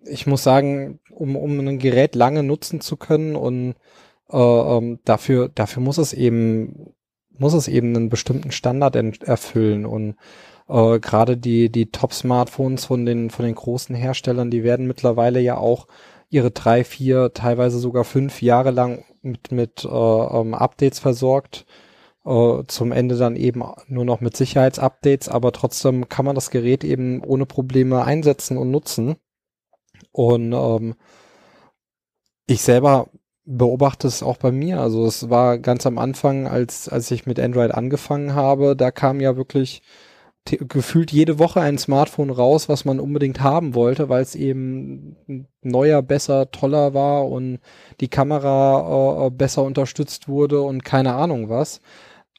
ich 0.05 0.27
muss 0.27 0.43
sagen, 0.43 0.99
um, 1.11 1.35
um 1.35 1.59
ein 1.59 1.79
Gerät 1.79 2.15
lange 2.15 2.43
nutzen 2.43 2.81
zu 2.81 2.97
können 2.97 3.35
und 3.35 3.75
äh, 4.31 4.37
ähm, 4.37 4.99
dafür, 5.05 5.49
dafür 5.49 5.81
muss 5.81 5.97
es 5.97 6.13
eben, 6.13 6.93
muss 7.37 7.53
es 7.53 7.67
eben 7.67 7.95
einen 7.95 8.09
bestimmten 8.09 8.51
Standard 8.51 8.95
erfüllen 8.95 9.85
und 9.85 10.15
äh, 10.67 10.99
gerade 10.99 11.37
die, 11.37 11.71
die 11.71 11.91
Top-Smartphones 11.91 12.85
von 12.85 13.05
den, 13.05 13.29
von 13.29 13.45
den 13.45 13.55
großen 13.55 13.95
Herstellern, 13.95 14.51
die 14.51 14.63
werden 14.63 14.87
mittlerweile 14.87 15.39
ja 15.39 15.57
auch 15.57 15.87
ihre 16.29 16.51
drei, 16.51 16.83
vier, 16.83 17.33
teilweise 17.33 17.79
sogar 17.79 18.03
fünf 18.03 18.41
Jahre 18.41 18.71
lang 18.71 19.05
mit, 19.21 19.51
mit 19.51 19.85
äh, 19.85 19.87
ähm, 19.87 20.53
Updates 20.53 20.99
versorgt. 20.99 21.65
Äh, 22.25 22.63
zum 22.67 22.91
Ende 22.91 23.17
dann 23.17 23.35
eben 23.35 23.63
nur 23.87 24.03
noch 24.05 24.19
mit 24.19 24.35
Sicherheitsupdates, 24.35 25.29
aber 25.29 25.51
trotzdem 25.51 26.09
kann 26.09 26.25
man 26.25 26.33
das 26.33 26.49
Gerät 26.49 26.83
eben 26.83 27.23
ohne 27.23 27.45
Probleme 27.45 28.03
einsetzen 28.03 28.57
und 28.57 28.71
nutzen. 28.71 29.17
Und 30.15 30.53
ähm, 30.53 30.95
ich 32.47 32.61
selber 32.61 33.09
beobachte 33.43 34.07
es 34.07 34.23
auch 34.23 34.37
bei 34.37 34.53
mir. 34.53 34.79
Also 34.79 35.05
es 35.05 35.29
war 35.29 35.57
ganz 35.59 35.85
am 35.85 35.97
Anfang, 35.97 36.47
als, 36.47 36.87
als 36.87 37.11
ich 37.11 37.25
mit 37.25 37.37
Android 37.37 37.71
angefangen 37.73 38.33
habe, 38.33 38.77
da 38.77 38.91
kam 38.91 39.19
ja 39.19 39.35
wirklich 39.35 39.81
gefühlt 40.45 41.11
jede 41.11 41.37
Woche 41.37 41.59
ein 41.59 41.77
Smartphone 41.77 42.29
raus, 42.29 42.69
was 42.69 42.85
man 42.85 43.01
unbedingt 43.01 43.41
haben 43.41 43.75
wollte, 43.75 44.07
weil 44.07 44.21
es 44.21 44.35
eben 44.35 45.47
neuer, 45.61 46.01
besser, 46.01 46.49
toller 46.51 46.93
war 46.93 47.27
und 47.27 47.59
die 47.99 48.07
Kamera 48.07 49.25
äh, 49.27 49.31
besser 49.31 49.63
unterstützt 49.63 50.29
wurde 50.29 50.61
und 50.61 50.85
keine 50.85 51.15
Ahnung 51.15 51.49
was. 51.49 51.81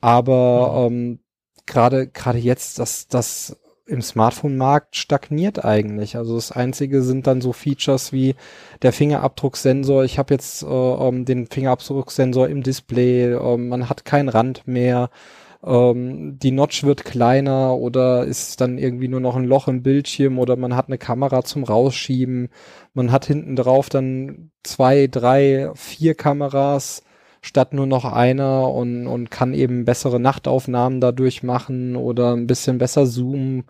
Aber 0.00 0.88
mhm. 0.88 0.96
ähm, 0.96 1.18
gerade 1.66 2.06
gerade 2.06 2.38
jetzt, 2.38 2.78
dass 2.78 3.06
das 3.08 3.58
im 3.86 4.02
Smartphone-Markt 4.02 4.96
stagniert 4.96 5.64
eigentlich. 5.64 6.16
Also 6.16 6.34
das 6.34 6.52
Einzige 6.52 7.02
sind 7.02 7.26
dann 7.26 7.40
so 7.40 7.52
Features 7.52 8.12
wie 8.12 8.34
der 8.82 8.92
Fingerabdrucksensor. 8.92 10.04
Ich 10.04 10.18
habe 10.18 10.34
jetzt 10.34 10.62
äh, 10.62 10.66
ähm, 10.66 11.24
den 11.24 11.46
Fingerabdrucksensor 11.46 12.48
im 12.48 12.62
Display. 12.62 13.32
Äh, 13.32 13.56
man 13.56 13.88
hat 13.88 14.04
keinen 14.04 14.28
Rand 14.28 14.66
mehr. 14.66 15.10
Ähm, 15.64 16.38
die 16.38 16.50
Notch 16.50 16.84
wird 16.84 17.04
kleiner 17.04 17.76
oder 17.76 18.24
ist 18.24 18.60
dann 18.60 18.78
irgendwie 18.78 19.08
nur 19.08 19.20
noch 19.20 19.36
ein 19.36 19.44
Loch 19.44 19.68
im 19.68 19.82
Bildschirm 19.82 20.38
oder 20.38 20.56
man 20.56 20.76
hat 20.76 20.88
eine 20.88 20.98
Kamera 20.98 21.44
zum 21.44 21.64
Rausschieben. 21.64 22.48
Man 22.92 23.12
hat 23.12 23.26
hinten 23.26 23.56
drauf 23.56 23.88
dann 23.88 24.50
zwei, 24.64 25.06
drei, 25.06 25.70
vier 25.74 26.14
Kameras 26.14 27.02
statt 27.46 27.72
nur 27.72 27.86
noch 27.86 28.04
einer 28.04 28.72
und, 28.72 29.06
und 29.06 29.30
kann 29.30 29.54
eben 29.54 29.84
bessere 29.84 30.18
Nachtaufnahmen 30.18 31.00
dadurch 31.00 31.44
machen 31.44 31.94
oder 31.94 32.34
ein 32.34 32.48
bisschen 32.48 32.78
besser 32.78 33.06
zoomen. 33.06 33.64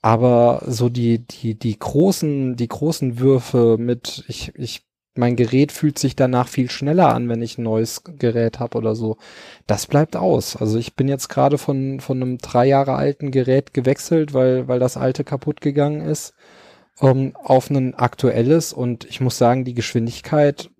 Aber 0.00 0.62
so 0.66 0.88
die, 0.88 1.26
die, 1.26 1.58
die 1.58 1.78
großen, 1.78 2.56
die 2.56 2.68
großen 2.68 3.18
Würfe 3.18 3.76
mit, 3.78 4.24
ich, 4.28 4.54
ich, 4.54 4.86
mein 5.14 5.36
Gerät 5.36 5.70
fühlt 5.70 5.98
sich 5.98 6.16
danach 6.16 6.48
viel 6.48 6.70
schneller 6.70 7.14
an, 7.14 7.28
wenn 7.28 7.42
ich 7.42 7.58
ein 7.58 7.64
neues 7.64 8.04
Gerät 8.04 8.58
habe 8.58 8.78
oder 8.78 8.94
so. 8.94 9.18
Das 9.66 9.86
bleibt 9.86 10.16
aus. 10.16 10.56
Also 10.56 10.78
ich 10.78 10.96
bin 10.96 11.06
jetzt 11.06 11.28
gerade 11.28 11.58
von, 11.58 12.00
von 12.00 12.22
einem 12.22 12.38
drei 12.38 12.66
Jahre 12.66 12.94
alten 12.94 13.30
Gerät 13.32 13.74
gewechselt, 13.74 14.32
weil, 14.32 14.66
weil 14.66 14.78
das 14.78 14.96
alte 14.96 15.24
kaputt 15.24 15.60
gegangen 15.60 16.00
ist, 16.00 16.32
um, 17.00 17.36
auf 17.36 17.68
ein 17.68 17.94
aktuelles 17.94 18.72
und 18.72 19.04
ich 19.04 19.20
muss 19.20 19.36
sagen, 19.36 19.64
die 19.66 19.74
Geschwindigkeit 19.74 20.70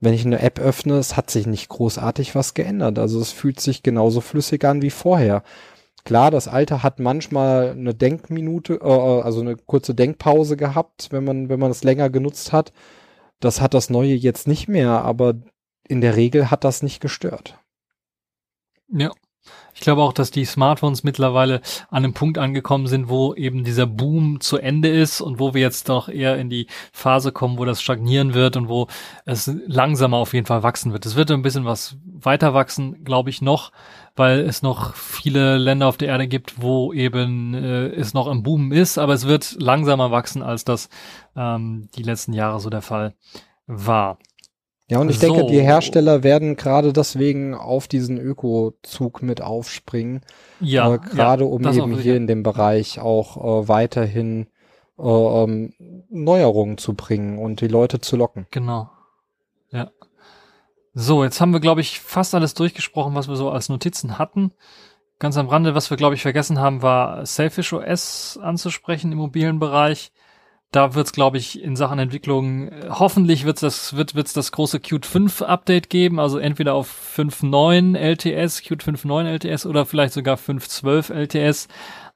wenn 0.00 0.14
ich 0.14 0.26
eine 0.26 0.40
App 0.40 0.58
öffne, 0.58 0.94
es 0.98 1.16
hat 1.16 1.30
sich 1.30 1.46
nicht 1.46 1.68
großartig 1.68 2.34
was 2.34 2.54
geändert. 2.54 2.98
Also 2.98 3.20
es 3.20 3.32
fühlt 3.32 3.60
sich 3.60 3.82
genauso 3.82 4.20
flüssig 4.20 4.64
an 4.64 4.82
wie 4.82 4.90
vorher. 4.90 5.42
Klar, 6.04 6.30
das 6.30 6.46
alte 6.46 6.82
hat 6.82 7.00
manchmal 7.00 7.70
eine 7.70 7.94
Denkminute, 7.94 8.74
äh, 8.74 8.86
äh, 8.86 9.22
also 9.22 9.40
eine 9.40 9.56
kurze 9.56 9.94
Denkpause 9.94 10.56
gehabt, 10.56 11.08
wenn 11.10 11.24
man, 11.24 11.48
wenn 11.48 11.58
man 11.58 11.70
es 11.70 11.82
länger 11.82 12.10
genutzt 12.10 12.52
hat. 12.52 12.72
Das 13.40 13.60
hat 13.60 13.74
das 13.74 13.90
neue 13.90 14.14
jetzt 14.14 14.46
nicht 14.46 14.68
mehr, 14.68 15.02
aber 15.02 15.34
in 15.88 16.00
der 16.00 16.16
Regel 16.16 16.50
hat 16.50 16.64
das 16.64 16.82
nicht 16.82 17.00
gestört. 17.00 17.58
Ja. 18.88 19.10
Ich 19.76 19.82
glaube 19.82 20.02
auch, 20.02 20.14
dass 20.14 20.30
die 20.30 20.46
Smartphones 20.46 21.04
mittlerweile 21.04 21.60
an 21.90 22.02
einem 22.02 22.14
Punkt 22.14 22.38
angekommen 22.38 22.86
sind, 22.86 23.10
wo 23.10 23.34
eben 23.34 23.62
dieser 23.62 23.86
Boom 23.86 24.40
zu 24.40 24.56
Ende 24.56 24.88
ist 24.88 25.20
und 25.20 25.38
wo 25.38 25.52
wir 25.52 25.60
jetzt 25.60 25.90
doch 25.90 26.08
eher 26.08 26.38
in 26.38 26.48
die 26.48 26.66
Phase 26.92 27.30
kommen, 27.30 27.58
wo 27.58 27.66
das 27.66 27.82
stagnieren 27.82 28.32
wird 28.32 28.56
und 28.56 28.70
wo 28.70 28.86
es 29.26 29.52
langsamer 29.66 30.16
auf 30.16 30.32
jeden 30.32 30.46
Fall 30.46 30.62
wachsen 30.62 30.94
wird. 30.94 31.04
Es 31.04 31.14
wird 31.14 31.30
ein 31.30 31.42
bisschen 31.42 31.66
was 31.66 31.98
weiter 32.04 32.54
wachsen, 32.54 33.04
glaube 33.04 33.28
ich, 33.28 33.42
noch, 33.42 33.70
weil 34.16 34.40
es 34.40 34.62
noch 34.62 34.94
viele 34.94 35.58
Länder 35.58 35.88
auf 35.88 35.98
der 35.98 36.08
Erde 36.08 36.26
gibt, 36.26 36.62
wo 36.62 36.94
eben 36.94 37.52
äh, 37.52 37.88
es 37.88 38.14
noch 38.14 38.28
im 38.28 38.42
Boom 38.42 38.72
ist, 38.72 38.96
aber 38.96 39.12
es 39.12 39.26
wird 39.26 39.56
langsamer 39.60 40.10
wachsen, 40.10 40.42
als 40.42 40.64
das 40.64 40.88
ähm, 41.36 41.90
die 41.96 42.02
letzten 42.02 42.32
Jahre 42.32 42.60
so 42.60 42.70
der 42.70 42.82
Fall 42.82 43.14
war. 43.66 44.18
Ja, 44.88 45.00
und 45.00 45.08
ich 45.10 45.18
so. 45.18 45.26
denke, 45.26 45.50
die 45.50 45.60
Hersteller 45.60 46.22
werden 46.22 46.54
gerade 46.54 46.92
deswegen 46.92 47.54
auf 47.54 47.88
diesen 47.88 48.18
Ökozug 48.18 49.20
mit 49.20 49.42
aufspringen. 49.42 50.20
Ja. 50.60 50.94
Äh, 50.94 50.98
gerade 50.98 51.44
ja, 51.44 51.50
um 51.50 51.66
eben 51.66 51.98
hier 51.98 52.16
in 52.16 52.28
dem 52.28 52.44
Bereich 52.44 53.00
auch 53.00 53.36
äh, 53.36 53.68
weiterhin 53.68 54.46
äh, 54.98 55.02
ähm, 55.02 55.72
Neuerungen 56.08 56.78
zu 56.78 56.94
bringen 56.94 57.38
und 57.38 57.60
die 57.60 57.68
Leute 57.68 58.00
zu 58.00 58.16
locken. 58.16 58.46
Genau. 58.52 58.90
Ja. 59.70 59.90
So, 60.94 61.24
jetzt 61.24 61.40
haben 61.40 61.52
wir, 61.52 61.60
glaube 61.60 61.80
ich, 61.80 62.00
fast 62.00 62.34
alles 62.34 62.54
durchgesprochen, 62.54 63.14
was 63.14 63.28
wir 63.28 63.36
so 63.36 63.50
als 63.50 63.68
Notizen 63.68 64.18
hatten. 64.18 64.52
Ganz 65.18 65.36
am 65.36 65.48
Rande, 65.48 65.74
was 65.74 65.90
wir, 65.90 65.96
glaube 65.96 66.14
ich, 66.14 66.22
vergessen 66.22 66.60
haben, 66.60 66.80
war 66.80 67.26
Selfish 67.26 67.72
OS 67.72 68.38
anzusprechen 68.40 69.10
im 69.10 69.18
mobilen 69.18 69.58
Bereich 69.58 70.12
da 70.76 70.94
wird 70.94 71.06
es, 71.06 71.12
glaube 71.12 71.38
ich, 71.38 71.62
in 71.62 71.74
Sachen 71.74 71.98
Entwicklung, 71.98 72.68
äh, 72.68 72.88
hoffentlich 72.90 73.44
wird's 73.44 73.62
das, 73.62 73.96
wird 73.96 74.14
wird's 74.14 74.34
das 74.34 74.52
große 74.52 74.78
Qt 74.78 75.06
5 75.06 75.42
Update 75.42 75.88
geben, 75.88 76.20
also 76.20 76.38
entweder 76.38 76.74
auf 76.74 77.16
5.9 77.16 77.96
LTS, 77.96 78.62
Qt 78.62 78.82
5.9 78.82 79.24
LTS 79.24 79.66
oder 79.66 79.86
vielleicht 79.86 80.12
sogar 80.12 80.36
5.12 80.36 81.12
LTS. 81.14 81.68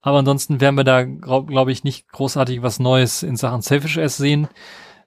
Aber 0.02 0.18
ansonsten 0.18 0.60
werden 0.60 0.76
wir 0.76 0.84
da, 0.84 1.04
glaube 1.04 1.46
glaub 1.52 1.68
ich, 1.68 1.84
nicht 1.84 2.08
großartig 2.12 2.62
was 2.62 2.80
Neues 2.80 3.22
in 3.22 3.36
Sachen 3.36 3.62
Selfish 3.62 3.96
S 3.96 4.16
sehen, 4.16 4.48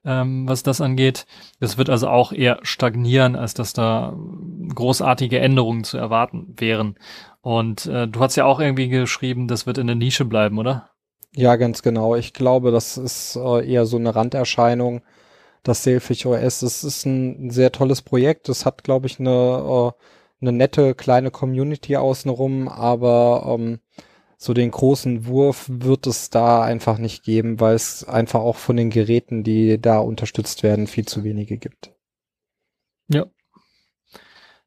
ähm, 0.04 0.48
was 0.48 0.64
das 0.64 0.82
angeht. 0.82 1.26
Das 1.60 1.78
wird 1.78 1.90
also 1.90 2.10
auch 2.10 2.32
eher 2.32 2.60
stagnieren, 2.64 3.36
als 3.36 3.54
dass 3.54 3.74
da 3.74 4.16
großartige 4.74 5.40
Änderungen 5.40 5.84
zu 5.84 5.98
erwarten 5.98 6.54
wären. 6.58 6.96
Und 7.42 7.86
äh, 7.88 8.08
du 8.08 8.20
hast 8.20 8.36
ja 8.36 8.46
auch 8.46 8.60
irgendwie 8.60 8.90
geschrieben, 8.90 9.48
das 9.48 9.66
wird 9.66 9.78
in 9.78 9.88
der 9.88 9.96
Nische 9.96 10.26
bleiben, 10.26 10.58
oder? 10.60 10.90
Ja, 11.35 11.55
ganz 11.55 11.81
genau. 11.81 12.15
Ich 12.15 12.34
glaube, 12.34 12.72
das 12.72 12.97
ist 12.97 13.35
äh, 13.35 13.68
eher 13.68 13.85
so 13.85 13.97
eine 13.97 14.15
Randerscheinung. 14.15 15.01
Das 15.64 15.84
Sailfish 15.84 16.26
OS, 16.26 16.60
das 16.61 16.84
ist 16.84 17.05
ein, 17.05 17.47
ein 17.47 17.49
sehr 17.51 17.72
tolles 17.72 18.01
Projekt. 18.03 18.49
Es 18.49 18.65
hat, 18.65 18.84
glaube 18.84 19.07
ich, 19.07 19.19
eine, 19.19 19.31
äh, 19.31 19.91
eine 20.41 20.51
nette 20.51 20.95
kleine 20.95 21.31
Community 21.31 21.97
außenrum, 21.97 22.68
aber 22.68 23.57
ähm, 23.60 23.80
so 24.38 24.53
den 24.53 24.72
großen 24.72 25.26
Wurf 25.27 25.68
wird 25.69 26.07
es 26.07 26.30
da 26.30 26.64
einfach 26.64 26.97
nicht 26.99 27.23
geben, 27.23 27.60
weil 27.61 27.76
es 27.76 28.03
einfach 28.07 28.41
auch 28.41 28.57
von 28.57 28.77
den 28.77 28.89
Geräten, 28.91 29.43
die 29.43 29.80
da 29.81 29.99
unterstützt 29.99 30.64
werden, 30.64 30.88
viel 30.88 31.05
zu 31.07 31.23
wenige 31.23 31.57
gibt. 31.57 31.93
Ja, 33.07 33.26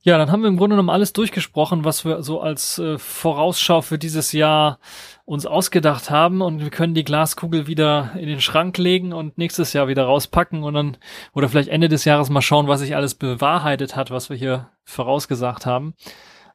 ja, 0.07 0.19
dann 0.19 0.31
haben 0.31 0.43
wir 0.43 0.49
im 0.49 0.57
Grunde 0.57 0.75
genommen 0.75 0.89
alles 0.89 1.13
durchgesprochen, 1.13 1.85
was 1.85 2.05
wir 2.05 2.23
so 2.23 2.41
als 2.41 2.79
äh, 2.79 2.97
Vorausschau 2.97 3.83
für 3.83 3.99
dieses 3.99 4.31
Jahr 4.31 4.79
uns 5.25 5.47
ausgedacht 5.47 6.11
haben 6.11 6.43
und 6.43 6.61
wir 6.61 6.71
können 6.71 6.95
die 6.95 7.03
Glaskugel 7.03 7.67
wieder 7.67 8.13
in 8.15 8.29
den 8.29 8.41
Schrank 8.41 8.79
legen 8.79 9.13
und 9.13 9.37
nächstes 9.37 9.73
Jahr 9.73 9.89
wieder 9.89 10.05
rauspacken 10.05 10.63
und 10.63 10.75
dann 10.75 10.97
oder 11.33 11.49
vielleicht 11.49 11.71
Ende 11.71 11.89
des 11.89 12.05
Jahres 12.05 12.31
mal 12.31 12.41
schauen, 12.41 12.69
was 12.69 12.79
sich 12.79 12.95
alles 12.95 13.17
bewahrheitet 13.17 13.97
hat, 13.97 14.13
was 14.13 14.31
wir 14.31 14.37
hier 14.37 14.71
vorausgesagt 14.85 15.67
haben. 15.67 15.95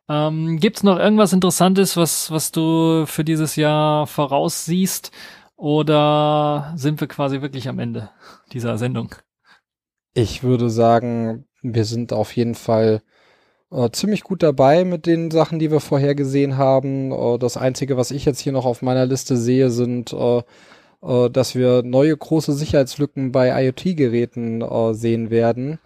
Ähm, 0.07 0.57
Gibt 0.57 0.86
noch 0.86 0.98
irgendwas 0.98 1.34
Interessantes, 1.34 1.98
was 1.98 2.32
was 2.32 2.53
du 2.53 3.06
für 3.06 3.26
dieses 3.26 3.57
Jahr 3.57 4.07
voraussiehst 4.07 5.11
oder 5.57 6.72
sind 6.78 7.02
wir 7.02 7.10
quasi 7.10 7.41
wirklich 7.41 7.68
am 7.68 7.80
Ende 7.80 8.11
dieser 8.53 8.78
Sendung? 8.78 9.14
Ich 10.14 10.41
würde 10.41 10.69
sagen, 10.69 11.48
wir 11.61 11.84
sind 11.84 12.14
auf 12.14 12.34
jeden 12.38 12.56
Fall 12.56 13.02
äh, 13.72 13.89
ziemlich 13.91 14.23
gut 14.23 14.43
dabei 14.43 14.84
mit 14.84 15.06
den 15.06 15.31
Sachen, 15.31 15.60
die 15.60 15.72
wir 15.72 15.80
vorher 15.80 16.15
gesehen 16.15 16.57
haben. 16.57 17.11
Äh, 17.11 17.38
das 17.39 17.57
Einzige, 17.57 17.98
was 17.98 18.11
ich 18.11 18.26
jetzt 18.26 18.39
hier 18.39 18.52
noch 18.52 18.65
auf 18.65 18.81
meiner 18.81 19.06
Liste 19.06 19.38
sehe, 19.38 19.69
sind, 19.69 20.14
äh, 20.14 20.41
äh 21.02 21.30
dass 21.30 21.56
wir 21.56 21.84
neue 21.84 22.15
große 22.15 22.53
Sicherheitslücken 22.53 23.31
bei 23.31 23.65
IoT-Geräten 23.65 24.61
äh, 24.61 24.93
sehen 24.93 25.30
werden. 25.30 25.80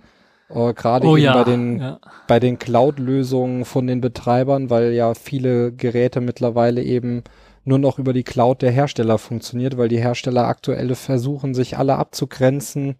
Äh, 0.50 0.74
Gerade 0.74 1.08
oh, 1.08 1.16
ja. 1.16 1.34
bei 1.34 1.44
den, 1.44 1.80
ja. 1.80 2.00
bei 2.28 2.40
den 2.40 2.60
Cloud-Lösungen 2.60 3.66
von 3.66 3.88
den 3.88 4.02
Betreibern, 4.02 4.70
weil 4.70 4.94
ja 4.94 5.14
viele 5.14 5.72
Geräte 5.72 6.22
mittlerweile 6.22 6.84
eben 6.84 7.24
nur 7.64 7.80
noch 7.80 7.98
über 7.98 8.14
die 8.14 8.24
Cloud 8.24 8.62
der 8.62 8.72
Hersteller 8.72 9.18
funktioniert, 9.18 9.78
weil 9.78 9.90
die 9.90 10.00
Hersteller 10.00 10.48
aktuelle 10.48 10.96
versuchen, 10.96 11.56
sich 11.56 11.78
alle 11.78 11.96
abzugrenzen 11.98 12.96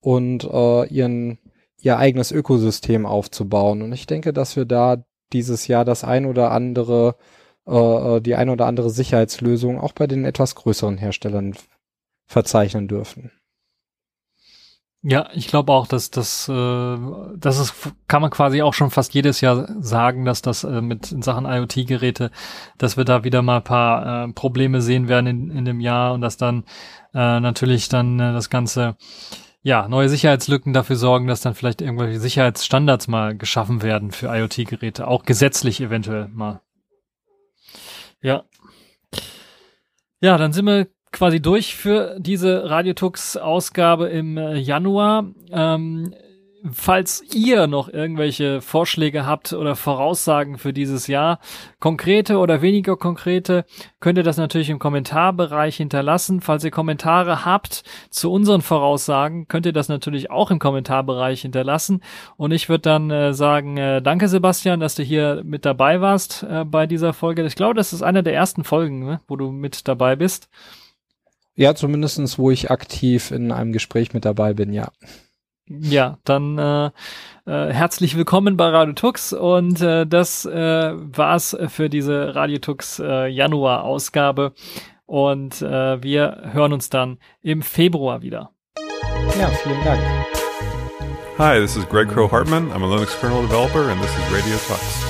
und 0.00 0.44
äh, 0.44 0.86
ihren 0.86 1.38
ihr 1.86 1.98
eigenes 1.98 2.32
Ökosystem 2.32 3.06
aufzubauen. 3.06 3.80
Und 3.80 3.92
ich 3.92 4.06
denke, 4.06 4.32
dass 4.32 4.56
wir 4.56 4.64
da 4.64 5.04
dieses 5.32 5.68
Jahr 5.68 5.84
das 5.84 6.04
ein 6.04 6.26
oder 6.26 6.50
andere, 6.50 7.16
äh, 7.66 8.16
äh, 8.16 8.20
die 8.20 8.34
ein 8.34 8.50
oder 8.50 8.66
andere 8.66 8.90
Sicherheitslösung 8.90 9.80
auch 9.80 9.92
bei 9.92 10.06
den 10.06 10.24
etwas 10.24 10.56
größeren 10.56 10.98
Herstellern 10.98 11.54
verzeichnen 12.26 12.88
dürfen. 12.88 13.30
Ja, 15.02 15.28
ich 15.34 15.46
glaube 15.46 15.72
auch, 15.72 15.86
dass 15.86 16.10
das, 16.10 16.48
äh, 16.48 16.96
das 17.36 17.60
ist, 17.60 17.74
kann 18.08 18.22
man 18.22 18.30
quasi 18.32 18.62
auch 18.62 18.74
schon 18.74 18.90
fast 18.90 19.14
jedes 19.14 19.40
Jahr 19.40 19.68
sagen, 19.80 20.24
dass 20.24 20.42
das 20.42 20.64
äh, 20.64 20.80
mit 20.80 21.12
in 21.12 21.22
Sachen 21.22 21.44
IoT-Geräte, 21.46 22.32
dass 22.78 22.96
wir 22.96 23.04
da 23.04 23.22
wieder 23.22 23.42
mal 23.42 23.58
ein 23.58 23.64
paar 23.64 24.24
äh, 24.24 24.32
Probleme 24.32 24.82
sehen 24.82 25.06
werden 25.06 25.26
in, 25.28 25.50
in 25.50 25.64
dem 25.64 25.78
Jahr 25.78 26.12
und 26.12 26.22
dass 26.22 26.36
dann 26.36 26.64
äh, 27.14 27.38
natürlich 27.38 27.88
dann 27.88 28.18
äh, 28.18 28.32
das 28.32 28.50
Ganze 28.50 28.96
ja, 29.66 29.88
neue 29.88 30.08
Sicherheitslücken 30.08 30.72
dafür 30.72 30.94
sorgen, 30.94 31.26
dass 31.26 31.40
dann 31.40 31.56
vielleicht 31.56 31.82
irgendwelche 31.82 32.20
Sicherheitsstandards 32.20 33.08
mal 33.08 33.36
geschaffen 33.36 33.82
werden 33.82 34.12
für 34.12 34.28
IoT-Geräte, 34.28 35.08
auch 35.08 35.24
gesetzlich 35.24 35.80
eventuell 35.80 36.28
mal. 36.28 36.60
Ja. 38.22 38.44
Ja, 40.20 40.38
dann 40.38 40.52
sind 40.52 40.66
wir 40.66 40.86
quasi 41.10 41.42
durch 41.42 41.74
für 41.74 42.16
diese 42.20 42.70
Radiotux-Ausgabe 42.70 44.06
im 44.06 44.36
äh, 44.36 44.54
Januar. 44.54 45.32
Ähm, 45.50 46.14
falls 46.72 47.22
ihr 47.34 47.66
noch 47.66 47.88
irgendwelche 47.88 48.60
Vorschläge 48.60 49.26
habt 49.26 49.52
oder 49.52 49.76
Voraussagen 49.76 50.58
für 50.58 50.72
dieses 50.72 51.06
Jahr, 51.06 51.38
konkrete 51.80 52.38
oder 52.38 52.62
weniger 52.62 52.96
konkrete, 52.96 53.64
könnt 54.00 54.18
ihr 54.18 54.24
das 54.24 54.36
natürlich 54.36 54.70
im 54.70 54.78
Kommentarbereich 54.78 55.76
hinterlassen. 55.76 56.40
Falls 56.40 56.64
ihr 56.64 56.70
Kommentare 56.70 57.44
habt 57.44 57.82
zu 58.10 58.32
unseren 58.32 58.62
Voraussagen, 58.62 59.48
könnt 59.48 59.66
ihr 59.66 59.72
das 59.72 59.88
natürlich 59.88 60.30
auch 60.30 60.50
im 60.50 60.58
Kommentarbereich 60.58 61.42
hinterlassen. 61.42 62.02
Und 62.36 62.52
ich 62.52 62.68
würde 62.68 62.82
dann 62.82 63.10
äh, 63.10 63.34
sagen, 63.34 63.76
äh, 63.76 64.02
danke 64.02 64.28
Sebastian, 64.28 64.80
dass 64.80 64.94
du 64.94 65.02
hier 65.02 65.42
mit 65.44 65.64
dabei 65.64 66.00
warst 66.00 66.42
äh, 66.42 66.64
bei 66.64 66.86
dieser 66.86 67.12
Folge. 67.12 67.44
Ich 67.44 67.56
glaube, 67.56 67.74
das 67.74 67.92
ist 67.92 68.02
eine 68.02 68.22
der 68.22 68.34
ersten 68.34 68.64
Folgen, 68.64 69.04
ne, 69.04 69.20
wo 69.28 69.36
du 69.36 69.50
mit 69.52 69.88
dabei 69.88 70.16
bist. 70.16 70.48
Ja, 71.54 71.74
zumindestens, 71.74 72.38
wo 72.38 72.50
ich 72.50 72.70
aktiv 72.70 73.30
in 73.30 73.50
einem 73.50 73.72
Gespräch 73.72 74.12
mit 74.12 74.26
dabei 74.26 74.52
bin, 74.52 74.74
ja. 74.74 74.92
Ja, 75.68 76.18
dann 76.22 76.58
äh, 76.58 76.86
äh, 77.46 77.72
herzlich 77.72 78.16
willkommen 78.16 78.56
bei 78.56 78.68
Radio 78.68 78.94
Tux 78.94 79.32
und 79.32 79.80
äh, 79.80 80.06
das 80.06 80.44
äh, 80.44 80.92
war's 80.94 81.56
für 81.68 81.90
diese 81.90 82.36
Radio 82.36 82.58
Tux 82.58 83.00
äh, 83.00 83.26
Januar 83.26 83.82
Ausgabe 83.82 84.52
und 85.06 85.60
äh, 85.62 86.00
wir 86.02 86.50
hören 86.52 86.72
uns 86.72 86.88
dann 86.88 87.18
im 87.42 87.62
Februar 87.62 88.22
wieder. 88.22 88.52
Ja, 89.40 89.48
vielen 89.48 89.82
Dank. 89.84 90.00
Hi, 91.38 91.58
this 91.60 91.76
is 91.76 91.84
Greg 91.88 92.08
Crow 92.08 92.30
Hartman. 92.30 92.70
I'm 92.70 92.84
a 92.84 92.86
Linux 92.86 93.18
kernel 93.20 93.42
developer 93.42 93.90
and 93.90 94.00
this 94.00 94.10
is 94.10 94.32
Radio 94.32 94.56
Tux. 94.68 95.05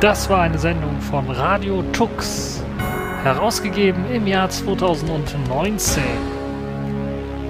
Das 0.00 0.30
war 0.30 0.40
eine 0.40 0.58
Sendung 0.58 0.98
von 1.02 1.30
Radio 1.30 1.82
Tux. 1.92 2.64
Herausgegeben 3.22 4.10
im 4.10 4.26
Jahr 4.26 4.48
2019. 4.48 6.02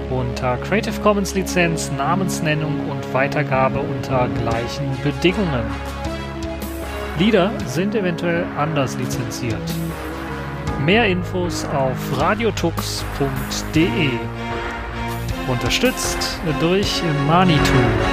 Unter 0.09 0.57
Creative 0.57 0.99
Commons 0.99 1.33
Lizenz, 1.33 1.89
Namensnennung 1.97 2.89
und 2.89 3.13
Weitergabe 3.13 3.79
unter 3.79 4.27
gleichen 4.27 4.97
Bedingungen. 5.01 5.63
Lieder 7.17 7.53
sind 7.67 7.95
eventuell 7.95 8.43
anders 8.57 8.97
lizenziert. 8.97 9.55
Mehr 10.83 11.05
Infos 11.05 11.63
auf 11.63 12.19
radiotux.de. 12.19 14.09
Unterstützt 15.47 16.37
durch 16.59 17.01
Manitou. 17.29 18.10